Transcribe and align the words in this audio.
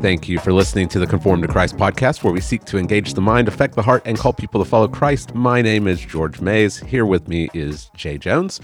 Thank 0.00 0.30
you 0.30 0.38
for 0.38 0.50
listening 0.50 0.88
to 0.88 0.98
the 0.98 1.06
Conform 1.06 1.42
to 1.42 1.48
Christ 1.48 1.76
podcast, 1.76 2.24
where 2.24 2.32
we 2.32 2.40
seek 2.40 2.64
to 2.64 2.78
engage 2.78 3.12
the 3.12 3.20
mind, 3.20 3.48
affect 3.48 3.74
the 3.74 3.82
heart, 3.82 4.02
and 4.06 4.16
call 4.16 4.32
people 4.32 4.64
to 4.64 4.68
follow 4.68 4.88
Christ. 4.88 5.34
My 5.34 5.60
name 5.60 5.86
is 5.86 6.00
George 6.00 6.40
Mays. 6.40 6.78
Here 6.78 7.04
with 7.04 7.28
me 7.28 7.50
is 7.52 7.90
Jay 7.94 8.16
Jones. 8.16 8.62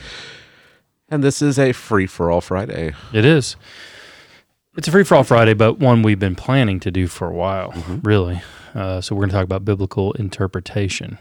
And 1.10 1.22
this 1.22 1.42
is 1.42 1.58
a 1.58 1.72
free 1.72 2.06
for 2.06 2.30
all 2.30 2.40
Friday. 2.40 2.94
It 3.12 3.26
is. 3.26 3.56
It's 4.78 4.88
a 4.88 4.90
free 4.90 5.04
for 5.04 5.14
all 5.14 5.24
Friday, 5.24 5.52
but 5.52 5.78
one 5.78 6.02
we've 6.02 6.18
been 6.18 6.36
planning 6.36 6.80
to 6.80 6.90
do 6.90 7.06
for 7.06 7.28
a 7.28 7.34
while, 7.34 7.74
really. 8.02 8.40
Uh, 8.74 9.02
so 9.02 9.14
we're 9.14 9.20
going 9.20 9.30
to 9.30 9.36
talk 9.36 9.44
about 9.44 9.62
biblical 9.62 10.12
interpretation, 10.12 11.18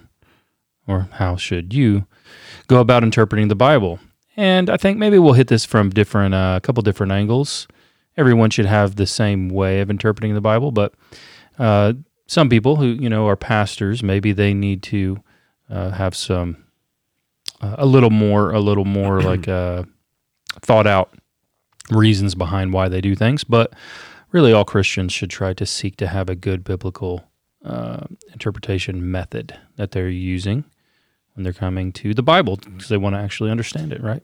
or 0.88 1.09
how 1.12 1.35
should 1.35 1.73
you 1.73 2.07
go 2.68 2.79
about 2.79 3.04
interpreting 3.04 3.49
the 3.49 3.55
Bible? 3.55 3.99
And 4.38 4.70
I 4.70 4.77
think 4.77 4.98
maybe 4.98 5.20
we'll 5.20 5.34
hit 5.34 5.49
this 5.49 5.66
from 5.66 5.90
different, 5.90 6.34
uh, 6.34 6.54
a 6.55 6.62
couple 6.62 6.82
different 6.84 7.12
angles. 7.12 7.68
Everyone 8.18 8.50
should 8.50 8.66
have 8.66 8.96
the 8.96 9.08
same 9.08 9.50
way 9.50 9.82
of 9.82 9.90
interpreting 9.90 10.34
the 10.34 10.42
Bible, 10.42 10.72
but 10.72 10.94
uh, 11.60 11.94
some 12.28 12.50
people 12.50 12.78
who 12.78 12.88
you 12.88 13.10
know 13.10 13.28
are 13.28 13.36
pastors, 13.36 14.04
maybe 14.04 14.32
they 14.32 14.54
need 14.54 14.84
to 14.84 15.22
uh, 15.70 15.91
have 15.91 16.16
some 16.16 16.58
uh, 17.62 17.76
a 17.78 17.86
little 17.86 18.10
more, 18.10 18.52
a 18.52 18.60
little 18.60 18.86
more 18.86 19.22
like 19.32 19.48
uh, 19.48 19.84
thought 20.62 20.88
out 20.88 21.14
reasons 21.91 22.36
behind 22.36 22.74
why 22.74 22.90
they 22.90 23.02
do 23.02 23.16
things. 23.16 23.44
But 23.44 23.74
really, 24.32 24.54
all 24.54 24.66
Christians 24.66 25.12
should 25.13 25.30
try 25.30 25.54
to 25.54 25.66
seek 25.66 25.98
to 25.98 26.08
have 26.08 26.30
a 26.30 26.36
good 26.36 26.63
biblical 26.63 27.24
uh, 27.63 28.05
interpretation 28.32 29.12
method 29.12 29.57
that 29.76 29.91
they're 29.91 30.10
using 30.10 30.66
when 31.34 31.44
they're 31.44 31.54
coming 31.54 31.91
to 31.91 32.13
the 32.13 32.24
Bible 32.24 32.57
because 32.57 32.90
they 32.90 32.98
want 32.98 33.16
to 33.16 33.20
actually 33.20 33.52
understand 33.52 33.91
it, 33.91 34.02
right? 34.02 34.24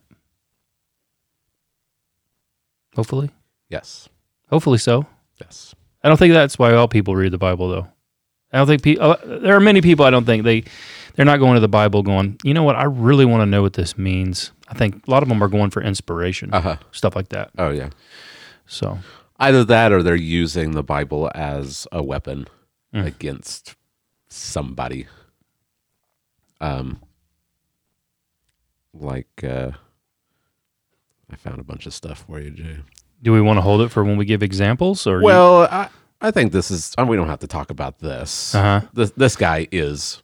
Hopefully, 2.94 3.30
Yes. 3.72 4.08
hopefully 4.50 4.78
so. 4.78 5.06
Yes. 5.40 5.74
I 6.04 6.08
don't 6.08 6.16
think 6.18 6.32
that's 6.34 6.58
why 6.58 6.74
all 6.74 6.86
people 6.88 7.16
read 7.16 7.32
the 7.32 7.38
Bible, 7.38 7.68
though. 7.68 7.88
I 8.52 8.58
don't 8.58 8.66
think 8.66 8.82
people. 8.82 9.12
Uh, 9.12 9.16
there 9.24 9.56
are 9.56 9.60
many 9.60 9.80
people. 9.80 10.04
I 10.04 10.10
don't 10.10 10.26
think 10.26 10.44
they 10.44 10.64
they're 11.14 11.24
not 11.26 11.38
going 11.38 11.54
to 11.54 11.60
the 11.60 11.68
Bible 11.68 12.02
going. 12.02 12.38
You 12.44 12.52
know 12.54 12.62
what? 12.64 12.76
I 12.76 12.84
really 12.84 13.24
want 13.24 13.40
to 13.42 13.46
know 13.46 13.62
what 13.62 13.72
this 13.72 13.96
means. 13.96 14.52
I 14.68 14.74
think 14.74 15.06
a 15.06 15.10
lot 15.10 15.22
of 15.22 15.28
them 15.28 15.42
are 15.42 15.48
going 15.48 15.70
for 15.70 15.82
inspiration, 15.82 16.52
Uh 16.52 16.60
huh. 16.60 16.76
stuff 16.90 17.16
like 17.16 17.28
that. 17.30 17.50
Oh, 17.58 17.70
yeah. 17.70 17.90
So 18.66 18.98
Either 19.38 19.64
that 19.64 19.90
or 19.92 20.02
they're 20.02 20.14
using 20.14 20.72
the 20.72 20.82
Bible 20.84 21.30
as 21.34 21.86
a 21.92 22.02
weapon 22.02 22.46
Mm. 22.94 23.06
against 23.06 23.74
somebody. 24.28 25.06
Um, 26.60 27.00
like, 28.94 29.42
uh, 29.42 29.70
I 31.30 31.36
found 31.36 31.58
a 31.60 31.64
bunch 31.64 31.86
of 31.86 31.94
stuff 31.94 32.24
for 32.26 32.38
you, 32.40 32.50
Jay. 32.50 32.78
Do 33.22 33.32
we 33.32 33.40
want 33.40 33.56
to 33.58 33.60
hold 33.62 33.80
it 33.82 33.88
for 33.90 34.02
when 34.04 34.16
we 34.16 34.24
give 34.24 34.42
examples, 34.42 35.06
or 35.06 35.20
Well, 35.22 35.62
I, 35.70 35.88
I 36.20 36.30
think 36.30 36.52
this 36.52 36.70
is. 36.70 36.94
uh, 36.98 37.04
We 37.06 37.16
don't 37.16 37.28
have 37.28 37.40
to 37.40 37.46
talk 37.46 37.70
about 37.70 37.98
this. 38.00 38.54
uh 38.54 38.62
huh, 38.80 38.86
This 38.92 39.10
this 39.12 39.36
guy 39.36 39.68
is 39.70 40.22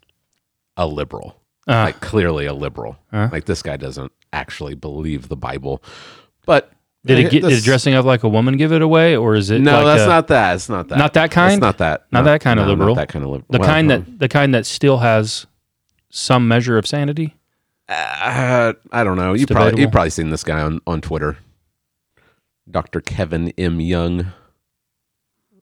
a 0.77 0.87
liberal, 0.87 1.41
uh, 1.69 1.73
like 1.85 2.01
clearly 2.01 2.47
a 2.47 2.53
liberal. 2.55 2.97
Uh. 3.13 3.29
Like 3.31 3.45
this 3.45 3.63
guy 3.63 3.77
doesn't 3.77 4.11
actually 4.33 4.75
believe 4.75 5.29
the 5.29 5.37
Bible, 5.37 5.83
but 6.47 6.73
did 7.07 7.19
it 7.21 7.31
get 7.31 7.43
this- 7.43 7.59
did 7.61 7.65
dressing 7.65 7.95
up 7.95 8.05
like 8.05 8.25
a 8.25 8.29
woman 8.29 8.57
give 8.57 8.73
it 8.73 8.83
away, 8.83 9.17
or 9.17 9.35
is 9.37 9.51
it 9.51 9.61
No, 9.61 9.77
like 9.77 9.85
that's 9.85 10.03
a- 10.03 10.09
not 10.09 10.27
that. 10.29 10.55
It's 10.57 10.69
not 10.69 10.89
that. 10.89 10.99
not 10.99 11.15
that 11.15 11.31
kind? 11.31 11.53
It's 11.55 11.61
not 11.61 11.79
that. 11.79 12.07
Not 12.13 12.25
that 12.25 12.41
kind 12.41 12.59
of 12.61 12.67
liberal? 12.67 12.95
Not 12.97 13.03
that 13.03 13.09
kind 13.09 13.25
of 13.25 13.31
liberal. 13.31 13.47
the 13.51 13.59
kind 13.61 13.91
that 13.91 14.19
the 14.19 14.29
kind 14.29 14.55
that 14.55 14.67
still 14.67 14.99
has 14.99 15.47
some 16.11 16.49
measure 16.49 16.77
of 16.79 16.87
sanity? 16.87 17.37
Uh, 17.89 18.75
I 18.93 19.05
don't 19.05 19.17
know. 19.17 19.33
You 19.35 19.47
probably 19.47 19.81
you've 19.81 19.93
probably 19.93 20.11
seen 20.11 20.31
this 20.31 20.45
guy 20.45 20.61
on 20.61 20.81
on 20.87 21.01
Twitter, 21.01 21.39
Dr. 22.71 23.01
Kevin 23.01 23.53
M. 23.59 23.81
Young. 23.81 24.33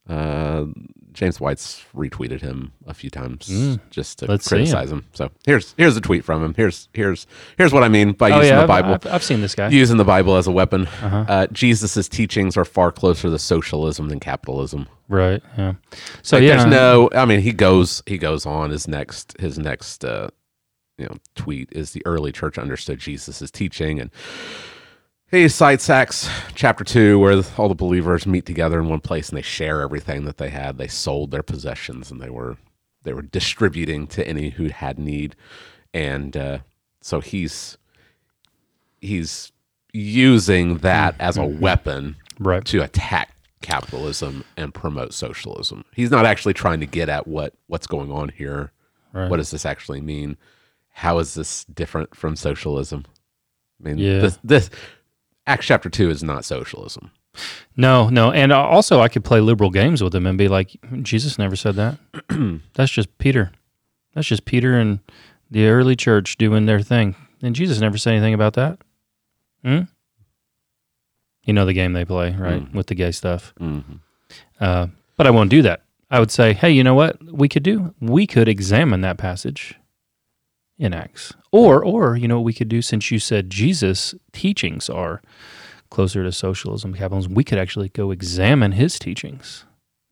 Uh, 0.08 0.66
James 1.12 1.40
White's 1.40 1.82
retweeted 1.96 2.42
him 2.42 2.72
a 2.86 2.92
few 2.94 3.08
times 3.10 3.48
Mm. 3.48 3.80
just 3.90 4.18
to 4.20 4.26
Let's 4.26 4.46
criticize 4.46 4.92
him. 4.92 5.04
So 5.14 5.30
here's 5.46 5.74
here's 5.78 5.96
a 5.96 6.00
tweet 6.00 6.24
from 6.24 6.44
him. 6.44 6.54
Here's 6.54 6.88
here's 6.92 7.26
here's 7.56 7.72
what 7.72 7.82
I 7.82 7.88
mean 7.88 8.12
by 8.12 8.30
oh 8.30 8.36
using 8.36 8.52
yeah, 8.52 8.60
the 8.60 8.66
Bible. 8.68 8.92
I've, 8.94 9.06
I've 9.06 9.22
seen 9.24 9.40
this 9.40 9.54
guy. 9.54 9.68
Using 9.70 9.96
the 9.96 10.04
Bible 10.04 10.36
as 10.36 10.46
a 10.46 10.52
weapon. 10.52 10.86
Uh-huh. 11.02 11.24
Uh, 11.26 11.46
Jesus' 11.48 12.06
teachings 12.08 12.56
are 12.56 12.66
far 12.66 12.92
closer 12.92 13.30
to 13.30 13.38
socialism 13.38 14.08
than 14.10 14.20
capitalism. 14.20 14.86
Right. 15.08 15.42
Yeah. 15.56 15.74
So 16.22 16.36
Like, 16.36 16.44
yeah, 16.44 16.56
there's 16.56 16.66
no. 16.66 17.08
I 17.14 17.24
mean, 17.24 17.40
he 17.40 17.52
goes 17.52 18.02
he 18.06 18.18
goes 18.18 18.44
on 18.46 18.70
his 18.70 18.86
next 18.86 19.34
his 19.40 19.58
next 19.58 20.04
uh, 20.04 20.28
you 20.98 21.06
know 21.06 21.16
tweet 21.34 21.70
is 21.72 21.92
the 21.92 22.02
early 22.06 22.30
church 22.30 22.58
understood 22.58 22.98
Jesus' 22.98 23.50
teaching 23.50 23.98
and 24.00 24.10
he 25.31 25.48
cites 25.48 25.91
Acts 25.91 26.28
chapter 26.54 26.84
two 26.84 27.19
where 27.19 27.42
all 27.56 27.69
the 27.69 27.75
believers 27.75 28.26
meet 28.26 28.47
together 28.47 28.78
in 28.81 28.88
one 28.88 29.00
place 29.00 29.28
and 29.28 29.37
they 29.38 29.42
share 29.42 29.81
everything 29.81 30.25
that 30.25 30.37
they 30.38 30.50
had. 30.50 30.78
They 30.78 30.88
sold 30.88 31.31
their 31.31 31.42
possessions 31.42 32.10
and 32.10 32.20
they 32.20 32.31
were 32.31 32.56
they 33.03 33.12
were 33.12 33.22
distributing 33.22 34.06
to 34.09 34.26
any 34.26 34.50
who 34.50 34.69
had 34.69 34.98
need, 34.98 35.36
and 35.94 36.36
uh, 36.36 36.59
so 37.00 37.20
he's 37.20 37.78
he's 39.00 39.53
using 39.92 40.78
that 40.78 41.15
as 41.19 41.36
a 41.36 41.44
weapon 41.44 42.16
right. 42.38 42.65
to 42.66 42.82
attack 42.82 43.34
capitalism 43.62 44.44
and 44.56 44.75
promote 44.75 45.15
socialism. 45.15 45.84
He's 45.94 46.10
not 46.10 46.26
actually 46.26 46.54
trying 46.54 46.81
to 46.81 46.86
get 46.86 47.09
at 47.09 47.26
what 47.26 47.54
what's 47.69 47.86
going 47.86 48.10
on 48.10 48.31
here. 48.31 48.72
Right. 49.12 49.31
What 49.31 49.38
does 49.38 49.50
this 49.50 49.65
actually 49.65 50.00
mean? 50.00 50.36
How 50.91 51.19
is 51.19 51.34
this 51.34 51.65
different 51.65 52.15
from 52.15 52.36
socialism? 52.36 53.04
I 53.81 53.88
mean, 53.88 53.98
Yeah. 53.98 54.19
this, 54.19 54.38
this 54.42 54.70
Acts 55.46 55.66
chapter 55.66 55.88
two 55.88 56.10
is 56.10 56.22
not 56.22 56.44
socialism. 56.44 57.10
No, 57.76 58.08
no, 58.08 58.32
and 58.32 58.50
also 58.52 59.00
I 59.00 59.08
could 59.08 59.24
play 59.24 59.40
liberal 59.40 59.70
games 59.70 60.02
with 60.02 60.14
him 60.14 60.26
and 60.26 60.38
be 60.38 60.48
like, 60.48 60.76
Jesus 61.02 61.38
never 61.38 61.54
said 61.54 61.76
that. 61.76 61.98
That's 62.74 62.90
just 62.90 63.16
Peter. 63.18 63.52
That's 64.14 64.26
just 64.26 64.46
Peter 64.46 64.78
and 64.78 65.00
the 65.50 65.66
early 65.66 65.94
church 65.96 66.38
doing 66.38 66.64
their 66.66 66.80
thing, 66.80 67.14
and 67.42 67.54
Jesus 67.54 67.78
never 67.80 67.98
said 67.98 68.14
anything 68.14 68.34
about 68.34 68.54
that. 68.54 68.78
Hmm. 69.62 69.80
You 71.44 71.52
know 71.52 71.66
the 71.66 71.74
game 71.74 71.92
they 71.92 72.04
play, 72.04 72.34
right, 72.34 72.62
Mhm. 72.64 72.72
with 72.72 72.86
the 72.88 72.94
gay 72.94 73.12
stuff. 73.12 73.54
Mhm. 73.60 74.00
Uh, 74.58 74.86
but 75.16 75.26
I 75.26 75.30
won't 75.30 75.50
do 75.50 75.62
that. 75.62 75.82
I 76.10 76.18
would 76.18 76.30
say, 76.30 76.52
hey, 76.54 76.70
you 76.70 76.82
know 76.82 76.94
what 76.94 77.22
we 77.22 77.48
could 77.48 77.62
do? 77.62 77.94
We 78.00 78.26
could 78.26 78.48
examine 78.48 79.00
that 79.02 79.18
passage 79.18 79.74
in 80.78 80.92
Acts, 80.92 81.32
or 81.53 81.82
or 81.84 82.16
you 82.16 82.28
know 82.28 82.37
what 82.37 82.44
we 82.44 82.53
could 82.53 82.69
do 82.69 82.82
since 82.82 83.10
you 83.10 83.19
said 83.19 83.50
Jesus' 83.50 84.14
teachings 84.32 84.88
are 84.91 85.22
closer 85.91 86.22
to 86.25 86.32
socialism, 86.32 86.92
capitalism. 86.94 87.34
We 87.34 87.44
could 87.44 87.59
actually 87.59 87.88
go 87.91 88.10
examine 88.10 88.72
his 88.72 88.98
teachings. 88.98 89.65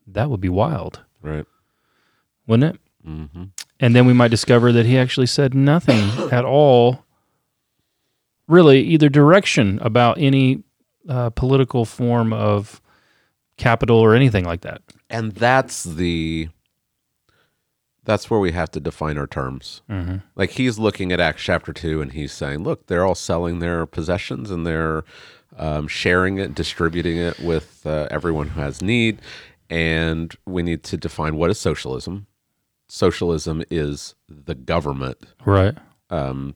That 0.07 0.29
would 0.29 0.41
be 0.41 0.49
wild, 0.49 1.01
Right. 1.21 1.45
wouldn't 2.47 2.75
it? 2.75 2.81
hmm 3.03 3.43
And 3.79 3.95
then 3.95 4.05
we 4.05 4.13
might 4.13 4.31
discover 4.31 4.71
that 4.71 4.85
he 4.85 4.97
actually 4.97 5.27
said 5.27 5.53
nothing 5.53 5.99
at 6.31 6.45
all, 6.45 7.03
really, 8.47 8.81
either 8.81 9.09
direction 9.09 9.79
about 9.81 10.17
any 10.19 10.63
uh, 11.09 11.29
political 11.31 11.85
form 11.85 12.33
of 12.33 12.81
capital 13.57 13.97
or 13.97 14.15
anything 14.15 14.45
like 14.45 14.61
that. 14.61 14.81
And 15.09 15.31
that's 15.33 15.83
the 15.83 16.49
that's 18.05 18.29
where 18.29 18.39
we 18.39 18.51
have 18.53 18.71
to 18.71 18.79
define 18.79 19.17
our 19.17 19.27
terms. 19.27 19.81
Mm-hmm. 19.89 20.17
Like 20.35 20.51
he's 20.51 20.79
looking 20.79 21.11
at 21.11 21.19
Acts 21.19 21.43
chapter 21.43 21.73
two 21.73 22.01
and 22.01 22.11
he's 22.13 22.31
saying, 22.31 22.63
look, 22.63 22.87
they're 22.87 23.05
all 23.05 23.15
selling 23.15 23.59
their 23.59 23.85
possessions 23.85 24.49
and 24.51 24.65
they're 24.65 25.03
um, 25.57 25.87
sharing 25.87 26.37
it, 26.37 26.55
distributing 26.55 27.17
it 27.17 27.39
with 27.39 27.85
uh, 27.85 28.07
everyone 28.11 28.49
who 28.49 28.61
has 28.61 28.81
need. 28.81 29.19
And 29.69 30.35
we 30.45 30.61
need 30.63 30.83
to 30.83 30.97
define 30.97 31.35
what 31.37 31.49
is 31.49 31.59
socialism. 31.59 32.27
Socialism 32.87 33.63
is 33.71 34.13
the 34.29 34.53
government 34.55 35.17
Right. 35.43 35.75
um, 36.09 36.55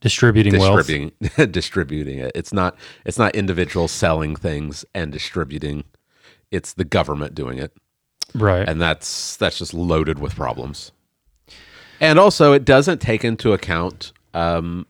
Distributing, 0.00 0.56
wealth. 0.58 0.86
distributing 0.86 1.50
distributing 1.50 2.18
it. 2.20 2.30
It's 2.36 2.52
not 2.52 2.76
it's 3.04 3.18
not 3.18 3.34
individuals 3.34 3.90
selling 3.90 4.36
things 4.36 4.84
and 4.94 5.12
distributing. 5.12 5.82
It's 6.52 6.72
the 6.72 6.84
government 6.84 7.34
doing 7.34 7.58
it 7.58 7.72
Right. 8.34 8.68
and 8.68 8.80
that's 8.80 9.36
that's 9.36 9.58
just 9.58 9.74
loaded 9.74 10.18
with 10.18 10.34
problems. 10.34 10.92
And 12.00 12.18
also, 12.18 12.52
it 12.52 12.64
doesn't 12.64 13.00
take 13.00 13.24
into 13.24 13.52
account 13.52 14.12
um, 14.34 14.86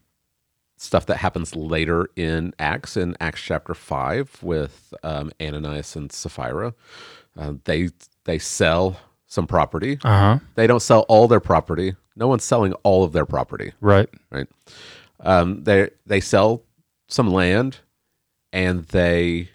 stuff 0.76 1.06
that 1.06 1.16
happens 1.16 1.56
later 1.56 2.08
in 2.16 2.52
Acts, 2.58 2.96
in 2.96 3.16
Acts 3.20 3.40
chapter 3.40 3.72
five, 3.74 4.36
with 4.42 4.92
um, 5.02 5.30
Ananias 5.40 5.96
and 5.96 6.12
Sapphira. 6.12 6.74
Uh, 7.36 7.54
they 7.64 7.88
they 8.24 8.38
sell 8.38 8.98
some 9.26 9.46
property. 9.46 9.98
Uh 10.04 10.18
huh. 10.18 10.38
They 10.54 10.66
don't 10.66 10.80
sell 10.82 11.00
all 11.08 11.28
their 11.28 11.40
property. 11.40 11.94
No 12.16 12.26
one's 12.28 12.44
selling 12.44 12.72
all 12.82 13.04
of 13.04 13.12
their 13.12 13.24
property, 13.26 13.72
Right. 13.80 14.08
right? 14.30 14.48
Um, 15.20 15.62
they 15.64 15.90
they 16.04 16.20
sell 16.20 16.62
some 17.08 17.30
land, 17.32 17.78
and 18.52 18.84
they 18.86 19.48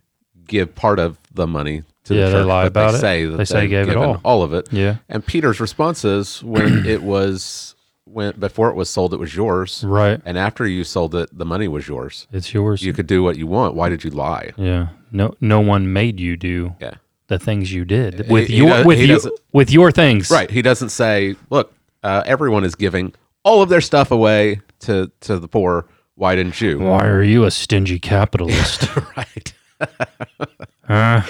give 0.48 0.74
part 0.74 0.98
of 1.00 1.20
the 1.34 1.46
money 1.46 1.84
to 2.06 2.16
Yeah, 2.16 2.26
the 2.26 2.32
they 2.32 2.38
church. 2.40 2.46
lie 2.48 2.64
but 2.64 2.68
about 2.68 2.92
they 2.92 2.98
it. 2.98 3.02
Say 3.02 3.26
that 3.26 3.38
They 3.38 3.46
say 3.46 3.68
gave 3.68 3.88
it 3.88 3.94
given 3.94 4.20
all. 4.24 4.44
of 4.44 4.54
it. 4.54 4.68
Yeah. 4.72 4.98
And 5.10 5.26
Peter's 5.26 5.60
response 5.60 6.04
is 6.06 6.44
when 6.44 6.86
it 6.86 7.04
was 7.04 7.76
when 8.06 8.34
before 8.40 8.70
it 8.70 8.76
was 8.76 8.90
sold, 8.90 9.14
it 9.14 9.18
was 9.20 9.36
yours, 9.36 9.84
Right. 9.88 10.22
and 10.26 10.38
after 10.38 10.68
you 10.68 10.84
sold 10.84 11.16
it, 11.16 11.36
the 11.36 11.46
money 11.46 11.68
was 11.68 11.88
yours. 11.88 12.28
It's 12.32 12.54
yours. 12.54 12.84
You 12.84 12.94
could 12.94 13.08
do 13.08 13.24
what 13.24 13.38
you 13.38 13.48
want. 13.48 13.74
Why 13.76 13.90
did 13.90 14.04
you 14.04 14.10
lie? 14.12 14.52
yeah. 14.58 14.90
No. 15.12 15.34
No 15.40 15.60
one 15.62 15.94
made 15.94 16.20
you 16.20 16.36
do 16.38 16.76
Yeah. 16.82 16.96
the 17.28 17.40
things 17.40 17.72
you 17.72 17.86
did 17.86 18.30
with 18.30 18.48
he 18.48 18.58
your 18.58 18.70
does- 18.70 18.86
with 18.86 18.98
he 19.00 19.06
you, 19.06 19.38
with 19.52 19.72
your 19.72 19.92
things. 19.92 20.30
Right. 20.30 20.50
He 20.52 20.62
doesn't 20.62 20.90
say, 20.90 21.36
"Look, 21.50 21.74
uh, 22.04 22.24
everyone 22.26 22.64
is 22.64 22.76
giving 22.76 23.14
all 23.44 23.62
of 23.62 23.70
their 23.70 23.82
stuff 23.82 24.12
away 24.12 24.62
to 24.82 25.10
to 25.22 25.40
the 25.40 25.48
poor. 25.48 25.86
Why 26.16 26.36
didn't 26.36 26.60
you?" 26.62 26.80
Why 26.80 27.06
are 27.08 27.24
you 27.24 27.46
a 27.46 27.52
stingy 27.52 28.00
capitalist? 28.00 28.88
right. 29.18 29.54
uh, 30.90 31.22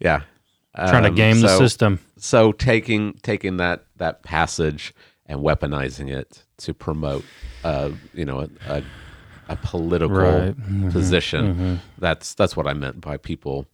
Yeah. 0.00 0.22
trying 0.76 1.02
to 1.04 1.08
Um, 1.10 1.14
game 1.14 1.40
the 1.40 1.56
system. 1.58 1.98
So 2.18 2.52
taking 2.52 3.14
taking 3.22 3.56
that 3.58 3.84
that 3.96 4.22
passage 4.22 4.94
and 5.26 5.40
weaponizing 5.40 6.10
it 6.10 6.44
to 6.58 6.72
promote, 6.74 7.24
uh, 7.64 7.90
you 8.14 8.24
know, 8.24 8.40
a, 8.40 8.48
a, 8.68 8.82
a 9.50 9.56
political 9.56 10.16
Right. 10.16 10.56
Mm-hmm. 10.56 10.90
position. 10.90 11.80
That's 11.98 12.34
that's 12.34 12.56
what 12.56 12.66
I 12.66 12.72
meant 12.74 13.00
by 13.00 13.16
people 13.16 13.66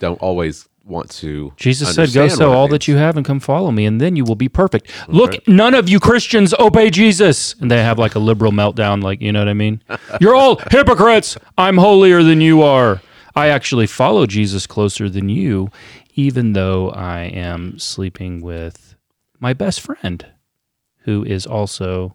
don't 0.00 0.20
always 0.20 0.68
want 0.84 1.10
to. 1.10 1.52
Jesus 1.56 1.94
said, 1.94 2.12
"Go 2.14 2.28
sell 2.28 2.52
all 2.52 2.68
that 2.68 2.88
you 2.88 2.96
have 2.96 3.16
and 3.16 3.26
come 3.26 3.40
follow 3.40 3.70
me, 3.70 3.84
and 3.84 4.00
then 4.00 4.16
you 4.16 4.24
will 4.24 4.34
be 4.36 4.48
perfect." 4.48 4.90
Look, 5.08 5.46
none 5.46 5.74
of 5.74 5.88
you 5.88 6.00
Christians 6.00 6.54
obey 6.58 6.90
Jesus, 6.90 7.54
and 7.60 7.70
they 7.70 7.82
have 7.82 7.98
like 7.98 8.14
a 8.14 8.18
liberal 8.18 8.52
meltdown. 8.52 9.02
Like, 9.02 9.20
you 9.20 9.30
know 9.32 9.40
what 9.40 9.48
I 9.48 9.54
mean? 9.54 9.82
You're 10.20 10.34
all 10.34 10.60
hypocrites. 10.70 11.36
I'm 11.58 11.76
holier 11.76 12.22
than 12.22 12.40
you 12.40 12.62
are. 12.62 13.00
I 13.34 13.48
actually 13.48 13.86
follow 13.86 14.26
Jesus 14.26 14.66
closer 14.66 15.08
than 15.08 15.28
you, 15.28 15.70
even 16.14 16.52
though 16.52 16.90
I 16.90 17.20
am 17.20 17.78
sleeping 17.78 18.40
with 18.40 18.96
my 19.38 19.52
best 19.52 19.80
friend, 19.80 20.26
who 21.00 21.24
is 21.24 21.46
also 21.46 22.14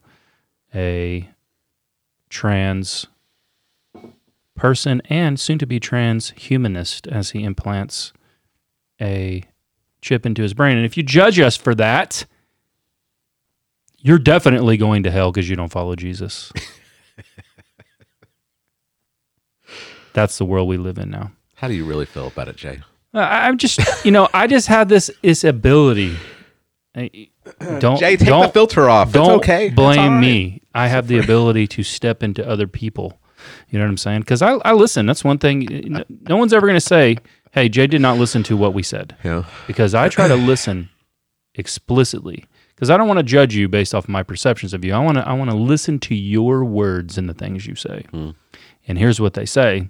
a 0.73 1.29
trans 2.29 3.07
person 4.55 5.01
and 5.05 5.39
soon 5.39 5.57
to 5.59 5.65
be 5.65 5.79
transhumanist 5.79 7.07
as 7.11 7.31
he 7.31 7.43
implants 7.43 8.13
a 9.01 9.43
chip 10.01 10.25
into 10.25 10.41
his 10.41 10.53
brain. 10.53 10.77
And 10.77 10.85
if 10.85 10.97
you 10.97 11.03
judge 11.03 11.39
us 11.39 11.55
for 11.55 11.73
that, 11.75 12.25
you're 13.99 14.19
definitely 14.19 14.77
going 14.77 15.03
to 15.03 15.11
hell 15.11 15.31
because 15.31 15.49
you 15.49 15.55
don't 15.55 15.71
follow 15.71 15.95
Jesus. 15.95 16.51
That's 20.13 20.37
the 20.37 20.45
world 20.45 20.67
we 20.67 20.77
live 20.77 20.97
in 20.97 21.09
now. 21.09 21.31
How 21.55 21.67
do 21.67 21.73
you 21.73 21.85
really 21.85 22.05
feel 22.05 22.27
about 22.27 22.47
it, 22.47 22.55
Jay? 22.55 22.81
Uh, 23.13 23.19
I- 23.19 23.47
I'm 23.47 23.57
just, 23.57 23.79
you 24.05 24.11
know, 24.11 24.27
I 24.33 24.47
just 24.47 24.67
have 24.67 24.89
this 24.89 25.09
this 25.21 25.43
ability. 25.43 26.15
I- 26.95 27.27
uh, 27.59 27.79
Don't 27.79 27.97
Jay, 27.99 28.15
take 28.15 28.27
don't, 28.27 28.43
the 28.47 28.51
filter 28.53 28.89
off. 28.89 29.11
Don't 29.11 29.31
okay. 29.39 29.67
It's 29.67 29.75
blame 29.75 29.99
all 29.99 30.09
right. 30.11 30.19
me. 30.21 30.61
I 30.73 30.87
have 30.87 31.07
the 31.07 31.19
ability 31.19 31.67
to 31.67 31.83
step 31.83 32.23
into 32.23 32.47
other 32.47 32.67
people. 32.67 33.19
You 33.69 33.77
know 33.77 33.83
what 33.85 33.89
I'm 33.91 33.97
saying? 33.97 34.21
Because 34.21 34.41
I, 34.41 34.53
I 34.63 34.71
listen. 34.71 35.05
That's 35.05 35.23
one 35.25 35.37
thing. 35.37 35.67
No, 35.89 36.03
no 36.09 36.37
one's 36.37 36.53
ever 36.53 36.65
going 36.65 36.77
to 36.77 36.81
say, 36.81 37.17
"Hey, 37.51 37.67
Jay 37.67 37.85
did 37.87 37.99
not 38.01 38.17
listen 38.17 38.43
to 38.43 38.55
what 38.55 38.73
we 38.73 38.81
said," 38.81 39.17
Yeah. 39.25 39.43
because 39.67 39.93
I 39.93 40.07
try 40.07 40.29
to 40.29 40.35
listen 40.51 40.89
explicitly. 41.55 42.45
Because 42.75 42.89
I 42.89 42.97
don't 42.97 43.07
want 43.07 43.19
to 43.19 43.23
judge 43.23 43.55
you 43.55 43.67
based 43.69 43.93
off 43.93 44.07
my 44.09 44.23
perceptions 44.23 44.73
of 44.73 44.83
you. 44.83 44.93
I 44.93 44.99
want 44.99 45.17
to 45.17 45.27
I 45.27 45.33
want 45.33 45.51
to 45.51 45.55
listen 45.57 45.99
to 45.99 46.15
your 46.15 46.63
words 46.65 47.17
and 47.17 47.29
the 47.29 47.33
things 47.33 47.65
you 47.67 47.75
say. 47.75 48.05
Hmm. 48.11 48.31
And 48.87 48.97
here's 48.97 49.19
what 49.21 49.33
they 49.33 49.45
say. 49.45 49.89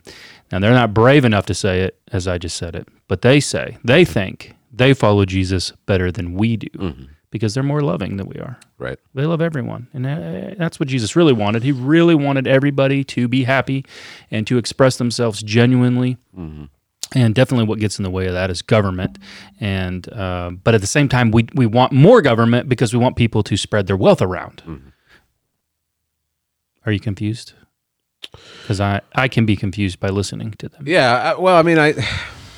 Now 0.51 0.59
they're 0.59 0.71
not 0.71 0.93
brave 0.93 1.25
enough 1.25 1.45
to 1.47 1.53
say 1.53 1.81
it 1.81 1.99
as 2.11 2.27
I 2.27 2.37
just 2.37 2.57
said 2.57 2.75
it, 2.75 2.87
but 3.07 3.21
they 3.21 3.39
say 3.39 3.77
they 3.83 4.05
think 4.05 4.55
they 4.71 4.93
follow 4.93 5.25
Jesus 5.25 5.71
better 5.85 6.11
than 6.11 6.33
we 6.33 6.57
do 6.57 6.67
because 7.31 7.55
they're 7.55 7.63
more 7.63 7.81
loving 7.81 8.17
than 8.17 8.27
we 8.27 8.35
are. 8.39 8.59
Right. 8.77 8.99
They 9.15 9.25
love 9.25 9.41
everyone. 9.41 9.87
And 9.93 10.05
uh, 10.05 10.55
that's 10.57 10.79
what 10.79 10.87
Jesus 10.87 11.15
really 11.15 11.33
wanted. 11.33 11.63
He 11.63 11.71
really 11.71 12.13
wanted 12.13 12.45
everybody 12.47 13.03
to 13.05 13.27
be 13.27 13.45
happy 13.45 13.85
and 14.29 14.45
to 14.45 14.57
express 14.59 14.97
themselves 14.97 15.41
genuinely. 15.41 16.17
And 17.15 17.35
definitely 17.35 17.65
what 17.65 17.79
gets 17.79 17.97
in 17.97 18.03
the 18.03 18.09
way 18.11 18.27
of 18.27 18.33
that 18.33 18.49
is 18.51 18.61
government. 18.61 19.17
And 19.59 20.11
uh, 20.13 20.51
but 20.63 20.75
at 20.75 20.81
the 20.81 20.87
same 20.87 21.09
time, 21.09 21.31
we, 21.31 21.47
we 21.55 21.65
want 21.65 21.91
more 21.91 22.21
government 22.21 22.69
because 22.69 22.93
we 22.93 22.99
want 22.99 23.15
people 23.15 23.41
to 23.43 23.57
spread 23.57 23.87
their 23.87 23.97
wealth 23.97 24.21
around. 24.21 24.61
Are 26.85 26.91
you 26.91 26.99
confused? 26.99 27.53
Because 28.61 28.79
I, 28.81 29.01
I 29.15 29.27
can 29.27 29.45
be 29.45 29.55
confused 29.55 29.99
by 29.99 30.09
listening 30.09 30.51
to 30.59 30.69
them. 30.69 30.83
Yeah. 30.87 31.33
I, 31.35 31.39
well, 31.39 31.55
I 31.55 31.61
mean, 31.61 31.77
I, 31.79 31.93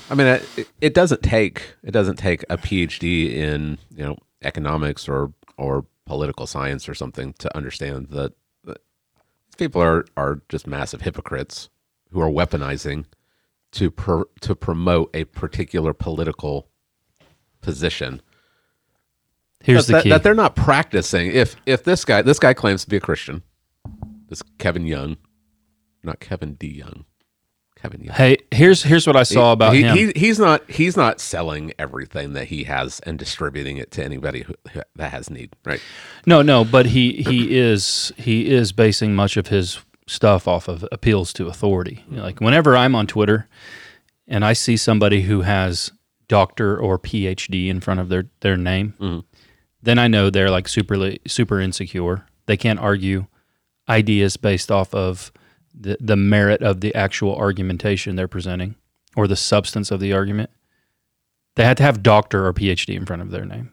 I 0.10 0.16
mean, 0.16 0.28
I, 0.28 0.42
it- 0.82 0.94
doesn't 0.94 1.22
take 1.24 1.64
it 1.84 1.92
doesn't 1.92 2.18
take 2.18 2.44
a 2.50 2.58
PhD 2.58 3.34
in 3.34 3.78
you 3.96 4.04
know 4.06 4.18
economics 4.44 5.08
or 5.10 5.34
or 5.58 5.86
political 6.06 6.46
science 6.48 6.88
or 6.88 6.94
something 6.94 7.34
to 7.40 7.56
understand 7.58 8.08
that, 8.12 8.34
that 8.66 8.78
people 9.58 9.82
are 9.82 10.06
are 10.16 10.42
just 10.50 10.68
massive 10.68 11.02
hypocrites 11.02 11.70
who 12.12 12.22
are 12.22 12.30
weaponizing 12.30 13.06
to 13.72 13.90
per, 13.92 14.24
to 14.42 14.56
promote 14.56 15.10
a 15.14 15.24
particular 15.26 15.94
political 15.94 16.68
position 17.62 18.22
Here's 19.64 19.88
that, 19.88 19.92
the 19.92 19.98
that- 19.98 20.04
key. 20.04 20.10
that 20.10 20.24
they're 20.24 20.36
not 20.36 20.56
practicing. 20.56 21.28
If 21.32 21.56
if 21.66 21.84
this 21.84 22.06
guy 22.06 22.22
this 22.22 22.38
guy 22.40 22.54
claims 22.54 22.84
to 22.84 22.90
be 22.90 22.98
a 22.98 23.02
Christian, 23.02 23.42
this 24.30 24.44
Kevin 24.60 24.86
Young, 24.86 25.18
not 26.06 26.20
Kevin 26.20 26.54
D 26.54 26.68
Young, 26.68 27.06
Kevin 27.76 28.02
Young. 28.02 28.16
hey, 28.16 28.38
here's 28.52 28.84
here's 28.84 29.06
what 29.06 29.16
I 29.16 29.24
saw 29.24 29.52
about 29.52 29.74
he, 29.74 29.84
him. 29.84 29.98
He, 29.98 30.12
he's 30.16 30.40
not 30.40 30.70
he's 30.70 30.96
not 30.98 31.20
selling 31.20 31.74
everything 31.78 32.34
that 32.34 32.46
he 32.46 32.64
has 32.64 33.00
and 33.02 33.20
distributing 33.20 33.78
it 33.78 33.92
to 33.92 34.04
anybody 34.04 34.44
who, 34.44 34.54
who, 34.72 34.82
that 34.96 35.12
has 35.12 35.30
need. 35.30 35.54
Right. 35.66 35.82
No, 36.26 36.42
no, 36.42 36.64
but 36.64 36.88
he 36.88 37.14
he 37.24 37.58
is 37.58 38.12
he 38.18 38.50
is 38.50 38.72
basing 38.72 39.16
much 39.16 39.38
of 39.38 39.48
his 39.48 39.80
stuff 40.08 40.48
off 40.48 40.68
of 40.68 40.86
appeals 40.92 41.34
to 41.34 41.48
authority. 41.48 42.04
You 42.10 42.18
know, 42.18 42.24
like 42.24 42.40
whenever 42.40 42.76
I'm 42.78 42.96
on 42.96 43.08
Twitter 43.08 43.48
and 44.28 44.46
I 44.46 44.54
see 44.54 44.78
somebody 44.78 45.24
who 45.24 45.42
has 45.42 45.92
doctor 46.28 46.78
or 46.80 46.98
PhD 46.98 47.68
in 47.68 47.82
front 47.82 48.00
of 48.00 48.10
their 48.10 48.26
their 48.42 48.58
name, 48.58 48.94
mm-hmm. 49.00 49.20
then 49.82 50.00
I 50.00 50.08
know 50.08 50.30
they're 50.30 50.52
like 50.52 50.68
super 50.68 51.14
super 51.28 51.60
insecure. 51.60 52.26
They 52.46 52.58
can't 52.58 52.80
argue 52.80 53.28
ideas 53.88 54.38
based 54.38 54.72
off 54.72 54.94
of 54.94 55.32
the 55.78 55.98
the 56.00 56.16
merit 56.16 56.62
of 56.62 56.82
the 56.82 56.94
actual 56.96 57.36
argumentation 57.36 58.16
they're 58.16 58.28
presenting 58.28 58.76
or 59.16 59.28
the 59.28 59.36
substance 59.36 59.92
of 59.92 60.00
the 60.00 60.14
argument. 60.14 60.50
They 61.56 61.64
had 61.64 61.78
to 61.78 61.84
have 61.84 62.04
doctor 62.04 62.46
or 62.46 62.54
PhD 62.54 62.96
in 62.96 63.06
front 63.06 63.22
of 63.22 63.32
their 63.32 63.46
name. 63.46 63.72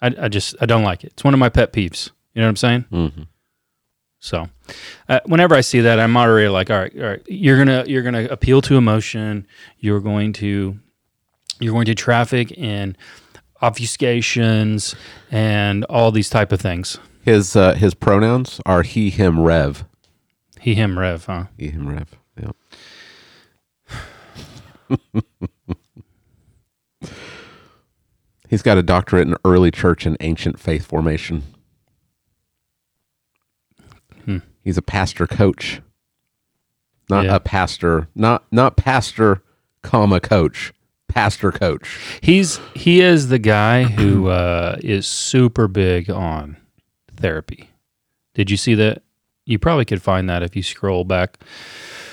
I, 0.00 0.14
I 0.18 0.28
just 0.28 0.54
I 0.60 0.66
don't 0.66 0.84
like 0.84 1.04
it. 1.04 1.12
It's 1.12 1.24
one 1.24 1.34
of 1.34 1.40
my 1.40 1.48
pet 1.48 1.72
peeves. 1.72 2.10
You 2.34 2.42
know 2.42 2.46
what 2.46 2.50
I'm 2.50 2.56
saying? 2.56 2.84
Mm-hmm. 2.92 3.22
So, 4.20 4.48
uh, 5.08 5.20
whenever 5.26 5.54
I 5.54 5.60
see 5.60 5.80
that, 5.80 6.00
I'm 6.00 6.16
already 6.16 6.48
like, 6.48 6.70
all 6.70 6.78
right, 6.78 6.92
all 6.96 7.06
right, 7.06 7.22
you're 7.28 7.56
gonna 7.56 7.84
you're 7.86 8.02
gonna 8.02 8.24
appeal 8.30 8.60
to 8.62 8.76
emotion. 8.76 9.46
You're 9.78 10.00
going 10.00 10.32
to 10.34 10.78
you're 11.60 11.72
going 11.72 11.86
to 11.86 11.94
traffic 11.94 12.52
in 12.52 12.96
obfuscations 13.62 14.94
and 15.30 15.84
all 15.84 16.10
these 16.10 16.30
type 16.30 16.52
of 16.52 16.60
things. 16.60 16.98
His 17.22 17.56
uh, 17.56 17.74
his 17.74 17.94
pronouns 17.94 18.60
are 18.64 18.82
he 18.82 19.10
him 19.10 19.40
rev. 19.40 19.84
He 20.68 20.74
him 20.74 20.98
rev, 20.98 21.24
huh? 21.24 21.44
He 21.56 21.68
him 21.68 21.88
rev. 21.88 22.14
Yeah. 22.38 22.50
He's 28.50 28.60
got 28.60 28.76
a 28.76 28.82
doctorate 28.82 29.26
in 29.26 29.34
early 29.46 29.70
church 29.70 30.04
and 30.04 30.14
ancient 30.20 30.58
faith 30.60 30.84
formation. 30.84 31.42
Hmm. 34.26 34.38
He's 34.62 34.76
a 34.76 34.82
pastor 34.82 35.26
coach. 35.26 35.80
Not 37.08 37.24
Yeah. 37.24 37.36
a 37.36 37.40
pastor, 37.40 38.08
not 38.14 38.44
not 38.52 38.76
pastor, 38.76 39.42
comma 39.82 40.20
coach. 40.20 40.74
Pastor 41.08 41.50
coach. 41.50 42.18
He's 42.20 42.60
he 42.74 43.00
is 43.00 43.28
the 43.28 43.38
guy 43.38 43.84
who 43.84 44.28
uh, 44.28 44.76
is 44.82 45.06
super 45.06 45.66
big 45.66 46.10
on 46.10 46.58
therapy. 47.16 47.70
Did 48.34 48.50
you 48.50 48.58
see 48.58 48.74
that? 48.74 49.02
You 49.48 49.58
probably 49.58 49.86
could 49.86 50.02
find 50.02 50.28
that 50.28 50.42
if 50.42 50.54
you 50.54 50.62
scroll 50.62 51.04
back 51.04 51.38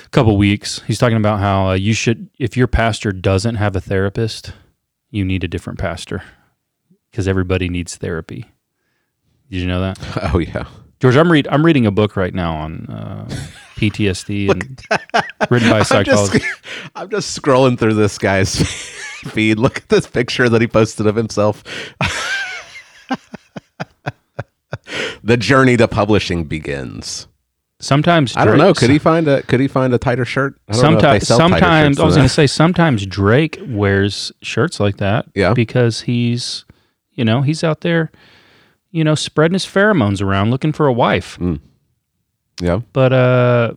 a 0.06 0.08
couple 0.08 0.36
weeks. 0.38 0.80
He's 0.86 0.98
talking 0.98 1.18
about 1.18 1.38
how 1.38 1.68
uh, 1.68 1.74
you 1.74 1.92
should, 1.92 2.30
if 2.38 2.56
your 2.56 2.66
pastor 2.66 3.12
doesn't 3.12 3.56
have 3.56 3.76
a 3.76 3.80
therapist, 3.80 4.52
you 5.10 5.22
need 5.22 5.44
a 5.44 5.48
different 5.48 5.78
pastor 5.78 6.22
because 7.10 7.28
everybody 7.28 7.68
needs 7.68 7.96
therapy. 7.96 8.46
Did 9.50 9.60
you 9.60 9.68
know 9.68 9.80
that, 9.82 9.98
Oh 10.34 10.38
yeah. 10.38 10.64
George? 10.98 11.16
I'm 11.16 11.30
read 11.30 11.46
I'm 11.48 11.64
reading 11.64 11.84
a 11.84 11.90
book 11.90 12.16
right 12.16 12.32
now 12.32 12.56
on 12.56 12.86
uh, 12.86 13.26
PTSD 13.76 14.50
and 14.50 14.80
written 15.50 15.68
by 15.68 15.80
a 15.80 15.84
psychologist. 15.84 16.46
I'm 16.94 17.10
just 17.10 17.38
scrolling 17.38 17.78
through 17.78 17.94
this 17.94 18.16
guy's 18.16 18.62
feed. 19.30 19.58
Look 19.58 19.76
at 19.76 19.88
this 19.90 20.06
picture 20.06 20.48
that 20.48 20.62
he 20.62 20.66
posted 20.66 21.06
of 21.06 21.14
himself. 21.16 21.62
the 25.24 25.36
journey 25.36 25.76
to 25.76 25.88
publishing 25.88 26.44
begins. 26.44 27.28
Sometimes 27.78 28.34
I 28.36 28.44
don't 28.46 28.56
know. 28.56 28.72
Could 28.72 28.88
he 28.90 28.98
find 28.98 29.28
a 29.28 29.42
Could 29.42 29.60
he 29.60 29.68
find 29.68 29.92
a 29.92 29.98
tighter 29.98 30.24
shirt? 30.24 30.58
I 30.68 30.72
don't 30.72 30.92
know 30.92 30.96
if 30.96 31.02
they 31.02 31.20
sometimes 31.20 31.60
sometimes 31.60 32.00
I 32.00 32.04
was 32.04 32.14
going 32.16 32.26
to 32.28 32.32
say 32.32 32.46
sometimes 32.46 33.04
Drake 33.06 33.58
wears 33.68 34.32
shirts 34.40 34.80
like 34.80 34.96
that 34.96 35.26
Yeah. 35.34 35.52
because 35.52 36.02
he's 36.02 36.64
you 37.12 37.24
know 37.24 37.42
he's 37.42 37.62
out 37.62 37.82
there 37.82 38.10
you 38.90 39.04
know 39.04 39.14
spreading 39.14 39.54
his 39.54 39.66
pheromones 39.66 40.22
around 40.22 40.50
looking 40.50 40.72
for 40.72 40.86
a 40.86 40.92
wife 40.92 41.38
Yeah. 42.62 42.80
but 42.94 43.12
uh 43.12 43.74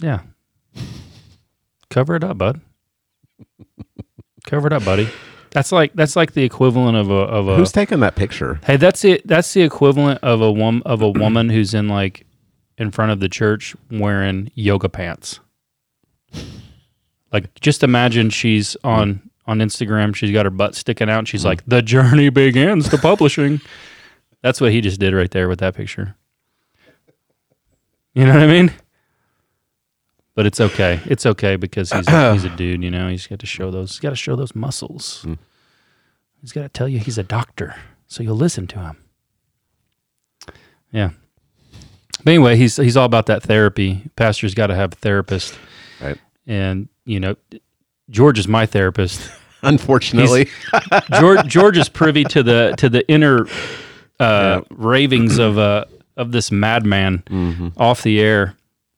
yeah 0.00 0.20
cover 1.90 2.16
it 2.16 2.24
up 2.24 2.38
bud 2.38 2.60
Cover 4.46 4.68
it 4.68 4.72
up, 4.72 4.84
buddy. 4.84 5.08
That's 5.50 5.72
like 5.72 5.92
that's 5.94 6.16
like 6.16 6.32
the 6.32 6.44
equivalent 6.44 6.96
of 6.96 7.10
a 7.10 7.14
of 7.14 7.48
a. 7.48 7.56
Who's 7.56 7.72
taking 7.72 8.00
that 8.00 8.14
picture? 8.16 8.60
hey, 8.64 8.76
that's 8.76 9.04
it. 9.04 9.26
That's 9.26 9.52
the 9.54 9.62
equivalent 9.62 10.20
of 10.22 10.40
a 10.40 10.50
wom- 10.52 10.82
of 10.84 11.02
a 11.02 11.08
woman 11.10 11.48
who's 11.48 11.72
in 11.74 11.88
like 11.88 12.26
in 12.78 12.90
front 12.90 13.10
of 13.12 13.20
the 13.20 13.28
church 13.28 13.74
wearing 13.90 14.50
yoga 14.54 14.88
pants. 14.88 15.40
Like, 17.32 17.52
just 17.60 17.82
imagine 17.82 18.30
she's 18.30 18.76
on 18.84 19.30
on 19.46 19.58
Instagram. 19.58 20.14
She's 20.14 20.32
got 20.32 20.46
her 20.46 20.50
butt 20.50 20.74
sticking 20.74 21.08
out. 21.08 21.20
And 21.20 21.28
she's 21.28 21.44
like, 21.44 21.64
"The 21.66 21.82
journey 21.82 22.28
begins 22.28 22.88
to 22.90 22.98
publishing." 22.98 23.60
That's 24.42 24.60
what 24.60 24.72
he 24.72 24.80
just 24.80 25.00
did 25.00 25.14
right 25.14 25.30
there 25.30 25.48
with 25.48 25.58
that 25.60 25.74
picture. 25.74 26.16
You 28.14 28.24
know 28.26 28.32
what 28.32 28.42
I 28.42 28.46
mean? 28.46 28.72
But 30.36 30.46
it's 30.46 30.60
okay. 30.60 31.00
It's 31.06 31.26
okay 31.26 31.56
because 31.56 31.90
he's 31.90 32.06
a, 32.06 32.32
he's 32.34 32.44
a 32.44 32.50
dude. 32.50 32.84
You 32.84 32.90
know, 32.92 33.08
he's 33.08 33.26
got 33.26 33.40
to 33.40 33.46
show 33.46 33.70
those. 33.72 33.92
He's 33.92 34.00
got 34.00 34.10
to 34.10 34.16
show 34.16 34.36
those 34.36 34.54
muscles. 34.54 35.26
He's 36.40 36.52
got 36.52 36.62
to 36.62 36.68
tell 36.68 36.86
you 36.88 37.00
he's 37.00 37.18
a 37.18 37.22
doctor, 37.24 37.74
so 38.06 38.22
you'll 38.22 38.36
listen 38.36 38.66
to 38.68 38.78
him. 38.78 38.96
Yeah. 40.92 41.10
But 42.24 42.30
anyway, 42.32 42.56
he's 42.56 42.76
he's 42.76 42.96
all 42.96 43.06
about 43.06 43.26
that 43.26 43.42
therapy. 43.42 44.02
Pastor's 44.16 44.54
got 44.54 44.68
to 44.68 44.74
have 44.74 44.92
a 44.92 44.96
therapist, 44.96 45.58
Right. 46.00 46.18
and 46.46 46.88
you 47.04 47.18
know, 47.20 47.36
George 48.10 48.38
is 48.38 48.46
my 48.48 48.66
therapist. 48.66 49.30
Unfortunately, 49.62 50.48
George 51.18 51.46
George 51.46 51.78
is 51.78 51.88
privy 51.88 52.24
to 52.24 52.42
the 52.42 52.74
to 52.78 52.88
the 52.88 53.08
inner 53.08 53.46
uh, 54.20 54.60
ravings 54.70 55.38
of 55.38 55.56
uh 55.58 55.86
of 56.16 56.30
this 56.32 56.50
madman 56.52 57.72
off 57.76 58.02
the 58.02 58.20
air. 58.20 58.54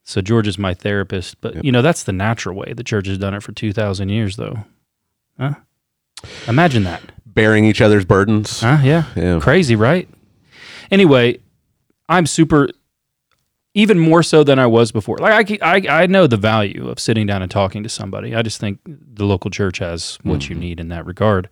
So 0.08 0.22
George 0.22 0.48
is 0.48 0.56
my 0.56 0.72
therapist, 0.72 1.38
but 1.42 1.62
you 1.62 1.70
know 1.70 1.82
that's 1.82 2.04
the 2.04 2.14
natural 2.14 2.56
way. 2.56 2.72
The 2.72 2.82
church 2.82 3.06
has 3.08 3.18
done 3.18 3.34
it 3.34 3.42
for 3.42 3.52
two 3.52 3.74
thousand 3.74 4.08
years, 4.08 4.36
though. 4.36 4.64
Huh? 5.38 5.56
Imagine 6.46 6.84
that. 6.84 7.02
bearing 7.26 7.66
each 7.66 7.82
other's 7.82 8.06
burdens. 8.06 8.62
Huh? 8.62 8.78
Yeah. 8.82 9.04
Yeah. 9.14 9.38
Crazy, 9.38 9.76
right? 9.76 10.08
Anyway, 10.90 11.40
I'm 12.08 12.24
super, 12.24 12.70
even 13.74 13.98
more 13.98 14.22
so 14.22 14.42
than 14.42 14.58
I 14.58 14.66
was 14.66 14.92
before. 14.92 15.18
Like 15.18 15.62
I, 15.62 15.76
I, 15.76 16.02
I 16.02 16.06
know 16.06 16.26
the 16.26 16.38
value 16.38 16.88
of 16.88 16.98
sitting 16.98 17.26
down 17.26 17.42
and 17.42 17.50
talking 17.50 17.82
to 17.82 17.90
somebody. 17.90 18.34
I 18.34 18.40
just 18.40 18.58
think 18.58 18.80
the 18.86 19.26
local 19.26 19.50
church 19.50 19.78
has 19.78 20.18
what 20.22 20.48
you 20.48 20.54
mm-hmm. 20.54 20.60
need 20.60 20.80
in 20.80 20.88
that 20.88 21.04
regard. 21.04 21.50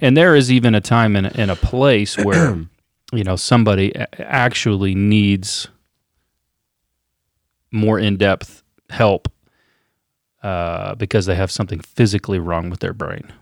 And 0.00 0.16
there 0.16 0.36
is 0.36 0.52
even 0.52 0.76
a 0.76 0.80
time 0.80 1.16
in, 1.16 1.26
in 1.26 1.50
a 1.50 1.56
place 1.56 2.16
where, 2.16 2.54
you 3.12 3.24
know, 3.24 3.34
somebody 3.34 3.92
actually 4.18 4.94
needs 4.94 5.68
more 7.70 7.98
in 7.98 8.16
depth 8.16 8.62
help 8.90 9.28
uh, 10.42 10.94
because 10.94 11.26
they 11.26 11.34
have 11.34 11.50
something 11.50 11.80
physically 11.80 12.38
wrong 12.38 12.70
with 12.70 12.80
their 12.80 12.92
brain. 12.92 13.32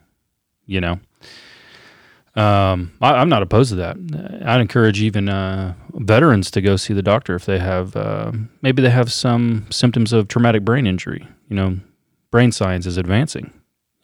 You 0.64 0.80
know, 0.80 1.00
um, 2.35 2.92
I, 3.00 3.14
I'm 3.14 3.28
not 3.28 3.42
opposed 3.42 3.71
to 3.71 3.76
that. 3.76 3.97
I'd 4.45 4.61
encourage 4.61 5.00
even 5.00 5.28
uh, 5.28 5.75
veterans 5.95 6.50
to 6.52 6.61
go 6.61 6.76
see 6.76 6.92
the 6.92 7.02
doctor 7.02 7.35
if 7.35 7.47
they 7.47 7.59
have 7.59 7.97
uh, 7.97 8.33
maybe 8.62 8.83
they 8.83 8.90
have 8.90 9.12
some 9.12 9.66
symptoms 9.71 10.12
of 10.12 10.28
traumatic 10.28 10.64
brain 10.64 10.87
injury. 10.87 11.26
You 11.49 11.56
know, 11.56 11.80
brain 12.30 12.52
science 12.52 12.87
is 12.87 12.97
advancing, 12.97 13.52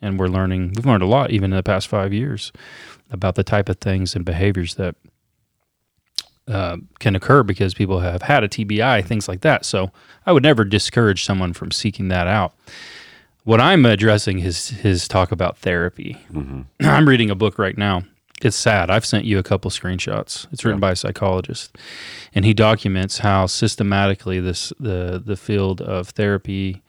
and 0.01 0.19
we're 0.19 0.29
learning. 0.29 0.75
We've 0.77 0.87
learned 0.87 1.03
a 1.03 1.07
lot 1.07 1.31
even 1.31 1.53
in 1.53 1.57
the 1.57 1.63
past 1.63 1.89
five 1.89 2.13
years 2.13 2.53
about 3.11 3.35
the 3.35 3.45
type 3.45 3.69
of 3.69 3.79
things 3.79 4.15
and 4.15 4.25
behaviors 4.25 4.77
that 4.77 4.95
uh, 6.49 6.77
can 6.99 7.15
occur 7.15 7.43
because 7.43 7.75
people 7.75 8.01
have 8.01 8.23
had 8.23 8.45
a 8.45 8.49
TBI, 8.49 9.05
things 9.05 9.29
like 9.29 9.43
that. 9.43 9.65
So 9.65 9.91
I 10.27 10.33
would 10.33 10.43
never 10.43 10.65
discourage 10.65 11.25
someone 11.25 11.53
from 11.53 11.71
seeking 11.71 12.09
that 12.09 12.27
out. 12.27 12.55
What 13.45 13.61
I'm 13.61 13.85
addressing 13.87 14.39
is 14.39 14.69
his 14.69 15.09
talk 15.09 15.33
about 15.33 15.59
therapy. 15.59 16.17
I'm 16.81 17.09
reading 17.09 17.31
a 17.31 17.35
book 17.35 17.59
right 17.59 17.77
now. 17.77 18.05
It's 18.41 18.57
sad. 18.57 18.91
I've 18.91 19.07
sent 19.07 19.25
you 19.25 19.39
a 19.39 19.43
couple 19.45 19.71
screenshots. 19.71 20.47
It's 20.53 20.65
written 20.65 20.81
by 20.81 20.93
a 20.93 20.97
psychologist, 20.97 21.77
and 22.35 22.45
he 22.45 22.53
documents 22.55 23.19
how 23.19 23.47
systematically 23.47 24.41
this 24.41 24.73
the 24.81 25.23
the 25.25 25.37
field 25.37 25.81
of 25.81 26.09
therapy 26.09 26.83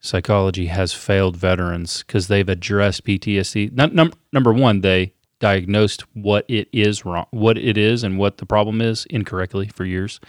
psychology 0.00 0.66
has 0.66 0.92
failed 0.92 1.36
veterans 1.36 2.02
because 2.02 2.28
they've 2.28 2.48
addressed 2.48 3.04
PTSD. 3.04 3.72
Num- 3.72 4.12
number 4.32 4.52
one, 4.52 4.80
they 4.82 5.14
diagnosed 5.40 6.04
what 6.14 6.44
it 6.48 6.68
is 6.72 7.04
wrong, 7.04 7.26
what 7.30 7.58
it 7.58 7.76
is, 7.76 8.04
and 8.04 8.18
what 8.18 8.38
the 8.38 8.46
problem 8.46 8.80
is 8.80 9.06
incorrectly 9.10 9.68
for 9.68 9.84
years, 9.84 10.20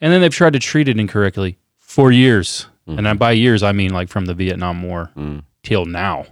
and 0.00 0.12
then 0.12 0.20
they've 0.20 0.34
tried 0.34 0.54
to 0.54 0.58
treat 0.58 0.88
it 0.88 0.98
incorrectly 0.98 1.58
for 1.78 2.10
years. 2.10 2.66
And 2.86 3.00
mm-hmm. 3.00 3.18
by 3.18 3.32
years, 3.32 3.62
I 3.62 3.72
mean 3.72 3.92
like 3.92 4.08
from 4.08 4.26
the 4.26 4.34
Vietnam 4.34 4.82
War 4.82 5.10
mm. 5.16 5.42
till 5.64 5.86
now. 5.86 6.26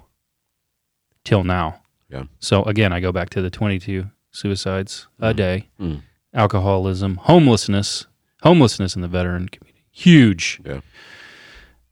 Till 1.25 1.43
now. 1.43 1.81
Yeah. 2.09 2.25
So 2.39 2.63
again, 2.63 2.93
I 2.93 3.01
go 3.01 3.11
back 3.11 3.31
to 3.31 3.43
the 3.43 3.51
22 3.51 4.09
suicides 4.31 5.09
a 5.19 5.33
mm. 5.33 5.37
day, 5.37 5.69
mm. 5.81 6.03
alcoholism, 6.33 7.17
homelessness, 7.17 8.07
homelessness 8.43 8.95
in 8.95 9.03
the 9.03 9.09
veteran 9.09 9.49
community, 9.49 9.85
huge. 9.91 10.61
Yeah. 10.65 10.81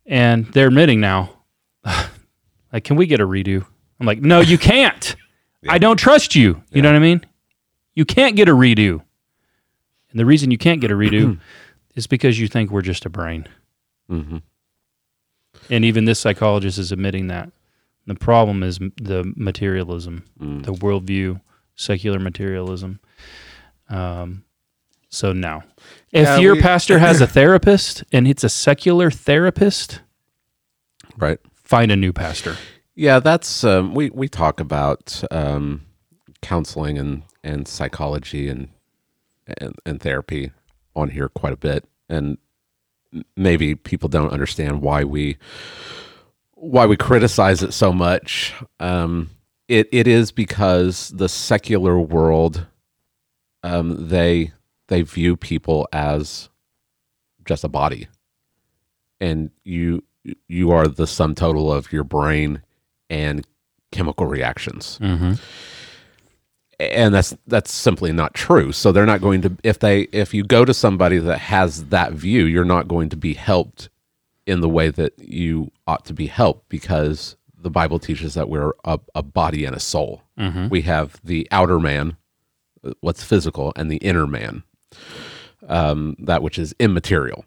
And 0.06 0.46
they're 0.46 0.68
admitting 0.68 1.00
now, 1.00 1.30
like, 2.72 2.84
can 2.84 2.96
we 2.96 3.06
get 3.06 3.20
a 3.20 3.26
redo? 3.26 3.66
I'm 3.98 4.06
like, 4.06 4.20
no, 4.20 4.40
you 4.40 4.58
can't. 4.58 5.16
I 5.68 5.78
don't 5.78 5.96
trust 5.96 6.34
you. 6.34 6.62
You 6.72 6.82
know 6.82 6.88
what 6.90 6.96
I 6.96 7.00
mean? 7.00 7.24
You 7.94 8.04
can't 8.04 8.36
get 8.36 8.48
a 8.48 8.52
redo. 8.52 9.02
And 10.10 10.18
the 10.20 10.26
reason 10.26 10.50
you 10.50 10.58
can't 10.58 10.80
get 10.80 10.90
a 10.90 10.94
redo 10.94 11.38
is 11.94 12.06
because 12.06 12.38
you 12.40 12.48
think 12.48 12.70
we're 12.70 12.82
just 12.82 13.04
a 13.06 13.10
brain. 13.10 13.46
hmm 14.08 14.38
And 15.70 15.84
even 15.84 16.04
this 16.04 16.18
psychologist 16.18 16.78
is 16.78 16.92
admitting 16.92 17.28
that. 17.28 17.50
The 18.06 18.14
problem 18.16 18.62
is 18.64 18.78
the 19.00 19.30
materialism, 19.36 20.24
the 20.38 20.72
worldview, 20.72 21.40
secular 21.76 22.18
materialism. 22.18 22.98
Um, 23.88 24.44
so 25.08 25.32
now, 25.32 25.62
if 26.10 26.26
Yeah, 26.26 26.38
your 26.38 26.54
we- 26.54 26.60
pastor 26.62 26.98
has 26.98 27.20
a 27.20 27.26
therapist 27.38 28.02
and 28.12 28.26
it's 28.26 28.42
a 28.42 28.48
secular 28.48 29.10
therapist, 29.10 30.00
Right. 31.16 31.38
find 31.54 31.92
a 31.92 31.96
new 31.96 32.12
pastor. 32.12 32.56
Yeah, 32.94 33.20
that's 33.20 33.64
um, 33.64 33.94
we 33.94 34.10
we 34.10 34.28
talk 34.28 34.60
about 34.60 35.22
um, 35.30 35.82
counseling 36.42 36.98
and 36.98 37.22
and 37.42 37.66
psychology 37.66 38.48
and, 38.48 38.68
and 39.58 39.74
and 39.86 40.00
therapy 40.00 40.52
on 40.94 41.10
here 41.10 41.30
quite 41.30 41.54
a 41.54 41.56
bit, 41.58 41.86
and 42.10 42.36
maybe 43.36 43.74
people 43.74 44.08
don't 44.10 44.32
understand 44.32 44.82
why 44.82 45.04
we 45.04 45.38
why 46.54 46.84
we 46.84 46.96
criticize 46.96 47.62
it 47.62 47.72
so 47.72 47.92
much. 47.92 48.54
Um, 48.78 49.30
it 49.68 49.88
it 49.90 50.06
is 50.06 50.30
because 50.30 51.08
the 51.10 51.30
secular 51.30 51.98
world 51.98 52.66
um, 53.62 54.08
they 54.08 54.52
they 54.88 55.00
view 55.00 55.36
people 55.36 55.88
as 55.94 56.50
just 57.46 57.64
a 57.64 57.68
body, 57.68 58.08
and 59.18 59.50
you 59.64 60.04
you 60.46 60.70
are 60.72 60.88
the 60.88 61.06
sum 61.06 61.34
total 61.34 61.72
of 61.72 61.90
your 61.90 62.04
brain 62.04 62.62
and 63.12 63.46
chemical 63.92 64.26
reactions. 64.26 64.98
Mm-hmm. 65.00 65.34
and 66.80 67.14
that's 67.14 67.36
that's 67.46 67.70
simply 67.72 68.12
not 68.12 68.34
true. 68.34 68.72
So 68.72 68.90
they're 68.90 69.06
not 69.06 69.20
going 69.20 69.42
to 69.42 69.56
if 69.62 69.78
they 69.78 70.02
if 70.12 70.34
you 70.34 70.42
go 70.42 70.64
to 70.64 70.74
somebody 70.74 71.18
that 71.18 71.38
has 71.38 71.84
that 71.90 72.12
view 72.12 72.44
you're 72.46 72.64
not 72.64 72.88
going 72.88 73.10
to 73.10 73.16
be 73.16 73.34
helped 73.34 73.90
in 74.46 74.60
the 74.60 74.68
way 74.68 74.90
that 74.90 75.12
you 75.18 75.70
ought 75.86 76.04
to 76.06 76.14
be 76.14 76.26
helped 76.26 76.68
because 76.68 77.36
the 77.56 77.70
bible 77.70 78.00
teaches 78.00 78.34
that 78.34 78.48
we're 78.48 78.72
a, 78.84 78.98
a 79.14 79.22
body 79.22 79.64
and 79.64 79.76
a 79.76 79.80
soul. 79.80 80.22
We 80.68 80.82
have 80.82 81.20
the 81.22 81.46
outer 81.52 81.78
man 81.78 82.16
what's 83.00 83.22
physical 83.22 83.72
and 83.76 83.88
the 83.90 83.98
inner 83.98 84.26
man 84.26 84.64
um, 85.68 86.16
that 86.18 86.42
which 86.42 86.58
is 86.58 86.74
immaterial. 86.80 87.44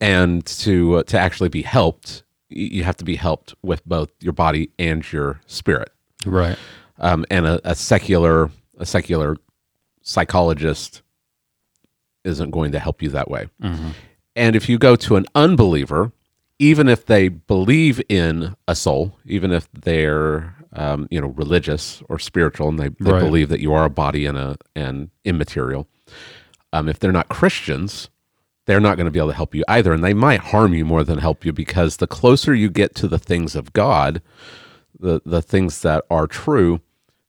And 0.00 0.44
to 0.46 0.96
uh, 0.96 1.02
to 1.04 1.18
actually 1.18 1.50
be 1.50 1.62
helped 1.62 2.24
you 2.50 2.82
have 2.84 2.96
to 2.98 3.04
be 3.04 3.16
helped 3.16 3.54
with 3.62 3.84
both 3.86 4.10
your 4.20 4.32
body 4.32 4.70
and 4.78 5.10
your 5.12 5.40
spirit 5.46 5.90
Right. 6.26 6.58
um, 6.98 7.24
and 7.30 7.46
a, 7.46 7.60
a 7.70 7.74
secular 7.74 8.50
a 8.78 8.84
secular 8.86 9.36
psychologist 10.02 11.02
isn't 12.24 12.50
going 12.50 12.72
to 12.72 12.78
help 12.78 13.02
you 13.02 13.08
that 13.10 13.30
way. 13.30 13.48
And 14.36 14.56
if 14.56 14.68
you 14.68 14.78
go 14.78 14.96
to 14.96 15.16
an 15.16 15.26
unbeliever, 15.34 16.12
even 16.58 16.88
if 16.88 17.06
they 17.06 17.28
believe 17.28 18.00
in 18.08 18.54
a 18.68 18.74
soul, 18.74 19.16
even 19.24 19.50
if 19.52 19.68
they're 19.72 20.54
um, 20.72 21.08
you 21.10 21.20
know 21.20 21.28
religious 21.28 22.02
or 22.08 22.18
spiritual, 22.18 22.68
and 22.68 22.78
they, 22.78 22.88
they 23.00 23.12
Right. 23.12 23.20
believe 23.20 23.48
that 23.48 23.60
you 23.60 23.72
are 23.72 23.84
a 23.84 23.90
body 23.90 24.24
and 24.26 24.38
a 24.38 24.56
and 24.76 25.10
immaterial, 25.24 25.88
um, 26.72 26.88
if 26.88 26.98
they're 26.98 27.12
not 27.12 27.28
Christians, 27.28 28.08
they're 28.70 28.80
not 28.80 28.96
going 28.96 29.04
to 29.06 29.10
be 29.10 29.18
able 29.18 29.30
to 29.30 29.34
help 29.36 29.54
you 29.54 29.64
either, 29.68 29.92
and 29.92 30.04
they 30.04 30.14
might 30.14 30.40
harm 30.40 30.72
you 30.74 30.84
more 30.84 31.02
than 31.04 31.18
help 31.18 31.44
you 31.44 31.52
because 31.52 31.96
the 31.96 32.06
closer 32.06 32.54
you 32.54 32.70
get 32.70 32.94
to 32.94 33.08
the 33.08 33.18
things 33.18 33.56
of 33.56 33.72
God, 33.72 34.22
the 34.98 35.20
the 35.26 35.42
things 35.42 35.82
that 35.82 36.04
are 36.08 36.26
true, 36.28 36.80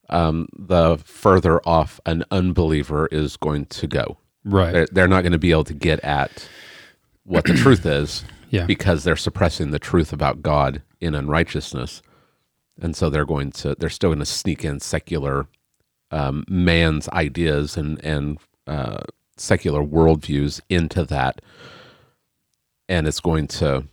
um, 0.10 0.48
the 0.58 0.98
further 1.04 1.60
off 1.68 2.00
an 2.06 2.24
unbeliever 2.32 3.08
is 3.12 3.38
going 3.38 3.66
to 3.66 3.88
go. 3.88 4.18
Right. 4.46 4.72
They're, 4.72 4.88
they're 4.92 5.08
not 5.08 5.22
going 5.24 5.32
to 5.34 5.40
be 5.40 5.52
able 5.52 5.64
to 5.66 5.74
get 5.74 6.00
at 6.02 6.48
what 7.24 7.46
the 7.46 7.54
truth 7.54 7.86
is 7.86 8.24
Yeah. 8.50 8.66
because 8.66 9.04
they're 9.04 9.16
suppressing 9.16 9.72
the 9.72 9.80
truth 9.80 10.12
about 10.14 10.42
God 10.42 10.82
in 11.00 11.16
unrighteousness. 11.16 12.02
and 12.82 12.96
so 12.96 13.10
they're 13.10 13.26
going 13.26 13.52
to 13.54 13.76
they're 13.80 13.90
still 13.90 14.10
going 14.10 14.20
to 14.20 14.26
sneak 14.26 14.66
in 14.66 14.80
secular 14.80 15.48
um, 16.12 16.44
man's 16.50 17.08
ideas 17.10 17.78
and 17.78 18.04
and 18.04 18.38
uh, 18.68 19.02
secular 19.42 19.84
worldviews 19.84 20.62
into 20.70 21.04
that, 21.06 21.42
and 22.88 23.08
it's 23.08 23.20
going 23.20 23.48
to 23.48 23.86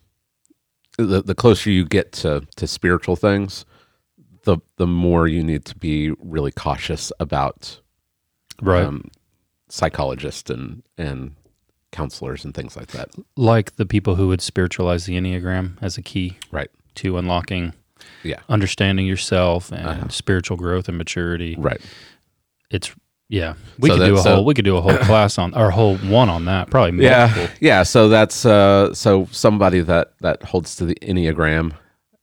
the, 0.97 1.23
the 1.23 1.35
closer 1.35 1.71
you 1.71 1.85
get 1.85 2.13
to 2.13 2.43
to 2.57 2.67
spiritual 2.67 3.17
things, 3.17 3.65
the 4.45 4.59
the 4.77 4.87
more 4.87 5.27
you 5.29 5.43
need 5.43 5.65
to 5.67 5.77
be 5.77 6.11
really 6.21 6.53
cautious 6.53 7.13
about 7.21 7.81
Right. 8.61 8.83
um, 8.85 9.11
psychologists 9.69 10.51
and 10.51 10.83
and 10.97 11.35
counselors 11.93 12.45
and 12.45 12.53
things 12.55 12.77
like 12.77 12.89
that. 12.89 13.09
like 13.37 13.77
the 13.77 13.87
people 13.87 14.17
who 14.17 14.29
would 14.29 14.43
spiritualize 14.43 15.07
the 15.07 15.17
Enneagram 15.17 15.79
as 15.81 15.97
a 15.97 16.03
key 16.03 16.37
Right. 16.51 16.71
to 16.97 17.17
unlocking 17.17 17.73
Yeah. 18.23 18.41
understanding 18.51 19.07
yourself 19.07 19.73
and 19.73 19.87
Uh-huh. 19.87 20.09
spiritual 20.09 20.57
growth 20.59 20.89
and 20.89 20.99
maturity. 20.99 21.55
Right. 21.59 21.81
It's 22.71 22.95
yeah. 23.29 23.55
We 23.79 23.89
So 23.89 23.95
could 23.97 24.03
that- 24.03 24.07
do 24.09 24.15
a 24.17 24.19
so- 24.23 24.35
whole 24.37 24.45
we 24.45 24.55
could 24.55 24.65
do 24.65 24.77
a 24.77 24.81
whole 24.81 24.97
class 25.11 25.39
on 25.39 25.55
or 25.55 25.69
a 25.69 25.73
whole 25.73 25.97
one 25.99 26.29
on 26.29 26.45
that. 26.47 26.71
Probably 26.71 26.93
multiple. 26.93 27.43
Yeah. 27.45 27.51
Yeah. 27.61 27.83
So 27.83 28.09
that's 28.09 28.45
uh 28.47 28.93
so 28.95 29.29
somebody 29.31 29.81
that 29.81 30.13
that 30.21 30.43
holds 30.43 30.75
to 30.77 30.85
the 30.87 30.95
Enneagram 31.03 31.73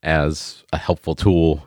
as 0.03 0.63
a 0.73 0.77
helpful 0.77 1.15
tool. 1.15 1.65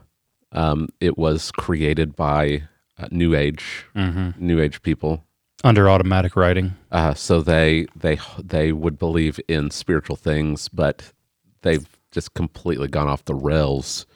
Um, 0.53 0.89
it 1.01 1.19
was 1.19 1.51
created 1.53 2.17
by 2.17 2.63
uh, 2.99 3.07
New 3.11 3.35
Age 3.35 3.85
hmm 3.95 4.31
New 4.39 4.61
Age 4.61 4.81
people. 4.83 5.25
Under 5.65 5.91
automatic 5.91 6.37
writing. 6.37 6.75
Uh, 6.91 7.15
so 7.15 7.41
they 7.43 7.87
they 7.97 8.19
they 8.43 8.73
would 8.73 8.99
believe 8.99 9.39
in 9.49 9.71
spiritual 9.71 10.17
things, 10.17 10.69
but 10.69 11.13
they've 11.63 11.87
just 12.13 12.33
completely 12.35 12.89
gone 12.89 13.09
off 13.09 13.25
the 13.25 13.35
rails 13.35 14.07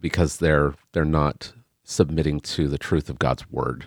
because 0.00 0.38
they're 0.38 0.74
they're 0.92 1.04
not 1.04 1.52
submitting 1.82 2.40
to 2.40 2.68
the 2.68 2.78
truth 2.78 3.10
of 3.10 3.18
God's 3.18 3.50
word. 3.50 3.86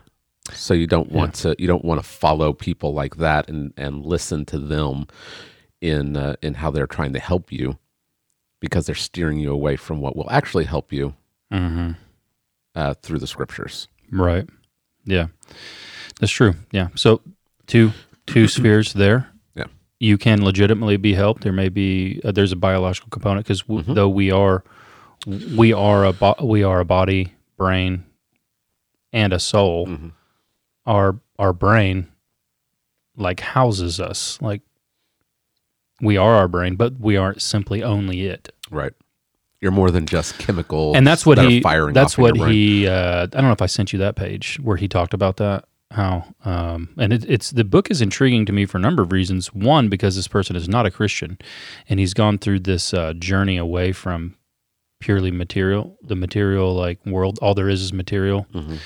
So 0.54 0.74
you 0.74 0.88
don't 0.88 1.12
want 1.12 1.34
to 1.36 1.56
you 1.60 1.68
don't 1.68 1.84
want 1.86 2.02
to 2.02 2.08
follow 2.08 2.54
people 2.54 2.94
like 2.94 3.18
that 3.18 3.50
and 3.50 3.74
and 3.78 4.06
listen 4.06 4.46
to 4.46 4.58
them 4.60 5.08
in 5.82 6.16
uh, 6.18 6.36
in 6.42 6.54
how 6.56 6.72
they're 6.72 6.88
trying 6.88 7.14
to 7.14 7.20
help 7.20 7.52
you 7.52 7.78
because 8.60 8.86
they're 8.86 8.96
steering 8.96 9.38
you 9.40 9.52
away 9.52 9.76
from 9.76 10.00
what 10.02 10.16
will 10.16 10.30
actually 10.32 10.66
help 10.66 10.92
you 10.94 11.14
hmm 11.52 11.92
uh, 12.76 12.94
through 13.02 13.20
the 13.20 13.28
scriptures. 13.28 13.88
Right. 14.12 14.48
Yeah. 15.06 15.28
That's 16.20 16.32
true. 16.32 16.54
Yeah. 16.72 16.90
So 16.96 17.22
two 17.66 17.92
two 18.26 18.48
spheres 18.58 18.94
there. 18.94 19.28
Yeah. 19.56 19.66
You 20.00 20.18
can 20.18 20.44
legitimately 20.44 20.98
be 20.98 21.14
helped. 21.14 21.42
There 21.44 21.52
may 21.54 21.70
be 21.70 22.22
uh, 22.24 22.32
there's 22.32 22.52
a 22.52 22.56
biological 22.58 23.10
component 23.10 23.46
because 23.46 23.62
w- 23.64 23.84
Mhm. 23.84 23.96
though 23.96 24.10
we 24.10 24.32
are 24.32 24.64
we 25.58 25.74
are 25.74 26.06
a 26.06 26.14
bo- 26.14 26.36
we 26.44 26.64
are 26.64 26.80
a 26.80 26.86
body, 26.86 27.34
brain, 27.58 28.06
and 29.12 29.34
a 29.34 29.40
soul. 29.40 29.88
Mhm. 29.88 30.12
Our 30.88 31.20
our 31.38 31.54
brain 31.54 32.08
like 33.16 33.40
houses 33.42 34.00
us. 34.00 34.40
Like 34.42 34.62
we 36.02 36.18
are 36.18 36.36
our 36.36 36.48
brain, 36.48 36.76
but 36.76 37.00
we 37.00 37.18
aren't 37.18 37.42
simply 37.42 37.84
only 37.84 38.26
it. 38.26 38.50
Right. 38.72 38.94
You're 39.62 39.72
more 39.72 39.90
than 39.90 40.06
just 40.06 40.38
chemical. 40.38 40.96
and 40.96 41.06
that's 41.06 41.26
what 41.26 41.36
that 41.38 41.50
he 41.50 41.62
firing. 41.62 41.94
that's 41.94 42.14
off 42.14 42.20
in 42.30 42.36
your 42.36 42.46
what 42.46 42.52
he 42.52 42.88
uh, 42.88 43.24
i 43.24 43.26
don't 43.26 43.46
know 43.46 43.52
if 43.52 43.62
i 43.62 43.66
sent 43.66 43.92
you 43.92 43.98
that 43.98 44.16
page 44.16 44.60
where 44.62 44.78
he 44.78 44.88
talked 44.88 45.16
about 45.16 45.38
that 45.38 45.66
how 45.90 46.24
um, 46.46 46.90
and 47.00 47.12
it, 47.12 47.26
it's 47.28 47.50
the 47.50 47.64
book 47.64 47.90
is 47.90 48.00
intriguing 48.00 48.46
to 48.46 48.54
me 48.54 48.68
for 48.68 48.78
a 48.78 48.82
number 48.82 49.02
of 49.02 49.12
reasons 49.12 49.48
one 49.56 49.90
because 49.90 50.16
this 50.16 50.28
person 50.28 50.56
is 50.56 50.70
not 50.70 50.86
a 50.86 50.92
christian 50.92 51.40
and 51.90 52.00
he's 52.00 52.14
gone 52.14 52.38
through 52.38 52.60
this 52.60 52.94
uh, 52.94 53.14
journey 53.14 53.58
away 53.58 53.92
from 53.92 54.36
purely 55.00 55.32
material 55.32 55.98
the 56.04 56.16
material 56.16 56.76
like 56.76 57.04
world 57.04 57.40
all 57.42 57.56
there 57.56 57.68
is 57.70 57.82
is 57.82 57.92
material 57.92 58.46
Mhm. 58.54 58.78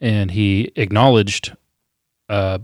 And 0.00 0.30
he 0.30 0.72
acknowledged 0.76 1.54
uh, 2.28 2.58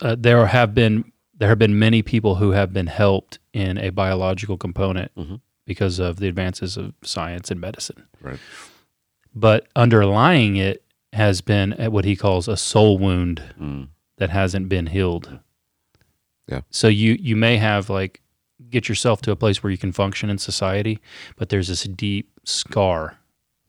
uh, 0.00 0.16
there 0.18 0.46
have 0.46 0.74
been 0.74 1.12
there 1.36 1.48
have 1.48 1.58
been 1.58 1.78
many 1.78 2.02
people 2.02 2.34
who 2.36 2.50
have 2.50 2.72
been 2.72 2.86
helped 2.88 3.38
in 3.52 3.78
a 3.78 3.90
biological 3.90 4.56
component 4.58 5.10
Mhm. 5.16 5.40
because 5.66 5.98
of 5.98 6.16
the 6.18 6.28
advances 6.28 6.76
of 6.76 6.92
science 7.02 7.50
and 7.50 7.60
medicine. 7.60 8.04
Right. 8.20 8.38
But 9.34 9.68
underlying 9.74 10.56
it 10.56 10.84
has 11.12 11.40
been 11.40 11.72
what 11.92 12.04
he 12.04 12.14
calls 12.16 12.46
a 12.48 12.56
soul 12.56 12.98
wound 12.98 13.42
Mm. 13.60 13.88
that 14.18 14.30
hasn't 14.30 14.68
been 14.68 14.86
healed. 14.88 15.38
Yeah. 16.46 16.60
So 16.70 16.88
you 16.88 17.16
you 17.20 17.36
may 17.36 17.56
have 17.56 17.88
like 17.90 18.20
get 18.68 18.88
yourself 18.88 19.22
to 19.22 19.30
a 19.30 19.36
place 19.36 19.62
where 19.62 19.70
you 19.70 19.78
can 19.78 19.92
function 19.92 20.28
in 20.30 20.38
society, 20.38 20.98
but 21.36 21.48
there's 21.48 21.68
this 21.68 21.84
deep 21.84 22.28
scar 22.44 23.16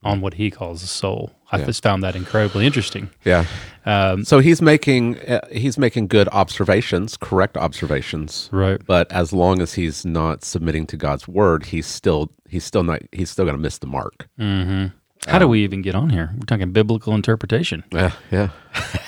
on 0.04 0.20
what 0.20 0.34
he 0.34 0.52
calls 0.52 0.82
the 0.82 0.88
soul. 0.88 1.32
I 1.52 1.60
Yeah. 1.60 1.66
just 1.66 1.84
found 1.84 2.02
that 2.04 2.16
incredibly 2.16 2.66
interesting. 2.66 3.10
Yeah. 3.26 3.46
Um, 3.86 4.24
So 4.26 4.40
he's 4.40 4.62
making 4.62 5.18
uh, 5.28 5.42
he's 5.52 5.78
making 5.78 6.08
good 6.08 6.28
observations, 6.32 7.18
correct 7.18 7.58
observations. 7.58 8.50
right. 8.52 8.80
But 8.86 9.12
as 9.12 9.34
long 9.34 9.62
as 9.62 9.74
he's 9.74 10.06
not 10.06 10.44
submitting 10.46 10.86
to 10.88 10.98
God's 10.98 11.28
word, 11.28 11.66
he's 11.66 11.88
still 11.88 12.32
he's 12.50 12.64
still 12.64 12.84
not 12.84 13.00
he's 13.12 13.30
still 13.30 13.46
going 13.46 13.58
to 13.58 13.62
miss 13.62 13.80
the 13.80 13.88
mark. 13.88 14.28
hmm 14.38 14.86
How 15.28 15.40
do 15.40 15.48
we 15.48 15.64
even 15.64 15.82
get 15.82 15.96
on 15.96 16.10
here? 16.10 16.30
We're 16.34 16.46
talking 16.46 16.72
biblical 16.72 17.14
interpretation. 17.14 17.84
Yeah, 17.92 18.12
yeah, 18.32 18.50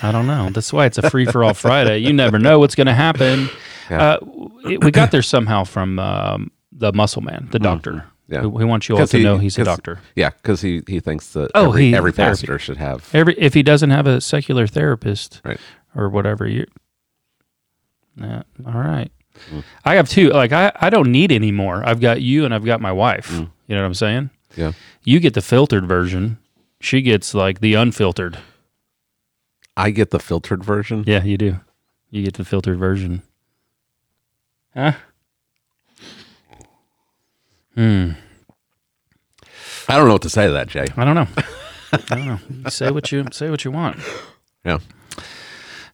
I 0.03 0.11
don't 0.11 0.27
know. 0.27 0.49
That's 0.51 0.71
why 0.73 0.85
it's 0.85 0.97
a 0.99 1.09
free 1.09 1.25
for 1.25 1.43
all 1.43 1.53
Friday. 1.53 1.97
You 1.99 2.13
never 2.13 2.37
know 2.39 2.59
what's 2.59 2.75
going 2.75 2.87
to 2.87 2.93
happen. 2.93 3.49
Yeah. 3.89 4.01
Uh, 4.03 4.17
we 4.65 4.77
we 4.77 4.91
got 4.91 5.09
there 5.11 5.23
somehow 5.23 5.63
from 5.65 5.97
um, 5.99 6.51
the 6.71 6.91
muscle 6.93 7.21
man, 7.23 7.47
the 7.51 7.59
doctor. 7.59 8.05
Yeah. 8.27 8.41
who, 8.41 8.57
who 8.57 8.67
wants 8.67 8.87
you 8.89 8.97
all 8.97 9.05
to 9.07 9.17
he- 9.17 9.23
know 9.23 9.37
he's 9.37 9.57
a 9.57 9.63
doctor. 9.63 9.99
yeah. 10.15 10.29
Because 10.29 10.61
he 10.61 10.81
he 10.87 10.99
thinks 10.99 11.27
that 11.33 11.51
Oh, 11.55 11.69
every, 11.69 11.89
he- 11.89 11.95
every 11.95 12.11
therapy. 12.11 12.57
should 12.57 12.77
have 12.77 13.09
Every 13.13 13.33
if 13.37 13.53
he 13.53 13.63
doesn't 13.63 13.89
have 13.91 14.07
a 14.07 14.21
secular 14.21 14.67
therapist 14.67 15.41
Right. 15.43 15.59
or 15.95 16.09
whatever, 16.09 16.47
you. 16.47 16.65
Yeah, 18.15 18.43
all 18.65 18.73
right. 18.73 19.11
Mm. 19.51 19.63
I 19.83 19.95
have 19.95 20.07
two. 20.07 20.29
Like 20.29 20.51
I, 20.51 20.71
I 20.79 20.89
don't 20.91 21.11
need 21.11 21.31
any 21.31 21.51
more. 21.51 21.83
I've 21.87 21.99
got 21.99 22.21
you 22.21 22.45
and 22.45 22.53
I've 22.53 22.63
got 22.65 22.79
my 22.81 22.91
wife. 22.91 23.29
Mm. 23.29 23.49
You 23.67 23.75
know 23.75 23.81
what 23.81 23.87
I'm 23.87 23.93
saying? 23.95 24.29
Yeah. 24.55 24.73
You 25.03 25.19
get 25.19 25.33
the 25.33 25.41
filtered 25.41 25.87
version. 25.87 26.37
She 26.79 27.01
gets 27.01 27.33
like 27.33 27.59
the 27.59 27.73
unfiltered. 27.73 28.37
I 29.75 29.89
get 29.89 30.11
the 30.11 30.19
filtered 30.19 30.63
version. 30.63 31.03
Yeah, 31.07 31.23
you 31.23 31.37
do. 31.37 31.59
You 32.11 32.23
get 32.23 32.35
the 32.35 32.45
filtered 32.45 32.77
version. 32.77 33.23
Huh? 34.75 34.93
Hmm. 37.75 38.11
I 39.89 39.97
don't 39.97 40.07
know 40.07 40.13
what 40.13 40.21
to 40.23 40.29
say 40.29 40.47
to 40.47 40.53
that, 40.53 40.67
Jay. 40.67 40.85
I 40.95 41.05
don't 41.05 41.15
know. 41.15 41.27
I 41.91 42.15
don't 42.15 42.25
know. 42.25 42.39
You 42.63 42.69
say 42.69 42.91
what 42.91 43.11
you 43.11 43.25
say 43.31 43.49
what 43.49 43.65
you 43.65 43.71
want. 43.71 43.97
Yeah. 44.65 44.79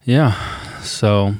Yeah. 0.03 0.79
So 0.81 1.33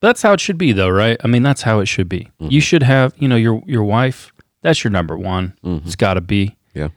that's 0.00 0.22
how 0.22 0.32
it 0.32 0.40
should 0.40 0.58
be 0.58 0.72
though, 0.72 0.88
right? 0.90 1.16
I 1.24 1.26
mean, 1.26 1.42
that's 1.42 1.62
how 1.62 1.80
it 1.80 1.86
should 1.86 2.08
be. 2.08 2.28
Mhm. 2.40 2.50
You 2.52 2.60
should 2.60 2.82
have, 2.82 3.14
you 3.18 3.28
know, 3.28 3.36
your 3.36 3.62
your 3.66 3.82
wife, 3.84 4.32
that's 4.62 4.84
your 4.84 4.90
number 4.90 5.16
one. 5.16 5.54
Mhm. 5.64 5.84
It's 5.86 5.96
got 5.96 6.14
to 6.14 6.20
be. 6.20 6.56
Yeah. 6.74 6.88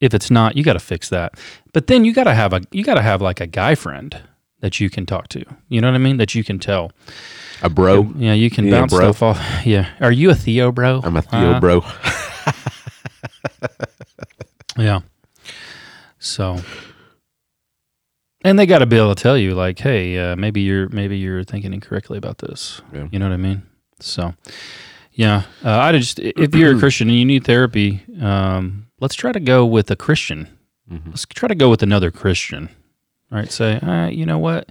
If 0.00 0.14
it's 0.14 0.30
not, 0.30 0.56
you 0.56 0.64
got 0.64 0.72
to 0.72 0.80
fix 0.80 1.08
that. 1.10 1.34
But 1.72 1.86
then 1.86 2.04
you 2.04 2.12
got 2.12 2.24
to 2.24 2.34
have 2.34 2.52
a 2.52 2.62
you 2.72 2.82
got 2.84 2.94
to 2.94 3.02
have 3.02 3.22
like 3.22 3.40
a 3.40 3.46
guy 3.46 3.74
friend 3.74 4.16
that 4.60 4.80
you 4.80 4.90
can 4.90 5.06
talk 5.06 5.28
to. 5.28 5.44
You 5.68 5.80
know 5.80 5.88
what 5.88 5.94
I 5.94 5.98
mean? 5.98 6.16
That 6.16 6.34
you 6.34 6.42
can 6.42 6.58
tell. 6.58 6.90
A 7.62 7.70
bro. 7.70 8.12
Yeah, 8.16 8.32
you 8.34 8.50
can 8.50 8.66
Yeah, 8.66 8.72
bounce 8.80 8.92
bro. 8.92 9.12
stuff 9.12 9.22
off. 9.22 9.40
Yeah. 9.66 9.88
Are 10.00 10.10
you 10.12 10.30
a 10.30 10.34
Theo 10.34 10.72
bro? 10.72 11.00
I'm 11.04 11.16
a 11.16 11.22
Theo 11.22 11.54
Huh? 11.54 11.60
bro. 11.60 11.84
Yeah. 14.78 15.00
So, 16.18 16.58
and 18.42 18.58
they 18.58 18.64
got 18.66 18.78
to 18.78 18.86
be 18.86 18.96
able 18.96 19.14
to 19.14 19.22
tell 19.22 19.36
you, 19.36 19.54
like, 19.54 19.78
hey, 19.78 20.16
uh, 20.18 20.36
maybe 20.36 20.62
you're 20.62 20.88
maybe 20.88 21.18
you're 21.18 21.44
thinking 21.44 21.74
incorrectly 21.74 22.16
about 22.16 22.38
this. 22.38 22.80
Yeah. 22.92 23.06
You 23.10 23.18
know 23.18 23.26
what 23.28 23.34
I 23.34 23.38
mean? 23.38 23.62
So, 24.00 24.34
yeah, 25.12 25.42
uh, 25.64 25.78
I 25.78 25.92
just 25.92 26.18
if 26.20 26.54
you're 26.54 26.74
a 26.76 26.78
Christian 26.80 27.08
and 27.10 27.18
you 27.18 27.24
need 27.26 27.44
therapy, 27.44 28.02
um, 28.20 28.86
let's 29.00 29.14
try 29.14 29.30
to 29.32 29.40
go 29.40 29.66
with 29.66 29.90
a 29.90 29.96
Christian. 29.96 30.48
Mhm. 30.90 31.08
Let's 31.08 31.26
try 31.26 31.48
to 31.48 31.54
go 31.54 31.68
with 31.68 31.82
another 31.82 32.10
Christian. 32.10 32.70
Right? 33.30 33.50
Say, 33.52 33.78
uh, 33.80 34.08
you 34.08 34.24
know 34.26 34.38
what? 34.38 34.68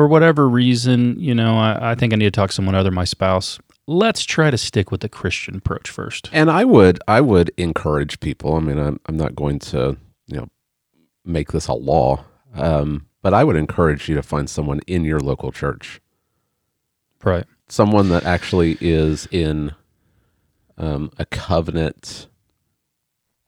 For 0.00 0.06
whatever 0.08 0.48
reason, 0.48 1.20
you 1.20 1.34
know, 1.34 1.58
I, 1.58 1.90
I 1.90 1.94
think 1.94 2.14
I 2.14 2.16
need 2.16 2.24
to 2.24 2.30
talk 2.30 2.48
to 2.48 2.54
someone 2.54 2.74
other 2.74 2.84
than 2.88 2.94
my 2.94 3.04
spouse. 3.04 3.58
Let's 3.86 4.24
try 4.24 4.50
to 4.50 4.56
stick 4.56 4.90
with 4.90 5.02
the 5.02 5.10
Christian 5.10 5.56
approach 5.56 5.90
first. 5.90 6.30
And 6.32 6.50
I 6.50 6.64
would 6.64 6.98
I 7.06 7.20
would 7.20 7.50
encourage 7.58 8.18
people. 8.20 8.54
I 8.54 8.60
mean, 8.60 8.78
I'm 8.78 8.98
I'm 9.04 9.18
not 9.18 9.34
going 9.36 9.58
to 9.58 9.98
you 10.26 10.36
know 10.38 10.48
make 11.26 11.52
this 11.52 11.66
a 11.68 11.74
law, 11.74 12.24
um, 12.54 13.08
but 13.20 13.34
I 13.34 13.44
would 13.44 13.56
encourage 13.56 14.08
you 14.08 14.14
to 14.14 14.22
find 14.22 14.48
someone 14.48 14.80
in 14.86 15.04
your 15.04 15.20
local 15.20 15.52
church, 15.52 16.00
Right. 17.22 17.44
someone 17.68 18.08
that 18.08 18.24
actually 18.24 18.78
is 18.80 19.28
in 19.30 19.72
um, 20.78 21.10
a 21.18 21.26
covenant 21.26 22.26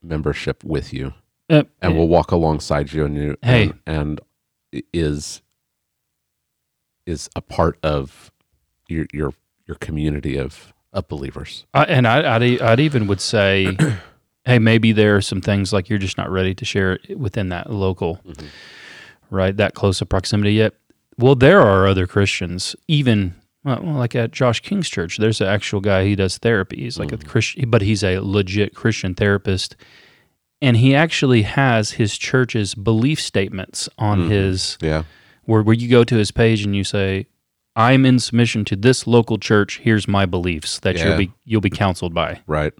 membership 0.03 0.63
with 0.65 0.93
you, 0.93 1.15
Uh, 1.49 1.63
and 1.81 1.97
will 1.97 2.09
walk 2.09 2.31
alongside 2.31 2.93
you, 2.93 3.07
and 3.07 3.17
you 3.17 3.37
Hey. 3.43 3.73
and, 3.87 4.21
and 4.75 4.83
is 4.93 5.41
is 7.07 7.29
a 7.35 7.41
part 7.41 7.79
of 7.83 8.31
your 8.89 9.07
your 9.13 9.33
your 9.67 9.77
community 9.77 10.37
of 10.37 10.73
of 10.93 11.09
believers. 11.09 11.65
I, 11.73 11.85
and 11.85 12.07
I, 12.07 12.37
I'd, 12.37 12.61
I'd 12.61 12.81
even 12.81 13.07
would 13.07 13.21
say 13.21 13.77
hey, 14.45 14.59
maybe 14.59 14.93
there 14.93 15.17
are 15.17 15.23
some 15.23 15.41
things 15.41 15.73
like 15.73 15.89
you're 15.89 15.99
just 15.99 16.19
not 16.19 16.31
ready 16.31 16.55
to 16.55 16.65
share 16.65 16.95
it 16.95 17.19
within 17.19 17.49
that 17.51 17.71
local, 17.71 18.17
mm-hmm. 18.27 18.47
right? 19.31 19.57
That 19.57 19.75
close 19.75 20.01
of 20.01 20.09
proximity 20.09 20.55
yet. 20.55 20.75
Well, 21.19 21.35
there 21.35 21.61
are 21.61 21.87
other 21.87 22.07
Christians, 22.07 22.75
even 22.89 23.35
well, 23.65 23.81
like 23.83 24.15
at 24.17 24.33
Josh 24.33 24.61
King's 24.61 24.89
church. 24.89 25.19
There's 25.19 25.41
an 25.41 25.47
actual 25.47 25.81
guy. 25.81 26.05
He 26.05 26.17
does 26.17 26.39
therapy. 26.39 26.79
He's 26.79 26.99
like 26.99 27.13
a 27.13 27.17
mm-hmm. 27.17 27.29
Christian, 27.29 27.71
but 27.71 27.83
he's 27.83 28.03
a 28.03 28.19
legit 28.19 28.75
Christian 28.75 29.15
therapist, 29.15 29.77
and 30.61 30.77
he 30.77 30.95
actually 30.95 31.43
has 31.43 31.93
his 31.93 32.19
church's 32.19 32.75
belief 32.75 33.21
statements 33.21 33.89
on 33.99 34.21
mm-hmm. 34.21 34.31
his 34.31 34.79
Yeah. 34.81 35.05
Where 35.45 35.63
where 35.63 35.75
you 35.75 35.89
go 35.89 36.05
to 36.05 36.17
his 36.17 36.31
page 36.31 36.63
and 36.65 36.75
you 36.77 36.85
say, 36.85 37.27
"I'm 37.77 38.05
in 38.07 38.19
submission 38.19 38.65
to 38.67 38.77
this 38.77 39.07
local 39.07 39.39
church. 39.39 39.79
Here's 39.83 40.07
my 40.09 40.27
beliefs 40.27 40.79
that 40.81 40.97
Yeah. 40.97 41.09
you'll 41.09 41.19
be 41.19 41.33
you'll 41.45 41.61
be 41.61 41.71
counseled 41.71 42.15
by." 42.15 42.41
Right. 42.47 42.73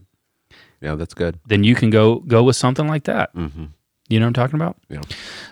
Yeah, 0.81 0.97
that's 0.97 1.15
good. 1.15 1.39
Then 1.47 1.63
you 1.65 1.75
can 1.75 1.91
go 1.91 2.17
go 2.21 2.43
with 2.43 2.57
something 2.57 2.89
like 2.89 3.05
that. 3.05 3.31
hmm 3.35 3.67
You 4.09 4.19
know 4.21 4.27
what 4.27 4.29
I'm 4.29 4.33
talking 4.35 4.57
about? 4.57 4.77
Yeah. 4.89 5.01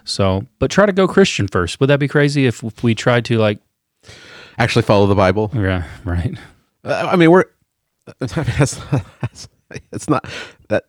So, 0.04 0.46
but 0.58 0.70
try 0.70 0.86
to 0.86 0.92
go 0.92 1.06
Christian 1.06 1.46
first. 1.48 1.78
Would 1.80 1.86
that 1.88 2.00
be 2.00 2.08
crazy 2.08 2.46
if, 2.46 2.62
if 2.64 2.82
we 2.82 2.94
tried 2.94 3.24
to 3.26 3.38
like? 3.38 3.58
Actually, 4.58 4.82
follow 4.82 5.06
the 5.06 5.14
Bible. 5.14 5.50
Yeah, 5.54 5.84
right. 6.04 6.36
Uh, 6.84 7.08
I 7.12 7.16
mean, 7.16 7.30
we're. 7.30 7.44
I 8.08 8.12
mean, 8.42 8.54
that's, 8.58 8.74
that's 9.20 9.48
it's 9.92 10.08
not 10.08 10.28
that 10.68 10.84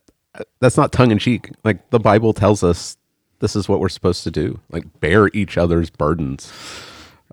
that's 0.60 0.76
not 0.76 0.90
tongue 0.92 1.10
in 1.12 1.18
cheek. 1.18 1.50
Like 1.64 1.90
the 1.90 2.00
Bible 2.00 2.32
tells 2.32 2.64
us, 2.64 2.96
this 3.42 3.56
is 3.56 3.68
what 3.68 3.80
we're 3.80 3.88
supposed 3.88 4.22
to 4.22 4.30
do. 4.30 4.60
Like 4.70 5.00
bear 5.00 5.28
each 5.34 5.58
other's 5.58 5.90
burdens. 5.90 6.50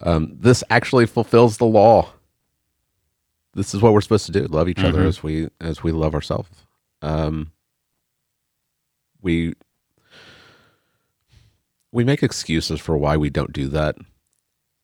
Um, 0.01 0.35
this 0.39 0.63
actually 0.71 1.05
fulfills 1.05 1.57
the 1.57 1.65
law. 1.65 2.09
This 3.53 3.73
is 3.75 3.81
what 3.81 3.93
we're 3.93 4.01
supposed 4.01 4.25
to 4.25 4.31
do: 4.31 4.45
love 4.47 4.67
each 4.67 4.79
other 4.83 5.03
Mhm. 5.03 5.07
as 5.07 5.23
we 5.23 5.49
as 5.61 5.83
we 5.83 5.91
love 5.91 6.13
ourselves. 6.15 6.49
Um, 7.01 7.51
we 9.21 9.53
we 11.91 12.03
make 12.03 12.23
excuses 12.23 12.79
for 12.79 12.97
why 12.97 13.17
we 13.17 13.29
don't 13.29 13.53
do 13.53 13.67
that, 13.69 13.95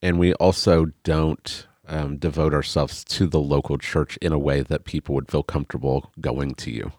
and 0.02 0.20
we 0.20 0.34
also 0.36 0.86
don't 1.04 1.68
um, 1.88 2.18
devote 2.18 2.54
ourselves 2.54 3.04
to 3.04 3.28
the 3.28 3.40
local 3.40 3.78
church 3.78 4.18
in 4.18 4.32
a 4.34 4.40
way 4.40 4.62
that 4.62 4.86
people 4.86 5.14
would 5.16 5.30
feel 5.30 5.44
comfortable 5.44 6.12
going 6.20 6.56
to 6.56 6.72
you. 6.72 6.92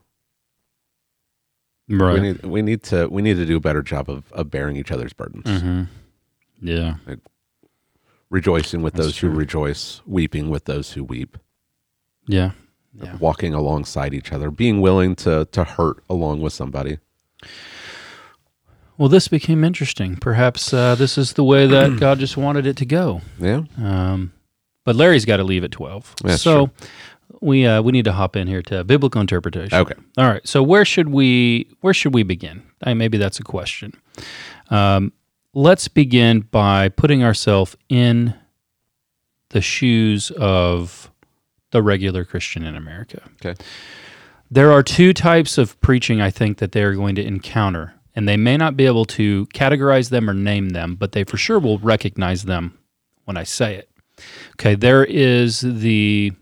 We 1.89 1.97
Right. 1.97 2.21
need 2.21 2.45
we 2.45 2.63
need 2.63 2.83
to 2.85 3.07
we 3.09 3.23
need 3.23 3.35
to 3.37 3.47
do 3.47 3.57
a 3.57 3.61
better 3.61 3.83
job 3.83 4.11
of, 4.11 4.33
of 4.33 4.51
bearing 4.51 4.77
each 4.77 4.91
other's 4.91 5.13
burdens, 5.13 5.61
hmm 5.61 5.83
Yeah. 6.61 6.95
rejoicing 8.31 8.83
with 8.83 8.95
That's 8.95 9.07
those 9.07 9.19
who 9.19 9.31
rejoice, 9.31 10.01
weeping 10.07 10.51
with 10.51 10.65
those 10.65 10.93
who 10.93 11.05
weep, 11.05 11.39
Yeah. 12.27 12.51
Yeah. 13.01 13.17
walking 13.19 13.55
alongside 13.55 14.15
each 14.15 14.33
other, 14.33 14.51
being 14.51 14.81
willing 14.81 15.15
to 15.17 15.45
to 15.53 15.63
hurt 15.65 16.03
along 16.11 16.41
with 16.43 16.53
somebody. 16.53 16.99
Well, 18.99 19.09
this 19.11 19.29
became 19.29 19.63
interesting. 19.63 20.17
Perhaps 20.17 20.73
uh, 20.73 20.95
this 20.95 21.19
is 21.19 21.35
the 21.35 21.45
way 21.45 21.67
that 21.67 21.97
God 22.01 22.19
just 22.19 22.37
wanted 22.37 22.67
it 22.67 22.77
to 22.79 22.87
go. 22.87 23.21
Yeah, 23.39 23.63
Um, 23.79 24.33
but 24.85 24.97
Larry's 24.97 25.25
got 25.27 25.37
to 25.37 25.45
leave 25.45 25.63
at 25.65 25.71
twelve. 25.71 26.15
That's 26.25 26.43
so 26.43 26.71
we 27.47 27.65
uh, 27.65 27.81
we 27.81 27.93
need 27.93 28.05
to 28.05 28.13
hop 28.13 28.37
in 28.37 28.49
here 28.49 28.61
to 28.63 28.85
biblical 28.85 29.21
interpretation. 29.21 29.79
Okay. 29.79 29.95
All 30.19 30.27
right. 30.27 30.47
So 30.47 30.63
where 30.63 30.85
should 30.85 31.09
we 31.09 31.71
where 31.81 31.95
should 31.95 32.13
we 32.13 32.25
begin? 32.25 32.63
I, 32.83 32.93
maybe 32.95 33.17
that's 33.17 33.39
a 33.39 33.45
question. 33.45 33.95
Um, 34.69 35.13
let's 35.55 35.87
begin 35.89 36.41
by 36.41 36.89
putting 36.89 37.23
ourselves 37.23 37.77
in 37.89 38.35
the 39.51 39.61
shoes 39.61 40.33
of 40.33 41.11
the 41.71 41.83
regular 41.83 42.25
Christian 42.25 42.65
in 42.65 42.75
America. 42.75 43.23
Okay. 43.35 43.55
There 44.51 44.73
are 44.73 44.83
two 44.83 45.13
types 45.13 45.57
of 45.57 45.81
preaching 45.81 46.21
I 46.21 46.31
think 46.31 46.59
that 46.59 46.73
they 46.73 46.83
are 46.83 46.95
going 46.95 47.15
to 47.15 47.25
encounter, 47.25 47.95
and 48.15 48.29
they 48.29 48.37
may 48.37 48.57
not 48.57 48.77
be 48.77 48.87
able 48.87 49.05
to 49.07 49.47
categorize 49.47 50.11
them 50.11 50.29
or 50.29 50.35
name 50.35 50.71
them, 50.71 50.97
but 50.97 51.13
they 51.13 51.25
for 51.25 51.37
sure 51.37 51.59
will 51.59 51.79
recognize 51.79 52.45
them 52.45 52.77
when 53.25 53.37
I 53.37 53.45
say 53.45 53.77
it. 53.77 53.91
Okay, 54.53 54.75
there 54.75 55.05
is 55.05 55.61
the 55.61 56.33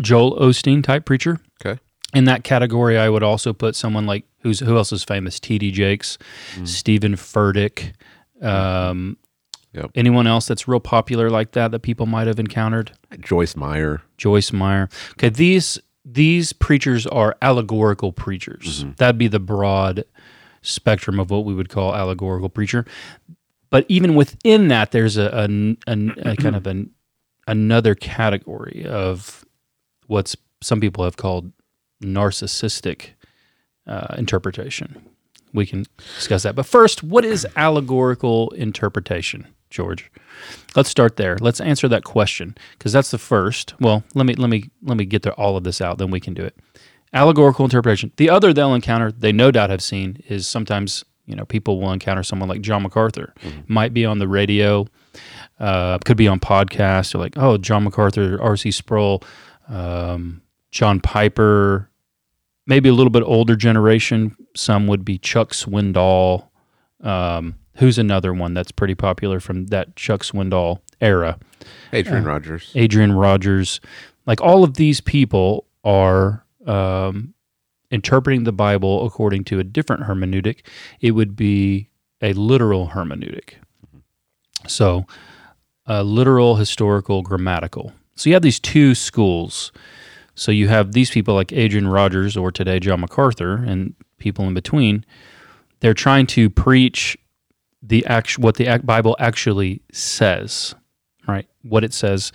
Joel 0.00 0.36
Osteen 0.38 0.82
type 0.82 1.04
preacher. 1.04 1.40
Okay. 1.64 1.80
In 2.14 2.24
that 2.24 2.44
category, 2.44 2.98
I 2.98 3.08
would 3.08 3.22
also 3.22 3.52
put 3.52 3.74
someone 3.76 4.06
like 4.06 4.24
who's 4.40 4.60
who 4.60 4.76
else 4.76 4.92
is 4.92 5.04
famous? 5.04 5.38
T.D. 5.40 5.70
Jakes, 5.72 6.18
Steven 6.64 7.14
Furtick. 7.14 7.92
Um, 8.42 9.16
Yep. 9.72 9.90
Anyone 9.94 10.26
else 10.26 10.46
that's 10.46 10.66
real 10.66 10.80
popular 10.80 11.28
like 11.28 11.52
that 11.52 11.70
that 11.70 11.80
people 11.80 12.06
might 12.06 12.26
have 12.28 12.38
encountered? 12.38 12.92
Joyce 13.20 13.54
Meyer. 13.56 14.00
Joyce 14.16 14.50
Meyer. 14.50 14.88
Okay, 15.12 15.28
these 15.28 15.78
these 16.02 16.54
preachers 16.54 17.06
are 17.06 17.36
allegorical 17.42 18.10
preachers. 18.10 18.86
That'd 18.96 19.18
be 19.18 19.28
the 19.28 19.38
broad 19.40 20.04
spectrum 20.62 21.20
of 21.20 21.30
what 21.30 21.44
we 21.44 21.52
would 21.52 21.68
call 21.68 21.94
allegorical 21.94 22.48
preacher. 22.48 22.86
But 23.68 23.84
even 23.88 24.14
within 24.14 24.68
that, 24.68 24.92
there's 24.92 25.18
a, 25.18 25.26
a, 25.86 25.92
a- 25.92 26.30
a 26.30 26.36
kind 26.36 26.56
of 26.56 26.66
an 26.66 26.90
another 27.46 27.94
category 27.94 28.86
of 28.88 29.44
what's 30.06 30.36
some 30.62 30.80
people 30.80 31.04
have 31.04 31.16
called 31.16 31.52
narcissistic 32.02 33.10
uh, 33.86 34.14
interpretation. 34.18 35.02
We 35.52 35.66
can 35.66 35.86
discuss 36.16 36.42
that. 36.42 36.54
But 36.54 36.66
first, 36.66 37.02
what 37.02 37.24
is 37.24 37.46
allegorical 37.56 38.50
interpretation, 38.50 39.46
George? 39.70 40.10
Let's 40.74 40.90
start 40.90 41.16
there. 41.16 41.36
Let's 41.40 41.60
answer 41.60 41.88
that 41.88 42.04
question 42.04 42.56
because 42.72 42.92
that's 42.92 43.10
the 43.10 43.18
first. 43.18 43.74
Well, 43.80 44.04
let 44.14 44.26
me 44.26 44.34
let 44.34 44.50
me 44.50 44.70
let 44.82 44.96
me 44.96 45.04
get 45.04 45.22
there, 45.22 45.32
all 45.34 45.56
of 45.56 45.64
this 45.64 45.80
out, 45.80 45.98
then 45.98 46.10
we 46.10 46.20
can 46.20 46.34
do 46.34 46.42
it. 46.44 46.56
Allegorical 47.12 47.64
interpretation. 47.64 48.12
The 48.16 48.28
other 48.28 48.52
they'll 48.52 48.74
encounter, 48.74 49.10
they 49.12 49.32
no 49.32 49.50
doubt 49.50 49.70
have 49.70 49.82
seen, 49.82 50.22
is 50.28 50.46
sometimes 50.46 51.04
you 51.24 51.34
know 51.34 51.44
people 51.46 51.80
will 51.80 51.92
encounter 51.92 52.22
someone 52.22 52.48
like 52.48 52.60
John 52.60 52.82
MacArthur. 52.82 53.32
Might 53.68 53.94
be 53.94 54.04
on 54.04 54.18
the 54.18 54.28
radio, 54.28 54.86
uh, 55.58 55.98
could 56.04 56.16
be 56.18 56.28
on 56.28 56.40
podcasts. 56.40 57.14
Or 57.14 57.18
like, 57.18 57.34
oh, 57.36 57.56
John 57.56 57.84
MacArthur, 57.84 58.38
R.C. 58.42 58.70
Sproul, 58.72 59.22
um, 59.68 60.42
John 60.70 61.00
Piper, 61.00 61.90
maybe 62.66 62.88
a 62.88 62.92
little 62.92 63.10
bit 63.10 63.22
older 63.22 63.56
generation. 63.56 64.36
Some 64.54 64.86
would 64.86 65.04
be 65.04 65.18
Chuck 65.18 65.50
Swindoll. 65.52 66.48
Um, 67.02 67.56
who's 67.76 67.98
another 67.98 68.32
one 68.32 68.54
that's 68.54 68.72
pretty 68.72 68.94
popular 68.94 69.40
from 69.40 69.66
that 69.66 69.96
Chuck 69.96 70.22
Swindoll 70.22 70.80
era? 71.00 71.38
Adrian 71.92 72.24
Rogers. 72.24 72.72
Adrian 72.74 73.12
Rogers. 73.12 73.80
Like 74.26 74.40
all 74.40 74.64
of 74.64 74.74
these 74.74 75.00
people 75.00 75.66
are 75.84 76.44
um, 76.66 77.34
interpreting 77.90 78.44
the 78.44 78.52
Bible 78.52 79.06
according 79.06 79.44
to 79.44 79.58
a 79.58 79.64
different 79.64 80.02
hermeneutic. 80.04 80.60
It 81.00 81.12
would 81.12 81.36
be 81.36 81.90
a 82.20 82.32
literal 82.32 82.88
hermeneutic. 82.88 83.54
So, 84.66 85.06
uh, 85.88 86.02
literal, 86.02 86.56
historical, 86.56 87.22
grammatical. 87.22 87.92
So 88.16 88.28
you 88.30 88.34
have 88.34 88.42
these 88.42 88.58
two 88.58 88.94
schools. 88.94 89.70
So 90.34 90.50
you 90.50 90.68
have 90.68 90.92
these 90.92 91.10
people 91.10 91.34
like 91.34 91.52
Adrian 91.52 91.88
Rogers 91.88 92.36
or 92.36 92.50
today 92.50 92.80
John 92.80 93.00
MacArthur 93.00 93.56
and 93.56 93.94
people 94.18 94.46
in 94.46 94.54
between. 94.54 95.04
They're 95.80 95.94
trying 95.94 96.26
to 96.28 96.50
preach 96.50 97.16
the 97.82 98.04
act- 98.06 98.38
what 98.38 98.56
the 98.56 98.80
Bible 98.82 99.16
actually 99.18 99.82
says, 99.92 100.74
right? 101.28 101.46
What 101.62 101.84
it 101.84 101.94
says. 101.94 102.32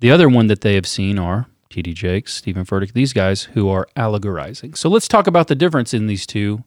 The 0.00 0.10
other 0.10 0.28
one 0.28 0.46
that 0.46 0.62
they 0.62 0.74
have 0.74 0.86
seen 0.86 1.18
are 1.18 1.46
T.D. 1.70 1.92
Jakes, 1.92 2.34
Steven 2.34 2.64
Furtick, 2.64 2.92
these 2.92 3.12
guys 3.12 3.44
who 3.44 3.68
are 3.68 3.86
allegorizing. 3.96 4.76
So 4.76 4.88
let's 4.88 5.08
talk 5.08 5.26
about 5.26 5.48
the 5.48 5.54
difference 5.54 5.92
in 5.92 6.06
these 6.06 6.26
two, 6.26 6.64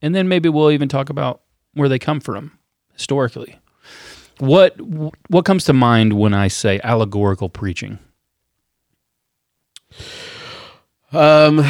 and 0.00 0.14
then 0.14 0.28
maybe 0.28 0.48
we'll 0.48 0.70
even 0.70 0.88
talk 0.88 1.10
about 1.10 1.42
where 1.74 1.88
they 1.88 1.98
come 1.98 2.20
from 2.20 2.58
historically. 2.92 3.58
What 4.38 4.80
what 5.28 5.44
comes 5.44 5.64
to 5.64 5.72
mind 5.72 6.12
when 6.12 6.32
I 6.32 6.48
say 6.48 6.80
allegorical 6.84 7.48
preaching? 7.48 7.98
Um, 11.12 11.64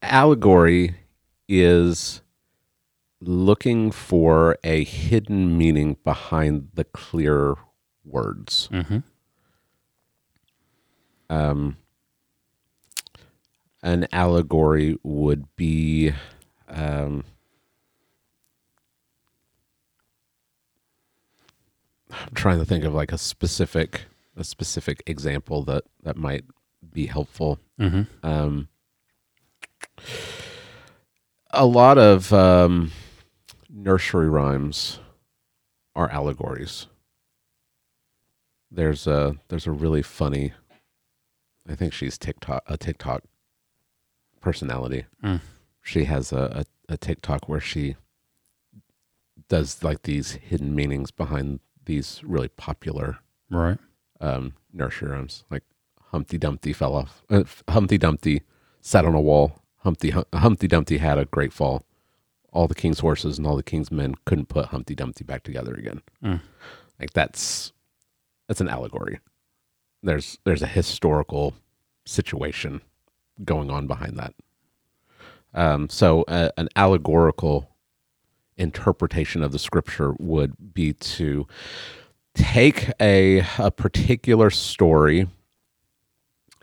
allegory 0.00 0.94
is 1.48 2.22
looking 3.20 3.90
for 3.90 4.56
a 4.62 4.84
hidden 4.84 5.58
meaning 5.58 5.96
behind 6.04 6.68
the 6.74 6.84
clear 6.84 7.56
words. 8.04 8.68
Mm-hmm. 8.72 8.98
Um, 11.30 11.76
an 13.82 14.06
allegory 14.12 14.98
would 15.02 15.54
be 15.56 16.12
um, 16.68 17.24
I'm 22.26 22.34
trying 22.34 22.58
to 22.58 22.64
think 22.64 22.84
of 22.84 22.94
like 22.94 23.12
a 23.12 23.18
specific 23.18 24.06
a 24.36 24.44
specific 24.44 25.02
example 25.06 25.62
that 25.64 25.84
that 26.02 26.16
might 26.16 26.44
be 26.92 27.06
helpful. 27.06 27.58
Mm-hmm. 27.80 28.02
Um, 28.26 28.68
a 31.50 31.66
lot 31.66 31.98
of 31.98 32.32
um, 32.32 32.92
nursery 33.70 34.28
rhymes 34.28 34.98
are 35.94 36.10
allegories. 36.10 36.86
There's 38.70 39.06
a 39.06 39.36
there's 39.48 39.66
a 39.66 39.72
really 39.72 40.02
funny. 40.02 40.52
I 41.68 41.74
think 41.74 41.92
she's 41.92 42.18
TikTok 42.18 42.62
a 42.66 42.76
TikTok 42.76 43.22
personality. 44.40 45.06
Mm. 45.22 45.40
She 45.82 46.04
has 46.04 46.32
a, 46.32 46.64
a, 46.88 46.92
a 46.92 46.96
TikTok 46.96 47.48
where 47.48 47.60
she 47.60 47.96
does 49.48 49.82
like 49.82 50.02
these 50.02 50.32
hidden 50.32 50.74
meanings 50.74 51.10
behind 51.10 51.60
these 51.86 52.20
really 52.24 52.48
popular 52.48 53.18
Right. 53.50 53.78
um, 54.20 54.54
like 55.50 55.62
Humpty 56.10 56.38
Dumpty 56.38 56.72
fell 56.72 56.94
off. 56.94 57.22
Uh, 57.30 57.44
Humpty 57.68 57.98
Dumpty 57.98 58.42
sat 58.80 59.04
on 59.04 59.14
a 59.14 59.20
wall. 59.20 59.62
Humpty 59.78 60.10
Hum- 60.10 60.24
Humpty 60.34 60.66
Dumpty 60.68 60.98
had 60.98 61.18
a 61.18 61.24
great 61.26 61.52
fall. 61.52 61.84
All 62.52 62.66
the 62.68 62.74
king's 62.74 63.00
horses 63.00 63.36
and 63.38 63.46
all 63.46 63.56
the 63.56 63.62
king's 63.62 63.90
men 63.90 64.14
couldn't 64.24 64.48
put 64.48 64.66
Humpty 64.66 64.94
Dumpty 64.94 65.24
back 65.24 65.42
together 65.42 65.74
again. 65.74 66.02
Mm. 66.22 66.40
Like 67.00 67.12
that's 67.12 67.72
that's 68.48 68.60
an 68.60 68.68
allegory. 68.68 69.18
There's 70.02 70.38
there's 70.44 70.62
a 70.62 70.66
historical 70.68 71.54
situation 72.06 72.80
going 73.44 73.70
on 73.70 73.86
behind 73.86 74.16
that. 74.18 74.34
Um, 75.52 75.88
so 75.88 76.22
uh, 76.24 76.50
an 76.56 76.68
allegorical 76.76 77.70
interpretation 78.56 79.42
of 79.42 79.52
the 79.52 79.58
scripture 79.58 80.14
would 80.18 80.74
be 80.74 80.92
to 80.92 81.46
take 82.34 82.90
a 83.00 83.44
a 83.58 83.70
particular 83.70 84.50
story 84.50 85.28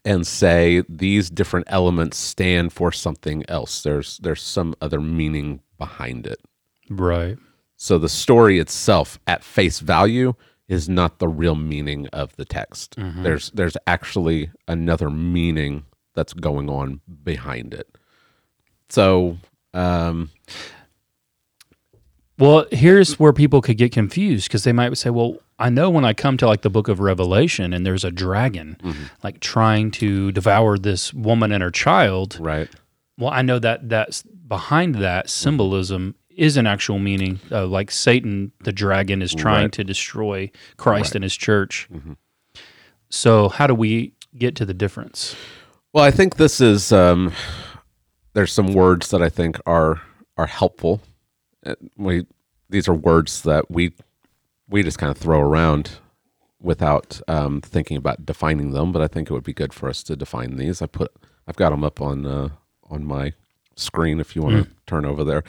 and 0.04 0.25
say 0.25 0.84
these 0.89 1.30
different 1.30 1.67
elements 1.69 2.17
stand 2.17 2.73
for 2.73 2.91
something 2.91 3.43
else. 3.47 3.84
There's 3.84 4.17
there's 4.19 4.41
some 4.41 4.73
other 4.82 4.99
meaning 4.99 5.62
behind 5.77 6.25
it. 6.27 6.39
Right. 6.89 7.38
So 7.77 7.97
the 7.97 8.10
story 8.10 8.60
itself 8.60 9.19
at 9.27 9.43
face 9.43 9.80
value 9.80 10.34
is 10.67 10.88
not 10.88 11.19
the 11.19 11.27
real 11.27 11.56
meaning 11.56 12.08
of 12.08 12.36
the 12.36 12.45
text. 12.45 12.95
There's 13.23 13.51
there's 13.51 13.77
actually 13.88 14.51
another 14.67 15.10
meaning 15.10 15.86
that's 16.13 16.34
going 16.34 16.69
on 16.69 17.01
behind 17.23 17.73
it. 17.73 17.97
So 18.89 19.38
um 19.73 20.30
Well, 22.41 22.65
here's 22.71 23.19
where 23.19 23.32
people 23.34 23.62
could 23.62 23.77
get 23.77 23.91
confused 23.91 24.47
because 24.47 24.63
they 24.63 24.73
might 24.73 24.97
say, 24.97 25.10
"Well, 25.12 25.38
I 25.60 25.69
know 25.69 25.89
when 25.89 26.04
I 26.04 26.13
come 26.13 26.38
to 26.38 26.47
like 26.47 26.62
the 26.63 26.69
book 26.71 26.88
of 26.88 26.99
Revelation 26.99 27.71
and 27.73 27.86
there's 27.86 28.04
a 28.04 28.12
dragon 28.12 28.77
like 29.23 29.39
trying 29.39 29.91
to 29.91 30.32
devour 30.32 30.77
this 30.77 31.13
woman 31.13 31.51
and 31.51 31.62
her 31.63 31.71
child. 31.71 32.38
right. 32.39 32.67
Well, 33.17 33.30
I 33.30 33.43
know 33.43 33.60
that 33.60 33.88
that's 33.89 34.23
behind 34.23 34.95
that 34.95 35.30
symbolism 35.30 36.15
is 36.36 36.58
an 36.58 36.65
actual 36.65 36.97
meaning. 36.97 37.39
Uh, 37.51 37.67
like 37.67 37.91
Satan, 37.91 38.51
the 38.63 38.71
dragon, 38.71 39.21
is 39.21 39.36
trying 39.36 39.65
Right. 39.65 39.71
to 39.73 39.84
destroy 39.84 40.49
Christ 40.77 41.10
Right. 41.12 41.15
and 41.17 41.23
His 41.23 41.36
church. 41.38 41.88
So, 43.10 43.49
how 43.49 43.67
do 43.67 43.75
we 43.75 44.13
get 44.36 44.56
to 44.56 44.65
the 44.65 44.73
difference? 44.73 45.36
Well, 45.93 46.04
I 46.04 46.10
think 46.12 46.38
this 46.38 46.60
is 46.62 46.91
um, 46.91 47.34
there's 48.34 48.51
some 48.54 48.73
words 48.73 49.10
that 49.12 49.21
I 49.21 49.30
think 49.30 49.60
are 49.67 50.01
are 50.38 50.47
helpful. 50.47 51.01
Uh, 51.65 51.76
We 51.97 52.26
these 52.69 52.88
are 52.88 52.93
words 52.93 53.41
that 53.43 53.69
we 53.69 53.91
we 54.69 54.84
just 54.84 54.97
kind 54.97 55.12
of 55.12 55.17
throw 55.17 55.41
around 55.41 55.91
without 56.62 57.19
um, 57.28 57.60
thinking 57.62 57.97
about 57.97 58.26
defining 58.26 58.71
them. 58.71 58.91
But 58.91 59.02
I 59.02 59.08
think 59.08 59.30
it 59.30 59.34
would 59.34 59.43
be 59.43 59.54
good 59.54 59.74
for 59.74 59.89
us 59.89 60.04
to 60.04 60.15
define 60.15 60.56
these. 60.58 60.82
I 60.82 60.88
put 60.88 61.12
I've 61.47 61.56
got 61.58 61.71
them 61.71 61.84
up 61.84 62.02
on 62.02 62.26
uh, 62.26 62.50
on 62.89 63.06
my 63.06 63.34
screen 63.76 64.19
if 64.19 64.36
you 64.36 64.41
want 64.41 64.63
to 64.65 64.71
turn 64.86 65.06
over 65.06 65.24
there. 65.24 65.43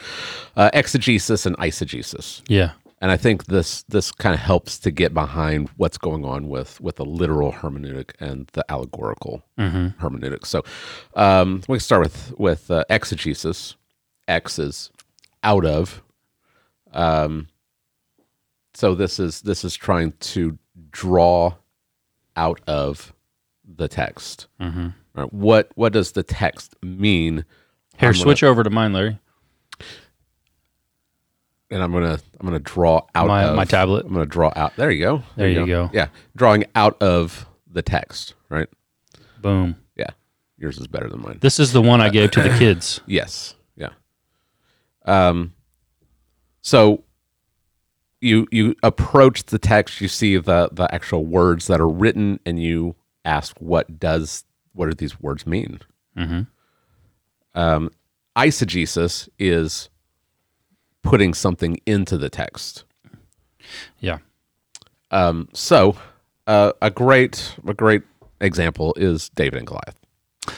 Uh, 0.57 0.71
exegesis 0.73 1.45
and 1.47 1.57
eisegesis 1.59 2.41
Yeah. 2.49 2.71
and 3.01 3.11
I 3.11 3.17
think 3.17 3.47
this 3.47 3.83
this 3.89 4.11
kind 4.13 4.35
of 4.35 4.41
helps 4.41 4.79
to 4.81 4.91
get 4.91 5.13
behind 5.13 5.69
what's 5.77 5.99
going 5.99 6.25
on 6.25 6.49
with 6.49 6.81
with 6.81 6.97
the 6.97 7.05
literal 7.05 7.53
hermeneutic 7.53 8.13
and 8.21 8.49
the 8.53 8.65
allegorical 8.69 9.43
hermeneutic. 9.59 10.47
So 10.47 10.63
um, 11.15 11.63
we 11.69 11.77
can 11.77 11.81
start 11.81 12.03
with 12.03 12.33
with 12.39 12.71
uh, 12.71 12.85
exegesis. 12.89 13.77
X 14.29 14.59
is 14.59 14.91
out 15.43 15.65
of. 15.65 16.02
Um, 16.93 17.49
so 18.75 18.95
this 18.95 19.19
is 19.19 19.41
this 19.43 19.65
is 19.65 19.75
trying 19.75 20.13
to 20.13 20.59
draw 20.91 21.55
out 22.37 22.61
of 22.67 23.13
the 23.77 23.89
text. 23.89 24.47
Mm-hmm. 24.61 24.89
Right? 25.15 25.33
What 25.33 25.71
what 25.75 25.93
does 25.93 26.13
the 26.13 26.23
text 26.23 26.77
mean? 26.83 27.45
Here, 27.99 28.09
I'm 28.09 28.13
gonna- 28.15 28.23
switch 28.23 28.43
over 28.43 28.63
to 28.65 28.71
mine, 28.71 28.93
Larry. 28.93 29.19
and 31.71 31.83
I'm 31.83 31.93
gonna 31.93 32.19
I'm 32.41 32.47
gonna 32.47 32.59
draw 32.59 33.03
out 33.15 33.29
My- 33.29 33.45
of 33.45 33.57
my 33.57 33.65
tablet. 33.65 34.05
I'm 34.07 34.13
gonna 34.13 34.27
draw 34.27 34.53
out. 34.57 34.77
There 34.77 34.91
you 34.91 35.05
go. 35.05 35.23
There 35.37 35.49
you 35.49 35.67
go. 35.67 35.91
Yeah, 35.93 36.09
drawing 36.37 36.65
out 36.75 37.01
of 37.03 37.47
the 37.71 37.83
text. 37.83 38.35
Right. 38.49 38.69
Boom. 39.41 39.77
Yeah, 39.97 40.11
yours 40.59 40.79
is 40.79 40.87
better 40.87 41.09
than 41.09 41.21
mine. 41.23 41.39
This 41.41 41.59
is 41.59 41.73
the 41.73 41.83
one 41.83 42.01
I 42.01 42.09
gave 42.11 42.31
to 42.33 42.43
the 42.43 42.57
kids. 42.59 43.01
Yes. 43.07 43.55
Yeah. 43.77 43.91
Um. 45.05 45.55
So 46.63 47.05
you 48.21 48.47
you 48.51 48.75
approach 48.83 49.45
the 49.45 49.59
text. 49.59 50.01
You 50.01 50.09
see 50.09 50.37
the 50.39 50.69
the 50.73 50.93
actual 50.95 51.27
words 51.27 51.67
that 51.67 51.81
are 51.81 51.89
written, 51.89 52.39
and 52.47 52.63
you 52.63 52.95
ask, 53.25 53.57
"What 53.59 53.99
does 53.99 54.45
what 54.73 54.87
do 54.87 54.95
these 54.95 55.21
words 55.21 55.47
mean?" 55.47 55.81
Mhm. 56.17 56.47
Um, 57.55 57.91
eisegesis 58.37 59.29
is 59.39 59.91
putting 61.03 61.35
something 61.35 61.79
into 61.85 62.17
the 62.17 62.31
text. 62.31 62.85
Yeah. 63.99 64.19
Um, 65.11 65.49
so 65.53 65.97
uh, 66.47 66.73
a 66.81 66.91
great 66.91 67.55
a 67.67 67.75
great 67.75 68.03
example 68.41 68.95
is 68.97 69.29
David 69.31 69.59
and 69.59 69.67
Goliath, 69.67 69.97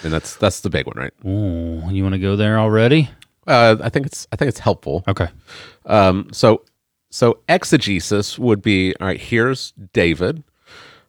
and 0.05 0.13
that's 0.13 0.37
that's 0.37 0.61
the 0.61 0.71
big 0.71 0.87
one, 0.87 0.97
right? 0.97 1.13
Ooh, 1.27 1.91
you 1.91 2.03
want 2.03 2.15
to 2.15 2.19
go 2.21 2.37
there 2.37 2.59
already? 2.59 3.09
Uh, 3.47 3.77
I 3.83 3.89
think 3.89 4.07
it's 4.07 4.27
I 4.33 4.37
think 4.37 4.49
it's 4.49 4.61
helpful. 4.61 5.05
Okay. 5.07 5.29
Um, 5.87 6.29
so 6.33 6.63
so 7.11 7.39
exegesis 7.49 8.39
would 8.39 8.63
be 8.63 8.95
all 9.01 9.07
right. 9.07 9.21
Here's 9.21 9.73
David, 9.93 10.43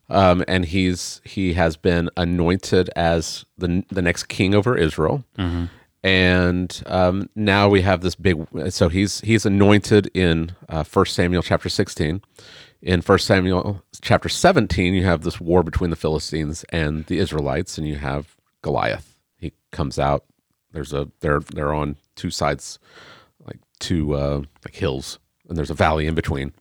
um, 0.09 0.43
and 0.47 0.65
he's 0.65 1.21
he 1.23 1.53
has 1.53 1.77
been 1.77 2.09
anointed 2.17 2.89
as 2.95 3.45
the 3.57 3.83
the 3.89 4.01
next 4.01 4.25
king 4.25 4.53
over 4.53 4.77
Israel, 4.77 5.23
and 6.03 6.83
um, 6.85 7.29
now 7.35 7.69
we 7.69 7.81
have 7.81 8.01
this 8.01 8.15
big. 8.15 8.45
So 8.69 8.89
he's 8.89 9.21
he's 9.21 9.45
anointed 9.45 10.11
in 10.13 10.51
uh, 10.69 10.83
First 10.83 11.15
Samuel 11.15 11.41
chapter 11.41 11.69
sixteen. 11.69 12.21
In 12.81 13.01
First 13.01 13.25
Samuel 13.25 13.81
chapter 14.01 14.29
seventeen, 14.29 14.93
you 14.93 15.05
have 15.05 15.21
this 15.23 15.41
war 15.41 15.63
between 15.63 15.89
the 15.89 15.95
Philistines 15.95 16.63
and 16.69 17.05
the 17.07 17.17
Israelites, 17.17 17.79
and 17.79 17.87
you 17.87 17.95
have 17.95 18.35
Goliath. 18.61 19.17
He 19.37 19.53
comes 19.71 19.97
out. 19.97 20.25
There's 20.75 20.91
a 20.91 21.07
they're 21.21 21.39
they're 21.39 21.73
on 21.73 21.95
two 22.15 22.29
sides 22.29 22.79
like 23.45 23.59
two 23.79 24.13
uh, 24.13 24.41
like 24.65 24.75
hills, 24.75 25.19
and 25.47 25.57
there's 25.57 25.69
a 25.69 25.73
valley 25.73 26.05
in 26.05 26.15
between. 26.15 26.51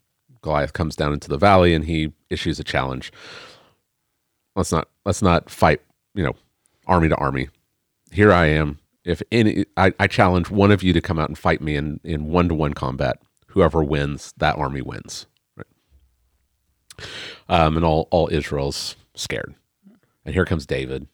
Goliath 0.41 0.73
comes 0.73 0.95
down 0.95 1.13
into 1.13 1.29
the 1.29 1.37
valley, 1.37 1.75
and 1.75 1.85
he 1.85 2.13
issues 2.31 2.61
a 2.61 2.65
challenge. 2.65 3.13
Let's 4.55 4.71
not 4.71 4.89
let's 5.05 5.21
not 5.21 5.51
fight, 5.51 5.81
you 6.15 6.23
know, 6.23 6.35
army 6.87 7.09
to 7.09 7.17
army. 7.17 7.49
Here 8.13 8.33
I 8.33 8.47
am. 8.47 8.79
If 9.05 9.21
any, 9.33 9.67
I, 9.77 9.93
I 9.99 10.07
challenge 10.07 10.49
one 10.49 10.71
of 10.71 10.85
you 10.85 10.93
to 10.93 11.01
come 11.01 11.19
out 11.19 11.29
and 11.29 11.37
fight 11.37 11.61
me 11.61 11.75
in 11.75 11.99
in 12.05 12.27
one 12.27 12.49
to 12.49 12.55
one 12.55 12.73
combat. 12.73 13.21
Whoever 13.49 13.83
wins, 13.83 14.33
that 14.37 14.57
army 14.57 14.81
wins. 14.81 15.27
Right. 15.57 15.67
Um, 17.49 17.75
and 17.75 17.85
all 17.85 18.07
all 18.13 18.29
Israel's 18.31 18.95
scared. 19.17 19.57
And 20.25 20.35
here 20.35 20.45
comes 20.45 20.67
David, 20.67 21.09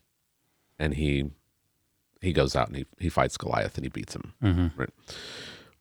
and 0.79 0.93
he 0.93 1.31
he 2.21 2.33
goes 2.33 2.55
out 2.57 2.69
and 2.69 2.77
he, 2.77 2.87
he 2.99 3.09
fights 3.09 3.37
Goliath 3.37 3.77
and 3.77 3.85
he 3.85 3.89
beats 3.91 4.15
him. 4.15 4.35
Right. 4.77 4.91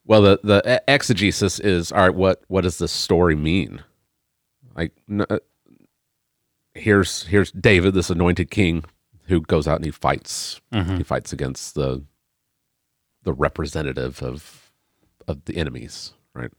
Well, 0.06 0.22
the 0.22 0.40
the 0.44 0.84
exegesis 0.88 1.60
is 1.60 1.92
all 1.92 2.00
right. 2.02 2.16
What 2.16 2.44
what 2.48 2.62
does 2.62 2.78
this 2.80 2.92
story 2.92 3.36
mean? 3.36 3.84
Like, 4.76 4.94
n- 5.10 5.26
uh, 5.30 5.40
here's 6.74 7.24
here's 7.24 7.52
David, 7.52 7.94
this 7.94 8.10
anointed 8.10 8.50
king, 8.50 8.86
who 9.26 9.42
goes 9.42 9.68
out 9.68 9.76
and 9.76 9.86
he 9.86 9.92
fights. 9.92 10.62
He 10.98 11.04
fights 11.04 11.32
against 11.34 11.76
the 11.76 12.04
the 13.24 13.34
representative 13.34 14.24
of 14.24 14.72
of 15.28 15.46
the 15.46 15.58
enemies. 15.58 16.14
Right. 16.34 16.52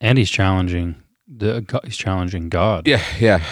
And 0.00 0.16
he's 0.16 0.30
challenging 0.30 1.02
the 1.26 1.64
he's 1.84 1.96
challenging 1.96 2.48
God. 2.48 2.86
Yeah. 2.86 3.02
Yeah. 3.18 3.42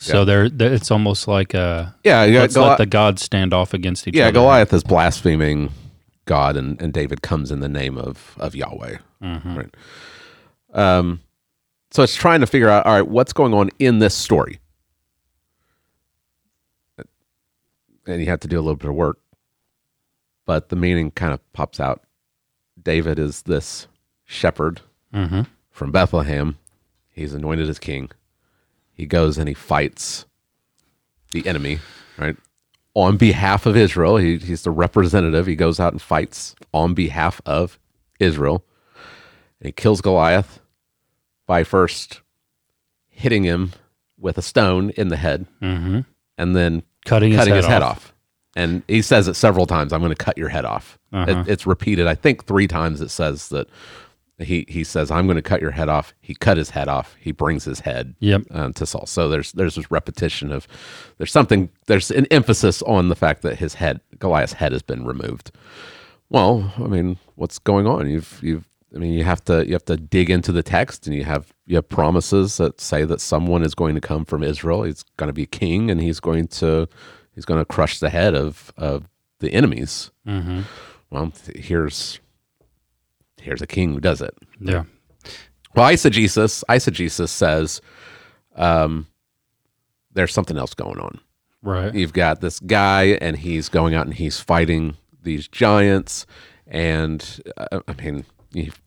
So 0.00 0.24
there, 0.24 0.48
there, 0.48 0.72
it's 0.72 0.90
almost 0.92 1.26
like 1.26 1.54
uh, 1.56 1.86
Yeah. 2.04 2.24
yeah 2.24 2.40
let's 2.40 2.56
Goli- 2.56 2.68
let 2.68 2.78
the 2.78 2.86
gods 2.86 3.20
stand 3.22 3.52
off 3.52 3.74
against 3.74 4.06
each 4.06 4.14
yeah. 4.14 4.24
other. 4.24 4.28
Yeah, 4.28 4.42
Goliath 4.42 4.72
is 4.72 4.84
blaspheming 4.84 5.70
God, 6.24 6.56
and, 6.56 6.80
and 6.80 6.92
David 6.92 7.20
comes 7.22 7.50
in 7.50 7.60
the 7.60 7.68
name 7.68 7.98
of 7.98 8.34
of 8.38 8.54
Yahweh. 8.54 8.98
Right. 9.20 9.74
Um, 10.72 11.20
so 11.90 12.02
it's 12.04 12.14
trying 12.14 12.40
to 12.40 12.46
figure 12.46 12.68
out, 12.68 12.86
all 12.86 12.92
right, 12.92 13.08
what's 13.08 13.32
going 13.32 13.52
on 13.54 13.70
in 13.80 13.98
this 13.98 14.14
story, 14.14 14.60
and 18.06 18.20
you 18.20 18.26
have 18.26 18.40
to 18.40 18.48
do 18.48 18.56
a 18.58 18.62
little 18.62 18.76
bit 18.76 18.88
of 18.90 18.94
work, 18.94 19.18
but 20.46 20.68
the 20.68 20.76
meaning 20.76 21.10
kind 21.10 21.32
of 21.32 21.52
pops 21.52 21.80
out. 21.80 22.02
David 22.80 23.18
is 23.18 23.42
this 23.42 23.86
shepherd 24.24 24.80
Mm-hmm. 25.14 25.42
from 25.70 25.90
Bethlehem. 25.90 26.58
He's 27.10 27.32
anointed 27.32 27.68
as 27.68 27.78
king. 27.78 28.10
He 28.98 29.06
goes 29.06 29.38
and 29.38 29.48
he 29.48 29.54
fights 29.54 30.26
the 31.32 31.46
enemy, 31.46 31.78
right? 32.18 32.36
on 32.94 33.16
behalf 33.16 33.64
of 33.64 33.76
Israel. 33.76 34.16
He, 34.16 34.38
he's 34.38 34.62
the 34.62 34.72
representative. 34.72 35.46
He 35.46 35.54
goes 35.54 35.78
out 35.78 35.92
and 35.92 36.02
fights 36.02 36.56
on 36.74 36.94
behalf 36.94 37.40
of 37.46 37.78
Israel. 38.18 38.64
And 39.60 39.66
he 39.68 39.72
kills 39.72 40.00
Goliath 40.00 40.58
by 41.46 41.62
first 41.62 42.22
hitting 43.08 43.44
him 43.44 43.72
with 44.18 44.36
a 44.36 44.42
stone 44.42 44.90
in 44.90 45.08
the 45.08 45.16
head 45.16 45.46
Mm-hmm. 45.62 46.00
and 46.36 46.56
then 46.56 46.82
Cutting, 47.04 47.34
cutting 47.34 47.54
his, 47.54 47.64
his 47.64 47.72
head 47.72 47.82
off. 47.82 48.12
And 48.56 48.82
he 48.88 49.00
says 49.02 49.28
it 49.28 49.34
several 49.34 49.66
times. 49.66 49.92
I'm 49.92 50.00
going 50.00 50.10
to 50.14 50.16
cut 50.24 50.36
your 50.36 50.48
head 50.48 50.64
off. 50.64 50.98
Uh-huh. 51.12 51.42
It, 51.42 51.48
it's 51.48 51.66
repeated. 51.66 52.08
I 52.08 52.16
think 52.16 52.44
three 52.46 52.66
times. 52.66 53.00
It 53.00 53.10
says 53.10 53.48
that 53.50 53.68
he 54.38 54.64
he 54.68 54.84
says 54.84 55.10
I'm 55.10 55.26
going 55.26 55.36
to 55.36 55.42
cut 55.42 55.60
your 55.60 55.72
head 55.72 55.88
off. 55.88 56.14
He 56.20 56.34
cut 56.34 56.56
his 56.56 56.70
head 56.70 56.88
off. 56.88 57.16
He 57.20 57.32
brings 57.32 57.64
his 57.64 57.80
head 57.80 58.14
Yep. 58.20 58.42
um, 58.50 58.72
to 58.74 58.86
Saul. 58.86 59.06
So 59.06 59.28
there's 59.28 59.52
there's 59.52 59.74
this 59.74 59.90
repetition 59.90 60.52
of 60.52 60.66
there's 61.18 61.32
something 61.32 61.70
there's 61.86 62.10
an 62.10 62.26
emphasis 62.26 62.82
on 62.82 63.08
the 63.08 63.16
fact 63.16 63.42
that 63.42 63.58
his 63.58 63.74
head 63.74 64.00
Goliath's 64.18 64.54
head 64.54 64.72
has 64.72 64.82
been 64.82 65.04
removed. 65.04 65.50
Well, 66.30 66.72
I 66.76 66.82
mean, 66.88 67.16
what's 67.36 67.58
going 67.58 67.86
on? 67.86 68.08
You've 68.08 68.38
you've 68.42 68.68
I 68.94 68.98
mean, 68.98 69.12
you 69.12 69.24
have 69.24 69.44
to 69.46 69.66
you 69.66 69.72
have 69.74 69.84
to 69.86 69.96
dig 69.96 70.30
into 70.30 70.50
the 70.52 70.62
text, 70.62 71.06
and 71.06 71.14
you 71.14 71.24
have 71.24 71.52
you 71.66 71.76
have 71.76 71.88
promises 71.88 72.56
that 72.56 72.80
say 72.80 73.04
that 73.04 73.20
someone 73.20 73.62
is 73.62 73.74
going 73.74 73.94
to 73.94 74.00
come 74.00 74.24
from 74.24 74.42
Israel. 74.42 74.82
He's 74.84 75.04
going 75.16 75.28
to 75.28 75.34
be 75.34 75.46
king, 75.46 75.90
and 75.90 76.00
he's 76.00 76.20
going 76.20 76.46
to 76.48 76.88
he's 77.34 77.44
going 77.44 77.60
to 77.60 77.64
crush 77.66 77.98
the 77.98 78.10
head 78.10 78.34
of 78.34 78.72
of 78.76 79.08
the 79.40 79.52
enemies. 79.52 80.10
Mm-hmm. 80.26 80.62
Well, 81.10 81.32
here's 81.54 82.20
here's 83.48 83.62
a 83.62 83.66
king 83.66 83.94
who 83.94 84.00
does 84.00 84.20
it. 84.20 84.36
Yeah. 84.60 84.84
Well, 85.74 85.90
eisegesis 85.90 86.62
eisegesis 86.68 87.30
says 87.30 87.80
um, 88.56 89.06
there's 90.12 90.34
something 90.34 90.58
else 90.58 90.74
going 90.74 90.98
on. 90.98 91.20
Right. 91.62 91.94
You've 91.94 92.12
got 92.12 92.40
this 92.40 92.60
guy, 92.60 93.18
and 93.20 93.36
he's 93.36 93.68
going 93.68 93.94
out 93.94 94.06
and 94.06 94.14
he's 94.14 94.38
fighting 94.38 94.96
these 95.22 95.48
giants. 95.48 96.26
And 96.66 97.40
uh, 97.56 97.80
I 97.88 97.94
mean, 97.94 98.24
you've, 98.52 98.80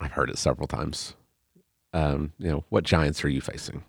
I've 0.00 0.12
heard 0.12 0.30
it 0.30 0.38
several 0.38 0.68
times. 0.68 1.14
Um, 1.92 2.32
you 2.38 2.48
know, 2.48 2.64
what 2.68 2.84
giants 2.84 3.24
are 3.24 3.28
you 3.28 3.40
facing? 3.40 3.82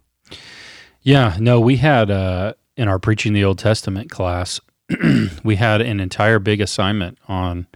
Yeah, 1.02 1.38
no, 1.40 1.60
we 1.60 1.78
had 1.78 2.10
uh, 2.10 2.54
in 2.76 2.88
our 2.88 3.00
preaching 3.00 3.34
the 3.34 3.44
Old 3.44 3.60
Testament 3.60 4.10
class, 4.10 4.60
we 5.44 5.56
had 5.56 5.82
an 5.82 6.00
entire 6.00 6.40
big 6.40 6.60
assignment 6.60 7.18
on 7.28 7.68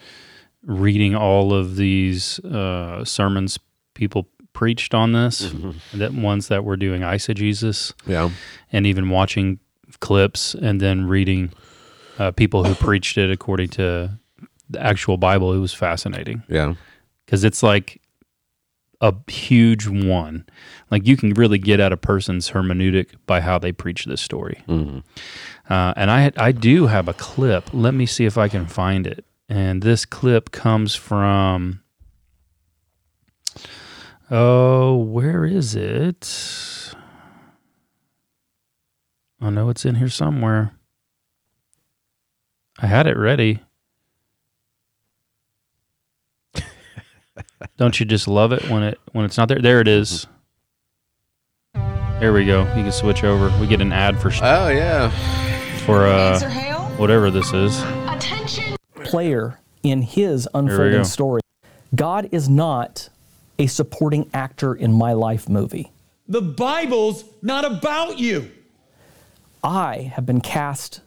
reading 0.66 1.16
all 1.16 1.54
of 1.54 1.76
these 1.76 2.40
uh, 2.40 3.04
sermons 3.06 3.60
people 3.94 4.28
preached 4.54 4.94
on 4.94 5.14
this, 5.14 5.54
that 5.94 6.14
ones 6.14 6.48
that 6.50 6.64
were 6.64 6.78
doing 6.78 7.02
eisegesis, 7.02 7.94
Yeah, 8.06 8.30
and 8.72 8.86
even 8.86 9.10
watching 9.10 9.60
clips 10.00 10.54
and 10.56 10.80
then 10.82 11.08
reading 11.08 11.52
uh, 12.20 12.32
people 12.32 12.64
who 12.64 12.76
preached 12.76 13.18
it 13.18 13.32
according 13.32 13.70
to 13.70 14.20
the 14.70 14.82
actual 14.82 15.18
Bible. 15.18 15.54
It 15.54 15.60
was 15.60 15.74
fascinating 15.74 16.44
yeah, 16.48 16.76
because 17.26 17.44
it's 17.44 17.64
like 17.64 18.02
a 19.00 19.14
huge 19.32 19.88
one. 19.88 20.46
Like 20.92 21.08
you 21.08 21.18
can 21.18 21.34
really 21.34 21.58
get 21.58 21.80
at 21.80 21.92
a 21.92 21.98
person's 21.98 22.52
hermeneutic 22.52 23.16
by 23.26 23.42
how 23.42 23.58
they 23.58 23.72
preach 23.72 24.06
this 24.06 24.22
story. 24.22 24.64
Mhm. 24.68 25.04
Uh, 25.70 25.94
and 25.96 26.12
I 26.12 26.32
I 26.38 26.52
do 26.52 26.88
have 26.88 27.08
a 27.08 27.14
clip. 27.14 27.70
Let 27.74 27.94
me 27.94 28.06
see 28.06 28.26
if 28.26 28.38
I 28.38 28.48
can 28.48 28.68
find 28.68 29.08
it. 29.08 29.26
And 29.52 29.82
this 29.82 30.06
clip 30.06 30.52
comes 30.52 30.96
from. 30.96 31.82
Oh, 34.30 34.96
where 34.96 35.44
is 35.44 35.76
it? 35.76 36.94
I 39.42 39.50
know 39.50 39.68
it's 39.68 39.84
in 39.84 39.96
here 39.96 40.08
somewhere. 40.08 40.72
I 42.80 42.88
had 42.88 43.08
it 43.08 43.18
ready. 43.18 43.60
Don't 47.78 48.00
you 48.00 48.06
just 48.06 48.30
love 48.30 48.54
it 48.54 48.70
when 48.70 48.84
it 48.84 49.00
when 49.12 49.26
it's 49.26 49.38
not 49.38 49.50
there? 49.50 49.60
There 49.60 49.82
it 49.82 49.90
is. 49.90 50.28
There 51.74 52.32
we 52.32 52.46
go. 52.46 52.62
You 52.74 52.84
can 52.84 52.92
switch 52.94 53.26
over. 53.26 53.52
We 53.60 53.68
get 53.68 53.82
an 53.82 53.92
ad 53.92 54.18
for 54.22 54.32
oh 54.42 54.70
yeah, 54.70 55.10
for 55.80 56.08
uh 56.08 56.40
whatever 56.96 57.30
this 57.30 57.52
is. 57.52 57.82
Attention. 58.08 58.71
Player 59.12 59.60
in 59.84 60.02
his 60.02 60.48
go. 60.54 60.60
unfolding 60.60 61.04
story. 61.04 61.42
God 61.94 62.30
is 62.32 62.48
not 62.50 63.10
a 63.60 63.68
supporting 63.68 64.30
actor 64.34 64.74
in 64.74 64.94
my 64.94 65.14
life 65.14 65.50
movie. 65.50 65.92
The 66.28 66.42
Bible's 66.42 67.26
not 67.42 67.66
about 67.66 68.18
you. 68.18 68.50
I 69.64 70.12
have 70.16 70.26
been 70.26 70.42
cast 70.42 71.02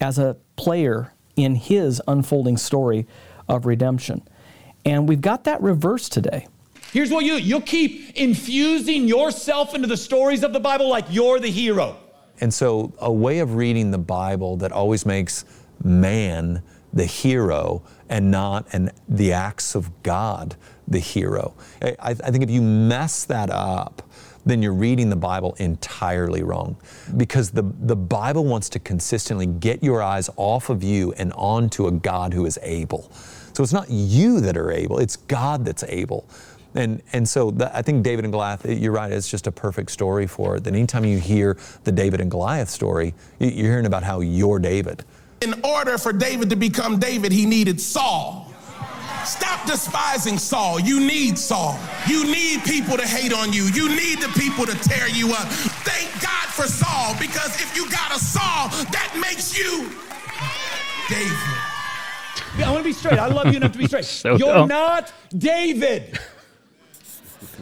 as 0.00 0.18
a 0.18 0.36
player 0.56 1.12
in 1.36 1.54
his 1.54 2.00
unfolding 2.06 2.56
story 2.56 3.06
of 3.48 3.66
redemption. 3.66 4.22
And 4.84 5.08
we've 5.08 5.20
got 5.20 5.44
that 5.44 5.62
reversed 5.62 6.12
today. 6.12 6.46
Here's 6.92 7.10
what 7.10 7.24
you 7.24 7.34
you'll 7.34 7.60
keep 7.62 8.16
infusing 8.16 9.08
yourself 9.08 9.74
into 9.74 9.88
the 9.88 9.96
stories 9.96 10.44
of 10.44 10.52
the 10.52 10.60
Bible 10.60 10.88
like 10.88 11.06
you're 11.08 11.40
the 11.40 11.50
hero. 11.50 11.96
And 12.40 12.52
so, 12.52 12.92
a 12.98 13.10
way 13.10 13.38
of 13.38 13.54
reading 13.54 13.90
the 13.90 13.98
Bible 13.98 14.56
that 14.58 14.70
always 14.70 15.06
makes 15.06 15.44
man 15.82 16.62
the 16.94 17.04
hero 17.04 17.82
and 18.08 18.30
not 18.30 18.66
and 18.72 18.90
the 19.08 19.32
acts 19.32 19.74
of 19.74 20.02
God 20.02 20.56
the 20.86 20.98
hero. 20.98 21.54
I, 21.82 21.96
I 22.02 22.14
think 22.14 22.44
if 22.44 22.50
you 22.50 22.62
mess 22.62 23.24
that 23.24 23.50
up, 23.50 24.02
then 24.46 24.62
you're 24.62 24.74
reading 24.74 25.08
the 25.08 25.16
Bible 25.16 25.54
entirely 25.58 26.42
wrong. 26.42 26.76
Because 27.16 27.50
the, 27.50 27.62
the 27.62 27.96
Bible 27.96 28.44
wants 28.44 28.68
to 28.70 28.78
consistently 28.78 29.46
get 29.46 29.82
your 29.82 30.02
eyes 30.02 30.28
off 30.36 30.68
of 30.68 30.82
you 30.82 31.12
and 31.14 31.32
onto 31.32 31.86
a 31.86 31.90
God 31.90 32.34
who 32.34 32.44
is 32.44 32.58
able. 32.62 33.10
So 33.54 33.62
it's 33.62 33.72
not 33.72 33.88
you 33.88 34.40
that 34.40 34.56
are 34.56 34.70
able, 34.70 34.98
it's 34.98 35.16
God 35.16 35.64
that's 35.64 35.84
able. 35.84 36.28
And, 36.74 37.02
and 37.12 37.26
so 37.26 37.52
the, 37.52 37.74
I 37.74 37.82
think 37.82 38.02
David 38.02 38.24
and 38.24 38.32
Goliath, 38.32 38.66
eh, 38.66 38.72
you're 38.72 38.92
right, 38.92 39.10
it's 39.12 39.30
just 39.30 39.46
a 39.46 39.52
perfect 39.52 39.90
story 39.92 40.26
for 40.26 40.56
it. 40.56 40.64
That 40.64 40.74
anytime 40.74 41.04
you 41.04 41.18
hear 41.18 41.56
the 41.84 41.92
David 41.92 42.20
and 42.20 42.30
Goliath 42.30 42.68
story, 42.68 43.14
you- 43.38 43.48
you're 43.50 43.70
hearing 43.70 43.86
about 43.86 44.02
how 44.02 44.20
you're 44.20 44.58
David. 44.58 45.04
In 45.44 45.60
order 45.62 45.98
for 45.98 46.10
David 46.10 46.48
to 46.50 46.56
become 46.56 46.98
David, 46.98 47.30
he 47.30 47.44
needed 47.44 47.78
Saul. 47.78 48.50
Stop 49.26 49.66
despising 49.66 50.38
Saul. 50.38 50.80
You 50.80 51.00
need 51.00 51.38
Saul. 51.38 51.78
You 52.08 52.24
need 52.24 52.62
people 52.64 52.96
to 52.96 53.06
hate 53.06 53.30
on 53.34 53.52
you. 53.52 53.64
You 53.64 53.90
need 53.90 54.20
the 54.22 54.28
people 54.40 54.64
to 54.64 54.74
tear 54.88 55.06
you 55.06 55.32
up. 55.32 55.46
Thank 55.84 56.10
God 56.22 56.48
for 56.48 56.62
Saul 56.66 57.14
because 57.20 57.60
if 57.60 57.76
you 57.76 57.90
got 57.90 58.10
a 58.16 58.18
Saul, 58.18 58.68
that 58.90 59.18
makes 59.20 59.56
you 59.58 59.90
David. 61.10 62.64
I 62.66 62.70
want 62.70 62.78
to 62.78 62.84
be 62.84 62.92
straight. 62.94 63.18
I 63.18 63.26
love 63.26 63.48
you 63.48 63.58
enough 63.58 63.72
to 63.72 63.78
be 63.78 63.86
straight. 63.86 64.04
So 64.24 64.36
you're 64.36 64.48
dumb. 64.54 64.68
not 64.68 65.12
David. 65.36 66.18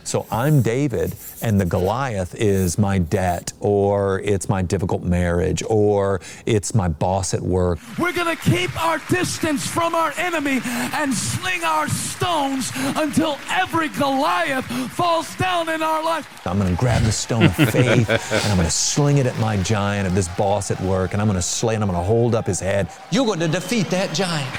So 0.05 0.27
I'm 0.31 0.62
David, 0.62 1.15
and 1.43 1.61
the 1.61 1.65
Goliath 1.65 2.35
is 2.35 2.77
my 2.77 2.99
debt, 2.99 3.53
or 3.61 4.21
it's 4.21 4.49
my 4.49 4.61
difficult 4.61 5.03
marriage, 5.03 5.62
or 5.69 6.21
it's 6.45 6.75
my 6.75 6.88
boss 6.88 7.35
at 7.35 7.41
work. 7.41 7.79
We're 7.99 8.12
going 8.12 8.37
to 8.37 8.43
keep 8.43 8.85
our 8.85 8.99
distance 9.09 9.67
from 9.67 9.95
our 9.95 10.12
enemy 10.17 10.61
and 10.65 11.15
sling 11.15 11.62
our 11.62 11.88
stones 11.88 12.73
until 12.75 13.38
every 13.49 13.88
Goliath 13.91 14.67
falls 14.93 15.35
down 15.37 15.69
in 15.69 15.83
our 15.83 16.05
life. 16.05 16.47
I'm 16.47 16.59
going 16.59 16.75
to 16.75 16.79
grab 16.79 17.03
the 17.03 17.12
stone 17.12 17.45
of 17.45 17.55
faith, 17.55 18.11
and 18.11 18.45
I'm 18.51 18.57
going 18.57 18.66
to 18.66 18.70
sling 18.70 19.18
it 19.18 19.26
at 19.26 19.39
my 19.39 19.57
giant, 19.62 20.09
at 20.09 20.14
this 20.14 20.29
boss 20.37 20.70
at 20.70 20.81
work, 20.81 21.12
and 21.12 21.22
I'm 21.22 21.29
going 21.29 21.37
to 21.37 21.43
slay, 21.43 21.74
and 21.74 21.83
I'm 21.83 21.89
going 21.89 22.01
to 22.01 22.07
hold 22.07 22.35
up 22.35 22.47
his 22.47 22.61
head. 22.61 22.91
You're 23.11 23.26
going 23.26 23.41
to 23.41 23.49
defeat 23.49 23.89
that 23.91 24.12
giant. 24.12 24.51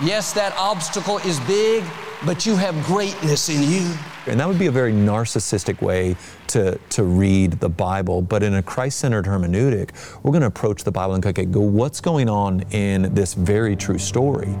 Yes, 0.00 0.32
that 0.34 0.54
obstacle 0.56 1.18
is 1.18 1.40
big, 1.40 1.84
but 2.24 2.44
you 2.46 2.54
have 2.54 2.80
greatness 2.84 3.48
in 3.48 3.62
you. 3.62 3.92
And 4.28 4.38
that 4.40 4.46
would 4.46 4.58
be 4.58 4.66
a 4.66 4.70
very 4.70 4.92
narcissistic 4.92 5.80
way 5.80 6.16
to, 6.48 6.78
to 6.90 7.02
read 7.02 7.52
the 7.52 7.68
Bible. 7.68 8.20
But 8.20 8.42
in 8.42 8.54
a 8.54 8.62
Christ 8.62 8.98
centered 8.98 9.24
hermeneutic, 9.24 9.90
we're 10.22 10.32
going 10.32 10.42
to 10.42 10.48
approach 10.48 10.84
the 10.84 10.92
Bible 10.92 11.14
and 11.14 11.24
okay, 11.24 11.46
go, 11.46 11.60
what's 11.60 12.00
going 12.00 12.28
on 12.28 12.60
in 12.70 13.14
this 13.14 13.34
very 13.34 13.74
true 13.74 13.98
story? 13.98 14.54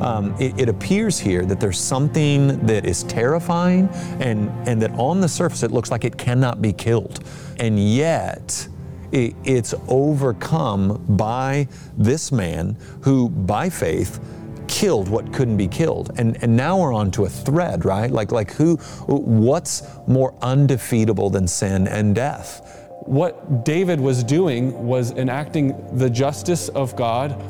Um, 0.00 0.34
it, 0.38 0.60
it 0.60 0.68
appears 0.68 1.18
here 1.18 1.46
that 1.46 1.60
there's 1.60 1.78
something 1.78 2.58
that 2.66 2.84
is 2.84 3.04
terrifying 3.04 3.88
and, 4.20 4.50
and 4.68 4.80
that 4.82 4.90
on 4.92 5.20
the 5.22 5.28
surface 5.28 5.62
it 5.62 5.70
looks 5.70 5.90
like 5.90 6.04
it 6.04 6.18
cannot 6.18 6.60
be 6.60 6.72
killed. 6.72 7.24
And 7.58 7.78
yet, 7.78 8.68
it, 9.12 9.34
it's 9.44 9.74
overcome 9.88 11.02
by 11.16 11.68
this 11.96 12.30
man 12.30 12.76
who, 13.00 13.30
by 13.30 13.70
faith, 13.70 14.20
killed 14.68 15.08
what 15.08 15.32
couldn't 15.32 15.56
be 15.56 15.68
killed. 15.68 16.12
And 16.18 16.42
and 16.42 16.56
now 16.56 16.80
we're 16.80 16.92
on 16.92 17.10
to 17.12 17.24
a 17.24 17.28
thread, 17.28 17.84
right? 17.84 18.10
Like 18.10 18.32
like 18.32 18.52
who 18.52 18.76
what's 19.06 19.82
more 20.06 20.34
undefeatable 20.42 21.30
than 21.30 21.48
sin 21.48 21.88
and 21.88 22.14
death? 22.14 22.88
What 23.04 23.64
David 23.64 24.00
was 24.00 24.24
doing 24.24 24.86
was 24.86 25.12
enacting 25.12 25.96
the 25.96 26.10
justice 26.10 26.68
of 26.70 26.96
God 26.96 27.40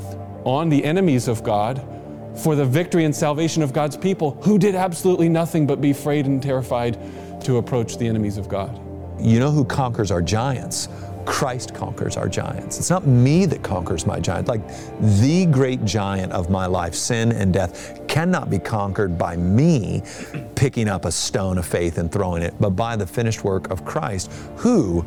on 0.45 0.69
the 0.69 0.85
enemies 0.85 1.29
of 1.29 1.43
God 1.43 1.83
for 2.37 2.55
the 2.55 2.64
victory 2.64 3.05
and 3.05 3.14
salvation 3.14 3.62
of 3.62 3.73
God's 3.73 3.97
people 3.97 4.33
who 4.43 4.59
did 4.59 4.75
absolutely 4.75 5.29
nothing 5.29 5.67
but 5.67 5.81
be 5.81 5.91
afraid 5.91 6.27
and 6.27 6.43
terrified 6.43 6.99
to 7.43 7.57
approach 7.57 7.97
the 7.97 8.07
enemies 8.07 8.37
of 8.37 8.49
God. 8.49 8.81
You 9.19 9.41
know 9.41 9.51
who 9.51 9.64
conquers 9.64 10.11
our 10.11 10.21
giants? 10.21 10.89
Christ 11.27 11.74
conquers 11.74 12.16
our 12.16 12.29
giants. 12.29 12.79
It's 12.79 12.89
not 12.89 13.07
me 13.07 13.47
that 13.47 13.62
conquers 13.62 14.07
my 14.07 14.20
giant. 14.20 14.49
Like 14.49 14.62
the 15.20 15.47
great 15.47 15.85
giant 15.85 16.33
of 16.33 16.49
my 16.51 16.66
life, 16.66 16.95
sin 16.95 17.33
and 17.33 17.53
death, 17.53 18.01
cannot 18.09 18.49
be 18.49 18.59
conquered 18.59 19.18
by 19.18 19.37
me 19.37 20.03
picking 20.55 20.89
up 20.89 21.05
a 21.05 21.12
stone 21.12 21.59
of 21.59 21.66
faith 21.66 21.99
and 21.99 22.11
throwing 22.11 22.43
it, 22.43 22.55
but 22.61 22.70
by 22.70 22.97
the 22.97 23.07
finished 23.07 23.45
work 23.45 23.70
of 23.70 23.85
Christ, 23.85 24.33
who 24.57 25.05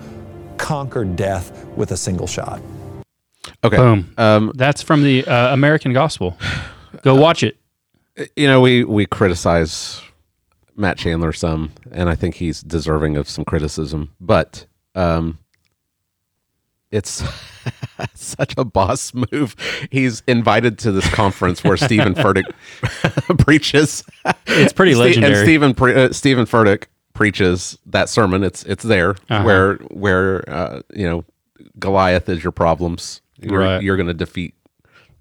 conquered 0.58 1.16
death 1.16 1.66
with 1.76 1.92
a 1.92 1.98
single 1.98 2.28
shot. 2.28 2.62
Okay. 3.64 3.78
Boom. 3.78 4.14
Um, 4.18 4.52
That's 4.56 4.82
from 4.82 5.04
the 5.04 5.26
uh, 5.26 5.54
American 5.54 5.94
Gospel. 5.94 6.38
Go 7.02 7.16
watch 7.16 7.44
it. 7.44 7.58
you 8.36 8.48
know, 8.48 8.62
we 8.62 8.84
we 8.84 9.06
criticize 9.06 10.02
Matt 10.76 10.98
Chandler 10.98 11.34
some, 11.34 11.72
and 11.92 12.10
I 12.10 12.16
think 12.16 12.36
he's 12.36 12.62
deserving 12.62 13.18
of 13.18 13.30
some 13.30 13.46
criticism. 13.46 14.14
But 14.20 14.66
um, 14.96 15.40
it's 16.92 17.24
such 18.14 18.54
a 18.58 18.66
boss 18.66 19.14
move. 19.14 19.56
He's 19.92 20.22
invited 20.28 20.78
to 20.80 20.92
this 20.92 21.08
conference 21.14 21.64
where 21.64 21.78
Steven 21.78 22.14
Furtick 22.16 22.46
preaches. 23.40 24.04
It's 24.48 24.74
pretty 24.74 24.96
legendary. 24.96 25.34
And 25.34 25.44
Steven 25.74 25.98
uh, 25.98 26.14
Steven 26.14 26.46
Furtick 26.46 26.86
preaches 27.14 27.78
that 27.86 28.10
sermon. 28.10 28.44
It's 28.44 28.64
it's 28.64 28.84
there 28.84 29.12
Uh-huh. 29.30 29.44
where 29.44 29.76
where 29.92 30.50
uh, 30.50 30.82
you 30.94 31.08
know 31.10 31.26
Goliath 31.78 32.30
is 32.30 32.44
your 32.44 32.52
problems. 32.52 33.22
You're, 33.42 33.60
Right. 33.60 33.82
you're 33.82 33.96
going 33.96 34.08
to 34.08 34.14
defeat 34.14 34.54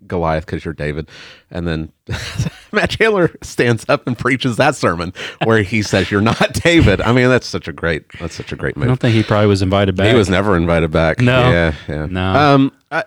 Goliath 0.08 0.46
because 0.46 0.64
you're 0.64 0.74
David. 0.74 1.08
And 1.50 1.66
then 1.66 1.92
Matt 2.72 2.90
Chandler 2.90 3.30
stands 3.42 3.84
up 3.88 4.06
and 4.06 4.18
preaches 4.18 4.56
that 4.56 4.74
sermon 4.74 5.12
where 5.44 5.62
he 5.62 5.82
says 5.82 6.10
you're 6.10 6.20
not 6.20 6.52
David. 6.54 7.00
I 7.00 7.12
mean, 7.12 7.28
that's 7.28 7.46
such 7.46 7.68
a 7.68 7.72
great 7.72 8.04
that's 8.18 8.34
such 8.34 8.52
a 8.52 8.56
great 8.56 8.76
I 8.76 8.86
don't 8.86 8.98
think 8.98 9.14
he 9.14 9.22
probably 9.22 9.46
was 9.46 9.62
invited 9.62 9.96
back. 9.96 10.08
He 10.08 10.14
was 10.14 10.28
never 10.28 10.56
invited 10.56 10.90
back. 10.90 11.20
No. 11.20 11.50
Yeah, 11.50 11.74
yeah. 11.88 12.06
No. 12.06 12.34
Um, 12.34 12.72
I, 12.90 13.04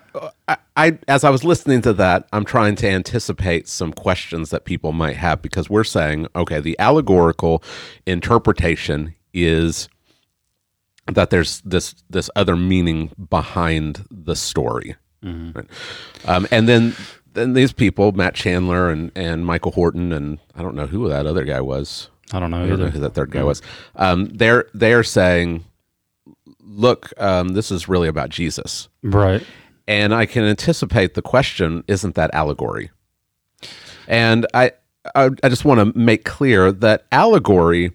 I, 0.48 0.56
I, 0.76 0.98
as 1.08 1.24
I 1.24 1.30
was 1.30 1.44
listening 1.44 1.82
to 1.82 1.92
that, 1.94 2.28
I'm 2.32 2.44
trying 2.44 2.76
to 2.76 2.88
anticipate 2.88 3.68
some 3.68 3.92
questions 3.92 4.50
that 4.50 4.64
people 4.64 4.92
might 4.92 5.16
have 5.16 5.42
because 5.42 5.68
we're 5.68 5.84
saying, 5.84 6.28
okay, 6.36 6.60
the 6.60 6.78
allegorical 6.78 7.62
interpretation 8.06 9.14
is 9.34 9.88
that 11.06 11.30
there's 11.30 11.60
this 11.62 11.96
this 12.08 12.30
other 12.36 12.56
meaning 12.56 13.10
behind 13.28 14.04
the 14.10 14.36
story, 14.36 14.94
right? 15.22 15.66
um, 16.26 16.46
and 16.50 16.68
then 16.68 16.94
then 17.34 17.54
these 17.54 17.72
people, 17.72 18.12
Matt 18.12 18.34
Chandler 18.34 18.90
and 18.90 19.10
and 19.14 19.46
Michael 19.46 19.72
Horton, 19.72 20.12
and 20.12 20.38
I 20.54 20.62
don't 20.62 20.74
know 20.74 20.86
who 20.86 21.08
that 21.08 21.26
other 21.26 21.44
guy 21.44 21.60
was. 21.60 22.08
I 22.32 22.40
don't 22.40 22.50
know 22.50 22.62
I 22.62 22.66
don't 22.66 22.78
know 22.80 22.88
who 22.88 23.00
that 23.00 23.14
third 23.14 23.30
guy 23.30 23.42
was. 23.42 23.62
Um, 23.96 24.26
they're 24.26 24.66
they're 24.74 25.02
saying, 25.04 25.64
look, 26.60 27.12
um, 27.20 27.48
this 27.50 27.70
is 27.70 27.88
really 27.88 28.08
about 28.08 28.30
Jesus, 28.30 28.88
Right. 29.02 29.44
and 29.86 30.14
I 30.14 30.26
can 30.26 30.44
anticipate 30.44 31.14
the 31.14 31.22
question: 31.22 31.84
Isn't 31.88 32.14
that 32.14 32.32
allegory? 32.34 32.90
And 34.08 34.46
I 34.54 34.72
I, 35.14 35.30
I 35.42 35.48
just 35.48 35.64
want 35.64 35.80
to 35.94 35.98
make 35.98 36.24
clear 36.24 36.70
that 36.72 37.06
allegory 37.12 37.92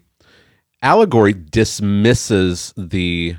allegory 0.83 1.33
dismisses 1.33 2.73
the 2.77 3.35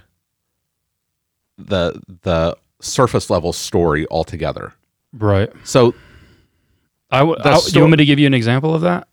the 1.56 2.00
the 2.22 2.56
surface 2.80 3.30
level 3.30 3.52
story 3.52 4.06
altogether. 4.10 4.72
Right. 5.12 5.50
So 5.64 5.94
I 7.10 7.20
w- 7.20 7.36
I- 7.42 7.54
do 7.54 7.60
sto- 7.60 7.78
you 7.78 7.82
want 7.82 7.92
me 7.92 7.96
to 7.98 8.04
give 8.04 8.18
you 8.18 8.26
an 8.26 8.34
example 8.34 8.74
of 8.74 8.82
that? 8.82 9.08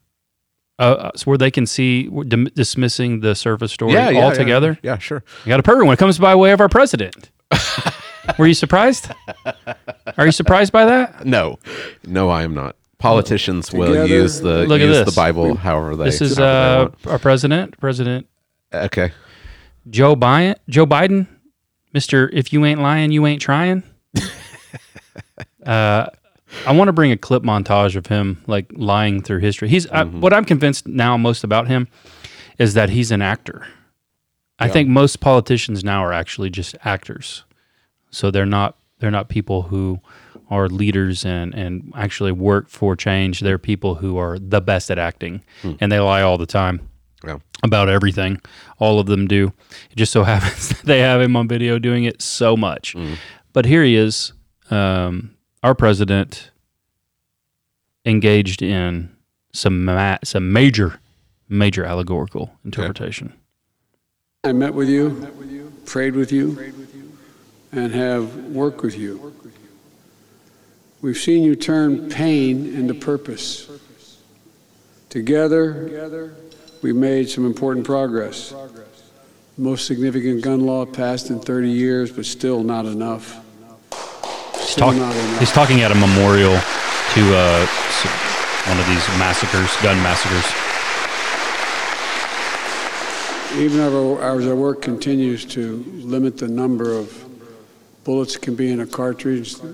Uh, 0.77 0.81
Uh, 0.83 1.11
so 1.15 1.23
where 1.25 1.37
they 1.37 1.49
can 1.51 1.65
see 1.65 2.09
we're 2.09 2.25
dim- 2.25 2.49
dismissing 2.53 3.21
the 3.21 3.33
surface 3.33 3.71
story 3.71 3.93
yeah, 3.93 4.09
yeah, 4.09 4.25
altogether. 4.25 4.77
Yeah, 4.83 4.91
yeah, 4.93 4.97
sure. 4.97 5.23
You 5.45 5.49
got 5.49 5.59
a 5.59 5.63
perfect 5.63 5.85
when 5.85 5.93
it 5.93 5.99
comes 5.99 6.17
by 6.19 6.35
way 6.35 6.51
of 6.51 6.59
our 6.59 6.67
president. 6.69 7.31
Were 8.37 8.47
you 8.47 8.53
surprised? 8.55 9.09
Are 10.17 10.25
you 10.25 10.31
surprised 10.33 10.71
by 10.73 10.83
that? 10.85 11.25
No, 11.25 11.59
no, 12.05 12.29
I 12.29 12.43
am 12.43 12.53
not. 12.53 12.75
Politicians 12.97 13.71
will 13.71 14.07
use 14.07 14.39
the 14.41 14.65
Look 14.65 14.81
at 14.81 14.87
use 14.87 14.97
this. 15.05 15.13
the 15.13 15.15
Bible 15.19 15.55
however 15.55 15.95
they. 15.95 16.05
This 16.05 16.21
is 16.21 16.37
however 16.37 16.51
they 16.51 16.75
uh, 16.75 16.79
want. 16.89 17.07
our 17.07 17.19
president, 17.19 17.79
President 17.79 18.27
okay. 18.73 19.11
Joe 19.89 20.15
Biden. 20.15 20.55
Joe 20.67 20.85
Biden, 20.87 21.27
Mister. 21.95 22.29
If 22.33 22.51
you 22.51 22.65
ain't 22.65 22.81
lying, 22.81 23.13
you 23.13 23.25
ain't 23.25 23.41
trying. 23.41 23.81
uh, 25.65 26.07
I 26.67 26.71
want 26.73 26.89
to 26.89 26.93
bring 26.93 27.13
a 27.13 27.17
clip 27.17 27.41
montage 27.41 27.95
of 27.95 28.07
him 28.07 28.43
like 28.47 28.65
lying 28.73 29.21
through 29.21 29.39
history. 29.39 29.69
He's 29.69 29.87
I, 29.87 30.03
what 30.03 30.33
I'm 30.33 30.43
convinced 30.43 30.87
now 30.87 31.15
most 31.15 31.45
about 31.45 31.67
him 31.67 31.87
is 32.59 32.73
that 32.73 32.89
he's 32.89 33.11
an 33.11 33.21
actor. 33.21 33.65
I 34.59 34.67
think 34.67 34.89
most 34.89 35.21
politicians 35.21 35.85
now 35.85 36.03
are 36.03 36.11
actually 36.11 36.49
just 36.49 36.75
actors. 36.83 37.45
So 38.09 38.29
they're 38.29 38.45
not 38.45 38.77
they're 38.99 39.09
not 39.09 39.29
people 39.29 39.63
who 39.63 40.01
are 40.49 40.67
leaders 40.67 41.23
and 41.23 41.55
and 41.55 41.93
actually 41.95 42.33
work 42.33 42.67
for 42.67 42.97
change. 42.97 43.39
They're 43.39 43.57
people 43.57 43.95
who 43.95 44.17
are 44.17 44.37
the 44.37 44.59
best 44.59 44.91
at 44.91 44.99
acting 44.99 45.43
and 45.79 45.89
they 45.89 45.99
lie 46.01 46.23
all 46.23 46.37
the 46.37 46.45
time 46.45 46.89
Yeah. 47.23 47.37
about 47.63 47.89
everything. 47.89 48.41
All 48.79 48.99
of 48.99 49.07
them 49.07 49.27
do. 49.27 49.53
It 49.91 49.95
just 49.95 50.11
so 50.11 50.23
happens 50.33 50.69
that 50.69 50.83
they 50.83 50.99
have 50.99 51.21
him 51.21 51.35
on 51.35 51.47
video 51.47 51.79
doing 51.79 52.03
it 52.03 52.21
so 52.21 52.55
much. 52.57 52.95
But 53.53 53.65
here 53.65 53.83
he 53.83 53.95
is, 53.95 54.33
um, 54.69 55.35
our 55.63 55.73
president, 55.75 56.51
engaged 58.05 58.61
in 58.61 59.15
some 59.53 59.85
ma- 59.85 60.17
some 60.23 60.51
major, 60.51 60.99
major 61.49 61.85
allegorical 61.85 62.51
interpretation. 62.65 63.33
I 64.43 64.51
met 64.51 64.73
with 64.73 64.89
you, 64.89 65.31
prayed 65.85 66.15
with 66.15 66.31
you, 66.31 66.77
and 67.71 67.93
have 67.93 68.35
worked 68.47 68.83
with 68.83 68.97
you. 68.97 69.33
We've 71.01 71.17
seen 71.17 71.43
you 71.43 71.55
turn 71.55 72.09
pain 72.09 72.65
into 72.73 72.93
purpose. 72.93 73.69
Together, 75.09 75.87
we've 76.85 76.95
made 76.95 77.27
some 77.27 77.47
important 77.47 77.83
progress. 77.83 78.53
Most 79.57 79.87
significant 79.87 80.43
gun 80.43 80.67
law 80.67 80.85
passed 80.85 81.31
in 81.31 81.39
30 81.39 81.67
years, 81.67 82.11
but 82.11 82.27
still 82.27 82.61
not 82.61 82.85
enough. 82.85 83.43
He's, 84.53 84.75
talk- 84.75 84.95
not 84.95 85.15
enough. 85.15 85.39
he's 85.39 85.51
talking 85.51 85.81
at 85.81 85.91
a 85.91 85.95
memorial 85.95 86.53
to 86.53 87.21
uh, 87.35 87.65
one 88.67 88.79
of 88.79 88.85
these 88.85 89.07
massacres, 89.17 89.75
gun 89.81 89.97
massacres. 90.03 90.45
Even 93.59 93.79
as 93.79 94.45
our 94.45 94.55
work 94.55 94.83
continues 94.83 95.43
to 95.45 95.83
limit 96.03 96.37
the 96.37 96.47
number 96.47 96.93
of 96.93 97.25
bullets 98.03 98.33
that 98.33 98.43
can 98.43 98.53
be 98.53 98.71
in 98.71 98.81
a 98.81 98.85
cartridge, 98.85 99.55
the 99.55 99.73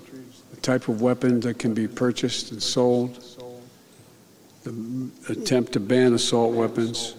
type 0.61 0.87
of 0.87 1.01
weapons 1.01 1.43
that 1.43 1.59
can 1.59 1.73
be 1.73 1.89
purchased 1.89 2.53
and 2.53 2.63
sold, 2.63 3.21
the 4.63 5.09
attempt 5.29 5.73
to 5.73 5.79
ban 5.79 6.13
assault 6.13 6.53
weapons, 6.53 7.15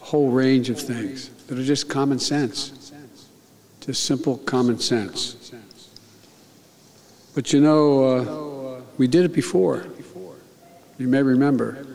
a 0.00 0.04
whole 0.04 0.30
range 0.30 0.70
of 0.70 0.78
things 0.78 1.30
that 1.46 1.58
are 1.58 1.64
just 1.64 1.88
common 1.88 2.18
sense, 2.18 2.92
just 3.80 4.04
simple 4.04 4.38
common 4.38 4.78
sense. 4.78 5.52
But 7.34 7.52
you 7.52 7.60
know, 7.60 8.04
uh, 8.04 8.82
we 8.98 9.06
did 9.06 9.24
it 9.24 9.32
before. 9.32 9.86
You 10.98 11.08
may 11.08 11.22
remember. 11.22 11.86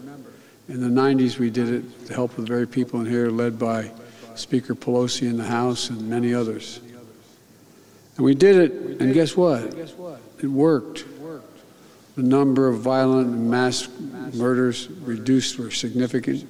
In 0.68 0.82
the 0.82 1.02
90s, 1.02 1.38
we 1.38 1.50
did 1.50 1.70
it 1.70 2.08
to 2.08 2.14
help 2.14 2.36
the 2.36 2.42
very 2.42 2.68
people 2.68 3.00
in 3.00 3.06
here, 3.06 3.30
led 3.30 3.58
by 3.58 3.92
Speaker 4.36 4.76
Pelosi 4.76 5.30
in 5.30 5.38
the 5.38 5.46
House 5.46 5.90
and 5.90 6.10
many 6.10 6.34
others. 6.34 6.82
And 8.18 8.26
we 8.26 8.36
did 8.36 8.56
it, 8.58 9.00
and 9.00 9.14
guess 9.14 9.38
what? 9.38 9.74
It 10.42 10.48
worked. 10.48 11.06
The 12.18 12.24
number 12.24 12.68
of 12.68 12.80
violent 12.80 13.30
mass 13.38 13.88
murders 14.34 14.90
reduced 14.90 15.60
were 15.60 15.70
significant. 15.70 16.50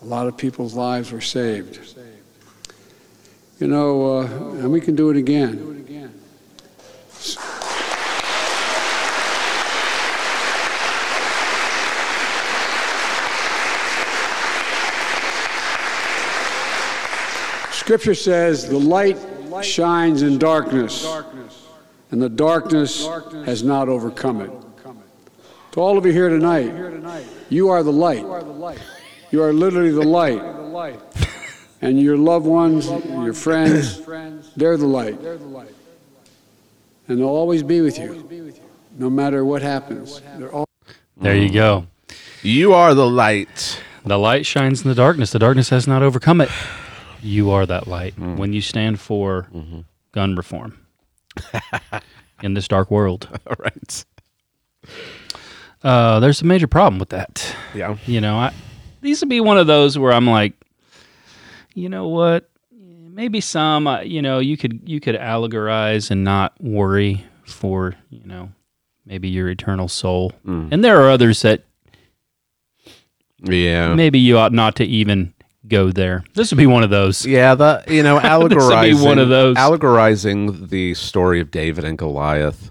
A 0.00 0.04
lot 0.04 0.28
of 0.28 0.36
people's 0.36 0.74
lives 0.74 1.10
were 1.10 1.20
saved. 1.20 1.80
You 3.58 3.66
know, 3.66 4.18
uh, 4.18 4.26
and 4.60 4.70
we 4.70 4.80
can 4.80 4.94
do 4.94 5.10
it 5.10 5.16
again. 5.16 5.72
Scripture 17.72 18.14
says 18.14 18.68
the 18.68 18.78
light 18.78 19.18
shines 19.62 20.22
in 20.22 20.38
darkness, 20.38 21.04
and 22.10 22.22
the 22.22 22.28
darkness 22.28 23.06
has 23.44 23.62
not 23.62 23.88
overcome 23.88 24.40
it. 24.40 24.50
To 25.72 25.80
all 25.80 25.98
of 25.98 26.06
you 26.06 26.12
here 26.12 26.28
tonight, 26.28 26.72
you 27.48 27.68
are 27.68 27.82
the 27.82 27.92
light. 27.92 28.24
You 29.32 29.42
are 29.42 29.52
literally 29.52 29.90
the 29.90 30.04
light. 30.04 30.40
And 31.80 32.00
your 32.00 32.16
loved 32.16 32.46
ones, 32.46 32.86
your 32.86 33.34
friends, 33.34 34.00
they're 34.54 34.76
the 34.76 34.86
light. 34.86 35.18
And 37.08 37.18
they'll 37.18 37.26
always 37.26 37.62
be 37.62 37.80
with 37.80 37.98
you, 37.98 38.54
no 38.96 39.10
matter 39.10 39.44
what 39.44 39.62
happens. 39.62 40.20
They're 40.38 40.52
all. 40.52 40.68
There 41.16 41.36
you 41.36 41.50
go. 41.50 41.88
You 42.42 42.72
are 42.74 42.94
the 42.94 43.08
light. 43.08 43.82
The 44.04 44.18
light 44.18 44.46
shines 44.46 44.82
in 44.82 44.88
the 44.88 44.94
darkness. 44.94 45.32
The 45.32 45.38
darkness 45.38 45.70
has 45.70 45.88
not 45.88 46.02
overcome 46.02 46.40
it. 46.40 46.50
You 47.22 47.50
are 47.50 47.66
that 47.66 47.88
light. 47.88 48.14
Mm. 48.16 48.36
When 48.36 48.52
you 48.52 48.60
stand 48.60 49.00
for 49.00 49.48
mm-hmm. 49.52 49.80
gun 50.12 50.36
reform 50.36 50.83
in 52.42 52.54
this 52.54 52.68
dark 52.68 52.90
world. 52.90 53.28
All 53.46 53.56
right. 53.58 54.04
Uh, 55.82 56.20
there's 56.20 56.40
a 56.42 56.44
major 56.46 56.66
problem 56.66 56.98
with 56.98 57.10
that. 57.10 57.54
Yeah. 57.74 57.96
You 58.06 58.20
know, 58.20 58.36
I, 58.36 58.52
these 59.02 59.20
would 59.20 59.28
be 59.28 59.40
one 59.40 59.58
of 59.58 59.66
those 59.66 59.98
where 59.98 60.12
I'm 60.12 60.26
like, 60.26 60.54
you 61.74 61.88
know 61.88 62.08
what? 62.08 62.48
Maybe 62.72 63.40
some, 63.40 63.86
uh, 63.86 64.00
you 64.00 64.20
know, 64.22 64.38
you 64.40 64.56
could 64.56 64.80
you 64.86 64.98
could 65.00 65.14
allegorize 65.14 66.10
and 66.10 66.24
not 66.24 66.52
worry 66.60 67.24
for, 67.44 67.94
you 68.10 68.24
know, 68.24 68.50
maybe 69.06 69.28
your 69.28 69.48
eternal 69.48 69.88
soul. 69.88 70.32
Mm. 70.46 70.68
And 70.72 70.82
there 70.84 71.00
are 71.02 71.10
others 71.10 71.42
that 71.42 71.64
Yeah. 73.42 73.94
maybe 73.94 74.18
you 74.18 74.38
ought 74.38 74.52
not 74.52 74.74
to 74.76 74.84
even 74.84 75.32
go 75.66 75.90
there. 75.90 76.24
This 76.34 76.50
would 76.50 76.58
be 76.58 76.66
one 76.66 76.82
of 76.82 76.90
those. 76.90 77.24
Yeah, 77.26 77.54
the 77.54 77.84
you 77.88 78.02
know 78.02 78.14
This 78.20 78.30
would 78.38 78.50
be 78.50 78.56
allegorizing 78.56 79.04
one 79.04 79.18
of 79.18 79.28
those. 79.28 79.56
allegorizing 79.56 80.68
the 80.68 80.94
story 80.94 81.40
of 81.40 81.50
David 81.50 81.84
and 81.84 81.98
Goliath. 81.98 82.70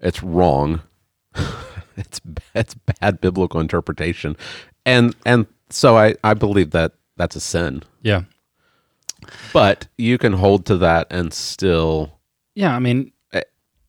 It's 0.00 0.22
wrong. 0.22 0.82
it's 1.96 2.20
it's 2.54 2.74
bad 2.74 3.20
biblical 3.20 3.60
interpretation, 3.60 4.36
and 4.86 5.14
and 5.24 5.46
so 5.70 5.96
I 5.96 6.14
I 6.22 6.34
believe 6.34 6.70
that 6.70 6.92
that's 7.16 7.36
a 7.36 7.40
sin. 7.40 7.82
Yeah. 8.02 8.22
But 9.52 9.88
you 9.98 10.16
can 10.16 10.32
hold 10.32 10.64
to 10.66 10.76
that 10.78 11.08
and 11.10 11.34
still 11.34 12.18
Yeah, 12.54 12.74
I 12.74 12.78
mean, 12.78 13.12
eh, 13.32 13.42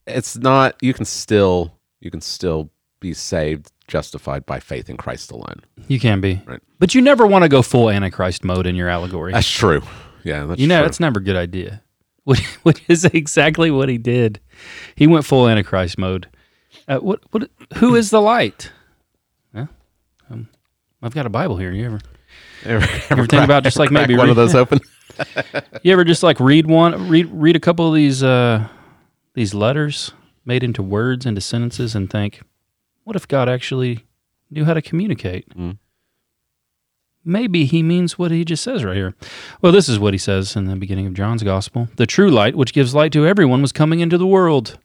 it's 0.08 0.36
not 0.38 0.76
you 0.82 0.94
can 0.94 1.06
still 1.06 1.78
you 2.02 2.10
can 2.10 2.22
still 2.22 2.72
be 3.00 3.14
saved 3.14 3.72
justified 3.90 4.46
by 4.46 4.60
faith 4.62 4.90
in 4.90 4.96
Christ 4.96 5.32
alone. 5.32 5.62
you 5.90 6.00
can 6.00 6.22
be. 6.22 6.42
Right. 6.46 6.62
But 6.80 6.96
you 6.96 7.02
never 7.02 7.28
want 7.28 7.44
to 7.44 7.50
go 7.50 7.62
full 7.62 7.90
Antichrist 7.90 8.46
mode 8.46 8.66
in 8.66 8.76
your 8.76 8.88
allegory. 8.88 9.34
That's 9.34 9.50
true. 9.50 9.82
Yeah, 10.24 10.46
that's 10.46 10.62
you 10.62 10.68
know, 10.68 10.80
true. 10.80 10.86
that's 10.86 11.00
never 11.02 11.20
a 11.20 11.24
good 11.24 11.36
idea. 11.36 11.82
What, 12.26 12.40
what 12.62 12.82
is 12.88 13.06
exactly 13.06 13.72
what 13.72 13.90
he 13.90 13.98
did? 13.98 14.40
He 14.94 15.08
went 15.08 15.26
full 15.26 15.48
Antichrist 15.48 15.98
mode. 15.98 16.28
Uh, 16.88 16.98
what? 17.00 17.22
What? 17.32 17.50
Who 17.78 17.96
is 17.96 18.12
the 18.12 18.22
light? 18.22 18.72
Yeah, 19.56 19.66
um, 20.30 20.48
I've 21.02 21.16
got 21.16 21.26
a 21.26 21.30
Bible 21.30 21.58
here. 21.58 21.72
You 21.72 21.86
ever? 21.88 22.00
Ever- 22.66 22.84
ever 22.84 23.04
ever 23.10 23.26
think 23.26 23.44
about 23.44 23.64
just 23.64 23.80
like 23.80 23.90
maybe 23.90 24.16
one 24.16 24.26
read- 24.28 24.32
of 24.32 24.36
those 24.36 24.54
open? 24.54 24.80
you 25.82 25.92
ever 25.92 26.04
just 26.04 26.22
like 26.22 26.40
read 26.40 26.68
one, 26.68 27.10
read 27.10 27.30
read 27.32 27.56
a 27.56 27.60
couple 27.60 27.88
of 27.88 27.96
these 27.96 28.22
uh, 28.22 28.68
these 29.34 29.56
letters 29.56 30.12
made 30.46 30.64
into 30.64 30.84
words 30.84 31.26
into 31.26 31.42
sentences 31.42 31.96
and 31.96 32.12
think, 32.12 32.42
what 33.10 33.16
if 33.16 33.28
God 33.28 33.50
actually 33.50 34.06
knew 34.52 34.66
how 34.66 34.76
to 34.76 34.84
communicate? 34.84 35.52
Maybe 37.26 37.66
he 37.66 37.82
means 37.82 38.20
what 38.20 38.30
he 38.30 38.46
just 38.46 38.64
says 38.64 38.84
right 38.84 38.96
here. 38.96 39.16
Well, 39.64 39.72
this 39.72 39.90
is 39.90 39.98
what 39.98 40.14
he 40.14 40.20
says 40.20 40.56
in 40.56 40.66
the 40.66 40.76
beginning 40.76 41.08
of 41.08 41.16
John's 41.16 41.42
gospel. 41.42 41.88
The 41.96 42.06
true 42.06 42.30
light, 42.30 42.56
which 42.56 42.72
gives 42.72 42.94
light 42.94 43.12
to 43.14 43.26
everyone, 43.26 43.64
was 43.64 43.72
coming 43.72 44.00
into 44.00 44.20
the 44.20 44.28
world. 44.28 44.78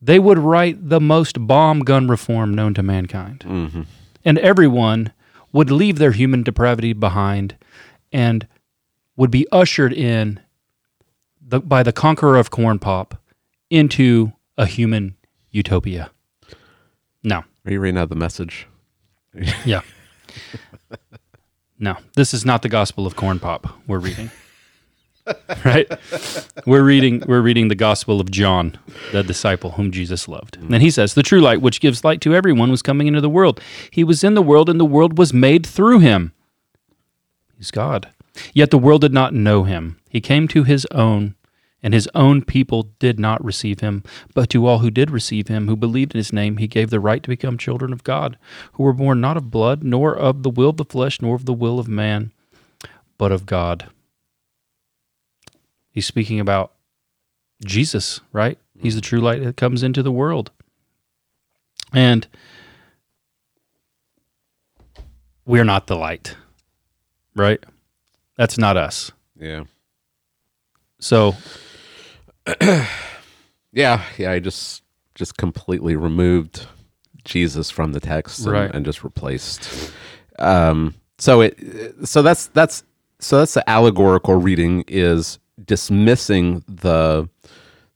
They 0.00 0.20
would 0.20 0.38
write 0.38 0.90
the 0.90 1.00
most 1.00 1.44
bomb 1.44 1.80
gun 1.80 2.06
reform 2.06 2.54
known 2.54 2.72
to 2.74 2.84
mankind. 2.84 3.40
Mm-hmm. 3.40 3.82
And 4.24 4.38
everyone 4.38 5.12
would 5.52 5.72
leave 5.72 5.98
their 5.98 6.12
human 6.12 6.44
depravity 6.44 6.92
behind 6.92 7.56
and 8.12 8.46
would 9.16 9.32
be 9.32 9.44
ushered 9.50 9.92
in 9.92 10.38
the, 11.42 11.58
by 11.58 11.82
the 11.82 11.92
conqueror 11.92 12.36
of 12.36 12.52
corn 12.52 12.78
pop 12.78 13.20
into 13.70 14.34
a 14.56 14.66
human 14.66 15.16
utopia. 15.50 16.12
No. 17.22 17.44
Are 17.64 17.72
you 17.72 17.80
reading 17.80 17.98
out 17.98 18.08
the 18.08 18.14
message? 18.14 18.66
Yeah. 19.64 19.82
No, 21.78 21.96
this 22.16 22.34
is 22.34 22.44
not 22.44 22.62
the 22.62 22.68
gospel 22.68 23.06
of 23.06 23.14
corn 23.14 23.38
pop 23.38 23.68
we're 23.86 23.98
reading. 23.98 24.30
right? 25.64 25.86
We're 26.66 26.82
reading 26.82 27.22
we're 27.26 27.42
reading 27.42 27.68
the 27.68 27.74
gospel 27.74 28.20
of 28.20 28.30
John, 28.30 28.78
the 29.12 29.22
disciple 29.22 29.72
whom 29.72 29.92
Jesus 29.92 30.26
loved. 30.26 30.56
And 30.56 30.70
then 30.70 30.80
he 30.80 30.90
says, 30.90 31.14
"The 31.14 31.22
true 31.22 31.40
light 31.40 31.60
which 31.60 31.80
gives 31.80 32.02
light 32.02 32.20
to 32.22 32.34
everyone 32.34 32.70
was 32.70 32.82
coming 32.82 33.06
into 33.06 33.20
the 33.20 33.28
world. 33.28 33.60
He 33.90 34.02
was 34.02 34.24
in 34.24 34.34
the 34.34 34.42
world 34.42 34.68
and 34.68 34.80
the 34.80 34.84
world 34.84 35.18
was 35.18 35.32
made 35.32 35.66
through 35.66 36.00
him." 36.00 36.32
He's 37.56 37.70
God. 37.70 38.08
Yet 38.54 38.70
the 38.70 38.78
world 38.78 39.02
did 39.02 39.12
not 39.12 39.34
know 39.34 39.64
him. 39.64 39.98
He 40.08 40.20
came 40.20 40.48
to 40.48 40.64
his 40.64 40.86
own, 40.92 41.34
and 41.82 41.94
his 41.94 42.08
own 42.14 42.42
people 42.42 42.90
did 42.98 43.20
not 43.20 43.44
receive 43.44 43.80
him. 43.80 44.02
But 44.34 44.50
to 44.50 44.66
all 44.66 44.80
who 44.80 44.90
did 44.90 45.10
receive 45.10 45.48
him, 45.48 45.68
who 45.68 45.76
believed 45.76 46.14
in 46.14 46.18
his 46.18 46.32
name, 46.32 46.56
he 46.56 46.66
gave 46.66 46.90
the 46.90 47.00
right 47.00 47.22
to 47.22 47.28
become 47.28 47.58
children 47.58 47.92
of 47.92 48.04
God, 48.04 48.36
who 48.72 48.82
were 48.82 48.92
born 48.92 49.20
not 49.20 49.36
of 49.36 49.50
blood, 49.50 49.82
nor 49.82 50.14
of 50.14 50.42
the 50.42 50.50
will 50.50 50.70
of 50.70 50.76
the 50.76 50.84
flesh, 50.84 51.20
nor 51.20 51.34
of 51.34 51.44
the 51.44 51.52
will 51.52 51.78
of 51.78 51.88
man, 51.88 52.32
but 53.16 53.32
of 53.32 53.46
God. 53.46 53.88
He's 55.90 56.06
speaking 56.06 56.40
about 56.40 56.72
Jesus, 57.64 58.20
right? 58.32 58.58
He's 58.80 58.94
the 58.94 59.00
true 59.00 59.20
light 59.20 59.42
that 59.42 59.56
comes 59.56 59.82
into 59.82 60.02
the 60.02 60.12
world. 60.12 60.50
And 61.92 62.26
we're 65.44 65.64
not 65.64 65.86
the 65.86 65.96
light, 65.96 66.36
right? 67.34 67.64
That's 68.36 68.58
not 68.58 68.76
us. 68.76 69.10
Yeah. 69.38 69.64
So, 71.00 71.34
yeah, 73.72 74.02
yeah. 74.16 74.30
I 74.32 74.38
just 74.38 74.82
just 75.14 75.36
completely 75.36 75.96
removed 75.96 76.66
Jesus 77.24 77.70
from 77.70 77.92
the 77.92 78.00
text 78.00 78.40
and, 78.40 78.52
Right. 78.52 78.74
and 78.74 78.84
just 78.84 79.02
replaced. 79.04 79.92
Um, 80.38 80.94
so 81.18 81.40
it 81.42 81.56
so 82.04 82.22
that's 82.22 82.46
that's 82.48 82.82
so 83.18 83.38
that's 83.38 83.54
the 83.54 83.68
allegorical 83.68 84.34
reading 84.36 84.84
is 84.86 85.38
dismissing 85.64 86.62
the 86.68 87.28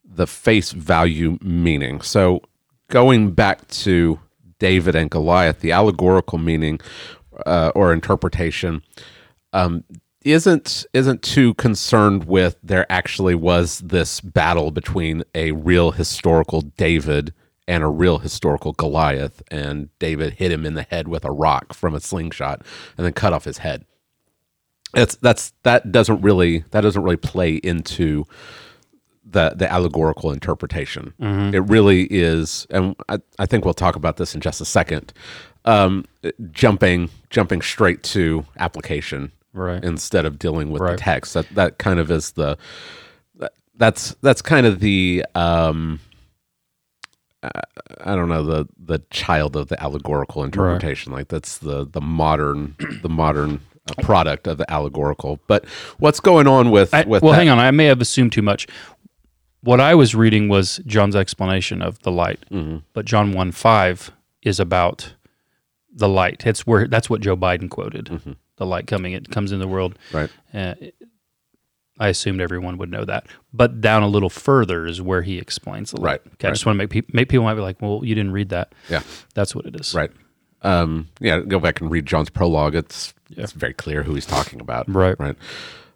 the 0.05 0.27
face 0.27 0.73
value 0.73 1.39
meaning. 1.41 2.01
So 2.01 2.43
going 2.89 3.31
back 3.31 3.67
to 3.69 4.19
David 4.59 4.95
and 4.95 5.11
Goliath, 5.11 5.61
the 5.61 5.73
allegorical 5.73 6.39
meaning 6.39 6.81
uh, 7.47 7.73
or 7.75 7.93
interpretation 7.93 8.83
um, 9.53 9.85
isn't 10.25 10.87
isn't 10.93 11.23
too 11.23 11.55
concerned 11.55 12.25
with 12.25 12.57
there 12.63 12.87
actually 12.91 13.35
was 13.35 13.79
this 13.81 14.21
battle 14.21 14.71
between 14.71 15.23
a 15.35 15.53
real 15.53 15.91
historical 15.93 16.61
David 16.63 17.33
and 17.69 17.83
a 17.83 17.89
real 17.89 18.19
historical 18.19 18.73
Goliath, 18.73 19.43
and 19.51 19.89
David 19.99 20.35
hit 20.35 20.51
him 20.53 20.67
in 20.67 20.75
the 20.75 20.83
head 20.83 21.07
with 21.09 21.25
a 21.25 21.31
rock 21.31 21.73
from 21.75 21.95
a 21.95 22.01
slingshot 22.01 22.63
and 22.97 23.07
then 23.07 23.13
cut 23.13 23.33
off 23.33 23.45
his 23.45 23.59
head. 23.59 23.85
It's 24.95 25.17
that's 25.17 25.53
that 25.63 25.93
doesn't 25.93 26.21
really 26.23 26.65
that 26.71 26.83
doesn't 26.83 27.03
really 27.03 27.17
play 27.17 27.55
into 27.55 28.25
the 29.25 29.55
the 29.57 29.71
allegorical 29.73 30.33
interpretation. 30.33 31.15
Mhm. 31.21 31.55
It 31.55 31.61
really 31.61 32.05
is, 32.11 32.67
and 32.71 32.95
I, 33.09 33.19
I 33.39 33.47
think 33.47 33.65
we'll 33.65 33.75
talk 33.75 33.97
about 33.97 34.17
this 34.17 34.35
in 34.35 34.41
just 34.41 34.61
a 34.61 34.65
second. 34.65 35.13
Um, 35.65 36.05
jumping 36.51 37.09
jumping 37.31 37.63
straight 37.63 38.03
to 38.05 38.45
application, 38.59 39.31
Right. 39.55 39.85
Instead 39.85 40.25
of 40.25 40.39
dealing 40.39 40.71
with 40.71 40.81
Right. 40.83 40.93
the 40.93 40.97
text, 40.97 41.35
that 41.35 41.47
that 41.55 41.79
kind 41.79 41.99
of 42.01 42.11
is 42.11 42.33
the 42.33 42.57
that, 43.37 43.53
that's 43.77 44.15
that's 44.23 44.41
kind 44.43 44.67
of 44.67 44.81
the 44.81 45.25
um, 45.35 46.01
I, 47.43 47.51
I 48.05 48.15
don't 48.15 48.29
know 48.29 48.45
the 48.45 48.67
the 48.79 49.01
child 49.11 49.57
of 49.57 49.69
the 49.69 49.83
allegorical 49.83 50.45
interpretation. 50.45 51.13
Like 51.13 51.29
that's 51.29 51.59
the 51.59 51.87
the 51.87 52.01
modern 52.01 52.77
the 53.03 53.09
modern 53.09 53.61
uh, 53.91 53.95
product 54.03 54.47
of 54.47 54.59
the 54.59 54.71
allegorical. 54.71 55.41
But 55.49 55.67
what's 55.99 56.21
going 56.21 56.47
on 56.47 56.71
with 56.71 56.95
I, 56.95 57.03
with 57.05 57.23
well, 57.23 57.33
that- 57.33 57.39
hang 57.39 57.49
on. 57.49 57.59
I 57.59 57.71
may 57.73 57.87
have 57.87 58.01
assumed 58.01 58.33
too 58.33 58.43
much. 58.43 58.67
What 59.65 59.81
I 59.81 59.95
was 59.95 60.15
reading 60.15 60.49
was 60.49 60.81
John's 60.87 61.15
explanation 61.15 61.83
of 61.83 62.01
the 62.01 62.11
light, 62.11 62.41
Mm-hmm. 62.51 62.79
but 62.95 63.05
John 63.05 63.33
one 63.33 63.53
five 63.53 64.11
is 64.43 64.59
about 64.59 65.15
the 65.95 66.09
light. 66.09 66.45
It's 66.47 66.67
where 66.67 66.89
that's 66.89 67.09
what 67.11 67.21
Joe 67.21 67.37
Biden 67.37 67.69
quoted. 67.71 68.37
The 68.63 68.67
light 68.67 68.87
coming, 68.87 69.13
it 69.13 69.29
comes 69.29 69.51
in 69.51 69.59
the 69.59 69.67
world. 69.67 69.99
Right. 70.13 70.31
Uh, 70.55 70.75
I 71.99 72.09
assumed 72.09 72.41
everyone 72.41 72.79
would 72.79 72.91
know 72.93 73.05
that, 73.05 73.27
but 73.53 73.81
down 73.81 74.05
a 74.05 74.07
little 74.07 74.31
further 74.31 74.87
is 74.87 75.03
where 75.03 75.23
he 75.23 75.39
explains 75.39 75.91
the 75.91 76.01
light. 76.01 76.07
Right, 76.07 76.21
Okay, 76.35 76.47
I 76.49 76.51
just 76.53 76.65
want 76.65 76.77
to 76.77 76.79
make 76.79 76.91
people 76.91 77.11
make 77.13 77.29
people 77.29 77.45
might 77.45 77.55
be 77.55 77.61
like, 77.61 77.83
"Well, 77.83 78.03
you 78.05 78.15
didn't 78.15 78.31
read 78.33 78.51
that." 78.51 78.73
Yeah. 78.89 79.03
that's 79.35 79.53
what 79.55 79.67
it 79.67 79.75
is. 79.75 79.95
Right. 79.95 80.13
Um, 80.63 81.09
yeah, 81.21 81.41
go 81.41 81.59
back 81.59 81.81
and 81.81 81.91
read 81.91 82.07
John's 82.07 82.31
prologue. 82.31 82.77
It's 82.77 83.13
it's 83.31 83.51
very 83.51 83.75
clear 83.75 84.05
who 84.05 84.15
he's 84.15 84.27
talking 84.27 84.61
about. 84.61 84.89
Right. 84.89 85.19
Right. 85.19 85.37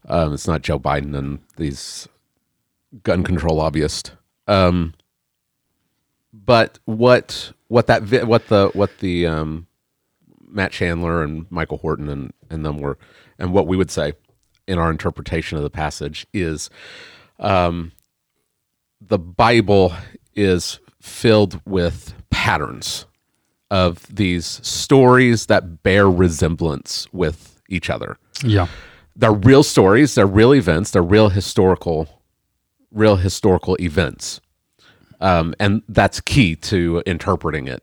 Um, 0.09 0.35
it's 0.35 0.49
not 0.49 0.63
Joe 0.63 0.79
Biden 0.81 1.17
and 1.17 1.39
these 1.57 2.09
gun 3.05 3.23
control 3.23 3.57
lobbyists. 3.57 4.11
Um, 4.49 4.93
but 6.33 6.79
what 6.85 7.53
what 7.69 7.87
that 7.87 8.03
vi- 8.03 8.25
what 8.25 8.49
the 8.49 8.71
what 8.75 8.99
the 8.99 9.27
um, 9.27 9.67
Matt 10.49 10.73
Chandler 10.73 11.23
and 11.23 11.47
Michael 11.51 11.79
Horton 11.79 12.09
and 12.09 12.33
and 12.51 12.65
them 12.65 12.79
were 12.79 12.99
and 13.39 13.53
what 13.53 13.67
we 13.67 13.77
would 13.77 13.91
say 13.91 14.15
in 14.67 14.79
our 14.79 14.91
interpretation 14.91 15.57
of 15.57 15.63
the 15.63 15.71
passage 15.71 16.27
is 16.33 16.71
um, 17.39 17.93
the 19.01 19.19
Bible 19.19 19.93
is 20.35 20.81
filled 21.01 21.61
with 21.65 22.15
patterns 22.31 23.07
of 23.71 24.05
these 24.15 24.61
stories 24.67 25.47
that 25.47 25.83
bear 25.83 26.11
resemblance 26.11 27.07
with 27.13 27.61
each 27.69 27.91
other. 27.91 28.17
Yeah. 28.43 28.69
They're 29.15 29.33
real 29.33 29.63
stories, 29.63 30.15
they're 30.15 30.27
real 30.27 30.55
events, 30.55 30.91
they're 30.91 31.03
real 31.03 31.31
historical 31.31 32.23
real 32.93 33.17
historical 33.17 33.77
events, 33.81 34.41
um, 35.21 35.55
and 35.59 35.83
that's 35.89 36.21
key 36.21 36.57
to 36.57 37.03
interpreting 37.05 37.67
it. 37.67 37.83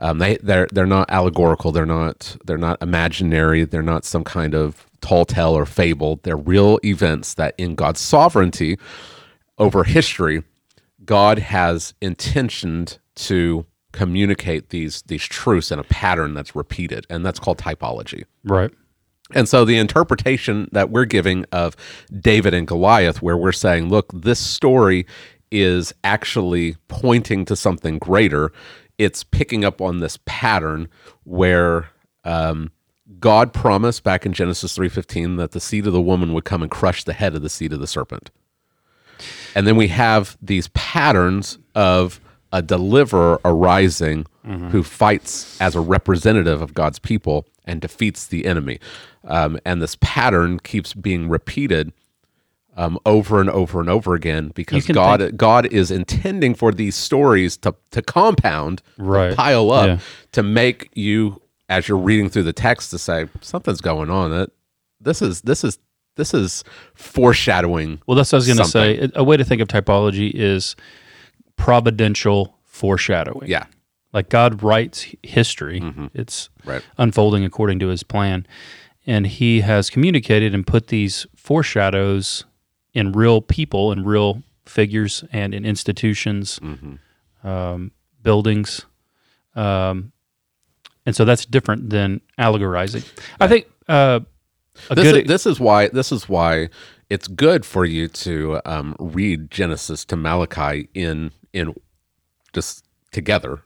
Um, 0.00 0.18
they 0.18 0.36
they're 0.38 0.68
they're 0.72 0.86
not 0.86 1.10
allegorical. 1.10 1.72
They're 1.72 1.86
not 1.86 2.36
they're 2.44 2.58
not 2.58 2.80
imaginary. 2.82 3.64
They're 3.64 3.82
not 3.82 4.04
some 4.04 4.24
kind 4.24 4.54
of 4.54 4.86
tall 5.00 5.24
tale 5.24 5.56
or 5.56 5.66
fable. 5.66 6.20
They're 6.22 6.36
real 6.36 6.78
events 6.84 7.34
that, 7.34 7.54
in 7.58 7.74
God's 7.74 8.00
sovereignty 8.00 8.78
over 9.58 9.84
history, 9.84 10.42
God 11.04 11.38
has 11.38 11.94
intentioned 12.00 12.98
to 13.16 13.66
communicate 13.92 14.70
these 14.70 15.02
these 15.02 15.24
truths 15.24 15.70
in 15.70 15.78
a 15.78 15.84
pattern 15.84 16.34
that's 16.34 16.56
repeated, 16.56 17.06
and 17.10 17.24
that's 17.24 17.38
called 17.38 17.58
typology. 17.58 18.24
Right. 18.44 18.70
And 19.32 19.48
so 19.48 19.64
the 19.64 19.78
interpretation 19.78 20.68
that 20.72 20.90
we're 20.90 21.04
giving 21.04 21.44
of 21.52 21.76
David 22.18 22.52
and 22.52 22.66
Goliath, 22.66 23.22
where 23.22 23.36
we're 23.36 23.52
saying, 23.52 23.88
look, 23.88 24.10
this 24.12 24.40
story 24.40 25.06
is 25.52 25.92
actually 26.02 26.76
pointing 26.88 27.44
to 27.44 27.54
something 27.56 27.98
greater. 27.98 28.52
It's 29.00 29.24
picking 29.24 29.64
up 29.64 29.80
on 29.80 30.00
this 30.00 30.18
pattern 30.26 30.88
where 31.24 31.88
um, 32.24 32.70
God 33.18 33.52
promised 33.52 34.04
back 34.04 34.26
in 34.26 34.32
Genesis 34.34 34.74
three 34.74 34.90
fifteen 34.90 35.36
that 35.36 35.52
the 35.52 35.60
seed 35.60 35.86
of 35.86 35.94
the 35.94 36.02
woman 36.02 36.34
would 36.34 36.44
come 36.44 36.62
and 36.62 36.70
crush 36.70 37.04
the 37.04 37.14
head 37.14 37.34
of 37.34 37.40
the 37.40 37.48
seed 37.48 37.72
of 37.72 37.80
the 37.80 37.86
serpent. 37.86 38.30
And 39.54 39.66
then 39.66 39.76
we 39.76 39.88
have 39.88 40.36
these 40.42 40.68
patterns 40.68 41.58
of 41.74 42.20
a 42.52 42.60
deliverer 42.60 43.40
arising 43.44 44.26
who 44.70 44.82
fights 44.82 45.60
as 45.60 45.76
a 45.76 45.80
representative 45.80 46.60
of 46.62 46.74
God's 46.74 46.98
people 46.98 47.46
and 47.64 47.80
defeats 47.80 48.26
the 48.26 48.46
enemy. 48.46 48.80
Um, 49.24 49.58
and 49.64 49.80
this 49.80 49.96
pattern 50.00 50.58
keeps 50.58 50.92
being 50.94 51.28
repeated 51.28 51.92
um, 52.80 52.98
over 53.04 53.40
and 53.40 53.50
over 53.50 53.80
and 53.80 53.88
over 53.90 54.14
again 54.14 54.52
because 54.54 54.86
God 54.86 55.20
think- 55.20 55.36
God 55.36 55.66
is 55.72 55.90
intending 55.90 56.54
for 56.54 56.72
these 56.72 56.96
stories 56.96 57.56
to 57.58 57.74
to 57.90 58.00
compound, 58.02 58.82
to 58.98 59.34
pile 59.36 59.70
up, 59.70 59.86
Yeah. 59.86 59.98
to 60.32 60.42
make 60.42 60.88
you 60.94 61.40
as 61.68 61.88
you're 61.88 61.98
reading 61.98 62.28
through 62.30 62.44
the 62.44 62.52
text 62.52 62.90
to 62.90 62.98
say 62.98 63.26
something's 63.40 63.80
going 63.80 64.10
on. 64.10 64.30
That 64.30 64.50
this 65.00 65.20
is 65.22 65.42
this 65.42 65.62
is 65.64 65.78
this 66.16 66.32
is 66.34 66.64
foreshadowing. 66.94 68.00
Well, 68.06 68.16
that's 68.16 68.32
what 68.32 68.36
I 68.38 68.40
was 68.40 68.46
going 68.46 68.58
to 68.58 68.64
say. 68.64 69.10
A 69.14 69.22
way 69.24 69.36
to 69.36 69.44
think 69.44 69.60
of 69.62 69.68
typology 69.68 70.30
is 70.34 70.74
providential 71.56 72.56
foreshadowing. 72.64 73.48
Yeah. 73.48 73.66
Like 74.12 74.28
God 74.28 74.62
writes 74.62 75.06
history, 75.22 75.78
it's 76.14 76.48
Mm-hmm. 76.48 76.70
Right. 76.70 76.82
unfolding 76.98 77.44
according 77.44 77.78
to 77.80 77.88
his 77.88 78.02
plan. 78.02 78.46
And 79.06 79.26
he 79.26 79.60
has 79.60 79.88
communicated 79.88 80.54
and 80.54 80.66
put 80.66 80.88
these 80.88 81.26
foreshadows 81.36 82.44
in 82.94 83.12
real 83.12 83.40
people 83.40 83.92
and 83.92 84.06
real 84.06 84.42
figures 84.66 85.24
and 85.32 85.54
in 85.54 85.64
institutions, 85.64 86.58
Mm-hmm. 86.60 87.46
um, 87.48 87.92
buildings. 88.22 88.84
Um, 89.54 90.12
and 91.06 91.16
so 91.16 91.24
that's 91.24 91.44
different 91.46 91.90
than 91.90 92.20
allegorizing. 92.38 93.04
I 93.40 93.48
think 93.48 93.66
uh, 93.88 94.20
a 94.90 94.94
this, 94.94 95.04
good 95.04 95.22
is, 95.22 95.28
this 95.28 95.46
is 95.46 95.58
why 95.58 95.88
this 95.88 96.12
is 96.12 96.28
why 96.28 96.68
it's 97.08 97.26
good 97.26 97.64
for 97.64 97.84
you 97.84 98.06
to 98.08 98.60
um, 98.64 98.94
read 99.00 99.50
Genesis 99.50 100.04
to 100.06 100.16
Malachi 100.16 100.88
in 100.94 101.32
in 101.52 101.74
just 102.52 102.84
together, 103.10 103.60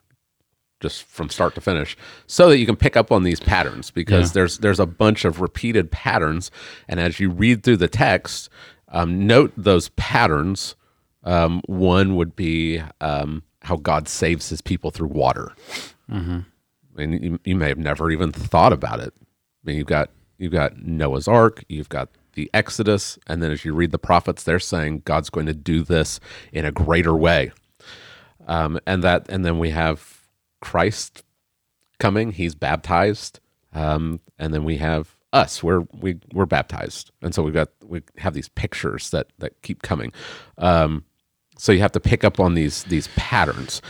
just 0.80 1.02
from 1.04 1.28
start 1.28 1.54
to 1.56 1.60
finish, 1.60 1.96
so 2.26 2.48
that 2.48 2.58
you 2.58 2.64
can 2.66 2.76
pick 2.76 2.96
up 2.96 3.10
on 3.12 3.24
these 3.24 3.40
patterns 3.40 3.90
because 3.90 4.30
Yeah. 4.30 4.34
there's 4.34 4.58
there's 4.58 4.80
a 4.80 4.86
bunch 4.86 5.24
of 5.24 5.40
repeated 5.40 5.90
patterns, 5.90 6.50
and 6.88 6.98
as 7.00 7.18
you 7.20 7.28
read 7.30 7.62
through 7.64 7.78
the 7.78 7.88
text, 7.88 8.48
um, 8.94 9.26
note 9.26 9.52
those 9.56 9.90
patterns. 9.90 10.76
Um, 11.24 11.62
one 11.66 12.16
would 12.16 12.36
be 12.36 12.80
um, 13.00 13.42
how 13.62 13.76
God 13.76 14.08
saves 14.08 14.48
His 14.48 14.60
people 14.60 14.90
through 14.90 15.08
water. 15.08 15.52
Mm-hmm. 16.10 16.40
I 16.40 17.06
mean, 17.06 17.22
you, 17.22 17.40
you 17.44 17.56
may 17.56 17.68
have 17.68 17.78
never 17.78 18.10
even 18.10 18.30
thought 18.30 18.72
about 18.72 19.00
it. 19.00 19.12
I 19.18 19.24
mean, 19.64 19.76
you've 19.76 19.86
got 19.86 20.10
you've 20.38 20.52
got 20.52 20.78
Noah's 20.78 21.26
Ark, 21.26 21.64
you've 21.68 21.88
got 21.88 22.08
the 22.34 22.48
Exodus, 22.54 23.18
and 23.26 23.42
then 23.42 23.50
as 23.50 23.64
you 23.64 23.74
read 23.74 23.90
the 23.90 23.98
prophets, 23.98 24.44
they're 24.44 24.58
saying 24.58 25.02
God's 25.04 25.30
going 25.30 25.46
to 25.46 25.54
do 25.54 25.82
this 25.82 26.20
in 26.52 26.64
a 26.64 26.72
greater 26.72 27.14
way. 27.14 27.52
Um, 28.46 28.78
and 28.86 29.02
that, 29.02 29.26
and 29.28 29.44
then 29.44 29.58
we 29.58 29.70
have 29.70 30.20
Christ 30.60 31.24
coming; 31.98 32.32
he's 32.32 32.54
baptized, 32.54 33.40
um, 33.72 34.20
and 34.38 34.54
then 34.54 34.64
we 34.64 34.76
have 34.76 35.13
us. 35.34 35.62
We're 35.62 35.84
we 35.92 36.18
we're 36.32 36.46
baptized, 36.46 37.10
and 37.22 37.34
so 37.34 37.42
we've 37.42 37.54
got 37.54 37.68
we 37.84 38.02
have 38.18 38.34
these 38.34 38.48
pictures 38.48 39.10
that 39.10 39.28
that 39.38 39.60
keep 39.62 39.82
coming. 39.82 40.12
Um, 40.58 41.04
so 41.58 41.72
you 41.72 41.80
have 41.80 41.92
to 41.92 42.00
pick 42.00 42.24
up 42.24 42.40
on 42.40 42.54
these 42.54 42.84
these 42.84 43.08
patterns. 43.16 43.82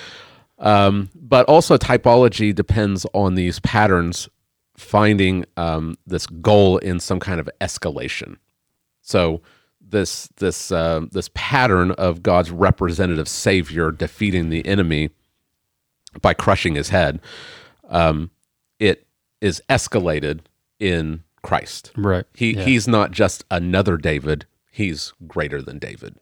Um, 0.59 1.11
but 1.14 1.47
also 1.47 1.76
typology 1.76 2.55
depends 2.55 3.05
on 3.12 3.34
these 3.34 3.61
patterns 3.61 4.28
finding 4.76 5.45
um, 5.57 5.97
this 6.07 6.26
goal 6.26 6.78
in 6.78 7.01
some 7.01 7.20
kind 7.20 7.40
of 7.40 7.49
escalation. 7.61 8.36
So 9.03 9.42
this 9.80 10.28
this 10.36 10.72
uh, 10.72 11.03
this 11.12 11.28
pattern 11.34 11.92
of 11.92 12.22
God's 12.22 12.51
representative 12.51 13.28
savior 13.28 13.90
defeating 13.90 14.49
the 14.49 14.66
enemy 14.66 15.11
by 16.20 16.34
crushing 16.34 16.74
his 16.74 16.88
head, 16.88 17.20
um, 17.88 18.30
it 18.78 19.07
is 19.40 19.62
escalated 19.68 20.40
in 20.78 21.22
Christ. 21.45 21.92
Right. 21.97 22.24
He 22.34 22.55
Yeah. 22.57 22.64
he's 22.64 22.88
not 22.88 23.12
just 23.12 23.45
another 23.51 23.97
David. 23.97 24.47
He's 24.72 25.12
greater 25.28 25.62
than 25.62 25.78
David. 25.78 26.16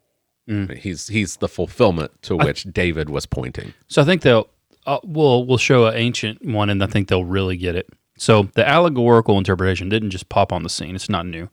Mm. 0.48 0.76
He's 0.76 1.08
he's 1.08 1.36
the 1.36 1.48
fulfillment 1.48 2.10
to 2.22 2.36
which 2.36 2.64
David 2.64 3.08
was 3.08 3.24
pointing. 3.24 3.72
So 3.88 4.02
I 4.02 4.04
think 4.04 4.20
they'll 4.22 4.48
uh, 4.86 4.98
we'll 5.04 5.46
we'll 5.46 5.56
show 5.58 5.86
an 5.86 5.94
ancient 5.96 6.44
one, 6.44 6.68
and 6.68 6.82
I 6.82 6.86
think 6.86 7.08
they'll 7.08 7.24
really 7.24 7.56
get 7.56 7.76
it. 7.76 7.88
So 8.18 8.50
the 8.54 8.68
allegorical 8.68 9.38
interpretation 9.38 9.88
didn't 9.88 10.10
just 10.10 10.28
pop 10.28 10.52
on 10.52 10.64
the 10.64 10.68
scene; 10.68 10.94
it's 10.96 11.08
not 11.08 11.24
new. 11.26 11.48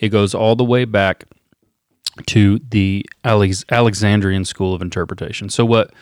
It 0.00 0.08
goes 0.10 0.34
all 0.34 0.56
the 0.56 0.64
way 0.64 0.84
back 0.84 1.24
to 2.26 2.58
the 2.70 3.06
Alex- 3.24 3.64
Alexandrian 3.70 4.44
school 4.44 4.74
of 4.74 4.82
interpretation. 4.82 5.48
So 5.48 5.64
what 5.64 5.92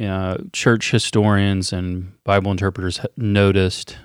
uh, 0.00 0.38
church 0.52 0.90
historians 0.90 1.72
and 1.72 2.12
Bible 2.24 2.50
interpreters 2.50 3.00
noticed. 3.16 3.96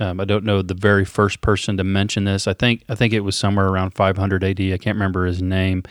Um, 0.00 0.18
I 0.18 0.24
don't 0.24 0.44
know 0.44 0.62
the 0.62 0.74
very 0.74 1.04
first 1.04 1.42
person 1.42 1.76
to 1.76 1.84
mention 1.84 2.24
this. 2.24 2.48
I 2.48 2.54
think 2.54 2.84
I 2.88 2.94
think 2.94 3.12
it 3.12 3.20
was 3.20 3.36
somewhere 3.36 3.68
around 3.68 3.90
500 3.90 4.42
AD. 4.42 4.60
I 4.60 4.78
can't 4.78 4.96
remember 4.96 5.26
his 5.26 5.42
name, 5.42 5.82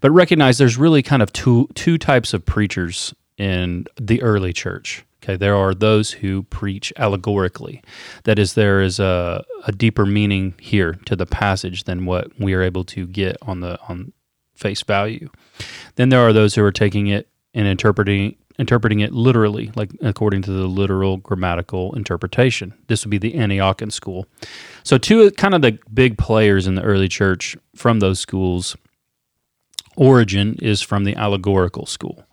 but 0.00 0.10
recognize 0.12 0.58
there's 0.58 0.78
really 0.78 1.02
kind 1.02 1.22
of 1.22 1.32
two 1.32 1.68
two 1.74 1.98
types 1.98 2.32
of 2.32 2.44
preachers 2.44 3.14
in 3.36 3.86
the 4.00 4.22
early 4.22 4.52
church. 4.52 5.04
Okay, 5.22 5.36
there 5.36 5.56
are 5.56 5.74
those 5.74 6.12
who 6.12 6.44
preach 6.44 6.92
allegorically. 6.96 7.82
That 8.24 8.38
is, 8.38 8.54
there 8.54 8.80
is 8.80 9.00
a, 9.00 9.44
a 9.66 9.72
deeper 9.72 10.06
meaning 10.06 10.54
here 10.60 10.92
to 11.06 11.16
the 11.16 11.26
passage 11.26 11.82
than 11.82 12.06
what 12.06 12.38
we 12.38 12.54
are 12.54 12.62
able 12.62 12.84
to 12.84 13.06
get 13.08 13.36
on 13.42 13.58
the 13.60 13.76
on 13.88 14.12
face 14.54 14.82
value. 14.82 15.28
Then 15.96 16.10
there 16.10 16.20
are 16.20 16.32
those 16.32 16.54
who 16.54 16.62
are 16.62 16.72
taking 16.72 17.08
it 17.08 17.28
and 17.54 17.66
interpreting 17.66 18.36
interpreting 18.58 19.00
it 19.00 19.12
literally, 19.12 19.70
like 19.74 19.90
according 20.00 20.42
to 20.42 20.50
the 20.50 20.66
literal 20.66 21.18
grammatical 21.18 21.94
interpretation. 21.94 22.74
This 22.86 23.04
would 23.04 23.10
be 23.10 23.18
the 23.18 23.34
Antiochian 23.34 23.92
school. 23.92 24.26
So 24.82 24.98
two 24.98 25.30
kind 25.32 25.54
of 25.54 25.62
the 25.62 25.78
big 25.92 26.16
players 26.18 26.66
in 26.66 26.74
the 26.74 26.82
early 26.82 27.08
church 27.08 27.56
from 27.74 28.00
those 28.00 28.18
schools. 28.18 28.76
Origen 29.96 30.56
is 30.60 30.82
from 30.82 31.04
the 31.04 31.16
allegorical 31.16 31.86
school. 31.86 32.24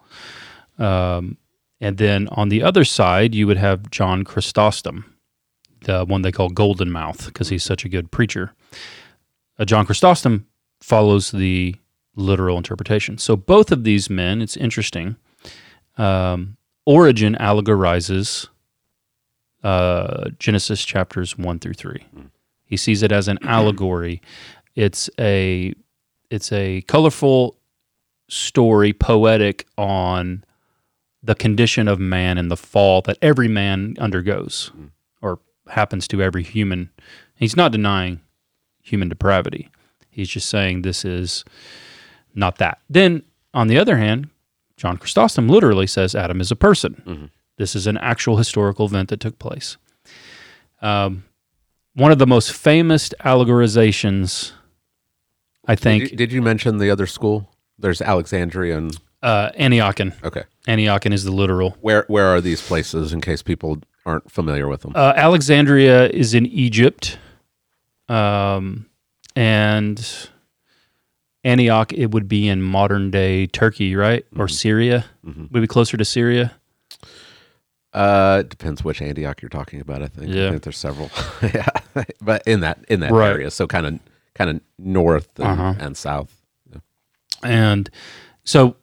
Um, 0.78 1.38
and 1.80 1.98
then 1.98 2.28
on 2.32 2.50
the 2.50 2.64
other 2.64 2.86
side, 2.86 3.36
you 3.36 3.48
would 3.48 3.58
have 3.58 3.90
John 3.90 4.24
Chrysostom, 4.24 5.06
the 5.82 6.06
one 6.06 6.22
they 6.22 6.32
call 6.32 6.50
Golden 6.50 6.92
Mouth 6.92 7.26
because 7.26 7.50
he's 7.50 7.64
such 7.64 7.84
a 7.86 7.90
good 7.90 8.12
preacher. 8.12 8.54
Uh, 9.60 9.66
John 9.66 9.86
Chrysostom 9.86 10.48
follows 10.82 11.32
the 11.32 11.76
literal 12.16 12.58
interpretation. 12.58 13.18
So 13.18 13.36
both 13.36 13.72
of 13.72 13.84
these 13.84 14.10
men, 14.10 14.42
it's 14.42 14.58
interesting. 14.58 15.16
Um, 15.98 16.58
Origen 16.86 17.36
allegorizes 17.40 18.48
uh, 19.64 20.30
Genesis 20.40 20.84
chapters 20.84 21.38
one 21.38 21.60
through 21.60 21.74
three. 21.74 22.06
He 22.66 22.78
sees 22.78 23.04
it 23.04 23.12
as 23.12 23.28
an 23.28 23.40
allegory. 23.44 24.22
It's 24.76 25.10
a 25.20 25.74
it's 26.30 26.52
a 26.52 26.82
colorful 26.82 27.58
story, 28.28 28.92
poetic 28.94 29.68
on 29.78 30.44
the 31.22 31.36
condition 31.36 31.88
of 31.88 32.00
man 32.00 32.38
and 32.38 32.52
the 32.52 32.58
fall 32.58 33.02
that 33.04 33.18
every 33.22 33.48
man 33.48 33.96
undergoes 34.00 34.72
or 35.22 35.40
happens 35.70 36.08
to 36.10 36.22
every 36.22 36.44
human. 36.44 36.90
He's 37.36 37.56
not 37.56 37.72
denying 37.72 38.20
human 38.82 39.08
depravity. 39.10 39.70
He's 40.10 40.30
just 40.30 40.50
saying 40.50 40.82
this 40.82 41.06
is 41.06 41.46
not 42.36 42.58
that. 42.58 42.80
Then, 42.90 43.24
on 43.54 43.68
the 43.68 43.78
other 43.78 43.98
hand, 43.98 44.30
John 44.78 44.98
Chrysostom 44.98 45.48
literally 45.48 45.88
says 45.88 46.16
Adam 46.16 46.42
is 46.42 46.52
a 46.52 46.56
person. 46.56 47.30
This 47.58 47.76
is 47.76 47.86
an 47.88 47.98
actual 47.98 48.38
historical 48.38 48.86
event 48.88 49.10
that 49.10 49.20
took 49.20 49.38
place. 49.40 49.78
Um, 50.82 51.24
one 51.94 52.12
of 52.12 52.18
the 52.18 52.26
most 52.28 52.52
famous 52.52 53.10
allegorizations, 53.24 54.52
I 55.68 55.76
think. 55.76 56.04
Did 56.04 56.12
you, 56.12 56.18
did 56.18 56.32
you 56.34 56.42
mention 56.42 56.80
the 56.80 56.90
other 56.90 57.06
school? 57.08 57.50
There's 57.78 58.02
Alexandria 58.02 58.78
and 58.78 58.98
Uh, 59.22 59.52
Antiochian. 59.52 60.14
okay. 60.24 60.44
Antiochian 60.68 61.14
is 61.14 61.24
the 61.24 61.32
literal. 61.32 61.78
Where 61.82 62.06
where 62.08 62.26
are 62.26 62.42
these 62.42 62.62
places 62.62 63.14
in 63.14 63.22
case 63.22 63.42
people 63.44 63.78
aren't 64.06 64.30
familiar 64.32 64.68
with 64.68 64.82
them? 64.82 64.94
Uh, 64.96 65.14
Alexandria 65.16 66.10
is 66.10 66.34
in 66.34 66.46
Egypt, 66.48 67.18
um, 68.10 68.88
and 69.36 70.30
Antioch 71.44 71.92
it 71.94 72.12
would 72.12 72.28
be 72.28 72.48
in 72.48 72.62
modern 72.62 73.12
day 73.12 73.48
Turkey, 73.48 73.96
right, 73.96 74.26
or 74.38 74.48
Syria? 74.48 75.06
Would 75.24 75.52
be 75.52 75.68
closer 75.68 75.98
to 75.98 76.06
Syria? 76.06 76.54
Uh, 77.94 78.40
it 78.42 78.50
depends 78.50 78.84
which 78.84 79.02
Antioch 79.02 79.42
you're 79.42 79.50
talking 79.50 79.80
about. 79.80 80.02
I 80.02 80.08
think. 80.08 80.32
Yeah. 80.34 80.48
I 80.48 80.50
think 80.52 80.64
there's 80.64 80.78
several. 80.78 81.12
yeah, 81.44 81.68
but 82.22 82.42
in 82.48 82.62
that 82.62 82.84
in 82.90 83.02
that 83.02 83.12
Right. 83.12 83.30
area, 83.30 83.52
so 83.52 83.68
kind 83.68 83.86
of 83.86 84.00
kind 84.34 84.50
of 84.50 84.62
north 84.80 85.38
and, 85.40 85.48
Uh-huh. 85.48 85.74
and 85.80 85.96
south. 85.98 86.42
And 87.44 87.90
so 88.46 88.78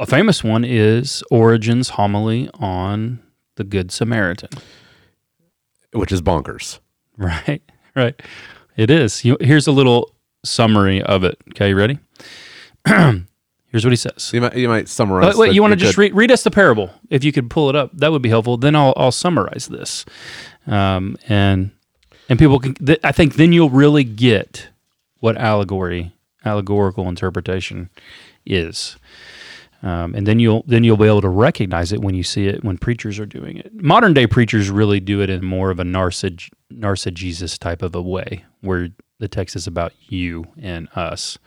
a 0.00 0.06
famous 0.06 0.42
one 0.44 0.64
is 0.64 1.22
Origen's 1.30 1.90
homily 1.90 2.48
on 2.54 3.18
the 3.56 3.64
Good 3.64 3.90
Samaritan. 3.90 4.50
Which 5.92 6.12
is 6.12 6.22
bonkers. 6.22 6.78
Right, 7.20 7.60
right. 7.96 8.14
It 8.76 8.90
is. 8.90 9.24
You, 9.24 9.36
here's 9.40 9.66
a 9.66 9.72
little 9.72 10.14
summary 10.48 11.02
of 11.02 11.24
it. 11.24 11.38
Okay, 11.50 11.70
you 11.70 11.76
ready? 11.76 11.98
here's 12.86 13.84
what 13.84 13.90
he 13.90 13.96
says. 13.96 14.30
You 14.32 14.40
might 14.40 14.56
you 14.56 14.68
might 14.68 14.88
summarize. 14.88 15.34
Uh, 15.34 15.38
wait, 15.38 15.52
you 15.54 15.62
want 15.62 15.72
to 15.72 15.76
just 15.76 15.96
good- 15.96 16.02
read, 16.02 16.14
read 16.14 16.30
us 16.30 16.42
the 16.42 16.50
parable? 16.50 16.90
If 17.10 17.24
you 17.24 17.32
could 17.32 17.50
pull 17.50 17.68
it 17.70 17.76
up, 17.76 17.90
that 17.94 18.10
would 18.12 18.22
be 18.22 18.28
helpful. 18.28 18.56
Then 18.56 18.74
I'll, 18.74 18.94
I'll 18.96 19.12
summarize 19.12 19.68
this, 19.68 20.04
um, 20.66 21.16
and 21.28 21.70
and 22.28 22.38
people 22.38 22.58
can. 22.58 22.74
Th- 22.74 23.00
I 23.04 23.12
think 23.12 23.34
then 23.34 23.52
you'll 23.52 23.70
really 23.70 24.04
get 24.04 24.68
what 25.20 25.36
allegory, 25.36 26.12
allegorical 26.44 27.08
interpretation, 27.08 27.90
is, 28.46 28.96
um, 29.82 30.14
and 30.14 30.26
then 30.26 30.38
you'll 30.40 30.64
then 30.66 30.82
you'll 30.84 30.96
be 30.96 31.06
able 31.06 31.20
to 31.20 31.28
recognize 31.28 31.92
it 31.92 32.00
when 32.00 32.14
you 32.14 32.22
see 32.22 32.46
it 32.46 32.64
when 32.64 32.78
preachers 32.78 33.18
are 33.18 33.26
doing 33.26 33.58
it. 33.58 33.72
Modern 33.74 34.12
day 34.12 34.26
preachers 34.26 34.70
really 34.70 35.00
do 35.00 35.20
it 35.20 35.30
in 35.30 35.44
more 35.44 35.70
of 35.70 35.78
a 35.78 35.84
narcissist 35.84 36.50
narcissist 36.72 37.58
type 37.58 37.82
of 37.82 37.94
a 37.94 38.02
way, 38.02 38.44
where 38.60 38.88
the 39.18 39.28
text 39.28 39.56
is 39.56 39.66
about 39.66 39.92
you 40.08 40.46
and 40.60 40.88
us. 40.94 41.38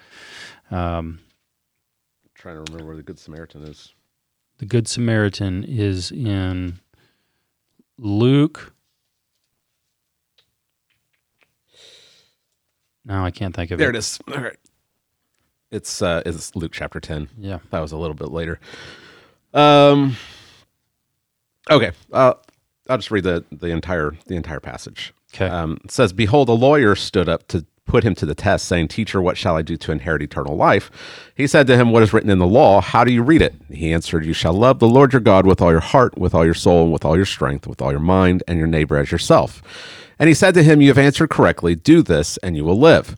Um, 0.69 1.19
trying 2.35 2.55
to 2.55 2.71
remember 2.71 2.85
where 2.85 2.95
the 2.95 3.03
Good 3.03 3.19
Samaritan 3.19 3.63
is. 3.63 3.93
the 4.59 4.65
Good 4.65 4.87
Samaritan 4.87 5.63
is 5.63 6.11
in 6.11 6.79
Luke. 7.97 8.73
No, 13.03 13.23
I 13.25 13.31
can't 13.31 13.55
think 13.55 13.71
of 13.71 13.79
There 13.79 13.89
it. 13.89 13.93
There 13.93 13.95
it 13.95 13.99
is. 13.99 14.19
All 14.33 14.41
right. 14.43 14.57
It's 15.71 16.01
uh 16.01 16.21
it's 16.25 16.55
Luke 16.55 16.71
chapter 16.73 16.99
10. 16.99 17.29
Yeah. 17.37 17.59
That 17.71 17.79
was 17.79 17.91
a 17.91 17.97
little 17.97 18.13
bit 18.13 18.29
later. 18.29 18.59
Um 19.53 20.15
Okay. 21.69 21.91
Uh 22.11 22.33
I'll 22.89 22.97
just 22.97 23.11
read 23.11 23.23
the 23.23 23.45
the 23.51 23.67
entire 23.67 24.13
the 24.27 24.35
entire 24.35 24.59
passage. 24.59 25.13
Okay. 25.33 25.47
Um 25.47 25.79
it 25.83 25.91
says 25.91 26.13
behold 26.13 26.49
a 26.49 26.53
lawyer 26.53 26.95
stood 26.95 27.29
up 27.29 27.47
to 27.49 27.65
put 27.85 28.03
him 28.03 28.15
to 28.15 28.25
the 28.25 28.35
test 28.35 28.65
saying 28.65 28.87
teacher 28.87 29.21
what 29.21 29.37
shall 29.37 29.57
I 29.57 29.61
do 29.61 29.75
to 29.77 29.91
inherit 29.91 30.21
eternal 30.21 30.55
life? 30.55 30.91
He 31.35 31.47
said 31.47 31.67
to 31.67 31.77
him 31.77 31.91
what 31.91 32.03
is 32.03 32.13
written 32.13 32.29
in 32.29 32.39
the 32.39 32.47
law? 32.47 32.81
How 32.81 33.03
do 33.03 33.11
you 33.13 33.23
read 33.23 33.41
it? 33.41 33.55
He 33.69 33.93
answered 33.93 34.25
you 34.25 34.33
shall 34.33 34.53
love 34.53 34.79
the 34.79 34.87
Lord 34.87 35.13
your 35.13 35.21
God 35.21 35.45
with 35.45 35.61
all 35.61 35.71
your 35.71 35.79
heart, 35.79 36.17
with 36.17 36.35
all 36.35 36.45
your 36.45 36.53
soul, 36.53 36.91
with 36.91 37.05
all 37.05 37.15
your 37.15 37.25
strength, 37.25 37.65
with 37.65 37.81
all 37.81 37.91
your 37.91 37.99
mind, 37.99 38.43
and 38.47 38.57
your 38.57 38.67
neighbor 38.67 38.97
as 38.97 39.11
yourself. 39.11 39.61
And 40.21 40.27
he 40.27 40.35
said 40.35 40.53
to 40.53 40.61
him, 40.61 40.81
You 40.81 40.89
have 40.89 40.99
answered 40.99 41.31
correctly. 41.31 41.73
Do 41.73 42.03
this, 42.03 42.37
and 42.37 42.55
you 42.55 42.63
will 42.63 42.77
live. 42.77 43.17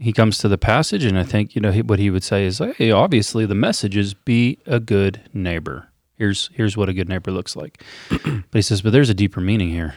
he 0.00 0.12
comes 0.12 0.38
to 0.38 0.48
the 0.48 0.58
passage, 0.58 1.04
and 1.04 1.18
I 1.18 1.22
think 1.22 1.54
you 1.54 1.60
know 1.60 1.70
he, 1.70 1.82
what 1.82 1.98
he 1.98 2.10
would 2.10 2.24
say 2.24 2.44
is, 2.44 2.58
"Hey, 2.76 2.90
obviously 2.90 3.46
the 3.46 3.54
message 3.54 3.96
is 3.96 4.14
be 4.14 4.58
a 4.66 4.80
good 4.80 5.20
neighbor. 5.32 5.88
Here's 6.14 6.50
here's 6.54 6.76
what 6.76 6.88
a 6.88 6.94
good 6.94 7.08
neighbor 7.08 7.30
looks 7.30 7.56
like." 7.56 7.82
but 8.10 8.52
he 8.52 8.62
says, 8.62 8.82
"But 8.82 8.92
there's 8.92 9.10
a 9.10 9.14
deeper 9.14 9.40
meaning 9.40 9.70
here. 9.70 9.94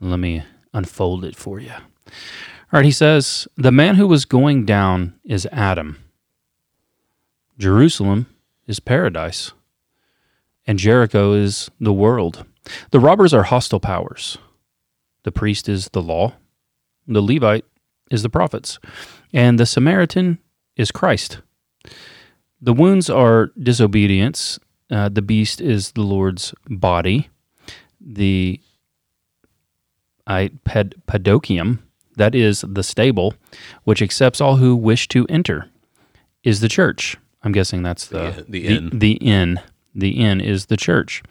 Let 0.00 0.18
me 0.18 0.44
unfold 0.72 1.24
it 1.24 1.36
for 1.36 1.60
you." 1.60 1.72
All 1.72 2.80
right. 2.80 2.84
He 2.84 2.90
says, 2.90 3.46
"The 3.56 3.72
man 3.72 3.96
who 3.96 4.06
was 4.06 4.24
going 4.24 4.64
down 4.64 5.14
is 5.24 5.46
Adam. 5.52 5.98
Jerusalem 7.58 8.26
is 8.66 8.80
paradise, 8.80 9.52
and 10.66 10.78
Jericho 10.78 11.32
is 11.32 11.70
the 11.80 11.92
world. 11.92 12.44
The 12.90 13.00
robbers 13.00 13.32
are 13.34 13.44
hostile 13.44 13.80
powers." 13.80 14.38
The 15.22 15.32
priest 15.32 15.68
is 15.68 15.88
the 15.88 16.02
law, 16.02 16.34
the 17.08 17.20
Levite 17.20 17.64
is 18.10 18.22
the 18.22 18.28
prophets, 18.30 18.78
and 19.32 19.58
the 19.58 19.66
Samaritan 19.66 20.38
is 20.76 20.90
Christ. 20.92 21.40
The 22.60 22.72
wounds 22.72 23.10
are 23.10 23.50
disobedience. 23.58 24.58
Uh, 24.90 25.08
the 25.08 25.22
beast 25.22 25.60
is 25.60 25.92
the 25.92 26.02
Lord's 26.02 26.54
body. 26.68 27.28
The 28.00 28.60
I, 30.26 30.50
ped, 30.64 30.94
pedokium, 31.06 31.78
that 32.16 32.34
is 32.34 32.64
the 32.66 32.82
stable, 32.82 33.34
which 33.84 34.02
accepts 34.02 34.40
all 34.40 34.56
who 34.56 34.74
wish 34.74 35.08
to 35.08 35.26
enter, 35.28 35.68
is 36.42 36.60
the 36.60 36.68
church. 36.68 37.16
I'm 37.42 37.52
guessing 37.52 37.82
that's 37.82 38.06
the 38.06 38.18
The- 38.30 38.44
the 38.48 38.66
inn. 38.66 38.90
The, 38.98 39.12
inn. 39.14 39.60
The 39.94 40.10
inn 40.20 40.40
is 40.40 40.66
the 40.66 40.76
church. 40.76 41.22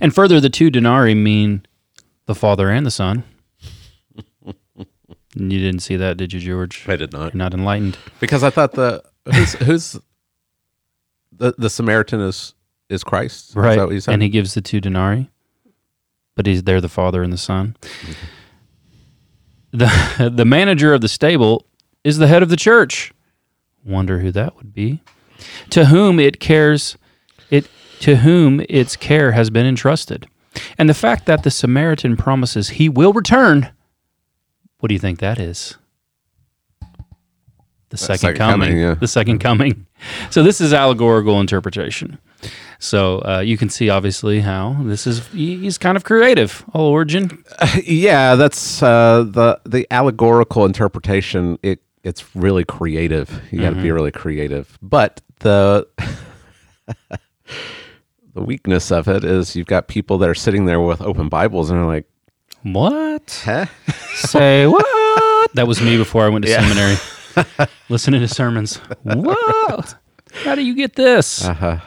And 0.00 0.14
further, 0.14 0.40
the 0.40 0.50
two 0.50 0.70
denarii 0.70 1.14
mean 1.14 1.64
the 2.26 2.34
Father 2.34 2.68
and 2.70 2.84
the 2.86 2.90
Son. 2.90 3.24
You 5.34 5.58
didn't 5.58 5.80
see 5.80 5.96
that, 5.96 6.16
did 6.16 6.32
you, 6.32 6.40
George? 6.40 6.84
I 6.88 6.96
did 6.96 7.12
not. 7.12 7.32
You're 7.34 7.38
not 7.38 7.54
enlightened. 7.54 7.98
Because 8.20 8.42
I 8.42 8.50
thought 8.50 8.72
the 8.72 9.02
who's, 9.32 9.52
who's 9.66 9.98
the 11.32 11.54
the 11.58 11.70
Samaritan 11.70 12.20
is 12.20 12.54
is 12.88 13.02
Christ. 13.04 13.50
Is 13.50 13.56
Right. 13.56 13.76
that 13.76 13.86
what 13.86 13.94
you 13.94 14.00
said? 14.00 14.12
And 14.14 14.22
he 14.22 14.28
gives 14.28 14.54
the 14.54 14.60
two 14.60 14.80
denarii, 14.80 15.30
but 16.34 16.46
he's 16.46 16.64
there, 16.64 16.80
the 16.80 16.88
Father 16.88 17.22
and 17.22 17.32
the 17.32 17.38
Son. 17.38 17.76
Mm-hmm. 17.80 18.12
The, 19.72 20.30
the 20.34 20.44
manager 20.44 20.92
of 20.92 21.00
the 21.00 21.08
stable 21.08 21.66
is 22.04 22.18
the 22.18 22.26
head 22.26 22.42
of 22.42 22.50
the 22.50 22.56
church. 22.56 23.12
Wonder 23.84 24.18
who 24.20 24.30
that 24.32 24.56
would 24.56 24.74
be. 24.74 25.00
To 25.70 25.86
whom 25.86 26.20
it 26.20 26.38
cares, 26.38 26.96
it 27.50 27.68
to 28.00 28.16
whom 28.16 28.60
its 28.68 28.96
care 28.96 29.32
has 29.32 29.48
been 29.50 29.66
entrusted. 29.66 30.26
And 30.76 30.88
the 30.88 30.94
fact 30.94 31.24
that 31.26 31.42
the 31.44 31.50
Samaritan 31.50 32.16
promises 32.16 32.70
he 32.70 32.88
will 32.88 33.12
return, 33.12 33.70
what 34.82 34.88
do 34.88 34.94
you 34.94 34.98
think 34.98 35.20
that 35.20 35.38
is? 35.38 35.76
The 37.90 37.96
second, 37.96 38.18
second 38.18 38.36
coming. 38.38 38.68
coming, 38.68 38.80
yeah. 38.82 38.94
The 38.94 39.06
second 39.06 39.38
coming. 39.38 39.86
So 40.30 40.42
this 40.42 40.60
is 40.60 40.72
allegorical 40.72 41.38
interpretation. 41.40 42.18
So 42.80 43.18
uh, 43.24 43.38
you 43.40 43.56
can 43.56 43.68
see 43.68 43.90
obviously 43.90 44.40
how 44.40 44.76
this 44.80 45.06
is 45.06 45.24
he's 45.28 45.78
kind 45.78 45.96
of 45.96 46.02
creative. 46.02 46.64
All 46.72 46.86
Origen. 46.86 47.44
yeah, 47.84 48.34
that's 48.34 48.82
uh, 48.82 49.24
the 49.28 49.60
the 49.64 49.86
allegorical 49.92 50.64
interpretation. 50.64 51.60
It 51.62 51.80
it's 52.02 52.34
really 52.34 52.64
creative. 52.64 53.40
You 53.52 53.60
got 53.60 53.70
to 53.70 53.76
be 53.76 53.82
Mhm. 53.88 53.94
really 53.94 54.10
creative. 54.10 54.76
But 54.82 55.20
the 55.38 55.86
the 58.34 58.42
weakness 58.42 58.90
of 58.90 59.06
it 59.06 59.22
is 59.22 59.54
you've 59.54 59.66
got 59.66 59.86
people 59.86 60.18
that 60.18 60.28
are 60.28 60.34
sitting 60.34 60.64
there 60.64 60.80
with 60.80 61.00
open 61.02 61.28
Bibles 61.28 61.70
and 61.70 61.78
they're 61.78 61.86
like, 61.86 62.06
"What? 62.62 63.42
Huh? 63.44 63.66
Say 64.14 64.66
what? 64.68 65.52
That 65.54 65.66
was 65.66 65.80
me 65.80 65.96
before 65.96 66.24
I 66.24 66.28
went 66.28 66.44
to 66.44 66.50
Yeah. 66.50 66.60
seminary. 66.60 67.68
Listening 67.88 68.20
to 68.20 68.28
sermons. 68.28 68.76
What? 69.02 69.94
How 70.44 70.54
do 70.54 70.62
you 70.62 70.74
get 70.74 70.94
this? 70.96 71.44
Uh 71.44 71.54
huh. 71.54 71.78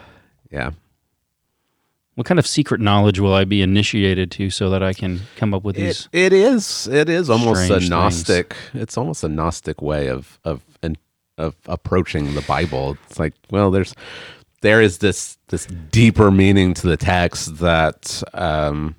Yeah. 0.52 0.72
What 2.16 2.26
kind 2.26 2.40
of 2.40 2.48
secret 2.48 2.80
knowledge 2.80 3.20
will 3.20 3.34
I 3.34 3.44
be 3.44 3.62
initiated 3.62 4.32
to 4.32 4.50
so 4.50 4.70
that 4.70 4.82
I 4.82 4.94
can 4.94 5.22
come 5.36 5.54
up 5.54 5.64
with 5.64 5.76
these? 5.76 6.08
It, 6.14 6.32
it 6.32 6.34
is. 6.34 6.88
It 6.88 7.10
is 7.10 7.30
almost 7.30 7.62
a 7.62 7.66
strange 7.66 7.82
things? 7.82 7.90
gnostic. 7.90 8.56
It's 8.74 8.98
almost 8.98 9.24
a 9.24 9.28
gnostic 9.30 9.82
way 9.82 10.08
of 10.08 10.40
of 10.46 10.62
and 10.82 10.98
of 11.38 11.56
approaching 11.66 12.34
the 12.36 12.42
Bible. 12.44 12.98
It's 13.10 13.20
like, 13.20 13.34
well, 13.52 13.70
there's 13.70 13.94
there 14.62 14.82
is 14.82 15.00
this 15.00 15.38
this 15.50 15.66
deeper 15.66 16.32
meaning 16.32 16.74
to 16.76 16.88
the 16.88 16.96
text 16.98 17.58
that 17.58 18.24
um, 18.34 18.96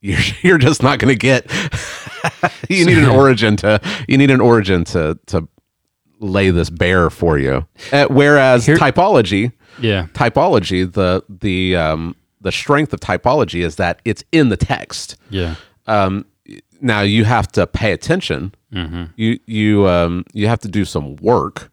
you're 0.00 0.18
you're 0.42 0.58
just 0.58 0.82
not 0.82 0.98
going 0.98 1.12
to 1.14 1.18
get. 1.18 1.50
you 2.68 2.84
need 2.86 2.98
an 2.98 3.08
Origen 3.08 3.56
to 3.56 3.80
you 4.08 4.18
need 4.18 4.30
an 4.30 4.40
Origen 4.40 4.84
to 4.84 5.18
to 5.26 5.48
lay 6.20 6.50
this 6.50 6.70
bare 6.70 7.10
for 7.10 7.38
you. 7.38 7.66
Uh, 7.92 8.06
whereas 8.08 8.66
typology, 8.66 9.52
Yeah. 9.80 10.06
typology, 10.14 10.90
the 10.92 11.22
the 11.28 11.76
um, 11.76 12.16
the 12.40 12.52
strength 12.52 12.92
of 12.92 13.00
typology 13.00 13.64
is 13.64 13.76
that 13.76 14.00
it's 14.04 14.24
in 14.32 14.48
the 14.48 14.56
text. 14.56 15.16
Yeah. 15.30 15.54
Um, 15.86 16.26
now 16.80 17.00
you 17.02 17.24
have 17.24 17.48
to 17.52 17.66
pay 17.66 17.92
attention. 17.92 18.52
Mhm. 18.72 19.10
You 19.16 19.38
you 19.46 19.88
um, 19.88 20.24
you 20.32 20.48
have 20.48 20.58
to 20.60 20.68
do 20.68 20.84
some 20.84 21.16
work, 21.16 21.70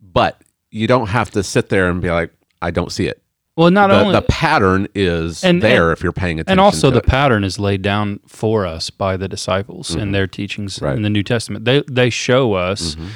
but 0.00 0.42
you 0.70 0.86
don't 0.86 1.08
have 1.08 1.30
to 1.32 1.42
sit 1.42 1.68
there 1.68 1.88
and 1.88 2.00
be 2.00 2.10
like, 2.10 2.32
I 2.60 2.70
don't 2.70 2.90
see 2.92 3.06
it. 3.06 3.21
Well, 3.56 3.70
not 3.70 3.88
the, 3.88 4.00
only 4.00 4.12
the 4.14 4.22
pattern 4.22 4.88
is 4.94 5.44
And- 5.44 5.60
there 5.60 5.90
and- 5.90 5.96
if 5.98 6.02
you're 6.02 6.12
paying 6.12 6.40
attention. 6.40 6.52
And 6.52 6.60
also, 6.60 6.90
the 6.90 6.98
it. 7.00 7.06
pattern 7.06 7.44
is 7.44 7.58
laid 7.58 7.82
down 7.82 8.20
for 8.26 8.64
us 8.66 8.88
by 8.90 9.16
the 9.18 9.28
disciples 9.28 9.90
Mhm. 9.94 10.00
and 10.02 10.14
their 10.14 10.26
teachings 10.26 10.80
Right. 10.80 10.96
in 10.96 11.02
the 11.02 11.10
New 11.10 11.22
Testament. 11.22 11.64
They 11.66 11.82
they 11.86 12.08
show 12.08 12.54
us, 12.54 12.94
Mhm. 12.94 13.08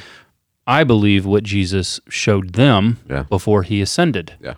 I 0.67 0.85
believe, 0.85 1.25
what 1.25 1.43
Jesus 1.43 2.01
showed 2.09 2.53
them 2.53 2.99
Yeah. 3.09 3.23
before 3.23 3.63
he 3.63 3.81
ascended. 3.81 4.35
Yeah. 4.43 4.55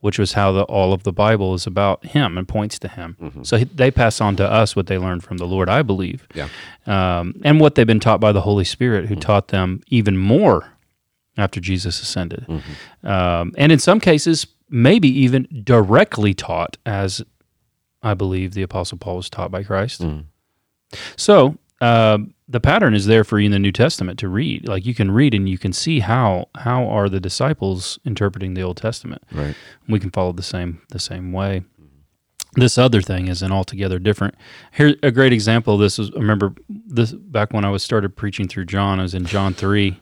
Which 0.00 0.18
was 0.18 0.34
how 0.34 0.52
the, 0.52 0.62
all 0.64 0.92
of 0.92 1.02
the 1.02 1.12
Bible 1.14 1.54
is 1.54 1.66
about 1.66 2.04
him 2.04 2.36
and 2.38 2.46
points 2.46 2.78
to 2.80 2.88
him. 2.88 3.16
So 3.42 3.56
he, 3.56 3.64
they 3.64 3.90
pass 3.90 4.20
on 4.20 4.36
to 4.36 4.48
us 4.48 4.76
what 4.76 4.86
they 4.86 4.98
learned 4.98 5.24
from 5.24 5.38
the 5.38 5.46
Lord, 5.46 5.68
I 5.70 5.80
believe. 5.82 6.28
Yeah. 6.34 6.48
Um, 6.86 7.34
and 7.42 7.58
what 7.58 7.74
they've 7.74 7.86
been 7.86 8.00
taught 8.00 8.20
by 8.20 8.30
the 8.30 8.42
Holy 8.42 8.64
Spirit, 8.64 9.06
who 9.06 9.16
taught 9.16 9.48
them 9.48 9.80
even 9.88 10.18
more 10.18 10.68
after 11.38 11.58
Jesus 11.58 12.02
ascended. 12.02 12.44
Um, 13.02 13.52
and 13.56 13.72
in 13.72 13.78
some 13.78 13.98
cases, 13.98 14.46
maybe 14.74 15.08
even 15.08 15.46
directly 15.62 16.34
taught, 16.34 16.76
as 16.84 17.22
I 18.02 18.14
believe 18.14 18.54
the 18.54 18.62
Apostle 18.62 18.98
Paul 18.98 19.16
was 19.16 19.30
taught 19.30 19.50
by 19.50 19.62
Christ. 19.62 20.04
So 21.16 21.56
uh, 21.80 22.18
the 22.48 22.60
pattern 22.60 22.94
is 22.94 23.06
there 23.06 23.24
for 23.24 23.38
you 23.38 23.46
in 23.46 23.52
the 23.52 23.58
New 23.58 23.72
Testament 23.72 24.18
to 24.18 24.28
read. 24.28 24.68
Like 24.68 24.84
you 24.84 24.94
can 24.94 25.10
read 25.10 25.32
and 25.32 25.48
you 25.48 25.58
can 25.58 25.72
see 25.72 26.00
how 26.00 26.48
how 26.56 26.86
are 26.86 27.08
the 27.08 27.20
disciples 27.20 27.98
interpreting 28.04 28.54
the 28.54 28.62
Old 28.62 28.76
Testament. 28.76 29.22
Right. 29.32 29.54
We 29.88 30.00
can 30.00 30.10
follow 30.10 30.32
the 30.32 30.42
same 30.42 30.82
the 30.90 30.98
same 30.98 31.32
way. 31.32 31.62
This 32.56 32.78
other 32.78 33.00
thing 33.00 33.28
is 33.28 33.42
an 33.42 33.50
altogether 33.50 33.98
different. 33.98 34.34
Here, 34.72 34.94
a 35.02 35.10
great 35.10 35.32
example 35.32 35.74
of 35.74 35.80
this 35.80 35.98
is 35.98 36.10
I 36.14 36.18
remember 36.18 36.54
this 36.68 37.12
back 37.12 37.52
when 37.52 37.64
I 37.64 37.70
was 37.70 37.82
started 37.82 38.16
preaching 38.16 38.48
through 38.48 38.66
John. 38.66 38.98
I 38.98 39.02
was 39.02 39.14
in 39.14 39.24
John 39.24 39.54
three. 39.54 40.00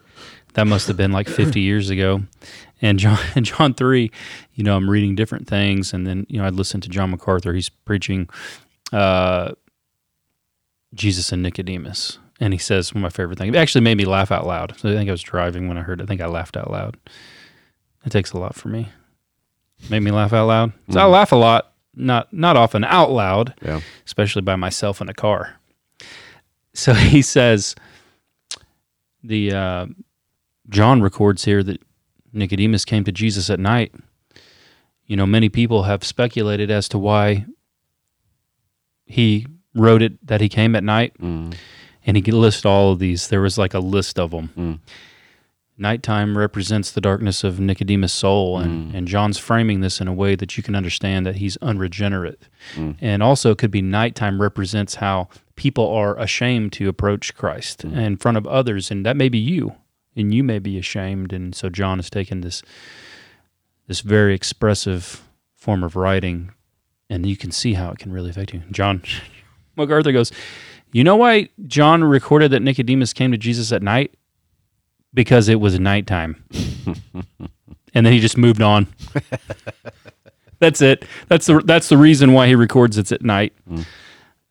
That 0.53 0.67
must 0.67 0.87
have 0.87 0.97
been 0.97 1.11
like 1.11 1.27
fifty 1.27 1.61
years 1.61 1.89
ago. 1.89 2.21
And 2.83 2.99
John, 2.99 3.17
John 3.43 3.73
three, 3.73 4.11
you 4.53 4.63
know, 4.63 4.75
I'm 4.75 4.89
reading 4.89 5.15
different 5.15 5.47
things, 5.47 5.93
and 5.93 6.05
then 6.05 6.25
you 6.29 6.37
know 6.39 6.45
I'd 6.45 6.53
listen 6.53 6.81
to 6.81 6.89
John 6.89 7.09
MacArthur. 7.11 7.53
He's 7.53 7.69
preaching 7.69 8.29
uh, 8.91 9.53
Jesus 10.93 11.31
and 11.31 11.41
Nicodemus, 11.41 12.19
and 12.39 12.53
he 12.53 12.59
says 12.59 12.93
one 12.93 12.99
of 12.99 13.03
my 13.03 13.09
favorite 13.09 13.37
things. 13.39 13.55
It 13.55 13.57
actually 13.57 13.81
made 13.81 13.97
me 13.97 14.05
laugh 14.05 14.31
out 14.31 14.45
loud. 14.45 14.73
So 14.77 14.89
I 14.89 14.93
think 14.95 15.07
I 15.09 15.13
was 15.13 15.21
driving 15.23 15.67
when 15.67 15.77
I 15.77 15.81
heard. 15.81 15.99
it. 16.01 16.03
I 16.03 16.07
think 16.07 16.21
I 16.21 16.27
laughed 16.27 16.57
out 16.57 16.69
loud. 16.69 16.97
It 18.05 18.11
takes 18.11 18.31
a 18.33 18.37
lot 18.37 18.53
for 18.55 18.67
me. 18.67 18.89
Made 19.89 20.01
me 20.01 20.11
laugh 20.11 20.33
out 20.33 20.47
loud. 20.47 20.73
So 20.91 20.99
I 20.99 21.05
laugh 21.05 21.31
a 21.31 21.35
lot, 21.37 21.73
not 21.95 22.31
not 22.33 22.57
often 22.57 22.83
out 22.83 23.11
loud, 23.11 23.53
Yeah. 23.61 23.79
especially 24.05 24.41
by 24.41 24.55
myself 24.57 24.99
in 25.01 25.07
a 25.09 25.13
car. 25.13 25.55
So 26.73 26.93
he 27.13 27.21
says, 27.21 27.75
the 29.23 29.53
uh, 29.53 29.85
John 30.69 31.01
records 31.01 31.45
here 31.45 31.63
that 31.63 31.81
Nicodemus 32.33 32.83
came 32.85 33.03
to 33.03 33.11
Jesus 33.11 33.49
at 33.49 33.59
night. 33.59 33.93
You 35.05 35.15
know, 35.15 35.25
many 35.25 35.49
people 35.49 35.83
have 35.83 36.03
speculated 36.03 36.71
as 36.71 36.89
to 36.89 36.97
why 36.97 37.45
he 39.05 39.45
wrote 39.75 40.01
it 40.01 40.25
that 40.25 40.41
he 40.41 40.49
came 40.49 40.75
at 40.75 40.83
night, 40.83 41.13
Mm. 41.19 41.53
and 42.05 42.17
he 42.17 42.21
could 42.23 42.33
list 42.33 42.65
all 42.65 42.91
of 42.91 42.99
these. 42.99 43.27
There 43.27 43.41
was 43.41 43.57
like 43.57 43.73
a 43.73 43.79
list 43.79 44.19
of 44.19 44.31
them. 44.31 44.49
Mm. 44.57 44.79
Nighttime 45.77 46.37
represents 46.37 46.91
the 46.91 47.01
darkness 47.01 47.43
of 47.43 47.59
Nicodemus' 47.59 48.13
soul, 48.13 48.59
Mm. 48.59 48.63
and, 48.63 48.95
and 48.95 49.07
John's 49.07 49.37
framing 49.39 49.81
this 49.81 49.99
in 49.99 50.07
a 50.07 50.13
way 50.13 50.35
that 50.35 50.55
you 50.55 50.63
can 50.63 50.75
understand 50.75 51.25
that 51.25 51.37
he's 51.37 51.57
unregenerate. 51.57 52.47
Mm. 52.75 52.95
And 53.01 53.23
also, 53.23 53.51
it 53.51 53.57
could 53.57 53.71
be 53.71 53.81
nighttime 53.81 54.39
represents 54.41 54.95
how 54.95 55.29
people 55.55 55.87
are 55.89 56.17
ashamed 56.19 56.71
to 56.73 56.87
approach 56.87 57.33
Christ 57.35 57.79
Mm. 57.85 57.97
in 57.97 58.17
front 58.17 58.37
of 58.37 58.47
others, 58.47 58.89
and 58.91 59.05
that 59.05 59.17
may 59.17 59.29
be 59.29 59.39
you, 59.39 59.73
and 60.15 60.33
you 60.33 60.43
may 60.43 60.59
be 60.59 60.77
ashamed. 60.77 61.33
And 61.33 61.55
so, 61.55 61.69
John 61.69 61.97
has 61.99 62.09
taken 62.09 62.41
this 62.41 62.61
this 63.87 64.01
very 64.01 64.33
expressive 64.33 65.23
form 65.55 65.83
of 65.83 65.95
writing, 65.95 66.51
and 67.09 67.25
you 67.25 67.37
can 67.37 67.51
see 67.51 67.73
how 67.73 67.91
it 67.91 67.99
can 67.99 68.11
really 68.11 68.29
affect 68.29 68.53
you. 68.53 68.61
John 68.71 69.01
MacArthur 69.75 70.11
goes, 70.11 70.31
You 70.91 71.03
know 71.03 71.15
why 71.15 71.49
John 71.67 72.03
recorded 72.03 72.51
that 72.51 72.61
Nicodemus 72.61 73.13
came 73.13 73.31
to 73.31 73.37
Jesus 73.37 73.71
at 73.71 73.81
night? 73.81 74.13
Because 75.13 75.47
it 75.47 75.59
was 75.59 75.79
nighttime. 75.79 76.43
and 77.93 78.05
then 78.05 78.13
he 78.13 78.19
just 78.19 78.37
moved 78.37 78.61
on. 78.61 78.87
that's 80.59 80.81
it. 80.81 81.05
That's 81.27 81.45
the 81.45 81.59
that's 81.59 81.89
the 81.89 81.97
reason 81.97 82.33
why 82.33 82.47
he 82.47 82.55
records 82.55 82.97
it's 82.97 83.11
at 83.11 83.21
night. 83.21 83.53
Mm. 83.69 83.85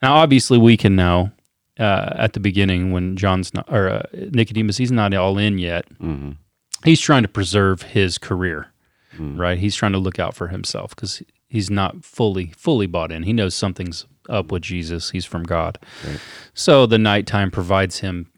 Now, 0.02 0.14
obviously, 0.14 0.58
we 0.58 0.76
can 0.76 0.94
know 0.94 1.32
uh, 1.78 2.12
at 2.16 2.32
the 2.34 2.40
beginning 2.40 2.92
when 2.92 3.16
John's 3.16 3.52
not 3.54 3.66
or 3.72 3.88
uh, 3.88 4.02
Nicodemus, 4.12 4.76
he's 4.76 4.92
not 4.92 5.14
all 5.14 5.38
in 5.38 5.58
yet. 5.58 5.86
Mhm. 6.00 6.36
He's 6.84 7.00
trying 7.00 7.22
to 7.22 7.28
preserve 7.28 7.82
his 7.82 8.18
career, 8.18 8.68
Mm. 9.16 9.38
right? 9.38 9.58
He's 9.58 9.74
trying 9.76 9.92
to 9.92 9.98
look 9.98 10.18
out 10.18 10.34
for 10.34 10.48
himself 10.48 10.94
because 10.94 11.22
he's 11.48 11.70
not 11.70 12.04
fully 12.04 12.52
fully 12.56 12.86
bought 12.86 13.12
in. 13.12 13.22
He 13.24 13.32
knows 13.32 13.54
something's 13.54 14.06
up 14.28 14.50
with 14.52 14.62
Jesus. 14.62 15.10
He's 15.10 15.24
from 15.24 15.42
God, 15.44 15.78
Right. 16.06 16.20
so 16.54 16.86
the 16.86 16.98
nighttime 16.98 17.50
provides 17.50 17.98
him, 18.00 18.30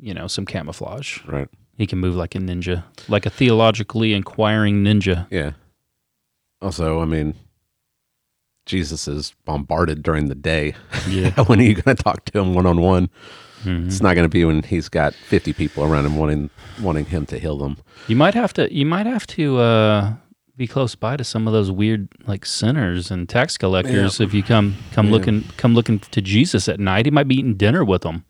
you 0.00 0.14
know, 0.14 0.26
some 0.26 0.46
camouflage. 0.46 1.18
Right. 1.26 1.48
He 1.76 1.86
can 1.86 1.98
move 1.98 2.14
like 2.14 2.34
a 2.34 2.38
ninja, 2.38 2.84
like 3.08 3.24
a 3.26 3.30
theologically 3.30 4.12
inquiring 4.14 4.84
ninja. 4.84 5.26
Yeah. 5.30 5.52
Also, 6.62 7.00
I 7.00 7.06
mean, 7.06 7.34
Jesus 8.70 9.08
is 9.08 9.34
bombarded 9.44 10.02
during 10.02 10.28
the 10.28 10.34
day. 10.36 10.74
Yeah. 11.08 11.30
when 11.46 11.58
are 11.58 11.64
you 11.64 11.74
going 11.74 11.96
to 11.96 12.02
talk 12.02 12.24
to 12.26 12.38
him 12.38 12.54
one 12.54 12.66
on 12.66 12.80
one? 12.80 13.10
It's 13.64 14.00
not 14.00 14.14
going 14.14 14.24
to 14.24 14.28
be 14.30 14.42
when 14.46 14.62
he's 14.62 14.88
got 14.88 15.12
fifty 15.12 15.52
people 15.52 15.84
around 15.84 16.06
him 16.06 16.16
wanting 16.16 16.48
wanting 16.80 17.04
him 17.04 17.26
to 17.26 17.38
heal 17.38 17.58
them. 17.58 17.76
You 18.08 18.16
might 18.16 18.32
have 18.34 18.54
to. 18.54 18.72
You 18.74 18.86
might 18.86 19.04
have 19.04 19.26
to 19.38 19.58
uh, 19.58 20.12
be 20.56 20.66
close 20.66 20.94
by 20.94 21.18
to 21.18 21.24
some 21.24 21.46
of 21.46 21.52
those 21.52 21.70
weird 21.70 22.08
like 22.26 22.46
sinners 22.46 23.10
and 23.10 23.28
tax 23.28 23.58
collectors. 23.58 24.18
Yeah. 24.18 24.24
If 24.26 24.32
you 24.32 24.42
come 24.42 24.76
come 24.92 25.06
Yeah. 25.06 25.12
looking 25.12 25.44
come 25.58 25.74
looking 25.74 25.98
to 25.98 26.22
Jesus 26.22 26.68
at 26.68 26.80
night, 26.80 27.04
he 27.04 27.10
might 27.10 27.28
be 27.28 27.34
eating 27.36 27.56
dinner 27.56 27.84
with 27.84 28.00
them. 28.00 28.24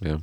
Yeah. 0.00 0.18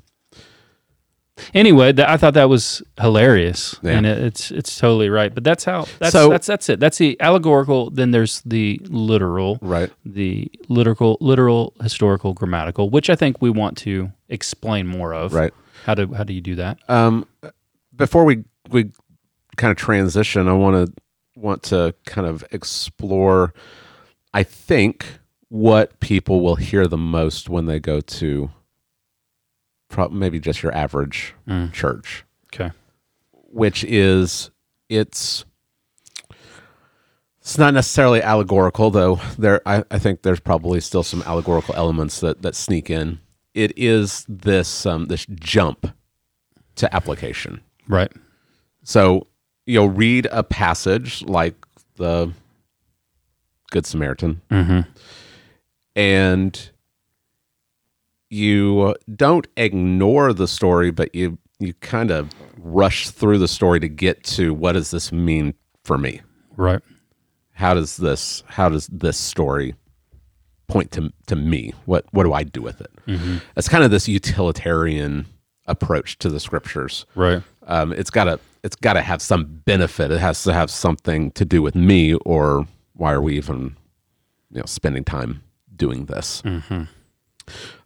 Anyway, 1.54 1.92
th- 1.92 2.08
I 2.08 2.16
thought 2.18 2.34
that 2.36 2.48
was 2.50 2.82
hilarious, 3.00 3.76
Yeah. 3.84 3.92
and 3.92 4.06
it, 4.06 4.18
it's 4.20 4.52
it's 4.52 4.78
totally 4.80 5.10
right. 5.10 5.34
But 5.34 5.44
that's 5.44 5.66
how 5.66 5.86
that's 6.00 6.12
So- 6.14 6.30
that's 6.30 6.48
that's 6.48 6.70
it. 6.70 6.80
That's 6.80 6.98
the 6.98 7.20
allegorical. 7.20 7.90
Then 7.90 8.12
there's 8.12 8.42
the 8.46 8.80
literal, 8.86 9.60
Right. 9.62 9.92
The 10.06 10.50
literal, 10.70 11.18
literal, 11.20 11.74
historical, 11.82 12.34
grammatical, 12.34 12.90
which 12.90 13.10
I 13.10 13.16
think 13.16 13.42
we 13.42 13.50
want 13.50 13.78
to 13.80 14.12
explain 14.30 14.88
more 14.88 15.14
of. 15.14 15.34
Right. 15.34 15.54
How 15.86 15.94
do 15.94 16.14
how 16.14 16.24
do 16.24 16.34
you 16.34 16.42
do 16.42 16.56
that? 16.56 16.78
Um, 16.88 17.26
before 17.96 18.24
we 18.24 18.46
we 18.70 18.92
kind 19.58 19.72
of 19.72 19.78
transition, 19.78 20.48
I 20.48 20.54
want 20.54 20.88
to 20.88 20.94
want 21.36 21.64
to 21.64 21.94
kind 22.06 22.28
of 22.28 22.46
explore. 22.52 23.54
I 24.34 24.44
think 24.44 25.06
what 25.50 26.00
people 26.00 26.42
will 26.42 26.56
hear 26.56 26.88
the 26.88 26.98
most 26.98 27.50
when 27.50 27.66
they 27.66 27.80
go 27.80 28.00
to, 28.02 28.50
maybe 30.12 30.39
just 30.39 30.62
your 30.64 30.74
average 30.76 31.34
Mm. 31.48 31.72
church, 31.74 32.24
Okay. 32.54 32.72
which 33.34 33.84
is 33.84 34.52
it's 34.89 35.46
it's 37.39 37.58
not 37.60 37.74
necessarily 37.76 38.22
allegorical, 38.24 38.89
though. 38.89 39.20
There, 39.38 39.62
I, 39.68 39.84
I 39.91 40.00
think 40.00 40.24
there's 40.24 40.39
probably 40.39 40.80
still 40.82 41.04
some 41.04 41.22
allegorical 41.28 41.76
elements 41.76 42.20
that 42.22 42.41
that 42.41 42.56
sneak 42.56 42.89
in. 42.89 43.20
It 43.54 43.72
is 43.78 44.26
this 44.28 44.86
um, 44.86 45.06
this 45.06 45.26
jump 45.28 45.88
to 46.76 46.93
application. 46.96 47.62
Right. 47.88 48.12
So 48.84 49.28
you'll 49.66 49.89
read 49.89 50.28
a 50.32 50.43
passage 50.43 51.22
like 51.24 51.56
the 51.98 52.34
Good 53.72 53.86
Samaritan, 53.86 54.41
mm-hmm. 54.50 54.82
and 55.96 56.70
you 58.30 58.96
don't 59.16 59.48
ignore 59.58 60.34
the 60.34 60.48
story, 60.48 60.92
but 60.92 61.14
you 61.16 61.38
you 61.60 61.74
kind 61.76 62.12
of 62.12 62.30
rush 62.58 63.10
through 63.10 63.38
the 63.38 63.48
story 63.48 63.80
to 63.80 63.88
get 63.88 64.24
to 64.24 64.54
what 64.54 64.74
does 64.74 64.92
this 64.92 65.12
mean 65.12 65.54
for 65.84 65.98
me? 65.98 66.22
Right. 66.58 66.82
How 67.54 67.74
does 67.74 67.98
this 67.98 68.44
how 68.48 68.70
does 68.70 68.88
this 68.88 69.18
story 69.18 69.76
point 70.68 70.92
to 70.94 71.12
to 71.28 71.36
me? 71.36 71.74
What 71.86 72.06
what 72.12 72.24
do 72.24 72.34
I 72.34 72.44
do 72.44 72.62
with 72.62 72.82
it? 72.82 72.92
Mhm. 73.08 73.42
It's 73.56 73.70
kind 73.70 73.84
of 73.84 73.92
this 73.92 74.08
utilitarian 74.08 75.26
approach 75.68 76.18
to 76.20 76.30
the 76.30 76.40
scriptures. 76.40 77.06
Right. 77.16 77.42
Um, 77.68 77.94
it's 77.94 78.10
gotta 78.10 78.40
it's 78.64 78.76
gotta 78.76 79.02
have 79.02 79.22
some 79.22 79.46
benefit. 79.66 80.12
It 80.12 80.20
has 80.20 80.44
to 80.44 80.54
have 80.54 80.70
something 80.70 81.32
to 81.32 81.46
do 81.46 81.62
with 81.62 81.76
me, 81.76 82.16
or 82.26 82.68
why 82.94 83.14
are 83.14 83.22
we 83.22 83.38
even 83.38 83.76
you 84.52 84.60
know 84.60 84.66
spending 84.66 85.04
time 85.04 85.42
doing 85.76 86.06
this? 86.08 86.42
Mhm. 86.42 86.88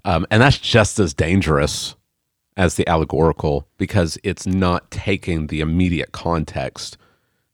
Um, 0.06 0.26
and 0.32 0.41
that's 0.41 0.58
just 0.58 1.00
as 1.00 1.14
dangerous 1.14 1.95
as 2.58 2.76
the 2.76 2.88
allegorical 2.88 3.68
because 3.78 4.18
it's 4.24 4.45
not 4.45 4.89
taking 4.91 5.47
the 5.47 5.62
immediate 5.62 6.12
context 6.12 6.97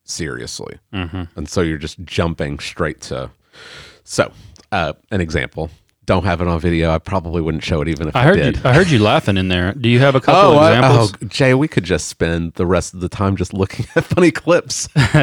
seriously. 0.03 0.79
Mhm. 0.93 1.27
And 1.35 1.49
so 1.49 1.61
you're 1.61 1.77
just 1.77 1.99
jumping 2.03 2.59
straight 2.59 3.01
to. 3.01 3.31
So, 4.03 4.31
uh, 4.71 4.93
an 5.11 5.21
example. 5.21 5.69
Don't 6.05 6.23
have 6.23 6.39
it 6.39 6.47
on 6.47 6.59
video. 6.59 6.91
I 6.91 6.99
probably 6.99 7.41
wouldn't 7.41 7.63
show 7.63 7.81
it 7.81 7.87
even 7.87 8.07
if 8.09 8.15
I, 8.15 8.19
I 8.19 8.23
heard 8.25 8.35
did. 8.35 8.55
you. 8.57 8.61
I 8.63 8.73
heard 8.73 8.89
you 8.91 8.99
laughing 8.99 9.37
in 9.37 9.47
there. 9.47 9.73
Do 9.73 9.89
you 9.89 9.99
have 9.99 10.13
a 10.13 10.21
couple 10.21 10.51
Oh, 10.51 10.57
I- 10.57 10.73
examples? 10.75 11.13
oh, 11.13 11.25
Jay, 11.27 11.53
we 11.55 11.67
could 11.67 11.83
just 11.83 12.07
spend 12.07 12.53
the 12.53 12.65
rest 12.67 12.93
of 12.93 12.99
the 12.99 13.09
time 13.09 13.35
just 13.35 13.53
looking 13.53 13.87
at 13.95 14.03
funny 14.03 14.29
clips. 14.31 14.87
I've, 14.95 15.15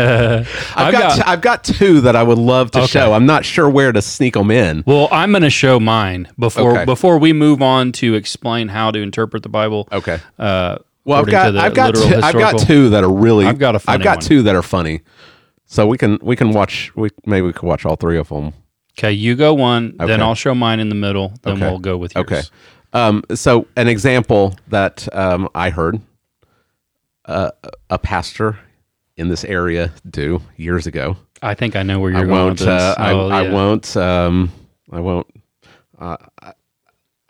I've 0.76 0.92
got, 0.92 1.16
got- 1.18 1.28
I've 1.28 1.40
got 1.40 1.64
two 1.64 2.00
that 2.00 2.16
I 2.16 2.22
would 2.22 2.38
love 2.38 2.70
to 2.72 2.78
Okay. 2.80 2.86
show. 2.88 3.12
I'm 3.12 3.26
not 3.26 3.44
sure 3.44 3.68
where 3.70 3.92
to 3.92 4.02
sneak 4.02 4.34
them 4.34 4.50
in. 4.50 4.82
Well, 4.86 5.08
I'm 5.12 5.30
going 5.30 5.42
to 5.42 5.50
show 5.50 5.78
mine 5.78 6.28
before 6.38 6.72
Okay. 6.72 6.84
before 6.84 7.18
we 7.18 7.32
move 7.32 7.62
on 7.62 7.92
to 7.92 8.14
explain 8.14 8.68
how 8.68 8.90
to 8.90 8.98
interpret 9.00 9.42
the 9.44 9.48
Bible. 9.48 9.88
Okay. 9.92 10.18
Uh, 10.38 10.78
Well, 11.04 11.20
I've 11.20 11.26
got 11.26 11.56
I've 11.56 11.74
got 11.74 11.94
two, 11.94 12.14
I've 12.22 12.34
got 12.34 12.58
two 12.58 12.90
that 12.90 13.04
are 13.04 13.12
really 13.12 13.46
I've 13.46 13.58
got 13.58 13.74
a 13.76 13.78
funny 13.78 13.94
I've 13.98 14.04
got 14.04 14.16
one. 14.18 14.24
two 14.26 14.42
that 14.42 14.54
are 14.56 14.62
funny. 14.62 15.02
So 15.66 15.86
we 15.86 15.96
can 15.96 16.18
we 16.22 16.36
can 16.36 16.50
watch 16.52 16.90
we 16.96 17.10
maybe 17.24 17.46
we 17.46 17.52
could 17.52 17.66
watch 17.66 17.84
all 17.86 17.96
three 17.96 18.18
of 18.18 18.28
them. 18.28 18.52
Okay, 18.98 19.12
you 19.12 19.34
go 19.36 19.54
one, 19.54 19.96
then 19.96 20.20
I'll 20.20 20.34
show 20.34 20.54
mine 20.54 20.78
in 20.80 20.88
the 20.90 20.94
middle, 20.94 21.32
then 21.42 21.54
Okay. 21.54 21.66
we'll 21.66 21.78
go 21.78 21.96
with 21.96 22.14
yours. 22.14 22.26
Okay. 22.26 22.42
Um, 22.92 23.22
so 23.34 23.66
an 23.76 23.88
example 23.88 24.54
that 24.68 25.08
um, 25.16 25.48
I 25.54 25.70
heard 25.70 26.00
uh, 27.24 27.50
a 27.88 27.98
pastor 27.98 28.58
in 29.16 29.28
this 29.28 29.44
area 29.44 29.92
do 30.10 30.42
years 30.56 30.86
ago. 30.86 31.16
I 31.40 31.54
think 31.54 31.74
I 31.74 31.82
know 31.82 32.00
where 32.00 32.10
you're 32.10 32.20
I 32.20 32.24
going 32.24 32.30
won't. 32.32 32.50
with 32.60 32.68
this. 32.68 32.68
Uh, 32.68 32.94
I, 32.98 33.12
Oh, 33.12 33.28
I 33.30 33.50
won't. 33.50 33.96
Um, 33.96 34.52
I 34.90 35.00
won't. 35.00 35.26
Uh, 35.98 36.16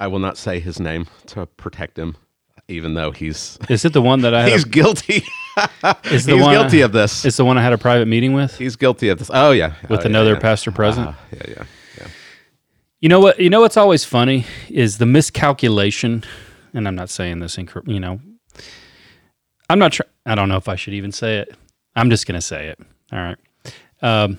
I 0.01 0.07
will 0.09 0.19
not 0.19 0.37
say 0.37 0.59
his 0.59 0.81
name 0.81 1.07
to 1.27 1.47
protect 1.47 1.97
him, 1.99 2.17
even 2.73 2.95
though 2.95 3.11
he's 3.13 3.59
Is 3.69 3.85
it 3.85 3.93
the 3.93 4.03
one 4.03 4.23
that 4.23 4.35
I 4.35 4.43
had 4.43 4.53
he's 4.53 4.65
a- 4.65 4.69
guilty. 4.69 5.23
Is 6.05 6.25
the 6.25 6.33
he's 6.35 6.43
one 6.43 6.55
guilty 6.55 6.81
of 6.81 6.93
this. 6.93 7.25
It's 7.27 7.37
the 7.37 7.45
one 7.45 7.59
I 7.59 7.63
had 7.63 7.73
a 7.75 7.79
private 7.79 8.07
meeting 8.09 8.33
with. 8.33 8.57
He's 8.57 8.75
guilty 8.77 9.11
of 9.11 9.19
this. 9.19 9.31
Oh 9.33 9.51
yeah, 9.51 9.75
with 9.89 10.01
Oh, 10.01 10.03
yeah, 10.03 10.09
another 10.09 10.33
yeah. 10.33 10.39
pastor 10.41 10.73
present. 10.73 11.09
Ah, 11.11 11.19
yeah, 11.31 11.43
yeah, 11.47 11.65
yeah. 11.99 12.07
You 13.01 13.09
know 13.11 13.21
what? 13.21 13.39
You 13.39 13.51
know 13.51 13.61
what's 13.61 13.77
always 13.77 14.03
funny 14.05 14.47
is 14.71 14.97
the 14.97 15.05
miscalculation, 15.07 16.25
and 16.73 16.89
I'm 16.89 16.95
not 16.95 17.11
saying 17.11 17.41
this 17.41 17.59
in 17.59 17.69
you 17.87 18.01
know. 18.01 18.19
I'm 19.69 19.79
not. 19.79 19.93
Tr- 19.93 20.03
I 20.25 20.35
don't 20.35 20.49
know 20.49 20.57
if 20.57 20.69
I 20.69 20.77
should 20.77 20.95
even 20.95 21.13
say 21.13 21.39
it. 21.39 21.55
I'm 21.95 22.09
just 22.09 22.27
going 22.27 22.37
to 22.39 22.47
say 22.47 22.69
it. 22.69 22.79
All 23.13 23.19
right. 23.19 23.37
Um, 24.01 24.39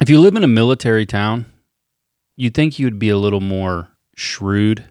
if 0.00 0.08
you 0.08 0.20
live 0.20 0.36
in 0.36 0.44
a 0.44 0.48
military 0.48 1.06
town, 1.06 1.46
you'd 2.36 2.54
think 2.54 2.78
you'd 2.78 2.98
be 3.00 3.08
a 3.08 3.18
little 3.18 3.40
more 3.40 3.88
shrewd 4.14 4.84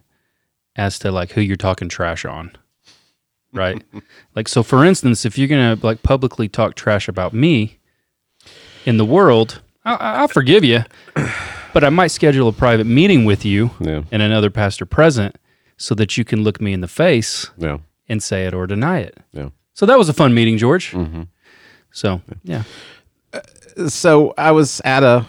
as 0.80 0.98
to 1.00 1.12
like 1.12 1.32
who 1.32 1.40
you're 1.42 1.56
talking 1.68 1.88
trash 1.90 2.24
on, 2.24 2.50
right? 3.52 3.82
like, 4.34 4.48
so 4.48 4.62
for 4.62 4.84
instance, 4.84 5.24
if 5.26 5.36
you're 5.36 5.48
going 5.48 5.76
to 5.78 5.86
like 5.86 6.02
publicly 6.02 6.48
talk 6.48 6.74
trash 6.74 7.06
about 7.08 7.32
me 7.34 7.78
in 8.86 8.96
the 8.96 9.04
world, 9.04 9.60
I'll, 9.84 9.98
I'll 10.00 10.28
forgive 10.28 10.64
you, 10.64 10.84
but 11.74 11.84
I 11.84 11.90
might 11.90 12.08
schedule 12.12 12.48
a 12.48 12.52
private 12.52 12.86
meeting 12.86 13.24
with 13.26 13.44
you 13.44 13.70
Yeah. 13.80 14.02
and 14.10 14.22
another 14.22 14.50
pastor 14.50 14.86
present 14.86 15.36
so 15.76 15.94
that 15.96 16.16
you 16.16 16.24
can 16.24 16.42
look 16.44 16.60
me 16.60 16.72
in 16.72 16.80
the 16.80 16.88
face 16.88 17.50
Yeah. 17.58 17.78
and 18.08 18.22
say 18.22 18.46
it 18.46 18.54
or 18.54 18.66
deny 18.66 19.00
it. 19.00 19.18
Yeah. 19.32 19.50
So 19.74 19.86
that 19.86 19.98
was 19.98 20.08
a 20.08 20.12
fun 20.14 20.32
meeting, 20.34 20.56
George. 20.58 20.92
Mm-hmm. 20.92 21.22
So 21.92 22.20
yeah, 22.44 22.62
uh, 23.32 23.88
so 23.88 24.32
I 24.38 24.52
was 24.52 24.80
at 24.84 25.02
a 25.02 25.26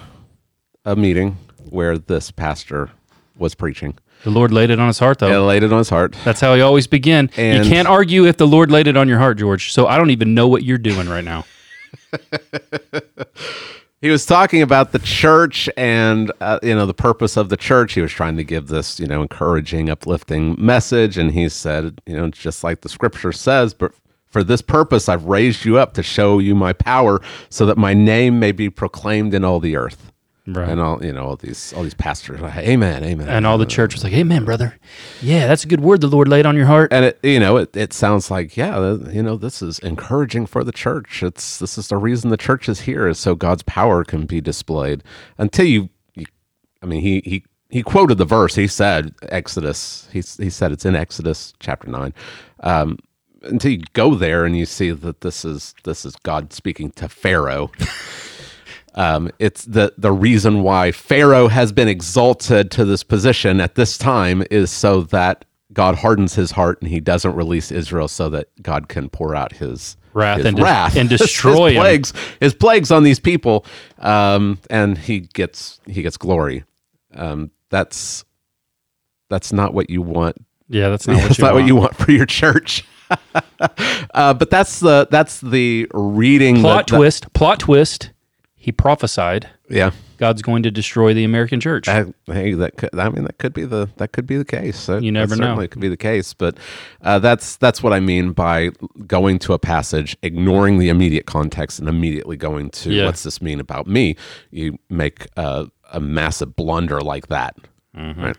a 0.86 0.96
meeting 0.96 1.38
where 1.70 1.98
this 1.98 2.32
pastor 2.32 2.90
was 3.38 3.56
preaching. 3.56 3.98
The 4.24 4.30
Lord 4.30 4.52
laid 4.52 4.70
it 4.70 4.80
on 4.80 4.88
his 4.88 5.00
heart, 5.00 5.20
though. 5.20 5.28
Yeah, 5.30 5.40
laid 5.40 5.64
it 5.64 5.72
on 5.72 5.80
his 5.80 5.90
heart. 5.90 6.16
That's 6.24 6.40
how 6.40 6.54
he 6.56 6.62
always 6.62 6.88
begin. 6.88 7.30
And- 7.38 7.64
you 7.64 7.70
can't 7.72 7.88
argue 7.88 8.26
if 8.26 8.38
the 8.38 8.48
Lord 8.48 8.72
laid 8.72 8.88
it 8.88 8.98
on 8.98 9.08
your 9.08 9.20
heart, 9.20 9.38
George. 9.38 9.72
So 9.74 9.88
I 9.88 9.98
don't 9.98 10.12
even 10.12 10.34
know 10.34 10.48
what 10.48 10.64
you're 10.64 10.78
doing 10.78 11.10
right 11.10 11.24
now. 11.24 11.46
He 14.02 14.10
was 14.10 14.26
talking 14.26 14.64
about 14.64 14.94
the 14.94 15.00
church 15.00 15.70
and 15.78 16.32
uh, 16.42 16.58
you 16.64 16.74
know 16.74 16.88
the 16.88 16.94
purpose 16.94 17.38
of 17.38 17.50
the 17.50 17.58
church. 17.58 17.94
He 17.94 18.02
was 18.02 18.12
trying 18.12 18.36
to 18.36 18.44
give 18.44 18.68
this 18.68 19.00
you 19.00 19.06
know 19.06 19.22
encouraging, 19.22 19.92
uplifting 19.92 20.56
message, 20.58 21.20
and 21.20 21.32
he 21.32 21.48
said, 21.50 22.02
you 22.08 22.18
know, 22.18 22.30
just 22.30 22.64
like 22.64 22.82
the 22.82 22.90
scripture 22.90 23.32
says, 23.32 23.74
but. 23.74 23.94
For 24.28 24.46
this 24.46 24.62
purpose, 24.62 25.10
I've 25.10 25.26
raised 25.26 25.66
you 25.66 25.78
up 25.78 25.94
to 25.96 26.02
show 26.02 26.40
you 26.40 26.56
my 26.56 26.72
power, 26.72 27.20
so 27.50 27.66
that 27.66 27.78
my 27.78 27.94
name 27.94 28.40
may 28.40 28.54
be 28.54 28.70
proclaimed 28.70 29.34
in 29.34 29.44
all 29.44 29.60
the 29.60 29.76
earth. 29.76 30.14
Right. 30.48 30.70
And 30.70 30.80
all 30.80 31.04
you 31.04 31.14
know, 31.14 31.26
all 31.26 31.36
these 31.36 31.74
all 31.74 31.84
these 31.84 31.94
pastors, 31.94 32.42
like, 32.42 32.56
amen, 32.58 33.04
amen. 33.04 33.30
And 33.30 33.46
all 33.46 33.58
the 33.58 33.66
church 33.66 33.94
was 33.94 34.04
like, 34.04 34.14
"Amen, 34.14 34.44
brother. 34.44 34.78
Yeah, 35.22 35.48
that's 35.48 35.64
a 35.64 35.68
good 35.68 35.82
word 35.82 36.02
the 36.02 36.08
Lord 36.08 36.28
laid 36.28 36.46
on 36.46 36.56
your 36.56 36.66
heart." 36.66 36.92
and 36.92 37.06
it 37.06 37.20
you 37.24 37.40
know 37.40 37.58
it, 37.58 37.76
it 37.76 37.94
sounds 37.94 38.30
like 38.30 38.58
yeah 38.58 38.96
you 39.10 39.24
know 39.24 39.38
this 39.38 39.62
is 39.62 39.80
encouraging 39.80 40.46
for 40.46 40.64
the 40.64 40.72
church 40.72 41.24
it's 41.24 41.60
this 41.60 41.78
is 41.78 41.88
the 41.88 41.98
reason 41.98 42.30
the 42.30 42.38
church 42.38 42.68
is 42.70 42.82
here 42.82 43.08
is 43.08 43.18
so 43.18 43.34
god's 43.34 43.64
power 43.64 44.04
can 44.04 44.26
be 44.26 44.42
displayed 44.42 45.04
until 45.38 45.66
you, 45.66 45.90
you 46.16 46.26
i 46.82 46.86
mean 46.86 47.02
he 47.02 47.22
he 47.26 47.44
he 47.70 47.82
quoted 47.82 48.18
the 48.18 48.26
verse 48.26 48.56
he 48.56 48.68
said 48.68 49.14
exodus 49.30 50.08
he, 50.12 50.22
he 50.44 50.50
said 50.50 50.72
it's 50.72 50.86
in 50.86 50.96
exodus 50.96 51.54
chapter 51.60 51.90
9 51.90 52.14
um 52.62 52.98
until 53.44 53.72
you 53.72 53.82
go 53.94 54.14
there 54.14 54.46
and 54.46 54.56
you 54.58 54.66
see 54.66 54.92
that 54.92 55.22
this 55.22 55.46
is 55.46 55.74
this 55.84 56.06
is 56.06 56.16
god 56.18 56.52
speaking 56.54 56.92
to 56.92 57.08
pharaoh 57.08 57.72
um, 58.96 59.30
it's 59.40 59.66
the 59.66 59.94
the 59.98 60.12
reason 60.12 60.64
why 60.64 60.92
Pharaoh 60.92 61.48
has 61.48 61.72
been 61.72 61.88
exalted 61.88 62.72
to 62.72 62.86
this 62.86 63.04
position 63.04 63.62
at 63.62 63.76
this 63.76 63.98
time 63.98 64.44
is 64.52 64.70
so 64.72 65.02
that 65.04 65.46
God 65.74 65.96
hardens 65.96 66.36
his 66.36 66.52
heart 66.52 66.82
and 66.82 66.90
he 66.90 67.00
doesn't 67.00 67.34
release 67.36 67.72
Israel 67.72 68.08
so 68.10 68.30
that 68.30 68.48
God 68.62 68.90
can 68.90 69.10
pour 69.10 69.36
out 69.36 69.54
his 69.54 69.96
Wrath 70.14 70.40
his 70.40 70.46
and 70.48 70.60
wrath 70.60 70.98
and 70.98 71.08
destroy 71.18 71.70
his 71.70 71.78
'em. 71.78 71.82
plagues 71.82 72.14
his 72.42 72.54
plagues 72.54 72.92
on 72.92 73.04
these 73.04 73.20
people 73.20 73.66
um, 74.00 74.60
and 74.70 74.98
he 74.98 75.22
gets 75.22 75.80
he 75.88 76.02
gets 76.02 76.18
glory 76.18 76.66
um, 77.16 77.50
that's 77.70 78.26
that's 79.30 79.54
not 79.54 79.74
what 79.74 79.90
you 79.90 80.02
want 80.02 80.36
Yeah, 80.68 80.90
that's 80.90 81.08
not 81.08 81.16
what 81.22 81.24
that's 81.30 81.38
you 81.40 81.44
not 81.46 81.54
want. 81.54 81.64
what 81.64 81.68
you 81.70 81.76
want 81.78 81.96
for 81.96 82.12
your 82.12 82.26
church 82.26 82.84
uh, 84.14 84.34
but 84.34 84.50
that's 84.50 84.80
the 84.82 85.08
that's 85.12 85.40
the 85.42 85.88
reading 85.94 86.60
Plot 86.62 86.88
twist. 86.88 87.32
Plot 87.34 87.60
twist. 87.60 88.12
He 88.64 88.72
prophesied. 88.72 89.50
yeah 89.70 89.92
God's 90.18 90.44
going 90.44 90.62
to 90.62 90.70
destroy 90.70 91.16
the 91.16 91.24
American 91.24 91.60
church. 91.60 91.88
I, 91.88 92.06
hey, 92.28 92.54
that 92.54 92.78
could, 92.78 92.94
I 92.98 93.10
mean 93.10 93.24
that 93.24 93.40
could 93.40 93.54
be 93.54 93.66
the 93.66 93.90
that 93.98 94.12
could 94.12 94.28
be 94.28 94.38
the 94.38 94.46
case. 94.46 94.86
That- 94.86 95.02
You 95.02 95.12
never 95.12 95.36
know. 95.36 95.46
Certainly 95.46 95.68
could 95.70 95.82
be 95.82 95.88
the 95.90 95.98
case, 95.98 96.36
but 96.36 96.58
uh, 97.02 97.18
that's 97.18 97.56
that's 97.58 97.82
what 97.82 97.92
I 97.92 98.00
mean 98.00 98.34
by 98.34 98.70
going 99.08 99.40
to 99.40 99.54
a 99.54 99.60
passage, 99.60 100.16
ignoring 100.22 100.78
the 100.78 100.90
immediate 100.90 101.26
context, 101.26 101.80
and 101.80 101.90
immediately 101.90 102.38
going 102.38 102.70
to 102.70 102.94
Yeah. 102.94 103.06
what's 103.06 103.24
this 103.24 103.42
mean 103.42 103.60
about 103.60 103.88
me. 103.88 104.16
You 104.52 104.78
make 104.90 105.26
a, 105.38 105.66
a 105.92 106.00
massive 106.00 106.56
blunder 106.56 107.02
like 107.02 107.28
that. 107.30 107.56
Right. 107.96 108.38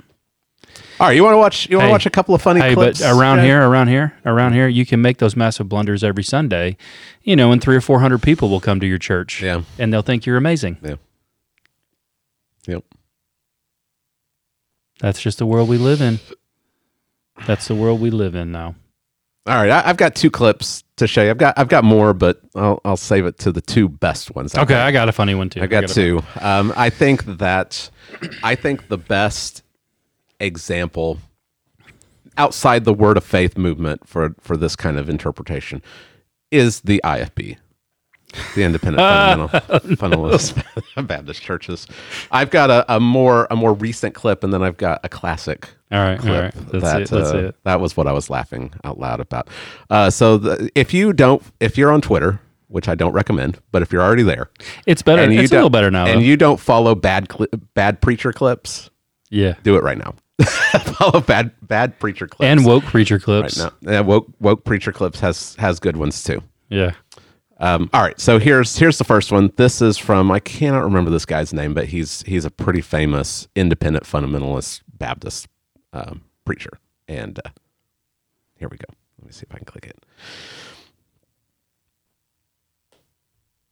All 1.01 1.09
right, 1.09 1.17
you 1.17 1.25
want 1.25 1.35
to 1.35 1.39
watch? 1.39 1.69
You 1.69 1.77
want 1.79 1.85
to. 1.85 1.89
Hey. 1.89 1.93
watch 1.93 2.07
a 2.07 2.11
couple 2.11 2.35
of 2.35 2.43
funny 2.43 2.61
hey, 2.61 2.75
clips? 2.75 3.01
but 3.01 3.11
around 3.19 3.39
Jay? 3.39 3.47
here, 3.47 3.63
around 3.69 3.89
here, 3.89 4.15
around 4.25 4.53
here, 4.53 4.69
you 4.69 4.87
can 4.87 5.03
make 5.03 5.19
those 5.19 5.35
massive 5.35 5.69
blunders 5.69 6.05
every 6.05 6.23
Sunday, 6.23 6.77
you 7.23 7.35
know, 7.35 7.51
and 7.51 7.61
three 7.61 7.75
or 7.75 7.81
four 7.81 7.99
hundred 8.01 8.23
people 8.23 8.49
will 8.49 8.61
come 8.61 8.79
to 8.79 8.87
your 8.87 8.99
church, 8.99 9.43
Yeah. 9.43 9.63
and 9.79 9.93
they'll 9.93 10.03
think 10.03 10.27
you're 10.27 10.37
amazing. 10.37 10.79
Yeah. 10.83 10.95
Yep. 12.67 12.85
That's 15.01 15.21
just 15.21 15.39
the 15.39 15.47
world 15.47 15.69
we 15.69 15.79
live 15.79 16.01
in. 16.01 16.21
That's 17.47 17.67
the 17.67 17.75
world 17.75 18.01
we 18.01 18.11
live 18.11 18.35
in 18.37 18.53
now. 18.53 18.77
All 19.47 19.57
right, 19.57 19.71
I, 19.71 19.89
I've 19.89 19.97
got 19.97 20.15
two 20.15 20.31
clips 20.31 20.85
to 20.97 21.09
show 21.09 21.25
you. 21.25 21.31
I've 21.31 21.39
got 21.39 21.59
I've 21.59 21.69
got 21.69 21.83
more, 21.83 22.15
but 22.15 22.41
I'll 22.55 22.81
I'll 22.85 22.97
save 22.97 23.27
it 23.27 23.39
to 23.41 23.51
the 23.51 23.61
two 23.61 23.89
best 23.89 24.33
ones. 24.37 24.55
Okay, 24.55 24.67
think. 24.67 24.79
I 24.79 24.93
got 24.93 25.09
a 25.09 25.13
funny 25.13 25.35
one 25.35 25.51
too. 25.51 25.61
I 25.61 25.67
got 25.67 25.89
got 25.89 25.91
two. 25.91 26.23
Um, 26.41 26.73
I 26.77 26.91
think 26.91 27.25
that 27.25 27.91
I 28.45 28.55
think 28.55 28.87
the 28.87 28.99
best 28.99 29.62
example 30.43 31.19
outside 32.37 32.85
the 32.85 32.95
word 32.95 33.17
of 33.17 33.25
faith 33.25 33.57
movement 33.59 34.07
for 34.09 34.35
for 34.41 34.57
this 34.57 34.77
kind 34.77 34.99
of 34.99 35.09
interpretation 35.09 35.83
is 36.51 36.81
the 36.81 37.01
IFB. 37.05 37.57
the 38.55 38.63
independent 38.63 38.99
fundamental, 39.49 39.97
fundamentalist 39.97 41.07
Baptist 41.07 41.43
churches. 41.43 41.87
I've 42.31 42.51
got 42.51 42.71
a, 42.71 42.95
a 42.97 43.01
more 43.01 43.47
a 43.51 43.57
more 43.57 43.75
recent 43.75 44.15
clip, 44.15 44.43
and 44.45 44.53
then 44.53 44.63
I've 44.63 44.77
got 44.79 45.01
a 45.05 45.09
classic. 45.09 45.69
All 45.91 45.99
right, 45.99 46.19
clip 46.19 46.55
right. 46.55 46.73
Let's 46.73 46.85
that 46.85 47.03
it, 47.03 47.13
uh, 47.13 47.37
it. 47.49 47.57
that 47.65 47.81
was 47.81 47.97
what 47.97 48.07
I 48.07 48.13
was 48.13 48.31
laughing 48.31 48.73
out 48.85 48.99
loud 48.99 49.21
about. 49.21 49.49
Uh, 49.91 50.09
so 50.09 50.39
the, 50.39 50.71
if 50.75 50.95
you 50.95 51.13
don't, 51.13 51.43
if 51.61 51.77
you're 51.77 51.93
on 51.93 52.01
Twitter, 52.01 52.41
which 52.69 52.89
I 52.89 52.95
don't 52.95 53.13
recommend, 53.13 53.59
but 53.73 53.83
if 53.83 53.93
you're 53.93 54.01
already 54.03 54.23
there, 54.23 54.49
It's 54.87 55.03
better. 55.03 55.31
It's 55.31 55.53
a 55.53 55.55
little 55.55 55.69
better 55.69 55.91
now. 55.91 56.07
and 56.07 56.21
though. 56.21 56.25
you 56.25 56.39
don't 56.39 56.59
follow 56.59 56.95
bad 56.95 57.29
cli- 57.29 57.49
bad 57.75 58.01
preacher 58.01 58.33
clips, 58.33 58.89
yeah. 59.29 59.55
do 59.63 59.77
it 59.77 59.83
right 59.83 59.99
now. 59.99 60.15
follow 60.95 61.21
bad 61.21 61.53
bad 61.63 61.99
preacher 61.99 62.27
clips 62.27 62.49
And 62.49 62.65
woke 62.65 62.85
preacher 62.85 63.19
clips. 63.19 63.61
right 63.61 63.73
now. 63.83 63.93
Yeah, 63.93 64.01
woke 64.01 64.27
woke 64.41 64.65
preacher 64.65 64.93
clips 64.93 65.21
has 65.21 65.55
has 65.57 65.79
good 65.81 65.97
ones 65.97 66.23
too. 66.23 66.43
Yeah. 66.69 66.93
Um, 67.59 67.91
all 67.93 68.03
right, 68.03 68.19
so 68.19 68.41
here's 68.41 68.77
here's 68.77 68.99
the 68.99 69.05
first 69.05 69.31
one. 69.31 69.53
This 69.57 69.81
is 69.81 69.97
from 69.97 70.31
I 70.33 70.41
cannot 70.41 70.83
remember 70.83 71.11
this 71.11 71.25
guy's 71.25 71.53
name, 71.53 71.75
but 71.75 71.87
he's 71.87 72.23
he's 72.23 72.45
a 72.45 72.51
pretty 72.51 72.81
famous 72.81 73.47
independent 73.55 74.05
fundamentalist 74.05 74.81
Baptist 74.99 75.47
um, 75.93 76.23
preacher. 76.45 76.71
And 77.07 77.39
uh, 77.45 77.51
here 78.57 78.69
we 78.69 78.79
go. 78.79 78.87
Let 79.19 79.27
me 79.27 79.33
see 79.33 79.45
if 79.49 79.55
I 79.55 79.59
can 79.59 79.67
click 79.67 79.87
it. 79.87 79.97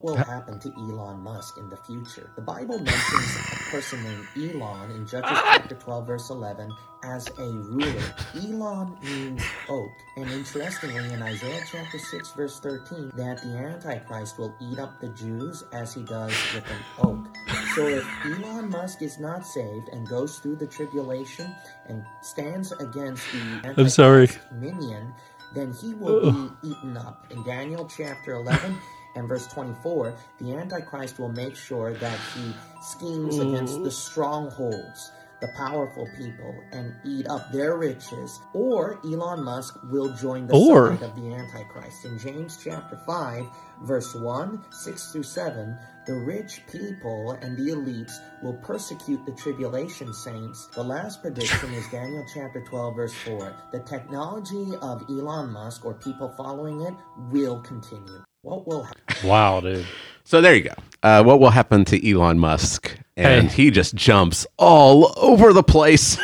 Will 0.01 0.17
happen 0.17 0.59
to 0.59 0.73
Elon 0.79 1.21
Musk 1.21 1.59
in 1.59 1.69
the 1.69 1.77
future. 1.77 2.31
The 2.35 2.41
Bible 2.41 2.79
mentions 2.79 3.37
a 3.37 3.71
person 3.71 4.03
named 4.03 4.55
Elon 4.55 4.91
in 4.93 5.07
Judges 5.07 5.31
ah! 5.31 5.57
chapter 5.59 5.75
12 5.75 6.07
verse 6.07 6.31
11 6.31 6.73
as 7.05 7.29
a 7.29 7.43
ruler. 7.43 8.03
Elon 8.35 8.97
means 9.03 9.43
oak. 9.69 9.91
And 10.17 10.31
interestingly 10.31 11.13
in 11.13 11.23
Isaiah 11.23 11.63
chapter 11.71 11.99
6 11.99 12.33
verse 12.33 12.61
13 12.61 13.13
that 13.15 13.43
the 13.43 13.49
Antichrist 13.49 14.39
will 14.39 14.55
eat 14.61 14.79
up 14.79 15.01
the 15.01 15.09
Jews 15.11 15.65
as 15.75 15.93
he 15.93 16.03
does 16.03 16.33
with 16.55 16.65
an 16.71 17.07
oak. 17.07 17.27
So 17.75 17.87
if 17.87 18.07
Elon 18.25 18.71
Musk 18.71 19.03
is 19.03 19.19
not 19.19 19.47
saved 19.47 19.89
and 19.93 20.09
goes 20.09 20.39
through 20.39 20.57
the 20.57 20.67
tribulation 20.67 21.55
and 21.89 22.03
stands 22.23 22.73
against 22.73 23.25
the 23.33 23.75
I'm 23.77 23.89
sorry. 23.91 24.31
Minion, 24.53 25.13
then 25.55 25.73
he 25.73 25.95
will 25.95 26.33
be 26.33 26.69
eaten 26.71 26.97
up. 26.97 27.27
In 27.31 27.45
Daniel 27.45 27.87
chapter 27.87 28.33
11 28.33 28.77
and 29.15 29.29
verse 29.29 29.47
24, 29.49 30.15
the 30.39 30.55
Antichrist 30.55 31.19
will 31.19 31.33
make 31.33 31.57
sure 31.57 31.95
that 31.95 32.19
he 32.35 32.53
schemes 32.83 33.39
against 33.39 33.75
the 33.75 33.81
mm-hmm. 33.81 33.89
strongholds, 33.89 35.13
the 35.41 35.49
powerful 35.57 36.09
people, 36.17 36.55
and 36.73 36.95
eat 37.05 37.27
up 37.29 37.51
their 37.53 37.77
riches. 37.77 38.41
Or 38.53 39.01
Elon 39.05 39.43
Musk 39.43 39.79
will 39.91 40.15
join 40.15 40.47
the 40.47 40.55
Or- 40.55 40.97
side 40.97 41.03
of 41.03 41.17
the 41.17 41.35
Antichrist. 41.35 42.05
In 42.05 42.19
James 42.19 42.59
chapter 42.63 42.97
5, 43.07 43.47
verse 43.83 44.15
1, 44.15 44.65
6 44.71 45.13
through 45.13 45.23
7, 45.23 45.77
the 46.07 46.15
rich 46.15 46.63
people 46.71 47.33
and 47.43 47.57
the 47.57 47.73
elites 47.73 48.15
will 48.43 48.55
persecute 48.55 49.25
the 49.27 49.33
tribulation 49.33 50.13
saints. 50.15 50.67
The 50.75 50.83
last 50.83 51.21
prediction 51.21 51.73
is 51.75 51.87
Daniel 51.89 52.25
chapter 52.35 52.61
12, 52.63 52.97
verse 52.97 53.15
4. 53.15 53.55
The 53.73 53.81
technology 53.81 54.73
of 54.81 55.05
Elon 55.11 55.51
Musk 55.51 55.85
or 55.85 55.95
people 55.95 56.29
following 56.37 56.83
it 56.83 56.95
will 57.31 57.61
continue. 57.61 58.25
What 58.43 58.67
will 58.67 58.85
happen? 58.85 59.29
Wow, 59.29 59.61
dude. 59.61 59.87
So 60.25 60.41
there 60.41 60.55
you 60.55 60.63
go. 60.63 60.75
Uh, 61.03 61.23
what 61.23 61.41
will 61.41 61.51
happen 61.51 61.85
to 61.87 62.11
Elon 62.11 62.39
Musk? 62.39 62.97
And 63.17 63.49
Hey. 63.51 63.65
he 63.65 63.71
just 63.71 63.95
jumps 63.95 64.47
all 64.57 65.13
over 65.19 65.53
the 65.53 65.63
place. 65.63 66.17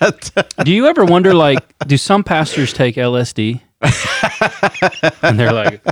Do 0.64 0.72
you 0.72 0.86
ever 0.86 1.04
wonder, 1.04 1.34
like, 1.34 1.60
do 1.86 1.96
some 1.96 2.24
pastors 2.24 2.72
take 2.72 2.96
LSD? 2.96 3.60
and 5.22 5.38
they're 5.38 5.52
like, 5.52 5.84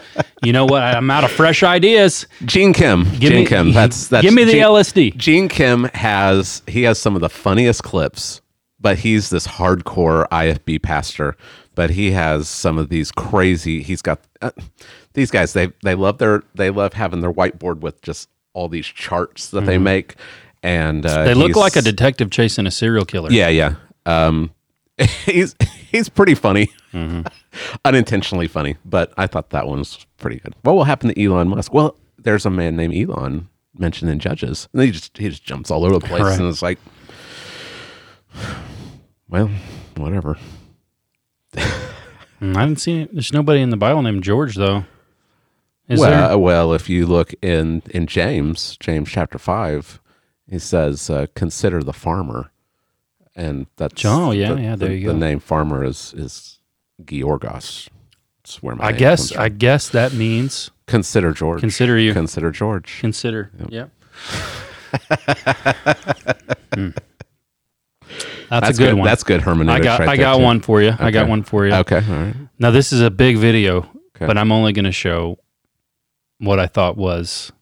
you 0.43 0.53
know 0.53 0.65
what? 0.65 0.83
I'm 0.83 1.11
out 1.11 1.23
of 1.25 1.31
fresh 1.31 1.63
ideas. 1.63 2.27
Gene 2.45 2.73
Kim. 2.73 3.05
Give 3.05 3.21
Gene 3.31 3.33
me- 3.35 3.47
Kim. 3.47 3.73
That's 3.73 4.09
that's 4.09 4.23
give 4.23 4.35
me 4.35 4.45
the 4.45 4.53
Gene- 4.53 4.63
LSD. 4.63 5.17
Gene 5.17 5.49
Kim 5.49 5.85
has 5.95 6.63
he 6.67 6.83
has 6.85 6.99
some 6.99 7.15
of 7.15 7.21
the 7.21 7.29
funniest 7.29 7.83
clips, 7.85 8.41
but 8.81 8.99
he's 8.99 9.31
this 9.31 9.47
hardcore 9.47 10.27
IFB 10.31 10.83
pastor. 10.83 11.37
But 11.77 11.91
he 11.91 12.11
has 12.13 12.49
some 12.49 12.79
of 12.79 12.89
these 12.91 13.11
crazy. 13.13 13.83
He's 13.83 14.03
got 14.03 14.21
uh, 14.43 14.51
these 15.15 15.31
guys. 15.31 15.53
They 15.53 15.73
they 15.83 15.95
love 15.95 16.19
their 16.19 16.43
they 16.55 16.71
love 16.71 16.93
having 16.95 17.21
their 17.21 17.33
whiteboard 17.33 17.81
with 17.81 18.01
just 18.03 18.29
all 18.53 18.69
these 18.69 18.87
charts 18.87 19.51
that 19.51 19.63
they 19.67 19.77
Mhm. 19.77 19.83
make, 19.83 20.15
and 20.63 21.05
uh, 21.07 21.25
They 21.25 21.35
look 21.35 21.57
like 21.57 21.77
a 21.77 21.83
detective 21.83 22.31
chasing 22.31 22.67
a 22.67 22.71
serial 22.71 23.05
killer. 23.05 23.31
Yeah, 23.31 23.49
yeah. 23.49 23.75
Um, 24.07 24.51
he's 25.27 25.55
he's 25.91 26.09
pretty 26.09 26.35
funny, 26.35 26.69
Mm-hmm. 26.93 27.27
unintentionally 27.85 28.49
funny. 28.49 28.77
But 28.85 29.13
I 29.17 29.27
thought 29.27 29.51
that 29.51 29.67
one 29.67 29.79
was 29.79 30.05
pretty 30.19 30.39
good. 30.41 30.55
What 30.63 30.75
will 30.75 30.85
happen 30.85 31.13
to 31.15 31.23
Elon 31.23 31.49
Musk? 31.49 31.73
Well, 31.73 31.97
there's 32.19 32.45
a 32.47 32.51
man 32.51 32.77
named 32.77 32.95
Elon 32.95 33.49
mentioned 33.79 34.11
in 34.11 34.19
Judges, 34.19 34.69
and 34.73 34.83
he 34.83 34.91
just 34.91 35.17
he 35.17 35.29
just 35.29 35.45
jumps 35.45 35.71
all 35.71 35.85
over 35.85 35.99
the 35.99 36.07
place, 36.07 36.23
Right. 36.23 36.39
and 36.39 36.49
it's 36.49 36.63
like, 36.63 36.79
well, 39.29 39.51
whatever. 39.97 40.37
Mm, 42.41 42.57
I 42.57 42.61
haven't 42.61 42.77
seen 42.77 43.01
it. 43.03 43.13
There's 43.13 43.35
nobody 43.35 43.61
in 43.61 43.69
the 43.69 43.77
Bible 43.77 44.01
named 44.01 44.25
George, 44.25 44.57
though. 44.57 44.87
Is 45.91 45.99
well, 46.01 46.29
there? 46.29 46.39
well, 46.39 46.73
if 46.73 46.89
you 46.89 47.07
look 47.07 47.35
in 47.43 47.83
in 47.91 48.07
James, 48.07 48.77
James 48.79 49.11
chapter 49.11 49.39
five, 49.39 50.01
he 50.49 50.59
says, 50.59 51.11
uh, 51.11 51.27
"Consider 51.35 51.83
the 51.83 51.93
farmer," 51.93 52.53
and 53.35 53.67
that's 53.77 54.05
Oh, 54.05 54.31
yeah, 54.31 54.55
the, 54.55 54.63
yeah, 54.63 54.77
there 54.77 54.89
the, 54.91 54.97
you 54.97 55.09
the 55.09 55.15
name 55.15 55.41
farmer 55.41 55.85
is 55.85 56.15
is 56.17 56.61
Georgos. 57.05 57.89
That's 58.43 58.63
where 58.63 58.77
my 58.77 58.87
I 58.87 58.93
guess. 58.93 59.35
I 59.35 59.49
guess 59.49 59.89
that 59.89 60.13
means 60.13 60.71
consider 60.87 61.33
George. 61.33 61.61
Consider 61.61 61.99
you. 61.99 62.13
Consider 62.13 62.51
George. 62.53 62.99
Consider. 63.01 63.51
Yep. 63.69 63.91
Hmm. 66.75 66.91
That's, 68.49 68.67
That's 68.67 68.79
a 68.79 68.83
good, 68.83 68.87
good- 68.91 68.95
one. 68.99 69.05
that's 69.07 69.23
good 69.23 69.41
hermeneutics 69.43 69.87
I 69.87 69.89
got. 69.89 70.01
right 70.01 70.09
I 70.09 70.17
got 70.17 70.37
too. 70.39 70.43
one 70.43 70.61
for 70.61 70.83
you. 70.83 70.93
I 70.99 71.11
got 71.13 71.29
one 71.29 71.43
for 71.45 71.67
you. 71.67 71.73
Okay, 71.75 72.01
right. 72.01 72.35
Now 72.59 72.71
this 72.73 72.93
is 72.93 73.01
a 73.01 73.11
big 73.11 73.37
video, 73.37 73.79
Okay. 74.17 74.27
but 74.27 74.37
I'm 74.37 74.51
only 74.51 74.73
going 74.73 74.85
to 74.87 74.93
show 74.93 75.39
what 76.41 76.59
I 76.59 76.67
thought 76.67 76.97
was 76.97 77.53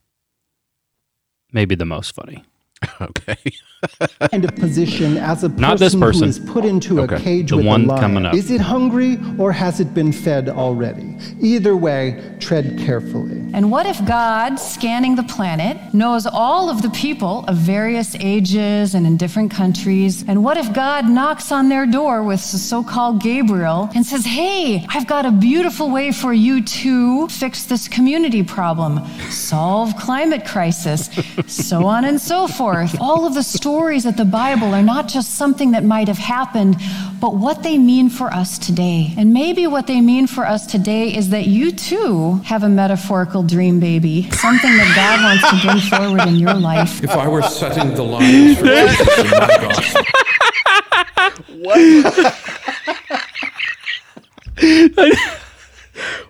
maybe 1.52 1.74
the 1.74 1.84
most 1.84 2.14
funny. 2.14 2.44
Okay. 3.00 3.36
kind 4.30 4.44
of 4.44 4.54
position 4.56 5.16
as 5.16 5.44
a 5.44 5.48
person, 5.48 5.60
Not 5.60 5.78
this 5.78 5.94
person. 5.94 6.24
who 6.24 6.28
is 6.28 6.38
put 6.38 6.64
into 6.64 7.00
Okay. 7.00 7.14
a 7.16 7.20
cage 7.20 7.50
The 7.50 7.58
with 7.58 7.66
one 7.66 7.84
a 7.84 7.88
lion. 7.88 8.00
coming 8.00 8.26
up. 8.26 8.34
Is 8.34 8.50
it 8.50 8.60
hungry 8.60 9.18
or 9.38 9.52
has 9.52 9.78
it 9.80 9.94
been 9.94 10.12
fed 10.12 10.48
already? 10.48 11.16
Either 11.40 11.76
way, 11.76 12.36
tread 12.40 12.78
carefully. 12.78 13.40
And 13.54 13.70
what 13.70 13.86
if 13.86 14.04
God, 14.04 14.56
scanning 14.58 15.14
the 15.14 15.22
planet, 15.22 15.76
knows 15.94 16.26
all 16.26 16.68
of 16.68 16.82
the 16.82 16.90
people 16.90 17.44
of 17.46 17.56
various 17.56 18.16
ages 18.16 18.94
and 18.94 19.06
in 19.06 19.16
different 19.16 19.50
countries? 19.52 20.24
And 20.26 20.42
what 20.42 20.56
if 20.56 20.72
God 20.72 21.08
knocks 21.08 21.52
on 21.52 21.68
their 21.68 21.86
door 21.86 22.22
with 22.22 22.40
the 22.50 22.58
so 22.58 22.82
called 22.82 23.22
Gabriel 23.22 23.90
and 23.94 24.04
says, 24.04 24.24
Hey, 24.24 24.84
I've 24.88 25.06
got 25.06 25.24
a 25.24 25.30
beautiful 25.30 25.90
way 25.90 26.10
for 26.12 26.32
you 26.32 26.62
to 26.62 27.28
fix 27.28 27.64
this 27.64 27.86
community 27.88 28.42
problem, 28.42 29.06
solve 29.30 29.96
climate 29.96 30.44
crisis, 30.44 31.08
so 31.46 31.86
on 31.86 32.04
and 32.04 32.20
so 32.20 32.46
forth? 32.48 32.96
All 33.00 33.24
of 33.26 33.34
the 33.34 33.42
stories 33.42 33.67
of 33.76 34.16
the 34.16 34.24
Bible 34.24 34.72
are 34.74 34.82
not 34.82 35.08
just 35.08 35.34
something 35.34 35.72
that 35.72 35.84
might 35.84 36.08
have 36.08 36.16
happened, 36.16 36.76
but 37.20 37.34
what 37.36 37.62
they 37.62 37.76
mean 37.76 38.08
for 38.08 38.32
us 38.32 38.58
today. 38.58 39.12
And 39.18 39.34
maybe 39.34 39.66
what 39.66 39.86
they 39.86 40.00
mean 40.00 40.26
for 40.26 40.46
us 40.46 40.66
today 40.66 41.14
is 41.14 41.28
that 41.30 41.46
you 41.46 41.70
too 41.72 42.36
have 42.46 42.62
a 42.62 42.68
metaphorical 42.70 43.42
dream 43.42 43.78
baby, 43.78 44.22
something 44.30 44.70
that 44.74 44.94
God 44.96 45.22
wants 45.22 45.50
to 45.50 45.66
bring 45.66 45.80
forward 46.00 46.26
in 46.28 46.36
your 46.36 46.54
life. 46.54 47.04
If 47.04 47.10
I 47.10 47.28
were 47.28 47.42
setting 47.42 47.94
the 47.94 48.04
lines 48.04 48.58
for 48.58 48.64
Jesus 48.64 49.18
in 49.18 49.30
my 49.30 49.58
gospel, 49.60 50.02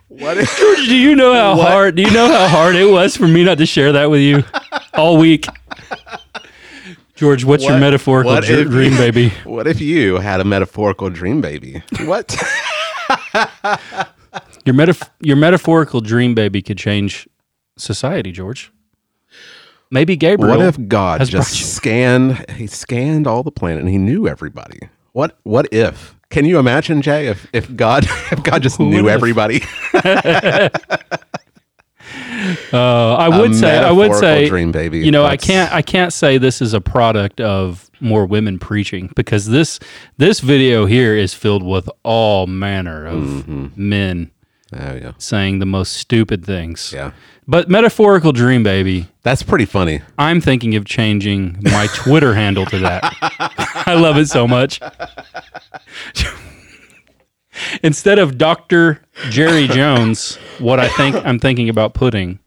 What 0.08 0.38
if, 0.38 0.58
George, 0.58 0.88
do 0.88 0.96
you 0.96 1.14
know 1.14 1.32
how 1.34 1.56
What? 1.56 1.68
hard? 1.68 1.94
Do 1.94 2.02
you 2.02 2.10
know 2.10 2.26
how 2.26 2.48
hard 2.48 2.74
it 2.74 2.90
was 2.90 3.16
for 3.16 3.28
me 3.28 3.44
not 3.44 3.58
to 3.58 3.66
share 3.66 3.92
that 3.92 4.10
with 4.10 4.20
you 4.22 4.42
all 4.94 5.18
week? 5.18 5.46
George, 7.18 7.44
what's 7.44 7.64
your 7.64 7.78
metaphorical 7.80 8.32
what 8.32 8.48
if- 8.48 8.68
dream 8.68 8.96
baby? 8.96 9.30
What 9.44 9.66
if 9.66 9.80
you 9.80 10.18
had 10.18 10.40
a 10.40 10.44
metaphorical 10.44 11.10
dream 11.10 11.40
baby? 11.40 11.82
What? 12.04 12.30
Your 14.64 14.74
metaf- 14.74 15.08
your 15.20 15.36
metaphorical 15.36 16.00
dream 16.02 16.34
baby 16.34 16.60
could 16.60 16.76
change 16.76 17.26
society, 17.78 18.30
George. 18.32 18.70
Maybe 19.90 20.14
Gabriel. 20.14 20.58
what 20.58 20.66
if 20.66 20.76
God 20.88 21.24
just 21.26 21.74
scanned? 21.74 22.44
He 22.50 22.66
scanned 22.66 23.26
all 23.26 23.42
the 23.42 23.50
planet 23.50 23.80
and 23.80 23.88
he 23.88 23.96
knew 23.96 24.28
everybody. 24.28 24.78
What? 25.12 25.38
What 25.44 25.72
if? 25.72 26.14
Can 26.28 26.44
you 26.44 26.58
imagine, 26.58 27.00
Jay? 27.00 27.26
If 27.28 27.48
if 27.54 27.74
God 27.74 28.04
if 28.30 28.42
God 28.44 28.62
just 28.62 28.78
What 28.78 28.86
knew 28.90 29.08
if? 29.08 29.14
everybody? 29.14 29.62
Uh, 32.72 33.14
I 33.16 33.26
A 33.34 33.40
would 33.40 33.54
say, 33.54 33.78
I 33.78 33.90
would 33.90 34.14
say, 34.14 34.48
dream 34.48 34.70
baby. 34.72 35.00
You 35.00 35.10
know, 35.10 35.24
I 35.24 35.36
can't, 35.36 35.72
I 35.72 35.82
can't 35.82 36.12
say 36.12 36.38
this 36.38 36.60
is 36.62 36.74
a 36.74 36.80
product 36.80 37.40
of 37.40 37.90
more 38.00 38.26
women 38.26 38.58
preaching 38.58 39.10
because 39.16 39.46
this, 39.46 39.80
this 40.18 40.40
video 40.40 40.86
here 40.86 41.16
is 41.16 41.34
filled 41.34 41.62
with 41.64 41.88
all 42.04 42.46
manner 42.46 43.06
of 43.06 43.18
Mm-hmm. 43.22 43.66
men 43.76 44.30
There 44.70 44.94
we 44.94 45.00
go. 45.00 45.14
saying 45.18 45.58
the 45.58 45.66
most 45.66 45.94
stupid 45.94 46.44
things. 46.44 46.92
Yeah. 46.94 47.10
But 47.48 47.68
metaphorical 47.68 48.32
dream 48.32 48.62
baby. 48.62 49.08
That's 49.22 49.42
pretty 49.42 49.64
funny. 49.64 50.02
I'm 50.18 50.40
thinking 50.40 50.74
of 50.76 50.84
changing 50.84 51.58
my 51.62 51.88
Twitter 51.94 52.34
handle 52.34 52.66
to 52.66 52.78
that. 52.80 53.14
I 53.86 53.94
love 53.94 54.16
it 54.18 54.28
so 54.28 54.46
much. 54.46 54.80
Instead 57.82 58.18
of 58.18 58.38
Dr. 58.38 59.02
Jerry 59.30 59.66
Jones, 59.68 60.36
what 60.58 60.78
I 60.80 60.88
think 60.88 61.16
I'm 61.24 61.38
thinking 61.38 61.68
about 61.68 61.94
putting 61.94 62.38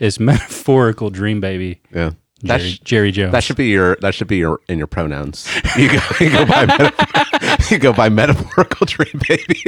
is 0.00 0.18
metaphorical 0.20 1.10
dream 1.10 1.40
baby. 1.40 1.80
Yeah. 1.92 2.10
That 2.42 2.58
Jerry, 2.58 2.70
sh- 2.70 2.78
Jerry 2.80 3.12
Jones. 3.12 3.32
That 3.32 3.42
should 3.44 3.56
be 3.56 3.66
your 3.68 3.96
that 3.96 4.14
should 4.14 4.28
be 4.28 4.36
your 4.36 4.60
in 4.68 4.76
your 4.78 4.86
pronouns. 4.86 5.48
You 5.76 5.88
go 5.88 6.00
you 6.20 6.30
go 6.30 6.44
by 6.44 6.66
meta- 6.66 7.58
you 7.70 7.78
go 7.78 7.92
by 7.92 8.08
metaphorical 8.10 8.86
dream 8.88 9.20
baby. 9.26 9.64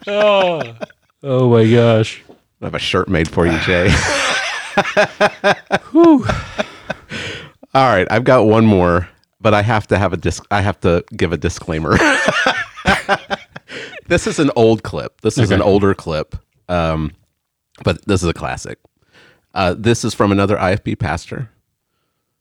oh. 0.06 0.76
oh 1.22 1.50
my 1.50 1.70
gosh. 1.70 2.22
I 2.60 2.66
have 2.66 2.74
a 2.74 2.78
shirt 2.78 3.08
made 3.08 3.28
for 3.28 3.46
you, 3.46 3.58
Jay. 3.60 3.90
Whew. 5.90 6.26
All 7.74 7.86
right, 7.88 8.06
I've 8.10 8.24
got 8.24 8.44
one 8.44 8.66
more, 8.66 9.08
but 9.40 9.54
I 9.54 9.62
have 9.62 9.86
to 9.88 9.98
have 9.98 10.12
a 10.12 10.16
disc. 10.18 10.44
I 10.50 10.60
have 10.60 10.78
to 10.80 11.02
give 11.16 11.32
a 11.32 11.38
disclaimer. 11.38 11.96
This 14.06 14.26
is 14.26 14.38
an 14.38 14.50
old 14.56 14.82
clip. 14.82 15.20
This 15.20 15.38
is 15.38 15.50
an 15.50 15.62
older 15.62 15.94
clip, 15.94 16.36
um, 16.68 17.12
but 17.84 18.04
this 18.06 18.22
is 18.22 18.28
a 18.28 18.34
classic. 18.34 18.78
Uh, 19.54 19.74
this 19.76 20.04
is 20.04 20.14
from 20.14 20.32
another 20.32 20.56
IFB 20.56 20.98
pastor, 20.98 21.50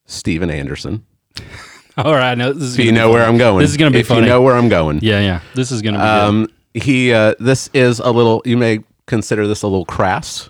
Steven 0.05 0.49
Anderson. 0.49 1.05
All 1.97 2.13
right, 2.13 2.37
no, 2.37 2.53
this 2.53 2.63
is 2.63 2.79
If 2.79 2.85
you 2.85 2.91
know 2.91 3.11
where. 3.11 3.23
I'm 3.25 3.37
going, 3.37 3.59
This 3.59 3.71
is 3.71 3.77
going 3.77 3.91
to 3.91 3.95
be 3.95 4.01
if 4.01 4.07
funny. 4.07 4.21
you 4.21 4.27
know 4.27 4.41
where 4.41 4.55
I'm 4.55 4.69
going, 4.69 4.99
Yeah, 5.01 5.19
yeah. 5.19 5.41
This 5.55 5.71
is 5.71 5.81
going 5.81 5.95
to 5.95 5.99
be 5.99 6.03
um, 6.05 6.47
he. 6.73 7.13
Uh, 7.13 7.35
this 7.39 7.69
is 7.73 7.99
a 7.99 8.09
little. 8.11 8.41
You 8.45 8.55
may 8.57 8.79
consider 9.07 9.45
this 9.47 9.61
a 9.61 9.67
little 9.67 9.85
crass. 9.85 10.49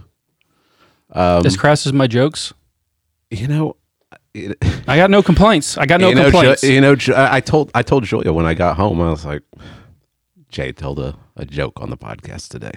Um. 1.12 1.46
As 1.46 1.58
crass 1.58 1.86
as 1.88 1.94
my 1.94 2.08
jokes, 2.08 2.54
you 3.32 3.48
know, 3.48 3.76
it, 4.34 4.58
I 4.88 4.96
got 4.98 5.10
no 5.10 5.22
complaints. 5.24 5.78
I 5.78 5.86
got 5.86 6.00
no 6.00 6.10
you 6.10 6.16
know, 6.16 6.30
complaints. 6.30 6.62
Jo- 6.62 6.68
you 6.68 6.80
know, 6.80 6.96
Jo- 6.96 7.16
I 7.18 7.42
told 7.42 7.72
I 7.74 7.82
told 7.82 8.04
Julia 8.06 8.32
when 8.32 8.46
I 8.46 8.54
got 8.54 8.78
home, 8.78 9.02
I 9.02 9.10
was 9.10 9.26
like, 9.26 9.42
Jay 10.52 10.72
told 10.72 11.00
a, 11.00 11.18
a 11.36 11.46
joke 11.46 11.80
on 11.82 11.90
the 11.90 11.98
podcast 11.98 12.50
today, 12.50 12.74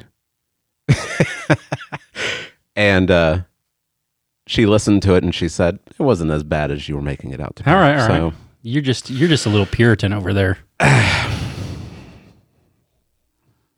and 2.76 3.10
uh, 3.10 3.40
she 4.46 4.64
listened 4.64 5.02
to 5.02 5.14
it 5.14 5.24
and 5.24 5.34
she 5.34 5.48
said 5.48 5.78
it 5.98 6.02
wasn't 6.02 6.30
as 6.30 6.42
bad 6.44 6.70
as 6.70 6.88
you 6.88 6.94
were 6.94 7.02
making 7.02 7.32
it 7.32 7.40
out 7.40 7.56
to 7.56 7.64
be. 7.64 7.70
all 7.70 7.76
right, 7.76 8.00
all 8.00 8.08
right. 8.08 8.32
so, 8.32 8.32
You're 8.62 8.82
just 8.82 9.10
you're 9.10 9.28
just 9.28 9.44
a 9.46 9.48
little 9.50 9.66
Puritan 9.66 10.12
over 10.12 10.32
there. 10.32 10.58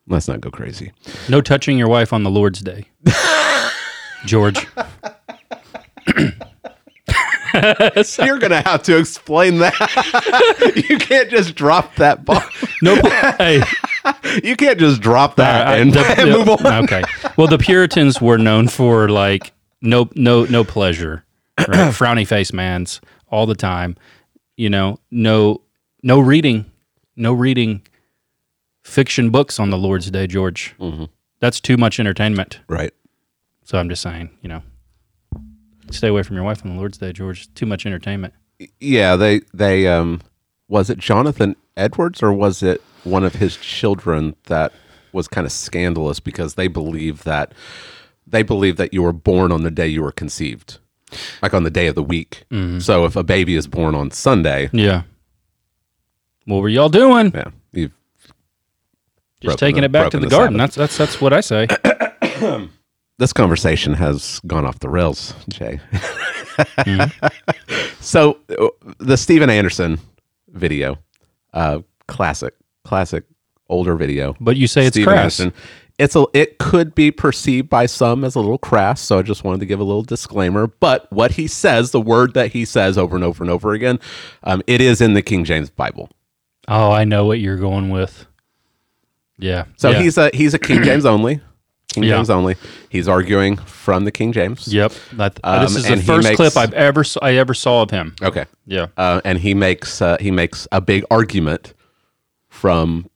Let's 0.09 0.29
not 0.29 0.41
go 0.41 0.51
crazy. 0.51 0.93
No 1.29 1.41
touching 1.41 1.77
your 1.79 1.89
wife 1.89 2.13
on 2.13 2.23
the 2.23 2.31
Lord's 2.31 2.61
Day, 2.61 2.87
George. 4.25 4.67
You're 8.25 8.39
gonna 8.39 8.63
have 8.63 8.83
to 8.85 8.99
explain 8.99 9.59
that. 9.59 9.75
you 10.89 10.99
can't 10.99 11.31
just 11.31 11.55
drop 11.55 11.95
that 11.97 12.25
ball. 12.25 12.43
No, 12.83 12.95
hey, 13.39 13.63
you 14.43 14.57
can't 14.57 14.79
just 14.79 15.01
drop 15.01 15.37
that 15.37 15.67
All 15.67 15.73
right, 15.73 15.81
and, 15.81 15.93
the- 15.93 16.01
and 16.21 16.33
the- 16.33 16.39
move 16.39 16.49
on. 16.67 16.85
Okay. 16.85 17.03
Well, 17.37 17.47
the 17.47 17.59
Puritans 17.59 18.21
were 18.21 18.39
known 18.39 18.69
for 18.69 19.09
like 19.09 19.53
no 19.83 20.09
no 20.15 20.45
no 20.45 20.65
pleasure, 20.65 21.25
right? 21.59 21.69
frowny 21.93 22.27
face 22.27 22.53
mans 22.53 23.01
all 23.29 23.47
the 23.47 23.55
time. 23.55 23.97
You 24.57 24.71
know, 24.71 24.99
no 25.11 25.63
no 26.03 26.21
reading, 26.21 26.71
no 27.17 27.33
reading 27.33 27.83
fiction 28.83 29.31
books 29.31 29.59
on 29.59 29.71
the 29.71 29.79
Lord's 29.79 30.11
Day, 30.11 30.27
George. 30.27 30.75
Mm-hmm. 30.79 31.05
That's 31.41 31.61
too 31.61 31.77
much 31.77 32.01
entertainment. 32.01 32.61
Right. 32.69 32.93
So 33.65 33.79
I'm 33.79 33.89
just 33.89 34.01
saying, 34.03 34.31
you 34.43 34.49
know, 34.49 34.63
stay 35.91 36.09
away 36.09 36.23
from 36.23 36.37
your 36.37 36.45
wife 36.45 36.65
on 36.65 36.71
the 36.73 36.77
Lord's 36.77 36.99
Day, 36.99 37.13
George. 37.13 37.53
Too 37.55 37.67
much 37.67 37.87
entertainment. 37.87 38.35
Yeah, 38.81 39.17
they 39.17 39.41
they 39.53 39.87
um 39.87 40.21
was 40.69 40.91
it 40.91 40.99
Jonathan 40.99 41.57
Edwards 41.77 42.23
or 42.23 42.33
was 42.33 42.63
it 42.63 42.83
one 43.05 43.23
of 43.25 43.35
his 43.35 43.57
children 43.57 44.35
that 44.47 44.73
was 45.13 45.29
kind 45.29 45.47
of 45.47 45.53
scandalous 45.53 46.21
because 46.21 46.55
they 46.55 46.69
believe 46.69 47.23
that 47.25 47.53
they 48.27 48.43
believe 48.43 48.77
that 48.77 48.93
you 48.93 49.03
were 49.03 49.13
born 49.13 49.53
on 49.53 49.63
the 49.63 49.71
day 49.71 49.87
you 49.87 50.03
were 50.03 50.13
conceived. 50.13 50.79
Like 51.43 51.55
on 51.55 51.63
the 51.63 51.71
day 51.71 51.87
of 51.87 51.95
the 51.95 52.03
week. 52.03 52.45
Mhm. 52.51 52.83
So 52.83 53.05
if 53.05 53.15
a 53.15 53.23
baby 53.23 53.55
is 53.55 53.67
born 53.69 53.95
on 53.95 54.11
Sunday, 54.11 54.69
Yeah. 54.73 55.03
What 56.47 56.63
were 56.63 56.69
y'all 56.69 56.89
doing? 56.89 57.33
Yeah. 57.35 57.51
You've 57.73 57.93
Just 59.41 59.59
taking 59.59 59.83
the- 59.83 59.87
it 59.87 59.93
back 59.93 60.11
to 60.11 60.19
the, 60.19 60.27
the 60.27 60.31
garden. 60.31 60.59
Sabbath. 60.59 60.75
That's 60.75 60.97
that's 60.97 61.13
that's 61.13 61.21
what 61.21 61.33
I 61.33 61.41
say. 61.41 61.67
this 63.19 63.33
conversation 63.33 63.95
has 63.95 64.41
gone 64.47 64.67
off 64.67 64.79
the 64.81 64.89
rails, 64.89 65.35
Jay. 65.49 65.81
Mm-hmm. 66.79 67.27
so 68.01 68.39
the 68.99 69.17
Steven 69.17 69.51
Anderson 69.51 69.99
video, 70.49 70.99
uh, 71.55 71.81
classic, 72.09 72.55
classic, 72.85 73.25
older 73.69 73.97
video. 73.97 74.37
But 74.41 74.57
you 74.57 74.67
say 74.67 74.87
it's 74.87 75.03
crass. 75.03 75.41
It's 75.99 76.15
a. 76.15 76.27
It 76.35 76.59
could 76.59 76.95
be 76.95 77.11
perceived 77.11 77.71
by 77.71 77.87
some 77.87 78.23
as 78.23 78.35
a 78.35 78.41
little 78.41 78.59
crass. 78.59 79.01
So 79.01 79.19
I 79.19 79.23
just 79.23 79.45
wanted 79.45 79.61
to 79.61 79.67
give 79.67 79.81
a 79.81 79.85
little 79.85 80.03
disclaimer. 80.03 80.67
But 80.67 81.11
what 81.11 81.33
he 81.33 81.47
says, 81.47 81.91
the 81.91 82.01
word 82.01 82.35
that 82.35 82.53
he 82.53 82.67
says 82.67 82.99
over 82.99 83.17
and 83.17 83.25
over 83.25 83.43
and 83.43 83.51
over 83.51 83.73
again, 83.73 83.99
um, 84.43 84.63
it 84.67 84.83
is 84.83 85.01
in 85.01 85.15
the 85.15 85.23
King 85.23 85.45
James 85.45 85.71
Bible. 85.71 86.11
Oh, 86.69 86.91
I 86.91 87.05
know 87.05 87.25
what 87.25 87.39
you're 87.39 87.57
going 87.57 87.89
with. 87.89 88.27
Yeah. 89.39 89.65
So 89.77 89.91
yeah. 89.91 90.03
he's 90.03 90.19
a 90.19 90.31
he's 90.35 90.53
a 90.53 90.59
King 90.59 90.83
James 90.83 91.07
only. 91.07 91.41
King 91.93 92.05
Yeah. 92.05 92.17
James 92.17 92.29
only. 92.31 92.57
He's 92.91 93.09
arguing 93.09 93.57
from 93.57 94.05
the 94.05 94.11
King 94.13 94.33
James. 94.33 94.69
Yep. 94.73 94.93
That, 95.15 95.41
Um, 95.45 95.63
this 95.63 95.77
is 95.77 95.85
the 95.87 95.97
first 95.97 96.25
makes- 96.25 96.37
clip 96.37 96.57
I've 96.57 96.75
ever 96.75 97.05
I 97.23 97.35
ever 97.35 97.55
saw 97.55 97.83
of 97.83 97.91
him. 97.91 98.15
Okay. 98.23 98.45
Yeah. 98.67 98.87
Uh, 98.97 99.21
and 99.25 99.39
he 99.39 99.55
makes 99.55 100.03
uh, 100.03 100.17
he 100.21 100.31
makes 100.31 100.69
a 100.73 100.81
big 100.81 101.05
argument 101.11 101.73
from 102.49 103.09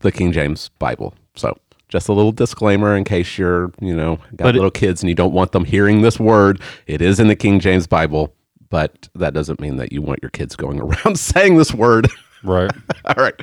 the 0.00 0.10
King 0.12 0.32
James 0.32 0.70
Bible. 0.78 1.14
So 1.36 1.56
just 1.88 2.08
a 2.08 2.12
little 2.12 2.32
disclaimer 2.32 2.96
in 2.96 3.04
case 3.04 3.36
you're 3.38 3.72
you 3.80 3.94
know 3.94 4.16
got 4.36 4.44
But 4.44 4.48
it- 4.54 4.58
little 4.58 4.70
kids 4.70 5.02
and 5.02 5.08
you 5.08 5.14
don't 5.14 5.32
want 5.32 5.52
them 5.52 5.64
hearing 5.64 6.02
this 6.02 6.18
word. 6.18 6.60
It 6.86 7.00
is 7.02 7.20
in 7.20 7.28
the 7.28 7.36
King 7.36 7.60
James 7.60 7.86
Bible, 7.86 8.34
but 8.70 9.08
that 9.14 9.34
doesn't 9.34 9.60
mean 9.60 9.76
that 9.76 9.92
you 9.92 10.02
want 10.02 10.20
your 10.22 10.30
kids 10.30 10.56
going 10.56 10.80
around 10.84 11.18
saying 11.18 11.58
this 11.58 11.72
word. 11.74 12.08
Right. 12.42 12.70
All 13.04 13.22
right. 13.22 13.34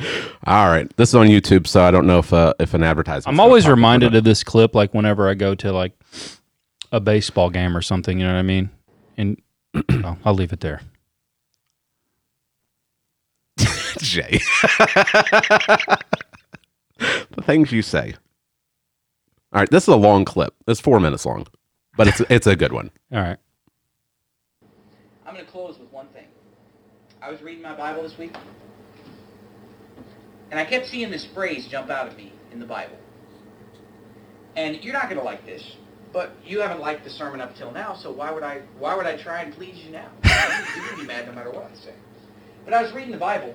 All 0.46 0.68
right. 0.68 0.96
This 0.98 1.10
is 1.10 1.16
on 1.16 1.28
YouTube, 1.28 1.68
so 1.68 1.84
I 1.84 1.92
don't 1.92 2.08
know 2.08 2.20
if 2.20 2.34
uh, 2.34 2.54
if 2.60 2.74
an 2.74 2.84
advertisement. 2.84 3.28
I'm 3.34 3.40
always 3.40 3.68
reminded 3.68 4.16
of 4.16 4.24
this 4.24 4.44
clip 4.44 4.74
like 4.76 4.94
whenever 4.94 5.30
I 5.30 5.34
go 5.34 5.56
to 5.56 5.72
like 5.72 5.94
a 6.92 7.00
baseball 7.00 7.50
game 7.50 7.76
or 7.76 7.82
something, 7.82 8.20
you 8.20 8.26
know 8.26 8.34
what 8.34 8.40
I 8.40 8.44
mean? 8.44 8.70
And 9.18 9.42
oh, 9.90 10.18
I'll 10.26 10.34
leave 10.34 10.54
it 10.54 10.62
there. 10.62 10.82
Jay. 14.00 14.40
the 16.98 17.44
things 17.44 17.72
you 17.72 17.82
say. 17.82 18.16
All 19.54 19.62
right, 19.62 19.70
this 19.70 19.84
is 19.84 19.90
a 19.90 19.96
long 19.96 20.26
clip. 20.26 20.54
It's 20.68 20.80
four 20.80 21.00
minutes 21.00 21.26
long, 21.26 21.48
but 21.96 22.08
it's 22.08 22.22
it's 22.30 22.48
a 22.48 22.56
good 22.56 22.74
one. 22.74 22.92
All 23.12 23.22
right. 23.22 23.38
I'm 25.26 25.34
going 25.34 25.46
to 25.46 25.52
close 25.52 25.80
with 25.80 25.92
one 25.92 26.08
thing. 26.08 26.26
I 27.22 27.32
was 27.32 27.42
reading 27.42 27.64
my 27.64 27.74
Bible 27.76 28.04
this 28.04 28.18
week, 28.18 28.34
and 30.52 30.60
I 30.60 30.66
kept 30.66 30.88
seeing 30.88 31.12
this 31.12 31.26
phrase 31.26 31.68
jump 31.68 31.90
out 31.90 32.08
at 32.08 32.18
me 32.18 32.34
in 32.52 32.60
the 32.60 32.66
Bible. 32.66 32.98
And 34.56 34.84
you're 34.84 34.94
not 34.94 35.04
going 35.04 35.18
to 35.18 35.24
like 35.24 35.46
this, 35.46 35.76
but 36.12 36.32
you 36.46 36.62
haven't 36.62 36.80
liked 36.80 37.04
the 37.04 37.10
sermon 37.10 37.42
up 37.42 37.56
till 37.56 37.72
now, 37.72 37.94
so 37.94 38.12
why 38.12 38.32
would 38.32 38.44
I 38.44 38.62
why 38.80 38.96
would 38.96 39.06
I 39.06 39.18
try 39.18 39.42
and 39.42 39.54
please 39.54 39.78
you 39.78 39.92
now? 39.92 40.10
You're 40.24 40.86
going 40.86 40.96
to 40.96 41.02
be 41.02 41.08
mad 41.08 41.28
no 41.28 41.34
matter 41.34 41.52
what 41.52 41.70
I 41.72 41.76
say. 41.76 41.94
But 42.66 42.74
I 42.74 42.82
was 42.82 42.92
reading 42.92 43.12
the 43.12 43.18
Bible, 43.18 43.54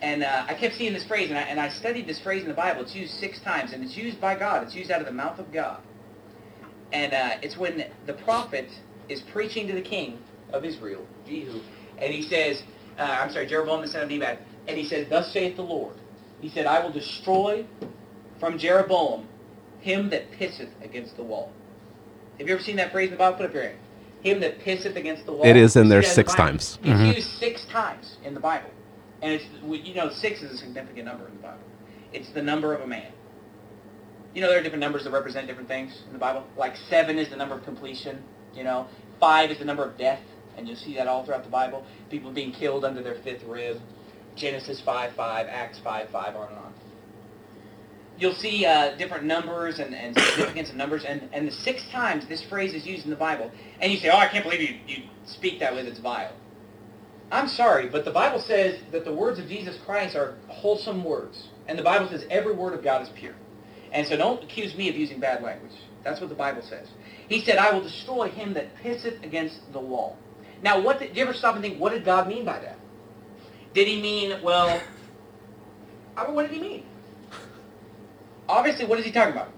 and 0.00 0.22
uh, 0.22 0.46
I 0.48 0.54
kept 0.54 0.76
seeing 0.76 0.92
this 0.92 1.04
phrase, 1.04 1.30
and 1.30 1.38
I, 1.38 1.42
and 1.42 1.60
I 1.60 1.68
studied 1.68 2.06
this 2.06 2.20
phrase 2.20 2.42
in 2.42 2.48
the 2.48 2.54
Bible. 2.54 2.82
It's 2.82 2.94
used 2.94 3.14
six 3.14 3.40
times, 3.40 3.72
and 3.72 3.82
it's 3.82 3.96
used 3.96 4.20
by 4.20 4.34
God. 4.34 4.62
It's 4.62 4.74
used 4.74 4.90
out 4.90 5.00
of 5.00 5.06
the 5.06 5.12
mouth 5.12 5.38
of 5.38 5.52
God. 5.52 5.82
And 6.92 7.12
uh, 7.12 7.36
it's 7.42 7.56
when 7.56 7.86
the 8.06 8.12
prophet 8.12 8.70
is 9.08 9.20
preaching 9.20 9.66
to 9.66 9.72
the 9.72 9.82
king 9.82 10.18
of 10.52 10.64
Israel, 10.64 11.04
Jehu, 11.26 11.60
and 11.98 12.12
he 12.12 12.22
says, 12.22 12.62
uh, 12.98 13.02
I'm 13.02 13.30
sorry, 13.30 13.46
Jeroboam 13.46 13.82
the 13.82 13.88
son 13.88 14.02
of 14.02 14.08
Nebat, 14.08 14.40
and 14.66 14.76
he 14.78 14.86
says, 14.86 15.08
Thus 15.08 15.32
saith 15.32 15.56
the 15.56 15.62
Lord. 15.62 15.96
He 16.40 16.48
said, 16.48 16.66
I 16.66 16.82
will 16.82 16.92
destroy 16.92 17.64
from 18.38 18.58
Jeroboam 18.58 19.26
him 19.80 20.10
that 20.10 20.30
pisseth 20.32 20.70
against 20.82 21.16
the 21.16 21.22
wall. 21.22 21.52
Have 22.38 22.48
you 22.48 22.54
ever 22.54 22.62
seen 22.62 22.76
that 22.76 22.90
phrase 22.92 23.08
in 23.08 23.14
the 23.14 23.18
Bible? 23.18 23.36
Put 23.36 23.46
up 23.46 23.54
your 23.54 23.62
hand. 23.64 23.78
Him 24.22 24.40
that 24.40 24.60
pisseth 24.60 24.96
against 24.96 25.26
the 25.26 25.32
wall. 25.32 25.44
It 25.44 25.56
is 25.56 25.76
in 25.76 25.88
there 25.88 26.02
six 26.02 26.32
the 26.32 26.38
times. 26.38 26.78
It's 26.82 26.88
Mhm. 27.00 27.16
used 27.16 27.30
six 27.38 27.64
times 27.66 28.16
in 28.24 28.34
the 28.34 28.40
Bible. 28.40 28.70
And 29.22 29.32
it's, 29.32 29.44
you 29.86 29.94
know, 29.94 30.10
six 30.10 30.42
is 30.42 30.52
a 30.52 30.56
significant 30.56 31.06
number 31.06 31.26
in 31.26 31.36
the 31.36 31.42
Bible. 31.42 31.58
It's 32.12 32.30
the 32.30 32.42
number 32.42 32.74
of 32.74 32.80
a 32.80 32.86
man. 32.86 33.12
You 34.34 34.40
know, 34.40 34.48
there 34.48 34.58
are 34.58 34.62
different 34.62 34.80
numbers 34.80 35.04
that 35.04 35.10
represent 35.10 35.46
different 35.46 35.68
things 35.68 36.02
in 36.06 36.12
the 36.12 36.18
Bible. 36.18 36.44
Like 36.56 36.76
seven 36.88 37.18
is 37.18 37.28
the 37.28 37.36
number 37.36 37.54
of 37.54 37.64
completion. 37.64 38.22
You 38.54 38.64
know, 38.64 38.86
five 39.20 39.50
is 39.50 39.58
the 39.58 39.64
number 39.64 39.84
of 39.84 39.96
death, 39.96 40.20
and 40.56 40.66
you'll 40.66 40.76
see 40.76 40.94
that 40.96 41.06
all 41.06 41.24
throughout 41.24 41.44
the 41.44 41.50
Bible. 41.50 41.84
People 42.10 42.30
being 42.32 42.52
killed 42.52 42.84
under 42.84 43.02
their 43.02 43.14
fifth 43.16 43.44
rib. 43.44 43.80
Genesis 44.36 44.80
five 44.80 45.12
five, 45.14 45.48
Acts 45.48 45.78
five 45.80 46.08
five, 46.10 46.36
on 46.36 46.48
and 46.48 46.58
on. 46.58 46.74
you'll 48.18 48.34
see 48.34 48.64
uh, 48.66 48.96
different 48.96 49.24
numbers 49.24 49.78
and, 49.80 49.94
and 49.94 50.18
significance 50.18 50.70
of 50.70 50.76
numbers, 50.76 51.04
and, 51.04 51.28
and 51.32 51.48
the 51.48 51.52
six 51.52 51.84
times 51.90 52.26
this 52.28 52.42
phrase 52.42 52.74
is 52.74 52.86
used 52.86 53.04
in 53.04 53.10
the 53.10 53.16
Bible, 53.16 53.50
and 53.80 53.92
you 53.92 53.98
say, 53.98 54.10
oh, 54.10 54.16
I 54.18 54.28
can't 54.28 54.44
believe 54.44 54.60
you, 54.60 54.78
you 54.86 55.02
speak 55.26 55.60
that 55.60 55.74
way, 55.74 55.84
that's 55.84 55.98
vile. 56.00 56.32
I'm 57.32 57.48
sorry, 57.48 57.88
but 57.88 58.04
the 58.04 58.12
Bible 58.12 58.40
says 58.40 58.80
that 58.92 59.04
the 59.04 59.12
words 59.12 59.38
of 59.40 59.48
Jesus 59.48 59.78
Christ 59.84 60.16
are 60.16 60.36
wholesome 60.48 61.04
words. 61.04 61.48
And 61.66 61.78
the 61.78 61.82
Bible 61.82 62.08
says 62.08 62.26
every 62.30 62.54
word 62.54 62.74
of 62.74 62.84
God 62.84 63.02
is 63.02 63.08
pure. 63.10 63.34
And 63.92 64.06
so 64.06 64.16
don't 64.16 64.44
accuse 64.44 64.76
me 64.76 64.88
of 64.88 64.96
using 64.96 65.20
bad 65.20 65.42
language. 65.42 65.72
That's 66.04 66.20
what 66.20 66.28
the 66.28 66.36
Bible 66.36 66.62
says. 66.62 66.88
He 67.28 67.40
said, 67.40 67.58
I 67.58 67.72
will 67.72 67.82
destroy 67.82 68.28
him 68.28 68.54
that 68.54 68.76
pisseth 68.76 69.22
against 69.24 69.72
the 69.72 69.80
wall. 69.80 70.18
Now, 70.62 70.80
what 70.80 71.00
did 71.00 71.16
you 71.16 71.22
ever 71.22 71.34
stop 71.34 71.54
and 71.56 71.64
think, 71.64 71.80
what 71.80 71.92
did 71.92 72.04
God 72.04 72.28
mean 72.28 72.44
by 72.44 72.58
that? 72.60 72.78
Did 73.74 73.88
he 73.88 74.00
mean, 74.00 74.40
well, 74.42 74.80
I 76.16 76.24
mean, 76.24 76.34
what 76.34 76.48
did 76.48 76.52
he 76.52 76.60
mean? 76.60 76.84
Obviously, 78.48 78.86
what 78.86 78.98
is 78.98 79.04
he 79.04 79.10
talking 79.10 79.32
about? 79.32 79.50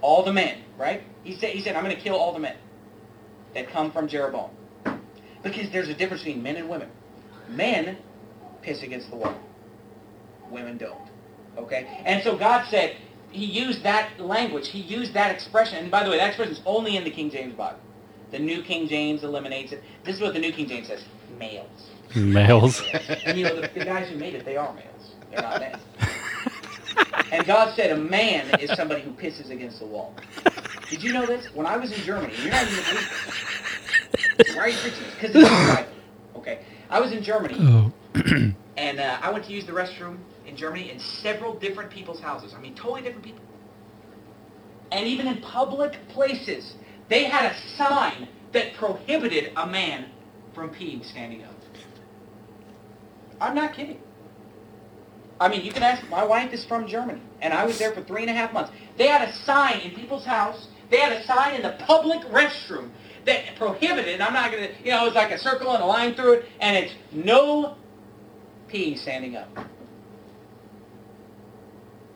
All 0.00 0.22
the 0.22 0.32
men, 0.32 0.58
right? 0.78 1.02
He 1.24 1.34
said, 1.34 1.50
he 1.50 1.60
said 1.60 1.74
I'm 1.74 1.84
going 1.84 1.94
to 1.94 2.00
kill 2.00 2.14
all 2.14 2.32
the 2.32 2.38
men 2.38 2.56
that 3.54 3.68
come 3.68 3.90
from 3.90 4.06
Jeroboam. 4.06 4.50
Because 5.42 5.70
there's 5.70 5.88
a 5.88 5.94
difference 5.94 6.22
between 6.22 6.42
men 6.42 6.56
and 6.56 6.68
women. 6.68 6.88
Men 7.48 7.96
piss 8.62 8.82
against 8.82 9.10
the 9.10 9.16
wall. 9.16 9.34
Women 10.50 10.76
don't. 10.76 11.00
Okay? 11.56 12.02
And 12.04 12.22
so 12.22 12.36
God 12.36 12.66
said, 12.68 12.96
he 13.30 13.44
used 13.44 13.82
that 13.82 14.20
language. 14.20 14.68
He 14.68 14.80
used 14.80 15.14
that 15.14 15.34
expression. 15.34 15.78
And 15.78 15.90
by 15.90 16.04
the 16.04 16.10
way, 16.10 16.18
that 16.18 16.28
expression 16.28 16.54
is 16.54 16.62
only 16.66 16.96
in 16.96 17.04
the 17.04 17.10
King 17.10 17.30
James 17.30 17.54
Bible. 17.54 17.80
The 18.30 18.38
New 18.38 18.62
King 18.62 18.88
James 18.88 19.24
eliminates 19.24 19.72
it. 19.72 19.82
This 20.04 20.16
is 20.16 20.22
what 20.22 20.34
the 20.34 20.40
New 20.40 20.52
King 20.52 20.68
James 20.68 20.88
says. 20.88 21.04
Males. 21.38 21.90
Males. 22.16 22.82
And 23.24 23.38
you 23.38 23.44
know, 23.44 23.60
the, 23.60 23.68
the 23.68 23.84
guys 23.84 24.08
who 24.08 24.16
made 24.16 24.34
it, 24.34 24.44
they 24.44 24.56
are 24.56 24.72
males. 24.74 25.14
They're 25.30 25.42
not 25.42 25.60
men. 25.60 25.78
And 27.32 27.44
God 27.44 27.74
said 27.74 27.90
a 27.90 27.96
man 27.96 28.58
is 28.60 28.70
somebody 28.72 29.02
who 29.02 29.10
pisses 29.10 29.50
against 29.50 29.80
the 29.80 29.86
wall. 29.86 30.14
Did 30.88 31.02
you 31.02 31.12
know 31.12 31.26
this? 31.26 31.46
When 31.54 31.66
I 31.66 31.76
was 31.76 31.92
in 31.92 32.00
Germany, 32.04 32.32
you're 32.40 32.52
not 32.52 32.62
even 32.62 32.76
this. 32.76 34.54
Why 34.54 34.62
are 34.62 34.68
you 34.68 34.78
preaching 34.78 35.02
this? 35.02 35.14
Because 35.14 35.36
it's 35.36 35.48
the 35.48 35.86
Okay. 36.36 36.60
I 36.88 37.00
was 37.00 37.12
in 37.12 37.22
Germany, 37.22 37.56
Oh. 37.58 37.92
and 38.76 39.00
uh, 39.00 39.18
I 39.20 39.30
went 39.32 39.44
to 39.46 39.52
use 39.52 39.66
the 39.66 39.72
restroom 39.72 40.18
in 40.46 40.56
Germany 40.56 40.90
in 40.90 41.00
several 41.00 41.54
different 41.54 41.90
people's 41.90 42.20
houses. 42.20 42.54
I 42.56 42.60
mean, 42.60 42.74
totally 42.74 43.02
different 43.02 43.24
people. 43.24 43.42
And 44.92 45.06
even 45.06 45.26
in 45.26 45.40
public 45.42 45.98
places, 46.08 46.74
they 47.08 47.24
had 47.24 47.52
a 47.52 47.56
sign 47.76 48.28
that 48.52 48.74
prohibited 48.74 49.52
a 49.56 49.66
man 49.66 50.06
from 50.54 50.70
peeing 50.70 51.04
standing 51.04 51.42
up. 51.44 51.55
I'm 53.40 53.54
not 53.54 53.74
kidding. 53.74 54.00
I 55.38 55.48
mean, 55.48 55.64
you 55.64 55.72
can 55.72 55.82
ask, 55.82 56.08
my 56.08 56.24
wife 56.24 56.52
is 56.52 56.64
from 56.64 56.86
Germany, 56.86 57.20
and 57.42 57.52
I 57.52 57.66
was 57.66 57.78
there 57.78 57.92
for 57.92 58.02
three 58.02 58.22
and 58.22 58.30
a 58.30 58.32
half 58.32 58.52
months. 58.52 58.70
They 58.96 59.06
had 59.06 59.28
a 59.28 59.32
sign 59.32 59.80
in 59.80 59.90
people's 59.90 60.24
house, 60.24 60.68
they 60.90 60.98
had 60.98 61.12
a 61.12 61.22
sign 61.24 61.54
in 61.54 61.62
the 61.62 61.76
public 61.80 62.20
restroom 62.28 62.90
that 63.26 63.56
prohibited, 63.56 64.14
and 64.14 64.22
I'm 64.22 64.32
not 64.32 64.50
going 64.50 64.68
to, 64.68 64.74
you 64.82 64.92
know, 64.92 65.02
it 65.02 65.06
was 65.06 65.14
like 65.14 65.32
a 65.32 65.38
circle 65.38 65.72
and 65.72 65.82
a 65.82 65.86
line 65.86 66.14
through 66.14 66.34
it, 66.34 66.46
and 66.60 66.76
it's 66.76 66.94
no 67.12 67.76
pee 68.68 68.96
standing 68.96 69.36
up. 69.36 69.48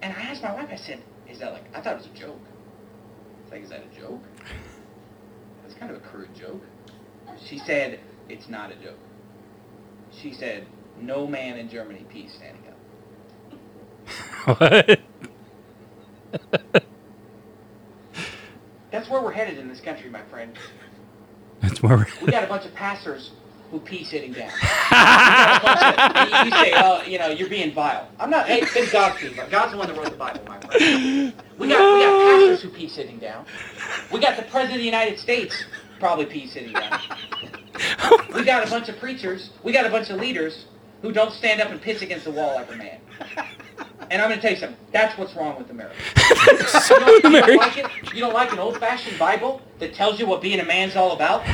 And 0.03 0.15
I 0.15 0.21
asked 0.23 0.43
my 0.43 0.55
wife, 0.55 0.69
I 0.71 0.77
said, 0.77 1.03
is 1.29 1.41
that 1.41 1.53
like, 1.53 1.65
I 1.75 1.81
thought 1.81 1.95
it 1.95 1.99
was 1.99 2.07
a 2.07 2.19
joke. 2.19 2.41
It's 3.43 3.53
like, 3.53 3.63
is 3.63 3.69
that 3.71 3.83
a 3.83 4.01
joke? 4.01 4.23
That's 5.63 5.75
kind 5.75 5.91
of 5.91 5.99
a 5.99 6.01
crude 6.01 6.35
joke. 6.35 6.63
She 7.45 7.59
said, 7.59 8.01
it's 8.29 8.49
not 8.49 8.73
a 8.73 8.77
joke. 8.77 8.99
She 10.11 10.33
said, 10.33 10.67
no 11.03 11.27
man 11.27 11.59
in 11.59 11.69
Germany 11.69 12.05
pees 12.09 12.33
standing 12.35 12.63
up. 12.69 12.77
What? 14.61 15.01
That's 18.91 19.09
where 19.09 19.23
we're 19.23 19.33
headed 19.33 19.59
in 19.59 19.69
this 19.69 19.81
country, 19.81 20.11
my 20.11 20.23
friend. 20.23 20.57
That's 21.63 21.83
where 21.83 21.97
we're. 21.99 22.07
We 22.23 22.31
got 22.33 22.43
a 22.45 22.47
bunch 22.47 22.65
of 22.65 22.75
pastors 22.75 23.31
who 23.71 23.79
pee 23.79 24.03
sitting 24.05 24.33
down. 24.33 24.51
We 24.51 24.97
got 24.97 25.61
a 25.61 26.15
bunch 26.15 26.33
of- 26.33 26.47
you 26.47 26.51
say, 26.53 26.73
oh, 26.77 27.03
you 27.03 27.19
know, 27.19 27.29
you're 27.29 27.49
being 27.49 27.73
vile. 27.73 28.09
I'm 28.19 28.31
not. 28.31 28.47
Hey, 28.47 28.63
then 28.75 28.89
God's 28.91 29.21
vile. 29.23 29.49
God's 29.49 29.73
the 29.73 29.79
one 29.79 29.89
that 29.89 29.97
wrote 29.97 30.11
the 30.11 30.17
Bible, 30.17 30.41
my 30.47 30.59
friend. 30.59 31.33
We 31.59 31.69
got 31.69 31.95
we 31.95 32.01
got 32.03 32.31
pastors 32.31 32.63
who 32.63 32.71
pee 32.71 32.89
sitting 32.89 33.19
down. 33.19 33.45
We 34.11 34.19
got 34.19 34.37
the 34.37 34.43
president 34.45 34.73
of 34.77 34.79
the 34.79 34.85
United 34.85 35.19
States 35.19 35.65
probably 36.01 36.27
pee 36.27 36.47
sitting 36.47 36.73
down. 36.73 37.01
We 38.35 38.45
got 38.45 38.67
a 38.67 38.71
bunch 38.71 38.89
of 38.89 38.99
preachers. 38.99 39.51
We 39.65 39.73
got 39.73 39.87
a 39.87 39.91
bunch 39.91 40.11
of 40.11 40.21
leaders 40.21 40.67
who 41.03 41.13
don't 41.13 41.33
stand 41.33 41.61
up 41.61 41.71
and 41.71 41.81
piss 41.81 42.03
against 42.03 42.25
the 42.25 42.31
wall 42.31 42.55
like 42.55 42.73
a 42.73 42.77
man. 42.77 42.99
And 44.11 44.21
I'm 44.21 44.29
going 44.29 44.41
to 44.41 44.43
tell 44.43 44.51
you 44.51 44.57
something. 44.57 44.79
That's 44.93 45.17
what's 45.17 45.35
wrong 45.37 45.57
with 45.57 45.71
America. 45.71 45.95
you, 46.51 46.99
don't, 46.99 47.25
you 47.25 47.31
don't 47.31 47.57
like 47.57 47.79
it? 47.79 47.87
You 48.15 48.21
don't 48.21 48.35
like 48.35 48.53
an 48.53 48.59
old-fashioned 48.59 49.19
Bible 49.19 49.63
that 49.79 49.95
tells 49.95 50.19
you 50.19 50.27
what 50.27 50.43
being 50.43 50.59
a 50.59 50.65
man's 50.65 50.97
all 50.97 51.13
about? 51.13 51.45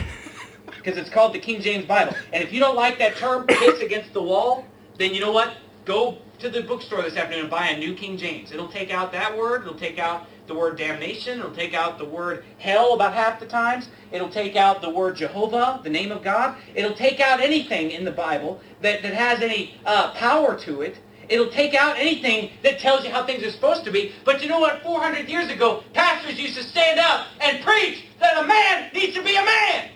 Because 0.76 0.96
it's 0.96 1.10
called 1.10 1.34
the 1.34 1.38
King 1.38 1.60
James 1.60 1.84
Bible. 1.84 2.14
And 2.32 2.42
if 2.42 2.52
you 2.52 2.60
don't 2.60 2.76
like 2.76 2.98
that 2.98 3.16
term, 3.16 3.46
piss 3.46 3.80
against 3.80 4.12
the 4.14 4.22
wall, 4.22 4.64
then 4.98 5.12
you 5.12 5.20
know 5.20 5.32
what? 5.32 5.54
Go 5.84 6.18
to 6.38 6.48
the 6.48 6.62
bookstore 6.62 7.02
this 7.02 7.16
afternoon 7.16 7.42
and 7.42 7.50
buy 7.50 7.68
a 7.68 7.78
new 7.78 7.94
King 7.94 8.16
James. 8.16 8.52
It'll 8.52 8.68
take 8.68 8.90
out 8.90 9.12
that 9.12 9.36
word. 9.36 9.62
It'll 9.62 9.74
take 9.74 9.98
out 9.98 10.26
the 10.46 10.54
word 10.54 10.78
damnation. 10.78 11.38
It'll 11.38 11.54
take 11.54 11.74
out 11.74 11.98
the 11.98 12.04
word 12.04 12.44
hell 12.58 12.94
about 12.94 13.14
half 13.14 13.40
the 13.40 13.46
times. 13.46 13.88
It'll 14.12 14.28
take 14.28 14.56
out 14.56 14.80
the 14.80 14.90
word 14.90 15.16
Jehovah, 15.16 15.80
the 15.82 15.90
name 15.90 16.12
of 16.12 16.22
God. 16.22 16.56
It'll 16.74 16.94
take 16.94 17.20
out 17.20 17.40
anything 17.40 17.90
in 17.90 18.04
the 18.04 18.12
Bible 18.12 18.60
that, 18.82 19.02
that 19.02 19.14
has 19.14 19.40
any 19.40 19.74
uh, 19.84 20.12
power 20.12 20.58
to 20.60 20.82
it. 20.82 20.98
It'll 21.28 21.50
take 21.50 21.74
out 21.74 21.96
anything 21.96 22.50
that 22.62 22.78
tells 22.78 23.04
you 23.04 23.10
how 23.10 23.26
things 23.26 23.42
are 23.42 23.50
supposed 23.50 23.84
to 23.84 23.90
be. 23.90 24.12
But 24.24 24.42
you 24.42 24.48
know 24.48 24.60
what? 24.60 24.82
400 24.82 25.28
years 25.28 25.50
ago, 25.50 25.82
pastors 25.92 26.38
used 26.38 26.56
to 26.56 26.62
stand 26.62 27.00
up 27.00 27.26
and 27.40 27.64
preach 27.64 28.04
that 28.20 28.42
a 28.42 28.46
man 28.46 28.90
needs 28.94 29.14
to 29.14 29.22
be 29.22 29.34
a 29.36 29.44
man. 29.44 29.90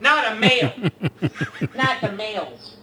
Not 0.00 0.32
a 0.32 0.40
male. 0.40 0.72
Not 1.74 2.00
the 2.00 2.12
males. 2.12 2.76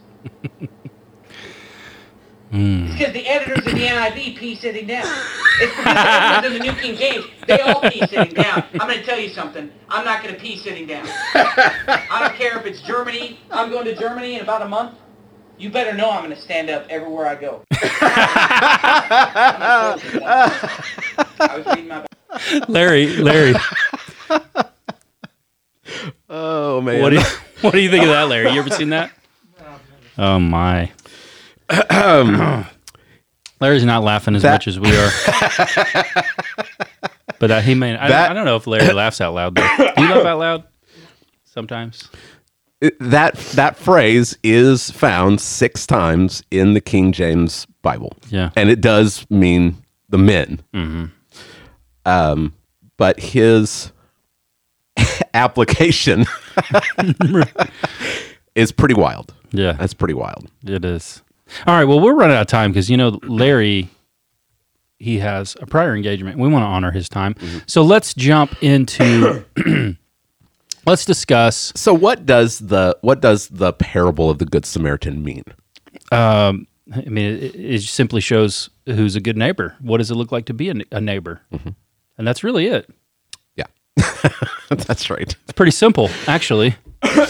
It's 2.52 2.98
because 2.98 3.14
the 3.14 3.28
editors 3.28 3.60
of 3.60 3.66
the 3.66 3.72
NIV 3.86 4.38
pee 4.38 4.56
sitting 4.56 4.88
down. 4.88 5.06
It's 5.62 5.76
because 5.76 5.94
the 5.94 6.10
editors 6.10 6.52
of 6.52 6.58
the 6.58 6.64
New 6.64 6.74
King 6.82 6.96
James, 6.98 7.26
they 7.48 7.60
all 7.60 7.82
pee 7.82 8.00
sitting 8.08 8.34
down. 8.34 8.64
I'm 8.80 8.88
going 8.88 9.00
to 9.00 9.06
tell 9.06 9.20
you 9.20 9.30
something. 9.30 9.70
I'm 9.88 10.04
not 10.04 10.24
going 10.24 10.34
to 10.34 10.42
pee 10.42 10.58
sitting 10.58 10.88
down. 10.88 11.06
I 11.36 12.18
don't 12.20 12.36
care 12.36 12.58
if 12.58 12.66
it's 12.66 12.82
Germany. 12.82 13.40
I'm 13.52 13.70
going 13.70 13.86
to 13.86 13.96
Germany 13.96 14.36
in 14.36 14.42
about 14.42 14.64
a 14.64 14.68
month. 14.68 14.98
You 15.60 15.70
better 15.70 15.94
know 15.94 16.10
I'm 16.10 16.24
going 16.24 16.34
to 16.36 16.42
stand 16.42 16.70
up 16.70 16.86
everywhere 16.90 17.28
I 17.28 17.36
go. 17.36 17.64
I 21.42 21.56
was 21.58 21.66
reading 21.66 21.88
my 21.90 22.06
Larry, 22.70 23.08
Larry. 23.18 23.54
Oh 26.30 26.80
man. 26.82 27.02
What 27.02 27.10
do 27.10 27.18
you 27.18 27.24
What 27.62 27.72
do 27.74 27.80
you 27.82 27.90
think 27.90 28.04
of 28.04 28.10
that, 28.10 28.30
Larry? 28.30 28.52
You 28.52 28.60
ever 28.62 28.70
seen 28.70 28.90
that? 28.92 29.12
Oh 30.18 30.40
my. 30.40 30.92
Larry's 33.60 33.84
not 33.84 34.04
laughing 34.04 34.36
as 34.36 34.44
That- 34.44 34.54
much 34.54 34.68
as 34.68 34.80
we 34.80 34.96
are. 34.96 35.10
but 37.40 37.52
uh, 37.52 37.60
he 37.62 37.76
may. 37.76 37.98
I, 37.98 38.08
That- 38.08 38.32
I 38.32 38.34
don't 38.34 38.46
know 38.46 38.56
if 38.56 38.66
Larry 38.68 38.94
laughs 38.94 39.20
out 39.20 39.34
loud. 39.34 39.56
Though. 39.56 39.68
Do 39.78 39.84
you 40.04 40.10
laugh 40.10 40.26
out 40.26 40.40
loud? 40.40 40.64
Sometimes. 41.46 42.10
That 43.00 43.36
that 43.56 43.76
phrase 43.78 44.38
is 44.42 44.90
found 44.92 45.42
six 45.42 45.86
times 45.86 46.44
in 46.50 46.74
the 46.76 46.82
King 46.82 47.12
James 47.12 47.68
Bible. 47.82 48.14
Yeah. 48.30 48.52
and 48.56 48.70
it 48.70 48.80
does 48.80 49.30
mean 49.30 49.78
the 50.08 50.18
men. 50.18 50.62
Mm-hmm. 50.74 51.06
Um, 52.06 52.54
but 52.98 53.20
his 53.20 53.92
application 55.34 56.26
is 58.56 58.72
pretty 58.72 58.96
wild. 58.96 59.34
Yeah, 59.52 59.74
that's 59.74 59.94
pretty 59.94 60.14
wild. 60.14 60.50
It 60.66 60.86
is. 60.86 61.22
All 61.68 61.76
right. 61.76 61.86
Well, 61.86 62.00
we're 62.00 62.14
running 62.16 62.36
out 62.38 62.42
of 62.42 62.48
time 62.48 62.72
because 62.72 62.90
you 62.90 62.98
know 62.98 63.20
Larry. 63.24 63.90
He 65.02 65.20
has 65.20 65.56
a 65.62 65.66
prior 65.66 65.96
engagement. 65.96 66.38
We 66.38 66.50
want 66.50 66.64
to 66.64 66.68
honor 66.68 66.92
his 66.92 67.08
time. 67.08 67.36
So 67.68 67.84
let's 67.84 68.14
jump 68.14 68.62
into. 68.62 69.46
let's 70.90 71.06
discuss. 71.06 71.72
So 71.76 71.94
what 71.94 72.26
does 72.26 72.60
the 72.60 72.98
what 73.02 73.22
does 73.22 73.48
the 73.50 73.74
parable 73.74 74.30
of 74.30 74.40
the 74.40 74.46
Good 74.46 74.66
Samaritan 74.66 75.24
mean? 75.24 75.44
Um, 76.12 76.68
I 76.94 77.02
mean, 77.02 77.38
it, 77.38 77.56
it 77.56 77.82
simply 77.84 78.22
shows 78.22 78.70
who's 78.86 79.16
a 79.16 79.22
good 79.22 79.38
neighbor. 79.38 79.76
What 79.80 79.98
does 79.98 80.10
it 80.12 80.16
look 80.16 80.32
like 80.32 80.46
to 80.46 80.54
be 80.54 80.70
a, 80.70 80.76
a 80.92 81.00
neighbor? 81.02 81.42
And 82.18 82.28
that's 82.28 82.44
really 82.44 82.68
it. 82.68 82.90
Yeah, 83.56 83.68
that's 84.70 85.10
right. 85.10 85.34
It's 85.44 85.54
pretty 85.56 85.72
simple, 85.72 86.10
actually. 86.28 86.76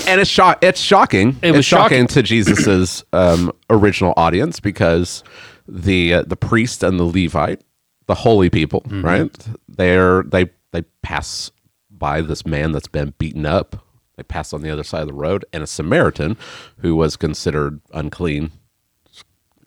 and 0.07 0.19
it's 0.19 0.30
shock. 0.30 0.64
It's 0.64 0.80
shocking. 0.81 1.38
It 1.44 1.52
was 1.52 1.60
it's 1.60 1.68
shocking, 1.68 2.07
shocking. 2.07 2.07
to 2.07 2.23
Jesus's 2.23 3.03
um, 3.14 3.52
original 3.69 4.14
audience 4.18 4.60
because 4.60 5.23
the 5.68 6.15
uh, 6.15 6.23
the 6.26 6.36
priest 6.38 6.81
and 6.81 6.99
the 6.99 7.03
Levite, 7.03 7.61
the 8.07 8.15
holy 8.15 8.49
people, 8.49 8.81
Mm-hmm. 8.81 9.02
right? 9.06 9.48
They're 9.68 10.23
they 10.23 10.49
they 10.72 10.81
pass 11.03 11.52
by 11.99 12.21
this 12.21 12.45
man 12.45 12.71
that's 12.71 12.88
been 12.88 13.13
beaten 13.17 13.45
up. 13.45 13.85
They 14.15 14.23
pass 14.23 14.51
on 14.53 14.61
the 14.61 14.69
other 14.71 14.84
side 14.84 15.01
of 15.01 15.07
the 15.07 15.13
road, 15.13 15.45
and 15.53 15.61
a 15.63 15.67
Samaritan 15.67 16.38
who 16.80 16.95
was 16.95 17.15
considered 17.15 17.80
unclean, 17.93 18.51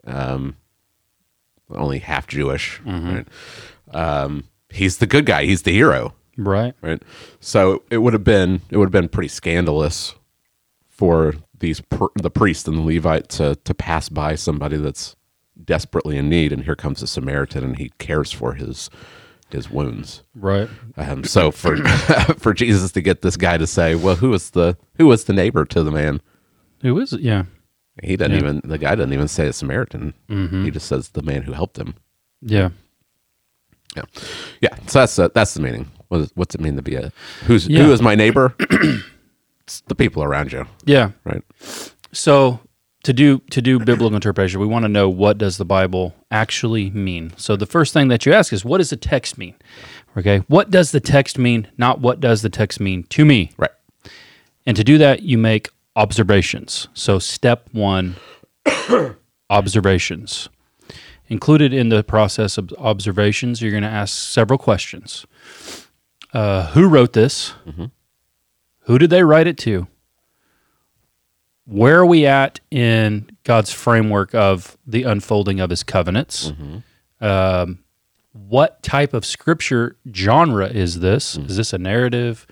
um, 0.07 0.57
only 1.71 1.99
half 2.01 2.27
Jewish, 2.27 2.81
Mm-hmm. 2.85 3.15
right? 3.15 3.29
Um, 3.93 4.45
he's 4.71 4.99
the 4.99 5.07
good 5.07 5.27
guy. 5.27 5.45
He's 5.45 5.63
the 5.63 5.73
hero. 5.73 6.15
Right. 6.39 6.75
Right. 6.81 7.03
So 7.41 7.83
it 7.91 7.99
would 7.99 8.15
have 8.15 8.25
been 8.25 8.63
it 8.71 8.79
would 8.79 8.87
have 8.87 8.93
been 9.03 9.09
pretty 9.09 9.29
scandalous 9.29 10.15
for 10.89 11.35
these 11.59 11.83
the 12.17 12.31
priest 12.31 12.67
and 12.69 12.79
the 12.79 12.83
Levite 12.83 13.29
to 13.31 13.55
to 13.65 13.75
pass 13.75 14.09
by 14.09 14.35
somebody 14.35 14.77
that's 14.79 15.15
desperately 15.63 16.17
in 16.17 16.29
need, 16.31 16.53
and 16.53 16.65
here 16.65 16.75
comes 16.75 17.03
a 17.03 17.07
Samaritan, 17.07 17.63
and 17.65 17.77
he 17.79 17.91
cares 17.99 18.33
for 18.33 18.55
his 18.55 18.89
his 19.53 19.71
wounds. 19.71 20.23
Right. 20.35 20.69
Um, 20.97 21.25
so 21.25 21.51
for 21.51 21.77
for 22.39 22.53
Jesus 22.55 22.93
to 22.93 23.01
get 23.01 23.23
this 23.23 23.37
guy 23.37 23.57
to 23.59 23.67
say, 23.67 23.95
"Well, 23.95 24.17
who 24.17 24.31
was 24.31 24.51
the 24.51 24.77
who 24.99 25.07
was 25.07 25.25
the 25.25 25.33
neighbor 25.33 25.65
to 25.67 25.83
the 25.83 25.91
man?" 25.91 26.21
Who 26.83 26.99
is 26.99 27.13
it? 27.13 27.21
Yeah. 27.21 27.45
He 28.03 28.17
doesn't 28.17 28.33
Yeah. 28.33 28.39
even 28.39 28.61
the 28.65 28.79
guy 28.79 28.95
doesn't 28.95 29.13
even 29.13 29.29
say 29.29 29.47
a 29.47 29.53
Samaritan. 29.53 30.15
Mhm. 30.29 30.65
He 30.65 30.71
just 30.71 30.87
says 30.89 31.11
the 31.11 31.23
man 31.23 31.43
who 31.43 31.53
helped 31.53 31.79
him. 31.79 31.95
Yeah. 32.41 32.71
Yeah, 33.97 34.05
yeah. 34.63 34.75
So 34.87 35.01
that's 35.01 35.19
uh, 35.19 35.29
that's 35.35 35.53
the 35.55 35.61
meaning. 35.61 35.91
What 36.09 36.23
is, 36.23 36.33
what's 36.35 36.55
it 36.55 36.61
mean 36.61 36.77
to 36.77 36.83
be 36.83 36.95
a 36.97 37.13
who's 37.45 37.69
Yeah. 37.69 37.83
who 37.85 37.93
is 37.93 38.01
my 38.01 38.15
neighbor? 38.15 38.55
it's 39.61 39.81
the 39.89 39.95
people 39.95 40.23
around 40.25 40.51
you. 40.53 40.67
Yeah. 40.87 41.11
Right. 41.25 41.43
So 42.13 42.61
to 43.05 43.13
do 43.13 43.39
to 43.51 43.61
do 43.61 43.79
biblical 43.79 44.15
interpretation, 44.15 44.61
we 44.61 44.67
want 44.67 44.85
to 44.85 44.89
know 44.89 45.09
what 45.09 45.39
does 45.39 45.57
the 45.57 45.65
Bible 45.65 46.15
actually 46.31 46.91
mean. 46.91 47.33
So 47.37 47.57
the 47.57 47.67
first 47.67 47.93
thing 47.93 48.09
that 48.09 48.25
you 48.27 48.33
ask 48.33 48.53
is 48.53 48.65
what 48.65 48.79
does 48.79 48.91
the 48.91 48.97
text 48.97 49.39
mean? 49.39 49.55
Okay, 50.17 50.39
what 50.49 50.71
does 50.71 50.93
the 50.93 51.01
text 51.01 51.39
mean? 51.39 51.69
Not 51.77 52.01
what 52.01 52.21
does 52.21 52.43
the 52.43 52.51
text 52.51 52.81
mean 52.81 53.05
to 53.05 53.25
me. 53.25 53.53
Right. 53.57 53.71
And 54.67 54.77
to 54.77 54.85
do 54.85 54.99
that, 54.99 55.23
you 55.23 55.39
make 55.39 55.69
observations. 55.97 56.89
So 56.95 57.19
step 57.19 57.69
one, 57.73 58.17
observations. 59.51 60.49
Included 61.29 61.73
in 61.73 61.89
the 61.89 62.05
process 62.05 62.59
of 62.59 62.73
observations, 62.79 63.63
you're 63.63 63.71
going 63.71 63.83
to 63.83 63.89
ask 63.89 64.15
several 64.15 64.59
questions. 64.59 65.25
Uh, 66.33 66.67
who 66.69 66.89
wrote 66.89 67.15
this? 67.15 67.55
Who 68.83 68.99
did 68.99 69.11
they 69.11 69.23
write 69.23 69.47
it 69.47 69.59
to? 69.59 69.87
Where 71.65 72.01
are 72.01 72.07
we 72.07 72.27
at 72.27 72.61
in 72.71 73.31
God's 73.45 73.73
framework 73.73 74.35
of 74.35 74.77
the 74.87 75.05
unfolding 75.05 75.61
of 75.61 75.71
his 75.71 75.83
covenants? 75.83 76.53
Um, 77.21 77.79
what 78.33 78.83
type 78.83 79.15
of 79.15 79.25
scripture 79.25 79.97
genre 80.13 80.67
is 80.67 81.01
this? 81.01 81.37
Is 81.37 81.57
this 81.57 81.73
a 81.73 81.79
narrative? 81.79 82.47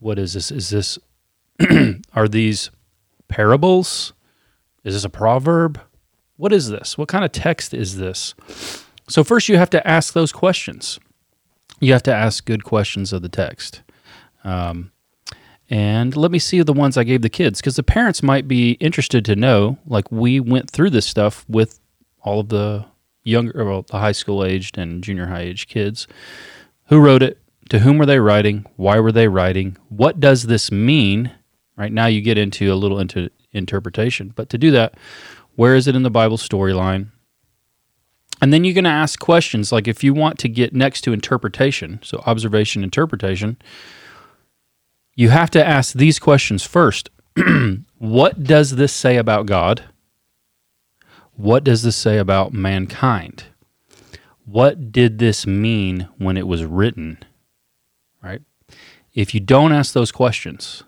What 0.00 0.18
is 0.18 0.34
this? 0.34 0.50
Is 0.50 0.70
this, 0.70 0.98
are 2.14 2.28
these 2.28 2.70
parables? 3.28 4.12
Is 4.84 4.94
this 4.94 5.04
a 5.04 5.08
proverb? 5.10 5.80
What 6.36 6.52
is 6.52 6.68
this? 6.68 6.98
What 6.98 7.08
kind 7.08 7.24
of 7.24 7.32
text 7.32 7.72
is 7.72 7.96
this? 7.98 8.34
So, 9.08 9.22
first, 9.22 9.48
you 9.48 9.56
have 9.56 9.70
to 9.70 9.86
ask 9.86 10.12
those 10.12 10.32
questions. 10.32 10.98
You 11.80 11.92
have 11.92 12.02
to 12.04 12.14
ask 12.14 12.44
good 12.44 12.64
questions 12.64 13.12
of 13.12 13.22
the 13.22 13.28
text. 13.28 13.82
Um, 14.44 14.92
and 15.72 16.14
let 16.14 16.30
me 16.30 16.38
see 16.38 16.60
the 16.60 16.74
ones 16.74 16.98
I 16.98 17.04
gave 17.04 17.22
the 17.22 17.30
kids 17.30 17.62
because 17.62 17.76
the 17.76 17.82
parents 17.82 18.22
might 18.22 18.46
be 18.46 18.72
interested 18.72 19.24
to 19.24 19.34
know. 19.34 19.78
Like, 19.86 20.12
we 20.12 20.38
went 20.38 20.70
through 20.70 20.90
this 20.90 21.06
stuff 21.06 21.46
with 21.48 21.80
all 22.20 22.40
of 22.40 22.50
the 22.50 22.84
younger, 23.24 23.64
well, 23.64 23.80
the 23.80 23.98
high 23.98 24.12
school 24.12 24.44
aged 24.44 24.76
and 24.76 25.02
junior 25.02 25.28
high 25.28 25.40
aged 25.40 25.70
kids. 25.70 26.06
Who 26.88 27.00
wrote 27.00 27.22
it? 27.22 27.38
To 27.70 27.78
whom 27.78 27.96
were 27.96 28.04
they 28.04 28.20
writing? 28.20 28.66
Why 28.76 29.00
were 29.00 29.12
they 29.12 29.28
writing? 29.28 29.78
What 29.88 30.20
does 30.20 30.42
this 30.42 30.70
mean? 30.70 31.30
Right 31.74 31.90
now, 31.90 32.04
you 32.04 32.20
get 32.20 32.36
into 32.36 32.70
a 32.70 32.76
little 32.76 32.98
into 32.98 33.30
interpretation. 33.52 34.34
But 34.36 34.50
to 34.50 34.58
do 34.58 34.72
that, 34.72 34.98
where 35.54 35.74
is 35.74 35.88
it 35.88 35.96
in 35.96 36.02
the 36.02 36.10
Bible 36.10 36.36
storyline? 36.36 37.12
And 38.42 38.52
then 38.52 38.64
you're 38.64 38.74
going 38.74 38.84
to 38.84 38.90
ask 38.90 39.18
questions 39.18 39.72
like 39.72 39.88
if 39.88 40.04
you 40.04 40.12
want 40.12 40.38
to 40.40 40.50
get 40.50 40.74
next 40.74 41.00
to 41.02 41.14
interpretation, 41.14 41.98
so 42.02 42.22
observation, 42.26 42.84
interpretation, 42.84 43.56
you 45.14 45.30
have 45.30 45.50
to 45.50 45.64
ask 45.64 45.94
these 45.94 46.18
questions 46.18 46.64
first. 46.64 47.10
what 47.98 48.42
does 48.42 48.76
this 48.76 48.92
say 48.92 49.16
about 49.16 49.46
God? 49.46 49.84
What 51.34 51.64
does 51.64 51.82
this 51.82 51.96
say 51.96 52.18
about 52.18 52.52
mankind? 52.52 53.44
What 54.44 54.92
did 54.92 55.18
this 55.18 55.46
mean 55.46 56.08
when 56.18 56.36
it 56.36 56.46
was 56.46 56.64
written? 56.64 57.18
Right? 58.22 58.42
If 59.14 59.34
you 59.34 59.40
don't 59.40 59.72
ask 59.72 59.92
those 59.92 60.12
questions, 60.12 60.82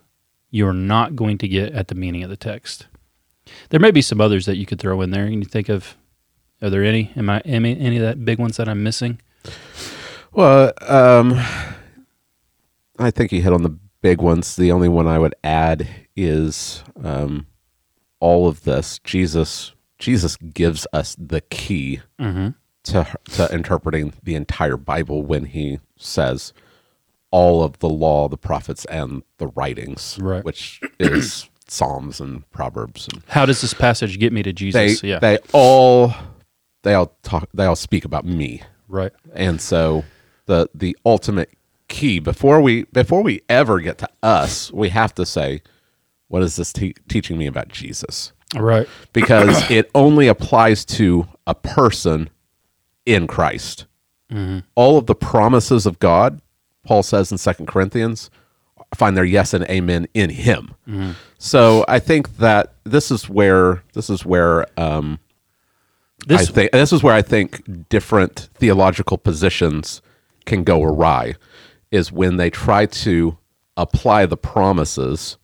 you're 0.50 0.72
not 0.72 1.16
going 1.16 1.38
to 1.38 1.48
get 1.48 1.72
at 1.72 1.88
the 1.88 1.94
meaning 1.94 2.22
of 2.22 2.30
the 2.30 2.36
text. 2.36 2.86
There 3.70 3.80
may 3.80 3.90
be 3.90 4.02
some 4.02 4.20
others 4.20 4.46
that 4.46 4.56
you 4.56 4.66
could 4.66 4.78
throw 4.78 5.00
in 5.02 5.10
there. 5.10 5.28
Can 5.28 5.40
you 5.40 5.48
think 5.48 5.68
of? 5.68 5.96
Are 6.62 6.70
there 6.70 6.84
any? 6.84 7.10
Am 7.16 7.28
I 7.28 7.40
any, 7.40 7.96
of 7.96 8.02
that 8.02 8.24
big 8.24 8.38
ones 8.38 8.56
that 8.56 8.68
I'm 8.68 8.82
missing? 8.82 9.20
Well, 10.32 10.72
um, 10.80 11.32
I 12.98 13.10
think 13.10 13.32
you 13.32 13.42
hit 13.42 13.52
on 13.52 13.62
the 13.62 13.76
big 14.04 14.20
ones. 14.20 14.54
The 14.56 14.70
only 14.70 14.88
one 14.88 15.08
I 15.08 15.18
would 15.18 15.34
add 15.42 15.88
is 16.14 16.84
um, 17.02 17.46
all 18.20 18.46
of 18.46 18.64
this. 18.64 18.98
Jesus, 19.02 19.72
Jesus 19.98 20.36
gives 20.36 20.86
us 20.92 21.16
the 21.18 21.40
key 21.40 22.00
Mhm. 22.20 22.54
to 22.84 23.06
to 23.32 23.52
interpreting 23.52 24.12
the 24.22 24.34
entire 24.34 24.76
Bible 24.76 25.22
when 25.22 25.46
he 25.46 25.80
says 25.96 26.52
all 27.30 27.64
of 27.64 27.78
the 27.78 27.88
law, 27.88 28.28
the 28.28 28.36
prophets, 28.36 28.84
and 28.86 29.22
the 29.38 29.46
writings, 29.48 30.18
Right. 30.20 30.44
which 30.44 30.80
is 31.00 31.48
Psalms 31.66 32.20
and 32.20 32.48
Proverbs. 32.50 33.08
And 33.10 33.22
How 33.28 33.46
does 33.46 33.62
this 33.62 33.72
passage 33.72 34.18
get 34.18 34.34
me 34.34 34.42
to 34.42 34.52
Jesus? 34.52 35.00
they 35.00 35.08
yeah, 35.08 35.18
they 35.18 35.38
all 35.54 36.12
they 36.82 36.92
all 36.92 37.16
talk 37.22 37.48
they 37.54 37.64
all 37.64 37.74
speak 37.76 38.04
about 38.04 38.26
me 38.26 38.60
Right. 38.86 39.12
and 39.34 39.62
so 39.62 40.04
the 40.44 40.68
the 40.74 40.94
ultimate 41.06 41.48
key 41.88 42.18
before 42.18 42.60
we 42.60 42.84
before 42.84 43.22
we 43.22 43.42
ever 43.48 43.80
get 43.80 43.98
to 43.98 44.08
us 44.22 44.72
we 44.72 44.88
have 44.88 45.14
to 45.14 45.26
say 45.26 45.62
what 46.28 46.42
is 46.42 46.56
this 46.56 46.72
te- 46.72 46.94
teaching 47.08 47.36
me 47.38 47.46
about 47.46 47.68
jesus 47.68 48.32
Right. 48.56 48.88
because 49.12 49.62
it 49.70 49.90
only 49.94 50.26
applies 50.28 50.84
to 50.86 51.26
a 51.46 51.54
person 51.54 52.30
in 53.06 53.26
christ 53.26 53.86
Mhm. 54.32 54.64
all 54.74 54.96
of 54.96 55.04
the 55.06 55.14
promises 55.14 55.84
of 55.84 55.98
god 55.98 56.40
paul 56.86 57.02
says 57.02 57.30
in 57.30 57.36
Second 57.38 57.66
corinthians 57.66 58.30
find 58.94 59.14
their 59.16 59.24
yes 59.24 59.52
and 59.52 59.64
amen 59.64 60.06
in 60.14 60.30
him 60.30 60.74
Mhm. 60.88 61.14
so 61.38 61.84
i 61.86 61.98
think 61.98 62.38
that 62.38 62.72
this 62.84 63.10
is 63.10 63.28
where 63.28 63.82
this 63.92 64.08
is 64.08 64.24
where 64.24 64.66
um 64.80 65.18
This- 66.26 66.48
I 66.48 66.52
think 66.52 66.72
this 66.72 66.92
is 66.92 67.02
where 67.02 67.12
I 67.14 67.20
think 67.20 67.88
different 67.90 68.48
theological 68.54 69.18
positions 69.18 70.00
can 70.46 70.64
go 70.64 70.82
awry 70.82 71.34
is 71.94 72.10
when 72.10 72.36
they 72.36 72.50
try 72.50 72.86
to 72.86 73.38
apply 73.76 74.26
the 74.26 74.36
promises 74.36 75.38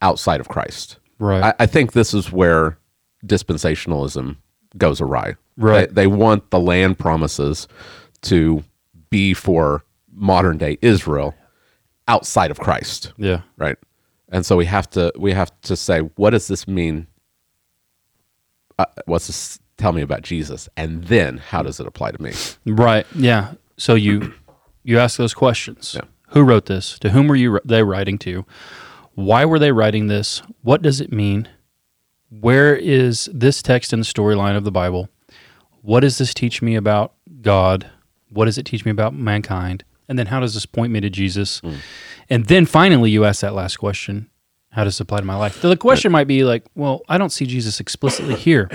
outside 0.00 0.40
of 0.40 0.48
Christ. 0.48 0.98
Right. 1.18 1.42
I, 1.42 1.54
I 1.64 1.66
think 1.66 1.92
this 1.92 2.14
is 2.14 2.30
where 2.30 2.78
dispensationalism 3.26 4.36
goes 4.76 5.00
awry. 5.00 5.34
Right. 5.56 5.88
They, 5.88 6.02
they 6.02 6.06
want 6.06 6.50
the 6.50 6.60
land 6.60 6.98
promises 6.98 7.66
to 8.22 8.62
be 9.10 9.34
for 9.34 9.84
modern 10.12 10.56
day 10.56 10.78
Israel 10.82 11.34
outside 12.06 12.52
of 12.52 12.60
Christ. 12.60 13.12
Yeah. 13.16 13.40
Right. 13.56 13.76
And 14.28 14.46
so 14.46 14.56
we 14.56 14.66
have 14.66 14.88
to 14.90 15.12
we 15.16 15.32
have 15.32 15.50
to 15.62 15.74
say 15.74 16.00
what 16.00 16.30
does 16.30 16.46
this 16.46 16.68
mean 16.68 17.08
uh, 18.78 18.84
what's 19.06 19.26
this 19.26 19.58
tell 19.78 19.92
me 19.92 20.02
about 20.02 20.22
Jesus 20.22 20.68
and 20.76 21.04
then 21.04 21.38
how 21.38 21.62
does 21.62 21.80
it 21.80 21.86
apply 21.86 22.12
to 22.12 22.22
me? 22.22 22.32
Right. 22.66 23.06
Yeah. 23.14 23.54
So 23.78 23.94
you 23.94 24.32
you 24.86 24.98
ask 25.00 25.18
those 25.18 25.34
questions. 25.34 25.98
Who 26.28 26.42
wrote 26.44 26.66
this? 26.66 26.98
To 27.00 27.10
whom 27.10 27.26
were 27.26 27.36
you 27.36 27.60
they 27.64 27.82
writing 27.82 28.18
to? 28.18 28.46
Why 29.14 29.44
were 29.44 29.58
they 29.58 29.72
writing 29.72 30.06
this? 30.06 30.42
What 30.62 30.80
does 30.80 31.00
it 31.00 31.12
mean? 31.12 31.48
Where 32.30 32.76
is 32.76 33.28
this 33.32 33.62
text 33.62 33.92
in 33.92 33.98
the 33.98 34.04
storyline 34.04 34.56
of 34.56 34.64
the 34.64 34.70
Bible? 34.70 35.08
What 35.82 36.00
does 36.00 36.18
this 36.18 36.32
teach 36.32 36.62
me 36.62 36.76
about 36.76 37.14
God? 37.42 37.90
What 38.30 38.44
does 38.44 38.58
it 38.58 38.64
teach 38.64 38.84
me 38.84 38.90
about 38.90 39.14
mankind? 39.14 39.84
And 40.08 40.18
then 40.18 40.26
how 40.26 40.38
does 40.38 40.54
this 40.54 40.66
point 40.66 40.92
me 40.92 41.00
to 41.00 41.10
Jesus? 41.10 41.60
Hmm. 41.60 41.74
And 42.30 42.46
then 42.46 42.64
finally 42.64 43.10
you 43.10 43.24
ask 43.24 43.40
that 43.40 43.54
last 43.54 43.76
question, 43.76 44.30
how 44.70 44.84
does 44.84 45.00
it 45.00 45.04
apply 45.04 45.18
to 45.18 45.24
my 45.24 45.36
life? 45.36 45.60
The 45.62 45.76
question 45.76 46.12
might 46.12 46.28
be 46.28 46.44
like, 46.44 46.64
well, 46.74 47.02
I 47.08 47.18
don't 47.18 47.30
see 47.30 47.46
Jesus 47.46 47.80
explicitly 47.80 48.34
here. 48.34 48.70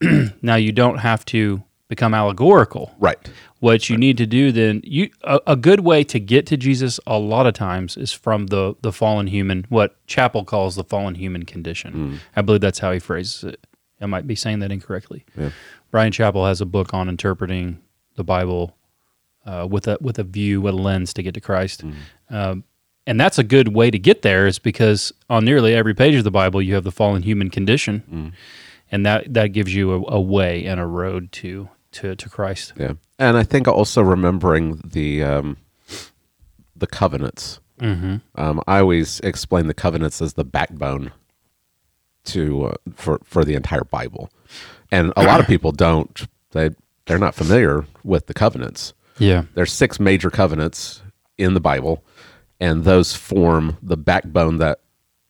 now 0.42 0.56
you 0.56 0.70
don't 0.70 0.98
have 0.98 1.24
to 1.26 1.62
become 1.88 2.14
allegorical. 2.14 2.94
Right. 2.98 3.18
What 3.66 3.90
you 3.90 3.96
need 3.96 4.16
to 4.18 4.26
do 4.26 4.52
then 4.52 4.80
you 4.84 5.10
a, 5.22 5.40
a 5.48 5.56
good 5.56 5.80
way 5.80 6.04
to 6.04 6.20
get 6.20 6.46
to 6.46 6.56
Jesus 6.56 7.00
a 7.06 7.18
lot 7.18 7.46
of 7.46 7.54
times 7.54 7.96
is 7.96 8.12
from 8.12 8.46
the 8.46 8.74
the 8.82 8.92
fallen 8.92 9.26
human 9.26 9.66
what 9.68 9.90
Chapell 10.06 10.46
calls 10.46 10.76
the 10.76 10.84
fallen 10.84 11.16
human 11.16 11.44
condition. 11.44 12.20
I 12.36 12.42
believe 12.42 12.60
that's 12.60 12.78
how 12.78 12.92
he 12.92 13.00
phrases 13.00 13.42
it. 13.44 13.66
I 14.00 14.06
might 14.06 14.26
be 14.26 14.34
saying 14.34 14.60
that 14.60 14.70
incorrectly. 14.70 15.24
Yeah. 15.36 15.50
Bryan 15.90 16.12
Chapell 16.12 16.46
has 16.46 16.60
a 16.60 16.66
book 16.66 16.94
on 16.94 17.08
interpreting 17.08 17.80
the 18.14 18.24
Bible 18.24 18.76
uh, 19.44 19.66
with 19.68 19.88
a 19.88 19.98
with 20.00 20.18
a 20.18 20.24
view, 20.24 20.60
with 20.60 20.74
a 20.74 20.76
lens 20.76 21.12
to 21.14 21.22
get 21.22 21.34
to 21.34 21.40
Christ. 21.40 21.84
Um, 22.30 22.64
and 23.06 23.20
that's 23.20 23.38
a 23.38 23.44
good 23.44 23.68
way 23.68 23.90
to 23.90 23.98
get 23.98 24.22
there 24.22 24.46
is 24.46 24.58
because 24.58 25.12
on 25.30 25.44
nearly 25.44 25.74
every 25.74 25.94
page 25.94 26.14
of 26.14 26.24
the 26.24 26.30
Bible 26.30 26.60
you 26.60 26.74
have 26.74 26.84
the 26.84 26.92
fallen 26.92 27.22
human 27.22 27.50
condition, 27.50 28.34
and 28.92 29.06
that 29.06 29.32
that 29.34 29.48
gives 29.48 29.74
you 29.74 29.92
a, 29.92 30.18
a 30.18 30.20
way 30.20 30.66
and 30.66 30.78
a 30.80 30.86
road 30.86 31.32
to 31.32 31.68
to 31.92 32.14
to 32.16 32.28
Christ. 32.28 32.72
Yeah, 32.76 32.94
and 33.18 33.36
I 33.36 33.42
think 33.42 33.66
also 33.68 34.02
remembering 34.02 34.80
the 34.84 35.22
um, 35.22 35.56
the 36.74 36.86
covenants. 36.86 37.60
Mhm. 37.80 38.22
Um, 38.36 38.62
I 38.66 38.78
always 38.78 39.20
explain 39.20 39.66
the 39.66 39.74
covenants 39.74 40.22
as 40.22 40.34
the 40.34 40.44
backbone 40.44 41.12
to 42.24 42.66
uh, 42.66 42.74
for 42.94 43.20
for 43.24 43.44
the 43.44 43.54
entire 43.54 43.84
Bible, 43.84 44.30
and 44.90 45.12
a 45.16 45.24
lot 45.24 45.40
of 45.40 45.46
people 45.46 45.72
don't. 45.72 46.26
They 46.52 46.70
they're 47.06 47.18
not 47.18 47.34
familiar 47.34 47.86
with 48.04 48.26
the 48.26 48.34
covenants. 48.34 48.92
Yeah. 49.18 49.44
there's 49.54 49.72
six 49.72 49.98
major 49.98 50.28
covenants 50.30 51.00
in 51.38 51.54
the 51.54 51.60
Bible, 51.60 52.04
and 52.60 52.84
those 52.84 53.14
form 53.14 53.78
the 53.82 53.96
backbone 53.96 54.58
that 54.58 54.80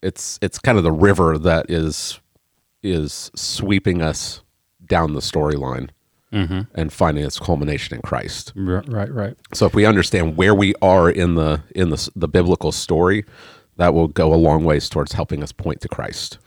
it's 0.02 0.38
it's 0.42 0.58
kind 0.58 0.76
of 0.78 0.84
the 0.84 0.92
river 0.92 1.38
that 1.38 1.70
is 1.70 2.20
is 2.82 3.30
sweeping 3.34 4.02
us 4.02 4.42
down 4.84 5.14
the 5.14 5.20
storyline 5.20 5.90
Mhm. 6.32 6.66
and 6.74 6.92
finding 6.92 7.24
its 7.24 7.38
culmination 7.38 7.94
in 7.96 8.02
Christ. 8.02 8.52
Right, 8.56 8.86
right, 8.88 9.12
right. 9.12 9.36
So 9.54 9.64
if 9.66 9.74
we 9.74 9.86
understand 9.86 10.36
where 10.36 10.54
we 10.54 10.74
are 10.82 11.08
in 11.08 11.34
the 11.36 11.62
in 11.74 11.90
the 11.90 12.10
the 12.16 12.28
biblical 12.28 12.72
story, 12.72 13.24
that 13.76 13.94
will 13.94 14.08
go 14.08 14.34
a 14.34 14.36
long 14.36 14.64
ways 14.64 14.88
towards 14.88 15.12
helping 15.12 15.42
us 15.42 15.52
point 15.52 15.80
to 15.82 15.88
Christ. 15.88 16.38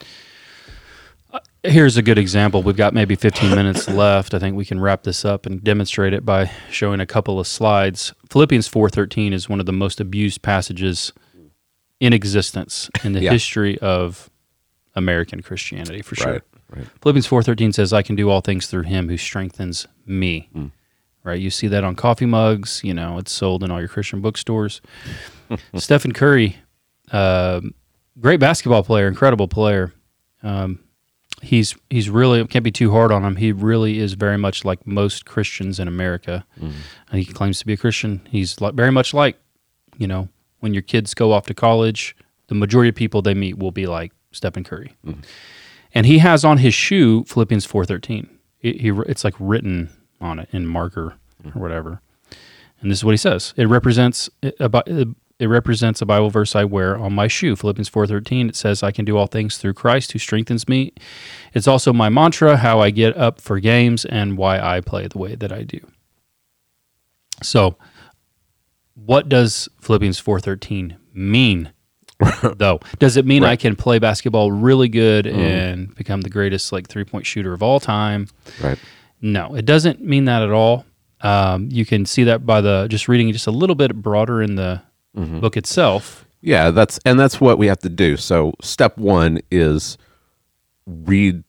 Here's 1.64 1.98
a 1.98 2.02
good 2.02 2.18
example. 2.18 2.64
We've 2.64 2.78
got 2.78 2.94
maybe 2.94 3.16
15 3.16 3.52
minutes 3.52 3.88
left. 3.90 4.34
I 4.34 4.40
think 4.40 4.56
we 4.56 4.64
can 4.66 4.80
wrap 4.80 5.04
this 5.04 5.26
up 5.26 5.46
and 5.46 5.62
demonstrate 5.64 6.14
it 6.14 6.26
by 6.26 6.50
showing 6.72 7.00
a 7.02 7.06
couple 7.06 7.40
of 7.40 7.48
slides. 7.48 8.14
Philippians 8.30 8.68
4:13 8.70 9.34
is 9.34 9.50
one 9.50 9.60
of 9.60 9.66
the 9.66 9.74
most 9.74 10.00
abused 10.00 10.42
passages 10.42 11.12
in 12.00 12.14
existence 12.14 12.90
in 13.04 13.12
the 13.12 13.22
Yeah. 13.22 13.32
history 13.32 13.78
of 13.80 14.30
American 14.96 15.42
Christianity 15.42 16.02
for 16.02 16.16
sure. 16.16 16.32
Right, 16.34 16.42
right. 16.70 16.88
Philippians 17.02 17.28
4:13 17.28 17.74
says 17.74 17.94
I 17.94 18.02
can 18.02 18.16
do 18.16 18.30
all 18.30 18.42
things 18.42 18.68
through 18.68 18.84
him 18.84 19.10
who 19.10 19.18
strengthens 19.18 19.88
me. 20.06 20.50
Mm. 20.56 20.72
Right? 21.24 21.40
You 21.40 21.50
see 21.50 21.68
that 21.68 21.84
on 21.84 21.96
coffee 21.96 22.26
mugs, 22.26 22.82
you 22.84 22.94
know, 22.94 23.18
it's 23.18 23.32
sold 23.32 23.64
in 23.64 23.72
all 23.72 23.80
your 23.80 23.90
Christian 23.90 24.22
bookstores. 24.22 24.82
Stephen 25.76 26.14
Curry, 26.14 26.58
um, 27.12 27.74
great 28.20 28.40
basketball 28.40 28.84
player, 28.84 29.08
incredible 29.08 29.48
player. 29.48 29.94
Um, 30.42 30.80
he's 31.42 31.76
he's 31.90 32.10
really 32.10 32.46
can't 32.48 32.64
be 32.64 32.72
too 32.72 32.92
hard 32.92 33.12
on 33.12 33.24
him. 33.24 33.36
He 33.36 33.52
really 33.52 34.00
is 34.00 34.14
very 34.14 34.38
much 34.38 34.66
like 34.66 34.86
most 34.88 35.26
Christians 35.26 35.80
in 35.80 35.88
America. 35.88 36.46
And 37.12 37.20
he 37.20 37.26
claims 37.26 37.60
to 37.60 37.66
be 37.66 37.74
a 37.74 37.78
Christian. 37.78 38.22
He's 38.30 38.60
like, 38.62 38.74
very 38.74 38.92
much 38.92 39.14
like, 39.14 39.38
you 39.98 40.08
know, 40.08 40.30
when 40.60 40.74
your 40.74 40.84
kids 40.84 41.14
go 41.14 41.32
off 41.32 41.46
to 41.48 41.54
college, 41.54 42.16
the 42.48 42.56
majority 42.56 42.90
of 42.90 42.96
people 42.96 43.22
they 43.22 43.34
meet 43.34 43.58
will 43.58 43.72
be 43.72 43.86
like 43.88 44.12
Stephen 44.32 44.64
Curry. 44.64 44.94
And 45.94 46.06
he 46.06 46.20
has 46.20 46.46
on 46.46 46.60
his 46.60 46.74
shoe 46.74 47.24
Philippians 47.26 47.66
4:13. 47.66 48.30
It, 48.62 48.82
he 48.82 48.90
it's 49.08 49.24
like 49.24 49.36
written 49.40 49.90
on 50.22 50.40
it 50.40 50.50
in 50.52 50.68
marker 50.68 51.16
or 51.46 51.52
hmm. 51.52 51.60
whatever. 51.60 52.02
And 52.82 52.90
this 52.90 53.00
is 53.00 53.06
what 53.06 53.12
he 53.12 53.18
says. 53.18 53.54
It 53.58 53.68
represents 53.68 54.30
it, 54.42 54.56
it 54.60 55.48
represents 55.48 56.02
a 56.02 56.06
Bible 56.06 56.30
verse 56.30 56.56
I 56.56 56.66
wear 56.66 56.98
on 56.98 57.14
my 57.14 57.28
shoe. 57.28 57.56
Philippians 57.56 57.90
4:13 57.90 58.50
it 58.50 58.56
says 58.56 58.84
I 58.84 58.92
can 58.92 59.06
do 59.06 59.18
all 59.18 59.28
things 59.28 59.58
through 59.58 59.74
Christ 59.74 60.12
who 60.12 60.20
strengthens 60.20 60.68
me. 60.68 60.94
It's 61.54 61.68
also 61.68 61.94
my 61.94 62.10
mantra 62.10 62.58
how 62.58 62.80
I 62.82 62.90
get 62.90 63.18
up 63.18 63.42
for 63.42 63.60
games 63.60 64.06
and 64.06 64.38
why 64.38 64.60
I 64.60 64.82
play 64.82 65.08
the 65.08 65.18
way 65.18 65.36
that 65.36 65.52
I 65.52 65.64
do. 65.64 65.80
So, 67.42 67.78
what 68.96 69.30
does 69.30 69.70
Philippians 69.82 70.20
4:13 70.20 70.98
mean? 71.14 71.72
though, 72.58 72.80
does 73.00 73.18
it 73.18 73.26
mean 73.26 73.44
I 73.44 73.56
can 73.56 73.76
play 73.76 74.00
basketball 74.00 74.52
really 74.52 74.90
good 74.90 75.26
Mhm. 75.26 75.34
and 75.38 75.96
become 75.96 76.22
the 76.22 76.30
greatest 76.30 76.72
like 76.72 76.88
three-point 76.88 77.26
shooter 77.26 77.54
of 77.54 77.64
all 77.64 77.80
time? 77.80 78.28
Right. 78.62 78.78
No, 79.22 79.56
it 79.56 79.66
doesn't 79.66 80.02
mean 80.02 80.26
that 80.26 80.42
at 80.44 80.52
all. 80.52 80.86
Um, 81.22 81.68
you 81.72 81.86
can 81.86 82.06
see 82.06 82.24
that 82.26 82.46
by 82.46 82.62
the 82.62 82.88
just 82.90 83.08
reading 83.08 83.32
just 83.34 83.48
a 83.48 83.52
little 83.52 83.76
bit 83.76 83.94
broader 83.96 84.42
in 84.42 84.56
the 84.56 84.82
Mhm. 85.18 85.42
book 85.42 85.58
itself. 85.58 86.26
Yeah, 86.42 86.72
that's 86.72 87.00
and 87.06 87.20
that's 87.20 87.42
what 87.42 87.58
we 87.58 87.68
have 87.68 87.80
to 87.80 87.90
do. 87.90 88.16
So 88.16 88.54
step 88.62 88.98
one 88.98 89.40
is 89.52 89.98
read 90.86 91.44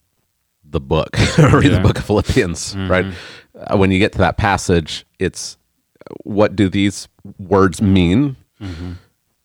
the 0.65 0.81
book, 0.81 1.17
read 1.39 1.65
Yeah. 1.71 1.77
the 1.77 1.81
book 1.81 1.99
of 1.99 2.05
Philippians. 2.05 2.77
Right. 2.77 3.05
Mhm. 3.07 3.13
Uh, 3.59 3.77
when 3.77 3.91
you 3.91 3.99
get 3.99 4.13
to 4.13 4.19
that 4.19 4.37
passage, 4.37 5.05
it's 5.19 5.57
uh, 6.11 6.15
what 6.25 6.57
do 6.57 6.69
these 6.69 7.09
words 7.39 7.81
mean, 7.83 8.37
Mhm. 8.61 8.97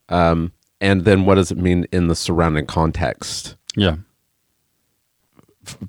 um, 0.10 0.52
and 0.82 1.06
then 1.06 1.26
what 1.26 1.36
does 1.36 1.52
it 1.52 1.58
mean 1.58 1.86
in 1.92 2.08
the 2.08 2.16
surrounding 2.16 2.66
context? 2.66 3.56
Yeah. 3.76 3.98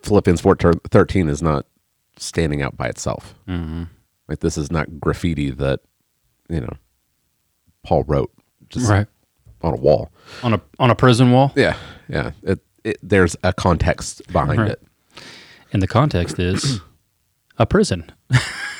Philippians 0.02 0.40
four 0.40 0.56
thirteen 0.90 1.28
is 1.28 1.42
not 1.42 1.66
standing 2.16 2.62
out 2.62 2.76
by 2.76 2.86
itself. 2.88 3.34
Mhm. 3.46 3.88
Like 4.28 4.40
this 4.40 4.56
is 4.56 4.70
not 4.72 4.98
graffiti 5.00 5.50
that 5.50 5.80
you 6.48 6.60
know 6.60 6.72
Paul 7.84 8.04
wrote 8.04 8.32
just 8.70 8.88
Right. 8.88 9.06
on 9.62 9.74
a 9.74 9.76
wall. 9.76 10.10
on 10.42 10.54
a 10.54 10.60
on 10.78 10.90
a 10.90 10.94
prison 10.94 11.30
wall. 11.30 11.52
Yeah, 11.56 11.76
yeah. 12.08 12.30
It, 12.42 12.60
it, 12.84 12.98
there's 13.02 13.36
a 13.42 13.52
context 13.52 14.22
behind 14.32 14.60
Right. 14.60 14.70
it. 14.72 14.82
And 15.72 15.82
the 15.82 15.86
context 15.86 16.38
is 16.38 16.80
a 17.58 17.66
prison. 17.66 18.10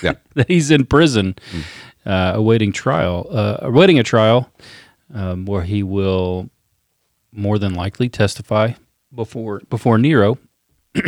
Yeah. 0.02 0.14
that 0.34 0.48
he's 0.48 0.70
in 0.70 0.86
prison, 0.86 1.34
uh, 2.06 2.32
awaiting 2.34 2.72
trial, 2.72 3.26
uh, 3.30 3.58
awaiting 3.60 3.98
a 3.98 4.02
trial 4.02 4.50
um, 5.12 5.44
where 5.46 5.62
he 5.62 5.82
will 5.82 6.50
more 7.32 7.58
than 7.58 7.74
likely 7.74 8.08
testify 8.08 8.72
before 9.14 9.60
before 9.68 9.98
Nero. 9.98 10.38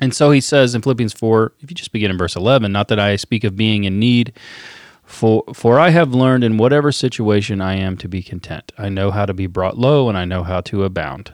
and 0.00 0.14
so 0.14 0.30
he 0.30 0.40
says 0.40 0.74
in 0.74 0.82
Philippians 0.82 1.12
four, 1.12 1.52
if 1.60 1.70
you 1.70 1.74
just 1.74 1.92
begin 1.92 2.10
in 2.10 2.18
verse 2.18 2.36
eleven, 2.36 2.72
not 2.72 2.88
that 2.88 3.00
I 3.00 3.16
speak 3.16 3.44
of 3.44 3.56
being 3.56 3.84
in 3.84 3.98
need. 3.98 4.32
For, 5.06 5.44
for 5.54 5.78
I 5.78 5.90
have 5.90 6.12
learned 6.12 6.42
in 6.42 6.58
whatever 6.58 6.90
situation 6.90 7.60
I 7.60 7.76
am 7.76 7.96
to 7.98 8.08
be 8.08 8.24
content. 8.24 8.72
I 8.76 8.88
know 8.88 9.12
how 9.12 9.24
to 9.24 9.32
be 9.32 9.46
brought 9.46 9.78
low, 9.78 10.08
and 10.08 10.18
I 10.18 10.24
know 10.24 10.42
how 10.42 10.60
to 10.62 10.82
abound. 10.82 11.32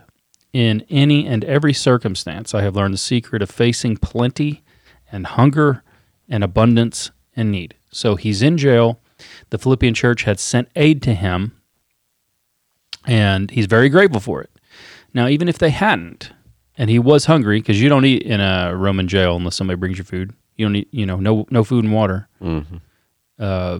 In 0.53 0.85
any 0.91 1.25
and 1.25 1.43
every 1.43 1.73
circumstance, 1.73 2.53
I 2.53 2.61
have 2.61 2.75
learned 2.75 2.93
the 2.93 2.99
secret 2.99 3.41
of 3.41 3.49
facing 3.49 3.97
plenty 3.97 4.63
and 5.11 5.25
hunger 5.25 5.83
and 6.29 6.43
abundance 6.43 7.09
and 7.35 7.51
need. 7.51 7.73
So 7.91 8.15
he's 8.15 8.43
in 8.43 8.59
jail. 8.59 8.99
The 9.53 9.59
Philippian 9.59 9.93
church 9.93 10.23
had 10.23 10.39
sent 10.39 10.67
aid 10.75 11.03
to 11.03 11.13
him, 11.13 11.51
and 13.05 13.51
he's 13.51 13.67
very 13.67 13.87
grateful 13.87 14.19
for 14.19 14.41
it. 14.41 14.49
Now, 15.13 15.27
even 15.27 15.47
if 15.47 15.59
they 15.59 15.69
hadn't, 15.69 16.31
and 16.75 16.89
he 16.89 16.97
was 16.97 17.25
hungry, 17.25 17.59
because 17.59 17.79
you 17.79 17.87
don't 17.87 18.03
eat 18.03 18.23
in 18.23 18.41
a 18.41 18.75
Roman 18.75 19.07
jail 19.07 19.35
unless 19.35 19.55
somebody 19.55 19.77
brings 19.77 19.99
you 19.99 20.03
food. 20.05 20.33
You 20.55 20.65
don't 20.65 20.75
eat, 20.77 20.87
you 20.89 21.05
know, 21.05 21.17
no 21.17 21.45
no 21.51 21.63
food 21.63 21.83
and 21.83 21.93
water. 21.93 22.27
Mhm. 22.41 22.81
Uh, 23.37 23.79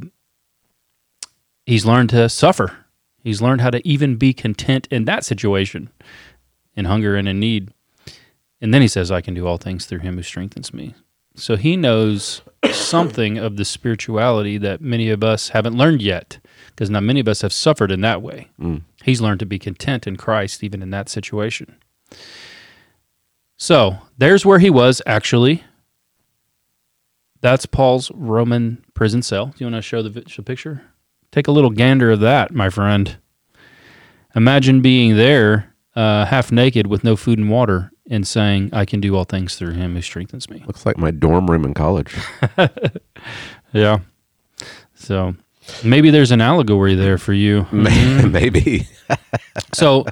he's 1.66 1.88
learned 1.88 2.12
to 2.12 2.30
suffer. 2.30 2.86
He's 3.24 3.42
learned 3.42 3.62
how 3.62 3.72
to 3.72 3.82
even 3.88 4.18
be 4.18 4.32
content 4.32 4.88
in 4.92 5.06
that 5.06 5.26
situation, 5.26 5.90
in 6.76 6.86
hunger 6.86 7.16
and 7.16 7.28
in 7.28 7.40
need. 7.40 7.74
And 8.62 8.72
then 8.72 8.84
he 8.84 8.88
says, 8.88 9.10
I 9.10 9.22
can 9.22 9.34
do 9.34 9.48
all 9.48 9.58
things 9.58 9.88
through 9.88 10.02
him 10.02 10.18
who 10.18 10.22
strengthens 10.22 10.72
me. 10.72 10.94
So 11.36 11.56
he 11.56 11.76
knows 11.76 12.42
something 12.72 13.38
of 13.38 13.58
the 13.58 13.66
spirituality 13.66 14.58
that 14.60 14.82
many 14.82 15.10
of 15.10 15.24
us 15.24 15.50
haven't 15.50 15.78
learned 15.78 16.02
yet, 16.02 16.40
because 16.68 16.90
not 16.90 17.04
many 17.04 17.20
of 17.20 17.28
us 17.28 17.42
have 17.42 17.54
suffered 17.54 17.92
in 17.92 18.02
that 18.02 18.22
way. 18.22 18.50
Mm. 18.60 18.82
He's 19.04 19.22
learned 19.22 19.40
to 19.40 19.46
be 19.46 19.60
content 19.60 20.08
in 20.08 20.16
Christ, 20.16 20.64
even 20.64 20.82
in 20.82 20.92
that 20.92 21.10
situation. 21.10 21.76
So 23.58 23.98
there's 24.18 24.46
where 24.46 24.60
he 24.60 24.70
was 24.70 25.02
actually. 25.06 25.64
That's 27.42 27.66
Paul's 27.66 28.12
Roman 28.12 28.84
prison 28.94 29.22
cell. 29.22 29.48
Do 29.48 29.56
you 29.60 29.66
want 29.66 29.76
to 29.76 29.82
show 29.82 30.02
the 30.02 30.28
show 30.30 30.44
picture? 30.44 30.84
Take 31.32 31.48
a 31.48 31.52
little 31.52 31.72
gander 31.72 32.12
of 32.12 32.20
that, 32.20 32.54
my 32.54 32.70
friend. 32.70 33.18
Imagine 34.36 34.82
being 34.82 35.18
there, 35.18 35.74
uh, 35.96 36.26
half 36.26 36.52
naked 36.52 36.88
with 36.88 37.04
no 37.04 37.16
food 37.16 37.40
and 37.40 37.50
water, 37.50 37.92
and 38.10 38.28
saying, 38.28 38.70
"I 38.74 38.86
can 38.86 39.00
do 39.00 39.16
all 39.16 39.24
things 39.24 39.56
through 39.56 39.74
Him 39.74 39.96
who 39.96 40.02
strengthens 40.02 40.50
me." 40.50 40.64
Looks 40.68 40.86
like 40.86 40.98
my 40.98 41.12
dorm 41.12 41.50
room 41.50 41.66
in 41.66 41.74
college. 41.74 42.16
Yeah. 43.74 44.00
So 44.94 45.36
maybe 45.84 46.12
there's 46.12 46.30
an 46.32 46.42
allegory 46.42 46.94
there 46.96 47.18
for 47.18 47.34
you. 47.34 47.64
Mhm. 47.72 48.32
Maybe. 48.32 48.88
so 49.74 50.06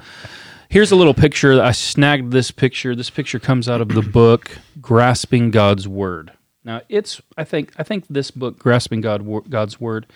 here's 0.68 0.90
a 0.90 0.96
little 0.96 1.14
picture. 1.14 1.62
I 1.62 1.70
snagged 1.72 2.32
this 2.32 2.50
picture. 2.50 2.96
This 2.96 3.10
picture 3.10 3.38
comes 3.38 3.68
out 3.68 3.80
of 3.80 3.88
the 3.88 4.02
book 4.20 4.50
Grasping 4.80 5.50
God's 5.52 5.86
Word. 5.86 6.32
Now 6.64 6.80
it's 6.88 7.20
I 7.38 7.44
think 7.44 7.72
I 7.78 7.82
think 7.84 8.06
this 8.08 8.30
book 8.32 8.58
Grasping 8.58 9.00
God 9.00 9.24
God's 9.48 9.80
Word 9.80 10.06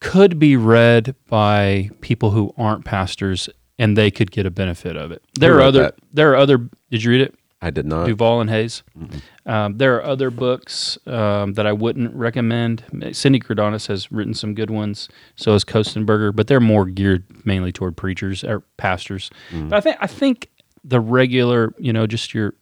could 0.00 0.38
be 0.38 0.56
read 0.56 1.14
by 1.28 1.88
people 2.02 2.32
who 2.32 2.52
aren't 2.58 2.84
pastors 2.84 3.48
and 3.78 3.96
they 3.96 4.10
could 4.10 4.30
get 4.30 4.46
a 4.46 4.50
benefit 4.50 4.96
of 4.96 5.12
it. 5.12 5.22
There 5.38 5.56
are 5.56 5.62
other 5.62 5.82
that? 5.82 5.94
there 6.12 6.32
are 6.32 6.36
other 6.36 6.58
did 6.90 7.02
you 7.02 7.10
read 7.10 7.20
it? 7.20 7.34
I 7.64 7.70
did 7.70 7.86
not. 7.86 8.06
Duvall 8.06 8.42
and 8.42 8.50
Hays. 8.50 8.82
Um, 9.46 9.78
there 9.78 9.96
are 9.96 10.04
other 10.04 10.30
books 10.30 10.98
um, 11.06 11.54
that 11.54 11.66
I 11.66 11.72
wouldn't 11.72 12.14
recommend. 12.14 12.84
Sidney 13.12 13.40
Greidanus 13.40 13.86
has 13.86 14.12
written 14.12 14.34
some 14.34 14.54
good 14.54 14.68
ones. 14.68 15.08
So 15.36 15.54
has 15.54 15.64
Kostenberger, 15.64 16.36
but 16.36 16.46
they're 16.46 16.60
more 16.60 16.84
geared 16.84 17.24
mainly 17.46 17.72
toward 17.72 17.96
preachers 17.96 18.44
or 18.44 18.60
pastors. 18.76 19.30
Mm. 19.50 19.70
But 19.70 19.76
I 19.76 19.80
think 19.80 19.96
I 20.00 20.06
think 20.06 20.50
the 20.84 21.00
regular, 21.00 21.72
you 21.78 21.92
know, 21.92 22.06
just 22.06 22.34
your 22.34 22.54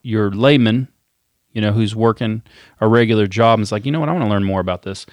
your 0.00 0.30
layman, 0.30 0.88
you 1.52 1.60
know, 1.60 1.72
who's 1.72 1.94
working 1.94 2.42
a 2.80 2.88
regular 2.88 3.26
job 3.26 3.58
and 3.58 3.64
is 3.64 3.72
like, 3.72 3.84
you 3.84 3.92
know 3.92 4.00
what, 4.00 4.08
I 4.08 4.12
want 4.12 4.24
to 4.24 4.30
learn 4.30 4.44
more 4.44 4.60
about 4.60 4.82
this. 4.82 5.04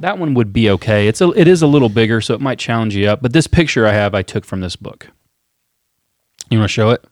That 0.00 0.18
one 0.18 0.34
would 0.34 0.52
be 0.52 0.70
okay. 0.70 1.08
It's 1.08 1.20
a, 1.20 1.30
it 1.32 1.48
is 1.48 1.62
a 1.62 1.66
little 1.66 1.88
bigger, 1.88 2.20
so 2.20 2.34
it 2.34 2.40
might 2.40 2.58
challenge 2.58 2.94
you 2.94 3.08
up. 3.08 3.20
But 3.22 3.32
this 3.32 3.46
picture 3.46 3.86
I 3.86 3.92
have, 3.92 4.14
I 4.14 4.22
took 4.22 4.44
from 4.44 4.60
this 4.60 4.76
book. 4.76 5.08
You 6.50 6.58
want 6.58 6.70
to 6.70 6.72
show 6.72 6.90
it? 6.90 7.04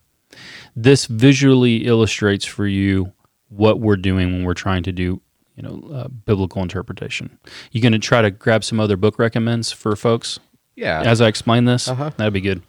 This 0.75 1.05
visually 1.05 1.85
illustrates 1.87 2.45
for 2.45 2.67
you 2.67 3.13
what 3.49 3.79
we're 3.79 3.95
doing 3.97 4.31
when 4.33 4.43
we're 4.43 4.53
trying 4.53 4.83
to 4.83 4.91
do, 4.91 5.21
you 5.55 5.63
know, 5.63 5.89
uh, 5.93 6.07
biblical 6.07 6.61
interpretation. 6.61 7.37
You 7.71 7.81
going 7.81 7.93
to 7.93 7.99
try 7.99 8.21
to 8.21 8.31
grab 8.31 8.63
some 8.63 8.79
other 8.79 8.97
book 8.97 9.19
recommends 9.19 9.71
for 9.71 9.95
folks? 9.95 10.39
Yeah. 10.75 11.01
As 11.01 11.21
I 11.21 11.27
explain 11.27 11.65
this, 11.65 11.87
Uh-huh. 11.87 12.11
that'd 12.17 12.33
be 12.33 12.41
good. 12.41 12.61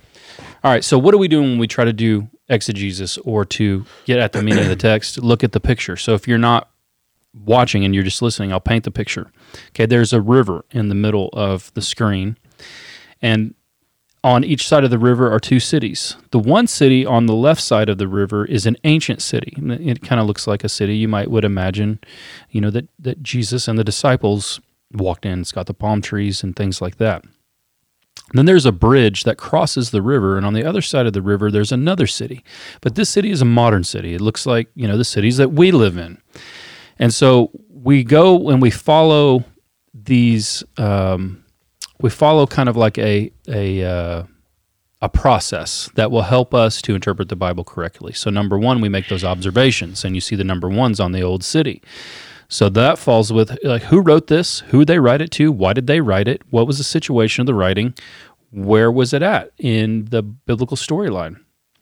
All 0.64 0.70
right. 0.70 0.82
So, 0.84 0.98
what 0.98 1.14
are 1.14 1.18
we 1.18 1.28
doing 1.28 1.50
when 1.50 1.58
we 1.58 1.66
try 1.68 1.84
to 1.84 1.92
do 1.92 2.28
exegesis 2.48 3.18
or 3.18 3.44
to 3.44 3.84
get 4.06 4.18
at 4.18 4.32
the 4.32 4.42
meaning 4.42 4.62
of 4.64 4.68
the 4.68 4.76
text? 4.76 5.18
Look 5.18 5.44
at 5.44 5.52
the 5.52 5.60
picture. 5.60 5.96
So, 5.96 6.14
if 6.14 6.26
you're 6.26 6.38
not 6.38 6.70
watching 7.44 7.84
and 7.84 7.94
you're 7.94 8.04
just 8.04 8.22
listening, 8.22 8.52
I'll 8.52 8.60
paint 8.60 8.84
the 8.84 8.90
picture. 8.90 9.30
Okay. 9.68 9.86
There's 9.86 10.12
a 10.12 10.20
river 10.20 10.64
in 10.70 10.88
the 10.88 10.94
middle 10.94 11.30
of 11.32 11.72
the 11.74 11.82
screen, 11.82 12.36
and 13.22 13.54
on 14.24 14.42
each 14.42 14.66
side 14.66 14.82
of 14.84 14.90
the 14.90 14.98
river 14.98 15.32
are 15.32 15.38
two 15.38 15.60
cities. 15.60 16.16
The 16.32 16.40
one 16.40 16.66
city 16.66 17.06
on 17.06 17.26
the 17.26 17.34
left 17.34 17.62
side 17.62 17.88
of 17.88 17.98
the 17.98 18.08
river 18.08 18.44
is 18.44 18.66
an 18.66 18.76
ancient 18.84 19.22
city. 19.22 19.54
It 19.56 20.02
kind 20.02 20.20
of 20.20 20.26
looks 20.26 20.46
like 20.46 20.64
a 20.64 20.68
city 20.68 20.96
you 20.96 21.08
might 21.08 21.30
would 21.30 21.44
imagine, 21.44 22.00
you 22.50 22.60
know, 22.60 22.70
that 22.70 22.88
that 22.98 23.22
Jesus 23.22 23.68
and 23.68 23.78
the 23.78 23.84
disciples 23.84 24.60
walked 24.92 25.24
in. 25.24 25.40
It's 25.40 25.52
got 25.52 25.66
the 25.66 25.74
palm 25.74 26.02
trees 26.02 26.42
and 26.42 26.56
things 26.56 26.80
like 26.80 26.96
that. 26.96 27.24
Then 28.32 28.44
there's 28.44 28.66
a 28.66 28.72
bridge 28.72 29.24
that 29.24 29.38
crosses 29.38 29.90
the 29.90 30.02
river, 30.02 30.36
and 30.36 30.44
on 30.44 30.52
the 30.52 30.64
other 30.64 30.82
side 30.82 31.06
of 31.06 31.14
the 31.14 31.22
river, 31.22 31.50
there's 31.50 31.72
another 31.72 32.06
city. 32.06 32.44
But 32.82 32.94
this 32.94 33.08
city 33.08 33.30
is 33.30 33.40
a 33.40 33.46
modern 33.46 33.84
city. 33.84 34.14
It 34.14 34.20
looks 34.20 34.44
like, 34.44 34.68
you 34.74 34.86
know, 34.86 34.98
the 34.98 35.04
cities 35.04 35.38
that 35.38 35.52
we 35.52 35.72
live 35.72 35.96
in. 35.96 36.20
And 36.98 37.12
so 37.12 37.50
we 37.68 38.04
go 38.04 38.50
and 38.50 38.60
we 38.60 38.70
follow 38.70 39.44
these, 39.94 40.64
um, 40.76 41.44
we 42.00 42.10
follow 42.10 42.46
kind 42.46 42.68
of 42.68 42.76
like 42.76 42.98
a, 42.98 43.32
a, 43.48 43.84
uh, 43.84 44.22
a 45.00 45.08
process 45.08 45.90
that 45.94 46.10
will 46.10 46.22
help 46.22 46.52
us 46.52 46.82
to 46.82 46.94
interpret 46.94 47.28
the 47.28 47.36
Bible 47.36 47.62
correctly. 47.62 48.12
So, 48.12 48.30
number 48.30 48.58
one, 48.58 48.80
we 48.80 48.88
make 48.88 49.08
those 49.08 49.22
observations, 49.22 50.04
and 50.04 50.16
you 50.16 50.20
see 50.20 50.34
the 50.34 50.42
number 50.42 50.68
ones 50.68 50.98
on 50.98 51.12
the 51.12 51.22
old 51.22 51.44
city. 51.44 51.82
So 52.48 52.68
that 52.70 52.98
falls 52.98 53.32
with 53.32 53.56
like 53.62 53.82
who 53.82 54.00
wrote 54.00 54.26
this, 54.26 54.60
who 54.60 54.84
they 54.84 54.98
write 54.98 55.20
it 55.20 55.30
to, 55.32 55.52
why 55.52 55.74
did 55.74 55.86
they 55.86 56.00
write 56.00 56.26
it, 56.26 56.42
what 56.50 56.66
was 56.66 56.78
the 56.78 56.84
situation 56.84 57.42
of 57.42 57.46
the 57.46 57.54
writing, 57.54 57.94
where 58.50 58.90
was 58.90 59.12
it 59.12 59.22
at 59.22 59.52
in 59.58 60.06
the 60.06 60.22
biblical 60.22 60.76
storyline. 60.76 61.38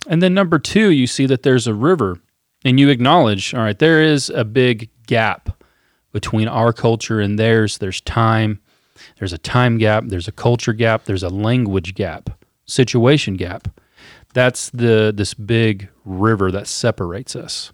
And 0.08 0.20
then 0.20 0.34
number 0.34 0.58
two, 0.58 0.90
you 0.90 1.06
see 1.06 1.26
that 1.26 1.42
there's 1.42 1.66
a 1.66 1.74
river, 1.74 2.18
and 2.64 2.80
you 2.80 2.88
acknowledge, 2.88 3.54
all 3.54 3.62
right, 3.62 3.78
there 3.78 4.02
is 4.02 4.28
a 4.30 4.44
big 4.44 4.90
gap 5.06 5.62
between 6.12 6.48
our 6.48 6.72
culture 6.72 7.20
and 7.20 7.38
theirs. 7.38 7.78
There's 7.78 8.00
time, 8.00 8.60
there's 9.18 9.32
a 9.32 9.38
time 9.38 9.78
gap, 9.78 10.04
there's 10.06 10.28
a 10.28 10.32
culture 10.32 10.72
gap, 10.72 11.04
there's 11.04 11.22
a 11.22 11.28
language 11.28 11.94
gap, 11.94 12.30
situation 12.64 13.34
gap. 13.34 13.68
That's 14.34 14.70
the 14.70 15.12
this 15.14 15.34
big 15.34 15.88
river 16.04 16.50
that 16.50 16.66
separates 16.66 17.34
us. 17.34 17.72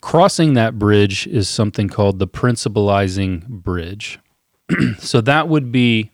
Crossing 0.00 0.54
that 0.54 0.78
bridge 0.78 1.26
is 1.26 1.48
something 1.48 1.88
called 1.88 2.18
the 2.18 2.26
principalizing 2.26 3.46
bridge. 3.46 4.18
so 4.98 5.20
that 5.20 5.48
would 5.48 5.70
be 5.70 6.10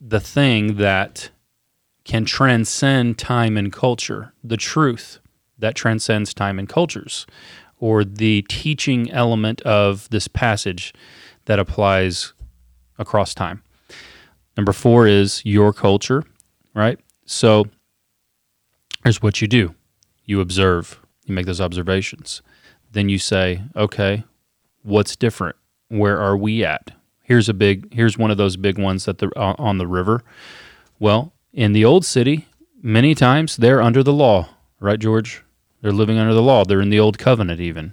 the 0.00 0.20
thing 0.20 0.76
that 0.76 1.30
can 2.04 2.24
transcend 2.24 3.18
time 3.18 3.56
and 3.56 3.72
culture, 3.72 4.32
the 4.44 4.56
truth 4.56 5.18
that 5.58 5.74
transcends 5.74 6.34
time 6.34 6.58
and 6.58 6.68
cultures, 6.68 7.26
or 7.78 8.04
the 8.04 8.42
teaching 8.48 9.10
element 9.10 9.60
of 9.62 10.08
this 10.10 10.28
passage 10.28 10.94
that 11.44 11.58
applies 11.58 12.32
across 12.98 13.34
time. 13.34 13.62
Number 14.56 14.72
four 14.72 15.06
is 15.06 15.42
your 15.44 15.72
culture, 15.72 16.24
right? 16.74 16.98
So 17.26 17.66
here's 19.04 19.22
what 19.22 19.40
you 19.40 19.48
do 19.48 19.74
you 20.24 20.40
observe, 20.40 21.00
you 21.24 21.34
make 21.34 21.46
those 21.46 21.60
observations. 21.60 22.42
Then 22.92 23.08
you 23.08 23.18
say, 23.18 23.62
okay, 23.76 24.24
what's 24.82 25.16
different? 25.16 25.56
Where 25.88 26.18
are 26.18 26.36
we 26.36 26.64
at? 26.64 26.92
Here's 27.22 27.48
a 27.48 27.54
big, 27.54 27.92
here's 27.92 28.16
one 28.16 28.30
of 28.30 28.36
those 28.36 28.56
big 28.56 28.78
ones 28.78 29.04
that 29.04 29.18
the 29.18 29.28
on 29.36 29.78
the 29.78 29.86
river. 29.86 30.22
Well, 30.98 31.32
in 31.52 31.72
the 31.72 31.84
old 31.84 32.04
city, 32.04 32.46
many 32.82 33.14
times 33.14 33.56
they're 33.56 33.82
under 33.82 34.02
the 34.02 34.12
law, 34.12 34.48
right, 34.80 34.98
George? 34.98 35.42
They're 35.86 35.92
living 35.92 36.18
under 36.18 36.34
the 36.34 36.42
law. 36.42 36.64
They're 36.64 36.80
in 36.80 36.90
the 36.90 36.98
old 36.98 37.16
covenant, 37.16 37.60
even. 37.60 37.92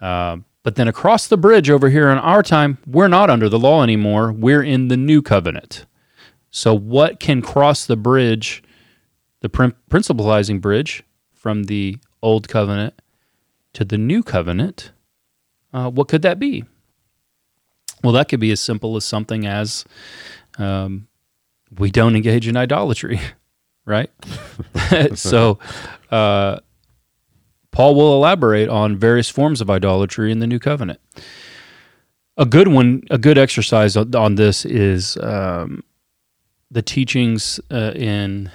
Uh, 0.00 0.36
but 0.62 0.76
then 0.76 0.86
across 0.86 1.26
the 1.26 1.36
bridge 1.36 1.68
over 1.68 1.88
here 1.88 2.08
in 2.08 2.18
our 2.18 2.44
time, 2.44 2.78
we're 2.86 3.08
not 3.08 3.28
under 3.28 3.48
the 3.48 3.58
law 3.58 3.82
anymore. 3.82 4.30
We're 4.30 4.62
in 4.62 4.86
the 4.86 4.96
new 4.96 5.20
covenant. 5.20 5.84
So, 6.52 6.72
what 6.72 7.18
can 7.18 7.42
cross 7.42 7.86
the 7.86 7.96
bridge, 7.96 8.62
the 9.40 9.48
prin- 9.48 9.74
principalizing 9.90 10.60
bridge 10.60 11.02
from 11.32 11.64
the 11.64 11.98
old 12.22 12.46
covenant 12.46 12.94
to 13.72 13.84
the 13.84 13.98
new 13.98 14.22
covenant? 14.22 14.92
Uh, 15.74 15.90
what 15.90 16.06
could 16.06 16.22
that 16.22 16.38
be? 16.38 16.66
Well, 18.04 18.12
that 18.12 18.28
could 18.28 18.38
be 18.38 18.52
as 18.52 18.60
simple 18.60 18.94
as 18.94 19.04
something 19.04 19.44
as 19.44 19.84
um, 20.56 21.08
we 21.76 21.90
don't 21.90 22.14
engage 22.14 22.46
in 22.46 22.56
idolatry, 22.56 23.20
right? 23.84 24.10
so, 25.14 25.58
uh, 26.12 26.60
Paul 27.72 27.94
will 27.94 28.14
elaborate 28.14 28.68
on 28.68 28.96
various 28.96 29.28
forms 29.28 29.60
of 29.60 29.68
idolatry 29.70 30.30
in 30.30 30.38
the 30.38 30.46
new 30.46 30.58
covenant. 30.58 31.00
A 32.36 32.46
good 32.46 32.68
one, 32.68 33.02
a 33.10 33.18
good 33.18 33.36
exercise 33.38 33.96
on, 33.96 34.34
this 34.36 34.64
is 34.64 35.16
um, 35.18 35.82
the 36.70 36.82
teachings 36.82 37.60
uh, 37.70 37.92
in 37.94 38.50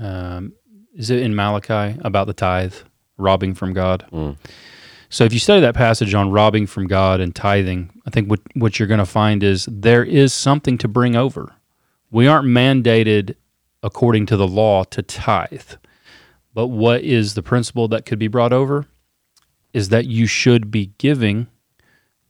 um, 0.00 0.52
is 0.94 1.10
it 1.10 1.22
in 1.22 1.34
Malachi 1.34 1.98
about 2.02 2.26
the 2.26 2.32
tithe, 2.32 2.74
robbing 3.16 3.54
from 3.54 3.72
God. 3.72 4.06
So 5.08 5.24
if 5.24 5.32
you 5.32 5.40
study 5.40 5.60
that 5.62 5.74
passage 5.74 6.14
on 6.14 6.30
robbing 6.30 6.66
from 6.66 6.86
God 6.86 7.20
and 7.20 7.34
tithing, 7.34 7.90
I 8.06 8.10
think 8.10 8.28
what 8.30 8.40
what 8.54 8.78
you're 8.78 8.88
going 8.88 8.98
to 8.98 9.06
find 9.06 9.42
is 9.42 9.66
there 9.70 10.04
is 10.04 10.32
something 10.32 10.78
to 10.78 10.88
bring 10.88 11.16
over. 11.16 11.54
We 12.10 12.26
aren't 12.28 12.46
mandated 12.48 13.34
according 13.82 14.26
to 14.26 14.36
the 14.36 14.46
law 14.46 14.84
to 14.84 15.02
tithe. 15.02 15.72
But 16.52 16.68
what 16.68 17.02
is 17.02 17.34
the 17.34 17.42
principle 17.42 17.88
that 17.88 18.04
could 18.06 18.18
be 18.18 18.28
brought 18.28 18.52
over? 18.52 18.86
Is 19.72 19.88
that 19.90 20.06
you 20.06 20.26
should 20.26 20.70
be 20.70 20.92
giving 20.98 21.46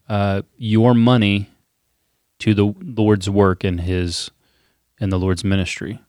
uh, 0.09 0.42
your 0.56 0.94
money 0.94 1.48
to 2.40 2.55
the 2.55 2.74
Lord's 2.82 3.30
work 3.30 3.64
and 3.64 3.80
His 3.80 4.30
and 4.98 5.10
the 5.10 5.18
Lord's 5.18 5.44
ministry. 5.44 6.01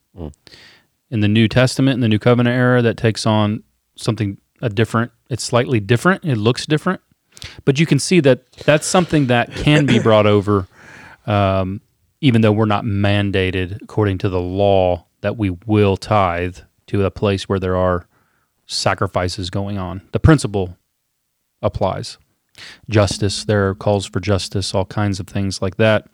In 1.09 1.21
the 1.21 1.27
New 1.27 1.47
Testament, 1.47 1.95
in 1.95 2.01
the 2.01 2.09
New 2.09 2.19
Covenant 2.19 2.55
era, 2.55 2.81
that 2.81 2.97
takes 2.97 3.25
on 3.25 3.63
something 3.95 4.37
a 4.61 4.69
different. 4.69 5.11
It's 5.29 5.43
slightly 5.43 5.79
different. 5.79 6.25
It 6.25 6.35
looks 6.35 6.65
different, 6.65 7.01
but 7.63 7.79
you 7.79 7.85
can 7.85 7.99
see 7.99 8.19
that 8.21 8.51
that's 8.65 8.85
something 8.85 9.27
that 9.27 9.51
can 9.55 9.85
be 9.85 9.99
brought 9.99 10.25
over, 10.25 10.67
um, 11.25 11.81
even 12.19 12.41
though 12.41 12.51
we're 12.51 12.65
not 12.65 12.83
mandated 12.83 13.81
according 13.81 14.17
to 14.19 14.29
the 14.29 14.41
law 14.41 15.05
that 15.21 15.37
we 15.37 15.51
will 15.65 15.95
tithe 15.95 16.57
to 16.91 17.05
a 17.05 17.11
place 17.11 17.47
where 17.47 17.59
there 17.59 17.77
are 17.77 18.05
sacrifices 18.65 19.49
going 19.49 19.77
on. 19.77 20.01
The 20.11 20.19
principle 20.19 20.77
applies. 21.61 22.17
Justice, 22.89 23.45
there 23.45 23.69
are 23.69 23.75
calls 23.75 24.05
for 24.05 24.19
justice, 24.19 24.75
all 24.75 24.83
kinds 24.83 25.21
of 25.21 25.27
things 25.27 25.61
like 25.61 25.77
that. 25.77 26.09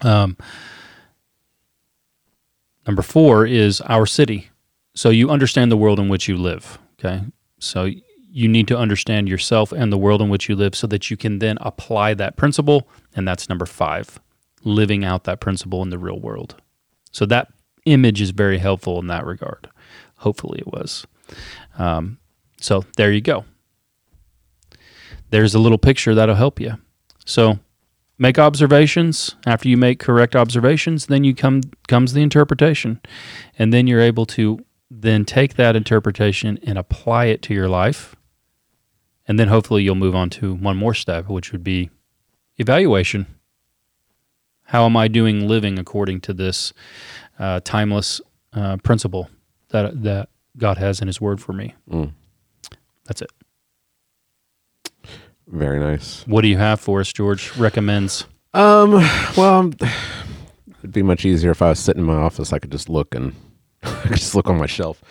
Um, 0.00 0.36
number 2.84 3.02
four 3.02 3.46
is 3.46 3.80
our 3.82 4.06
city. 4.06 4.50
So 4.94 5.10
you 5.10 5.30
understand 5.30 5.70
the 5.70 5.76
world 5.76 6.00
in 6.00 6.08
which 6.08 6.26
you 6.26 6.36
live. 6.36 6.80
Okay. 6.98 7.22
So 7.60 7.88
you 8.28 8.48
need 8.48 8.66
to 8.68 8.76
understand 8.76 9.28
yourself 9.28 9.70
and 9.70 9.92
the 9.92 9.98
world 9.98 10.20
in 10.20 10.30
which 10.30 10.48
you 10.48 10.56
live 10.56 10.74
so 10.74 10.88
that 10.88 11.10
you 11.12 11.16
can 11.16 11.38
then 11.38 11.58
apply 11.60 12.14
that 12.14 12.36
principle. 12.36 12.88
And 13.14 13.26
that's 13.26 13.48
number 13.48 13.66
five, 13.66 14.18
living 14.64 15.04
out 15.04 15.24
that 15.24 15.38
principle 15.38 15.82
in 15.82 15.90
the 15.90 15.98
real 15.98 16.18
world. 16.18 16.56
So 17.12 17.24
that 17.26 17.52
image 17.92 18.20
is 18.20 18.30
very 18.30 18.58
helpful 18.58 18.98
in 18.98 19.06
that 19.08 19.26
regard. 19.26 19.68
Hopefully 20.16 20.60
it 20.60 20.66
was. 20.66 21.06
Um, 21.78 22.18
so 22.60 22.84
there 22.96 23.12
you 23.12 23.20
go. 23.20 23.44
There's 25.30 25.54
a 25.54 25.58
little 25.58 25.78
picture 25.78 26.14
that'll 26.14 26.34
help 26.34 26.60
you. 26.60 26.78
So 27.24 27.58
make 28.18 28.38
observations. 28.38 29.34
After 29.46 29.68
you 29.68 29.76
make 29.76 29.98
correct 29.98 30.36
observations, 30.36 31.06
then 31.06 31.24
you 31.24 31.34
come 31.34 31.62
comes 31.88 32.12
the 32.12 32.22
interpretation, 32.22 33.00
and 33.58 33.72
then 33.72 33.86
you're 33.86 34.00
able 34.00 34.26
to 34.26 34.64
then 34.90 35.24
take 35.24 35.54
that 35.54 35.76
interpretation 35.76 36.58
and 36.64 36.76
apply 36.76 37.26
it 37.26 37.42
to 37.42 37.54
your 37.54 37.68
life. 37.68 38.16
And 39.28 39.38
then 39.38 39.48
hopefully 39.48 39.84
you'll 39.84 39.94
move 39.94 40.16
on 40.16 40.28
to 40.30 40.54
one 40.54 40.76
more 40.76 40.94
step, 40.94 41.28
which 41.28 41.52
would 41.52 41.62
be 41.62 41.90
evaluation. 42.58 43.26
How 44.64 44.86
am 44.86 44.96
I 44.96 45.08
doing 45.08 45.46
living 45.48 45.78
according 45.78 46.20
to 46.22 46.32
this 46.32 46.72
uh, 47.40 47.58
timeless 47.64 48.20
uh, 48.52 48.76
principle 48.78 49.28
that 49.70 50.02
that 50.04 50.28
God 50.56 50.78
has 50.78 51.00
in 51.00 51.08
His 51.08 51.20
Word 51.20 51.40
for 51.40 51.52
me? 51.52 51.74
Mm. 51.90 52.12
That's 53.06 53.22
it. 53.22 53.30
Very 55.48 55.80
nice. 55.80 56.24
What 56.28 56.42
do 56.42 56.48
you 56.48 56.58
have 56.58 56.80
for 56.80 57.00
us, 57.00 57.12
George? 57.12 57.56
Recommends. 57.56 58.26
Um, 58.54 58.92
well, 59.36 59.72
it'd 60.78 60.92
be 60.92 61.02
much 61.02 61.24
easier 61.24 61.50
if 61.50 61.62
I 61.62 61.70
was 61.70 61.80
sitting 61.80 62.02
in 62.02 62.06
my 62.06 62.14
office. 62.14 62.52
I 62.52 62.60
could 62.60 62.70
just 62.70 62.88
look 62.88 63.14
and 63.14 63.34
I 63.82 64.02
could 64.02 64.18
just 64.18 64.34
look 64.34 64.48
on 64.48 64.58
my 64.58 64.66
shelf. 64.66 65.02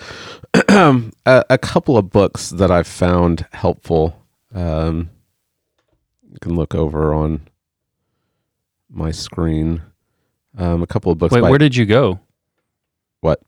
a, 0.69 1.11
a 1.25 1.57
couple 1.57 1.97
of 1.97 2.09
books 2.09 2.49
that 2.51 2.71
I've 2.71 2.87
found 2.87 3.45
helpful. 3.51 4.25
Um, 4.53 5.09
you 6.31 6.37
can 6.39 6.55
look 6.55 6.73
over 6.73 7.13
on 7.13 7.41
my 8.89 9.11
screen. 9.11 9.81
Um, 10.57 10.81
a 10.83 10.87
couple 10.87 11.11
of 11.11 11.17
books. 11.17 11.33
Wait, 11.33 11.41
by- 11.41 11.49
where 11.49 11.59
did 11.59 11.75
you 11.75 11.85
go? 11.85 12.19
What? 13.21 13.41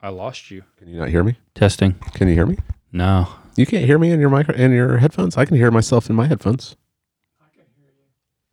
I 0.00 0.08
lost 0.10 0.50
you. 0.50 0.62
Can 0.76 0.88
you 0.88 0.98
not 0.98 1.08
hear 1.08 1.22
me? 1.24 1.36
Testing. 1.54 1.94
Can 2.14 2.28
you 2.28 2.34
hear 2.34 2.46
me? 2.46 2.56
No. 2.92 3.28
You 3.56 3.66
can't 3.66 3.84
hear 3.84 3.98
me 3.98 4.10
in 4.12 4.20
your 4.20 4.30
micro 4.30 4.54
in 4.54 4.72
your 4.72 4.98
headphones. 4.98 5.36
I 5.36 5.44
can 5.44 5.56
hear 5.56 5.70
myself 5.70 6.08
in 6.08 6.16
my 6.16 6.26
headphones. 6.26 6.76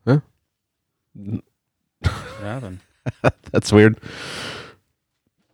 Huh? 0.07 0.19
What 1.15 1.41
happened? 2.41 2.79
That's 3.51 3.71
weird. 3.71 3.99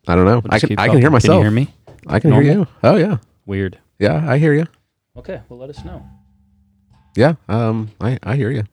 I 0.08 0.16
don't 0.16 0.26
know. 0.26 0.40
We'll 0.40 0.54
I 0.54 0.60
can 0.60 0.80
I 0.80 0.88
can 0.88 1.00
hear 1.00 1.10
myself. 1.10 1.34
Can 1.34 1.38
you 1.40 1.42
hear 1.44 1.52
me? 1.52 1.74
I 2.08 2.20
can 2.20 2.32
hear 2.32 2.42
you. 2.42 2.68
Oh 2.84 2.96
yeah. 2.96 3.18
Weird. 3.46 3.78
Yeah, 4.00 4.26
I 4.30 4.38
hear 4.38 4.54
you. 4.54 4.66
Okay, 5.16 5.42
well, 5.50 5.60
let 5.60 5.70
us 5.70 5.84
know. 5.86 6.06
Yeah. 7.16 7.36
Um. 7.48 7.92
I 8.00 8.18
I 8.24 8.36
hear 8.36 8.50
you. 8.52 8.64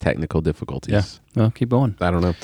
Technical 0.00 0.40
difficulties. 0.40 0.92
Yeah. 1.34 1.42
Well, 1.42 1.50
keep 1.50 1.70
going. 1.70 1.96
I 2.00 2.10
don't 2.10 2.22
know. 2.22 2.34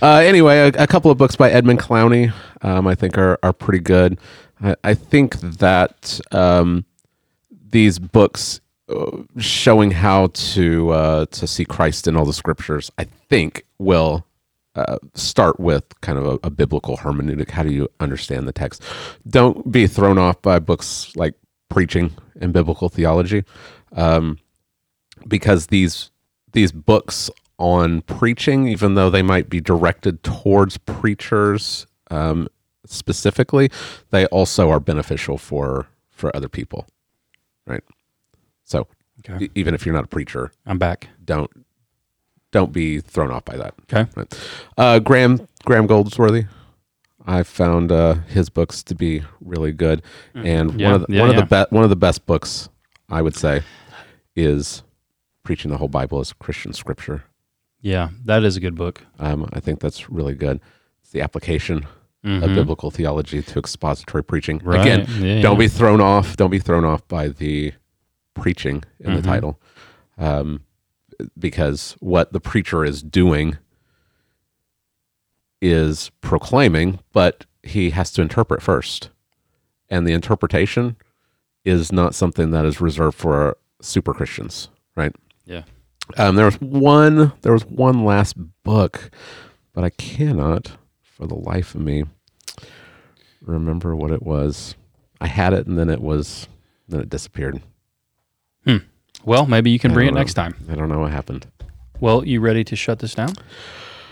Uh, 0.00 0.20
anyway, 0.20 0.70
a, 0.70 0.84
a 0.84 0.86
couple 0.86 1.10
of 1.10 1.18
books 1.18 1.36
by 1.36 1.50
Edmund 1.50 1.78
Clowney, 1.78 2.32
um, 2.62 2.86
I 2.86 2.94
think 2.94 3.18
are 3.18 3.38
are 3.42 3.52
pretty 3.52 3.80
good. 3.80 4.18
I, 4.62 4.76
I 4.82 4.94
think 4.94 5.38
that 5.40 6.20
um, 6.32 6.86
these 7.70 7.98
books 7.98 8.60
uh, 8.88 9.18
showing 9.38 9.90
how 9.90 10.28
to 10.28 10.90
uh, 10.90 11.26
to 11.26 11.46
see 11.46 11.66
Christ 11.66 12.08
in 12.08 12.16
all 12.16 12.24
the 12.24 12.32
scriptures, 12.32 12.90
I 12.96 13.04
think, 13.04 13.66
will 13.78 14.24
uh, 14.74 14.96
start 15.14 15.60
with 15.60 15.84
kind 16.00 16.18
of 16.18 16.26
a, 16.26 16.38
a 16.44 16.50
biblical 16.50 16.96
hermeneutic. 16.96 17.50
How 17.50 17.62
do 17.62 17.70
you 17.70 17.88
understand 18.00 18.48
the 18.48 18.52
text? 18.52 18.82
Don't 19.28 19.70
be 19.70 19.86
thrown 19.86 20.16
off 20.16 20.40
by 20.40 20.58
books 20.60 21.14
like 21.14 21.34
preaching 21.68 22.12
and 22.40 22.54
biblical 22.54 22.88
theology, 22.88 23.44
um, 23.96 24.38
because 25.28 25.66
these 25.66 26.10
these 26.52 26.72
books 26.72 27.30
on 27.58 28.02
preaching, 28.02 28.66
even 28.68 28.94
though 28.94 29.10
they 29.10 29.22
might 29.22 29.48
be 29.48 29.60
directed 29.60 30.22
towards 30.22 30.78
preachers 30.78 31.86
um, 32.10 32.48
specifically, 32.86 33.70
they 34.10 34.26
also 34.26 34.70
are 34.70 34.80
beneficial 34.80 35.38
for 35.38 35.86
for 36.10 36.34
other 36.36 36.48
people, 36.48 36.86
right? 37.66 37.82
So 38.64 38.86
Okay. 39.28 39.44
e- 39.44 39.50
even 39.54 39.74
if 39.74 39.86
you're 39.86 39.94
not 39.94 40.04
a 40.04 40.08
preacher, 40.08 40.50
I'm 40.66 40.78
back. 40.78 41.08
Don't 41.24 41.50
don't 42.50 42.72
be 42.72 43.00
thrown 43.00 43.30
off 43.30 43.44
by 43.44 43.56
that. 43.56 43.74
Okay. 43.82 44.10
Right. 44.16 44.38
Uh, 44.76 44.98
Graham 44.98 45.46
Graham 45.64 45.86
Goldsworthy. 45.86 46.44
I 47.24 47.44
found 47.44 47.92
uh, 47.92 48.14
his 48.26 48.48
books 48.50 48.82
to 48.82 48.96
be 48.96 49.22
really 49.40 49.70
good, 49.70 50.02
Mm. 50.34 50.44
and 50.46 50.80
Yeah, 50.80 50.86
one 50.90 50.94
of 51.00 51.06
the, 51.06 51.12
yeah, 51.14 51.20
one 51.20 51.30
of 51.30 51.36
the 51.36 51.46
be- 51.70 51.74
one 51.76 51.84
of 51.84 51.90
the 51.90 51.96
best 51.96 52.26
books 52.26 52.68
I 53.08 53.22
would 53.22 53.36
say 53.36 53.62
is 54.34 54.82
preaching 55.42 55.70
the 55.70 55.78
whole 55.78 55.88
Bible 55.88 56.20
as 56.20 56.32
Christian 56.32 56.72
scripture. 56.72 57.24
Yeah, 57.80 58.10
that 58.24 58.44
is 58.44 58.56
a 58.56 58.60
good 58.60 58.76
book. 58.76 59.02
Um, 59.18 59.48
I 59.52 59.60
think 59.60 59.80
that's 59.80 60.08
really 60.08 60.34
good. 60.34 60.60
It's 61.02 61.10
the 61.10 61.20
application 61.20 61.78
of 62.24 62.42
Mhm. 62.50 62.54
biblical 62.54 62.92
theology 62.92 63.42
to 63.42 63.58
expository 63.58 64.22
preaching. 64.22 64.60
Right. 64.62 64.80
Again, 64.80 65.00
Yeah, 65.20 65.42
don't 65.42 65.54
yeah. 65.56 65.58
be 65.64 65.68
thrown 65.68 66.00
off. 66.00 66.36
Don't 66.36 66.50
be 66.52 66.60
thrown 66.60 66.84
off 66.84 67.06
by 67.08 67.28
the 67.28 67.72
preaching 68.34 68.84
in 69.00 69.10
Mhm. 69.10 69.16
the 69.16 69.22
title, 69.22 69.60
um, 70.18 70.60
because 71.36 71.96
what 71.98 72.32
the 72.32 72.38
preacher 72.40 72.84
is 72.84 73.02
doing 73.02 73.58
is 75.60 76.10
proclaiming, 76.20 77.00
but 77.12 77.46
he 77.62 77.90
has 77.90 78.12
to 78.12 78.22
interpret 78.22 78.62
first, 78.62 79.10
and 79.88 80.06
the 80.06 80.12
interpretation 80.12 80.96
is 81.64 81.92
not 81.92 82.14
something 82.14 82.50
that 82.50 82.64
is 82.64 82.80
reserved 82.80 83.16
for 83.16 83.56
super 83.80 84.12
Christians, 84.14 84.68
right? 84.96 85.14
Yeah. 85.44 85.62
Um, 86.16 86.34
there 86.36 86.44
was 86.44 86.60
one. 86.60 87.32
There 87.42 87.52
was 87.52 87.64
one 87.66 88.04
last 88.04 88.34
book, 88.64 89.10
but 89.72 89.84
I 89.84 89.90
cannot, 89.90 90.72
for 91.02 91.26
the 91.26 91.34
life 91.34 91.74
of 91.74 91.80
me, 91.80 92.04
remember 93.40 93.94
what 93.96 94.10
it 94.10 94.22
was. 94.22 94.74
I 95.20 95.26
had 95.28 95.52
it, 95.52 95.66
and 95.66 95.78
then 95.78 95.88
it 95.88 96.00
was, 96.00 96.48
then 96.88 97.00
it 97.00 97.08
disappeared. 97.08 97.62
Hmm. 98.64 98.78
Well, 99.24 99.46
maybe 99.46 99.70
you 99.70 99.78
can 99.78 99.92
I 99.92 99.94
bring 99.94 100.08
it 100.08 100.14
know. 100.14 100.20
next 100.20 100.34
time. 100.34 100.56
I 100.68 100.74
don't 100.74 100.88
know 100.88 100.98
what 100.98 101.12
happened. 101.12 101.46
Well, 102.00 102.26
you 102.26 102.40
ready 102.40 102.64
to 102.64 102.74
shut 102.74 102.98
this 102.98 103.14
down? 103.14 103.34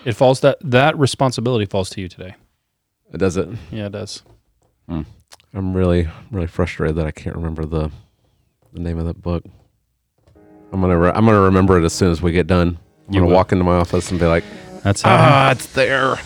It 0.05 0.13
falls 0.13 0.41
that 0.41 0.59
that 0.63 0.97
responsibility 0.99 1.67
falls 1.67 1.91
to 1.91 2.01
you 2.01 2.09
today. 2.09 2.37
It 3.13 3.19
does 3.19 3.37
it? 3.37 3.49
Yeah, 3.73 3.87
it 3.87 3.93
does. 3.93 4.23
Hmm. 4.89 5.03
I'm 5.53 5.77
really, 5.77 6.09
really 6.31 6.47
frustrated 6.47 6.97
that 6.97 7.07
I 7.07 7.11
can't 7.11 7.35
remember 7.35 7.65
the, 7.65 7.91
the 8.73 8.81
name 8.81 8.99
of 8.99 9.07
that 9.07 9.21
book. 9.21 9.45
I'm 10.73 10.81
gonna, 10.81 10.99
re- 10.99 11.13
I'm 11.15 11.25
gonna 11.27 11.41
remember 11.41 11.79
it 11.81 11.85
as 11.85 11.93
soon 11.93 12.11
as 12.11 12.23
we 12.23 12.33
get 12.33 12.47
done. 12.47 12.79
I'm 13.09 13.15
You 13.15 13.21
gonna 13.21 13.27
will. 13.27 13.35
walk 13.35 13.53
into 13.53 13.65
my 13.65 13.77
office 13.77 14.11
and 14.11 14.21
be 14.21 14.27
like, 14.27 14.45
That's 14.83 15.03
how. 15.03 15.17
ah, 15.19 15.51
it's 15.51 15.67
there. 15.73 16.17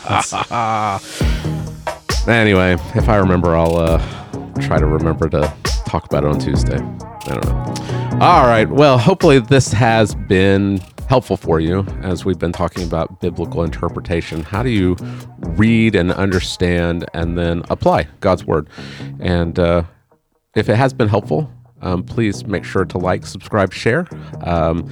anyway, 2.28 2.74
if 2.94 3.08
I 3.08 3.16
remember, 3.16 3.56
I'll 3.56 3.76
uh, 3.76 3.98
try 4.60 4.78
to 4.78 4.86
remember 4.86 5.28
to 5.30 5.52
talk 5.86 6.04
about 6.06 6.24
it 6.24 6.28
on 6.30 6.38
Tuesday. 6.38 6.76
I 6.76 7.38
don't 7.38 7.44
know. 7.46 8.18
All 8.20 8.46
right. 8.46 8.68
Well, 8.68 8.98
hopefully 8.98 9.38
this 9.40 9.72
has 9.72 10.14
been 10.14 10.78
helpful 11.08 11.36
for 11.36 11.58
you 11.60 11.80
as 12.02 12.24
we've 12.24 12.38
been 12.38 12.52
talking 12.52 12.84
about 12.86 13.20
biblical 13.20 13.62
interpretation. 13.62 14.42
How 14.42 14.62
do 14.62 14.70
you 14.70 14.96
read 15.40 15.94
and 15.94 16.12
understand 16.12 17.06
and 17.14 17.36
then 17.36 17.62
apply 17.70 18.08
God's 18.20 18.44
word? 18.44 18.68
And 19.20 19.58
uh, 19.58 19.84
if 20.54 20.68
it 20.68 20.76
has 20.76 20.92
been 20.92 21.08
helpful, 21.08 21.50
um, 21.84 22.02
please 22.02 22.44
make 22.46 22.64
sure 22.64 22.84
to 22.84 22.98
like, 22.98 23.26
subscribe, 23.26 23.72
share. 23.72 24.06
Um, 24.42 24.90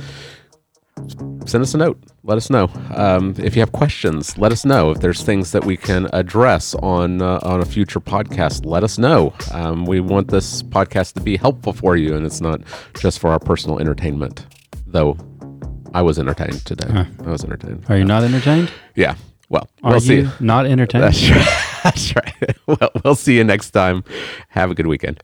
send 1.47 1.63
us 1.63 1.75
a 1.75 1.79
note. 1.79 1.99
Let 2.25 2.37
us 2.37 2.51
know 2.51 2.71
um, 2.95 3.35
if 3.39 3.57
you 3.57 3.61
have 3.61 3.73
questions. 3.73 4.39
Let 4.39 4.53
us 4.53 4.65
know 4.65 4.91
if 4.93 5.01
there's 5.01 5.23
things 5.23 5.51
that 5.53 5.65
we 5.65 5.77
can 5.77 6.09
address 6.13 6.75
on 6.77 7.21
uh, 7.21 7.41
on 7.43 7.61
a 7.61 7.65
future 7.65 7.99
podcast. 7.99 8.65
Let 8.65 8.85
us 8.85 8.97
know. 8.99 9.35
Um, 9.51 9.85
we 9.87 9.99
want 10.01 10.29
this 10.29 10.63
podcast 10.63 11.15
to 11.15 11.21
be 11.21 11.37
helpful 11.37 11.73
for 11.73 11.97
you, 11.97 12.15
and 12.15 12.25
it's 12.25 12.41
not 12.41 12.61
just 12.95 13.19
for 13.19 13.31
our 13.31 13.41
personal 13.41 13.81
entertainment. 13.81 14.47
Though 14.87 15.17
I 15.95 16.03
was 16.03 16.19
entertained 16.19 16.65
today. 16.65 16.89
Huh. 16.91 17.07
I 17.25 17.31
was 17.31 17.45
entertained. 17.45 17.87
Are 17.89 17.97
you 17.97 18.05
not 18.05 18.23
entertained? 18.23 18.71
Yeah. 18.95 19.17
Well, 19.49 19.69
Are 19.83 19.93
we'll 19.93 20.01
see. 20.01 20.21
you 20.21 20.31
not 20.41 20.67
entertained? 20.67 21.05
That's 21.05 21.29
right. 21.31 21.69
That's 21.85 22.17
right. 22.17 22.57
Well, 22.67 22.91
we'll 23.05 23.15
see 23.17 23.37
you 23.37 23.45
next 23.45 23.71
time. 23.73 24.05
Have 24.49 24.71
a 24.71 24.75
good 24.75 24.87
weekend. 24.87 25.23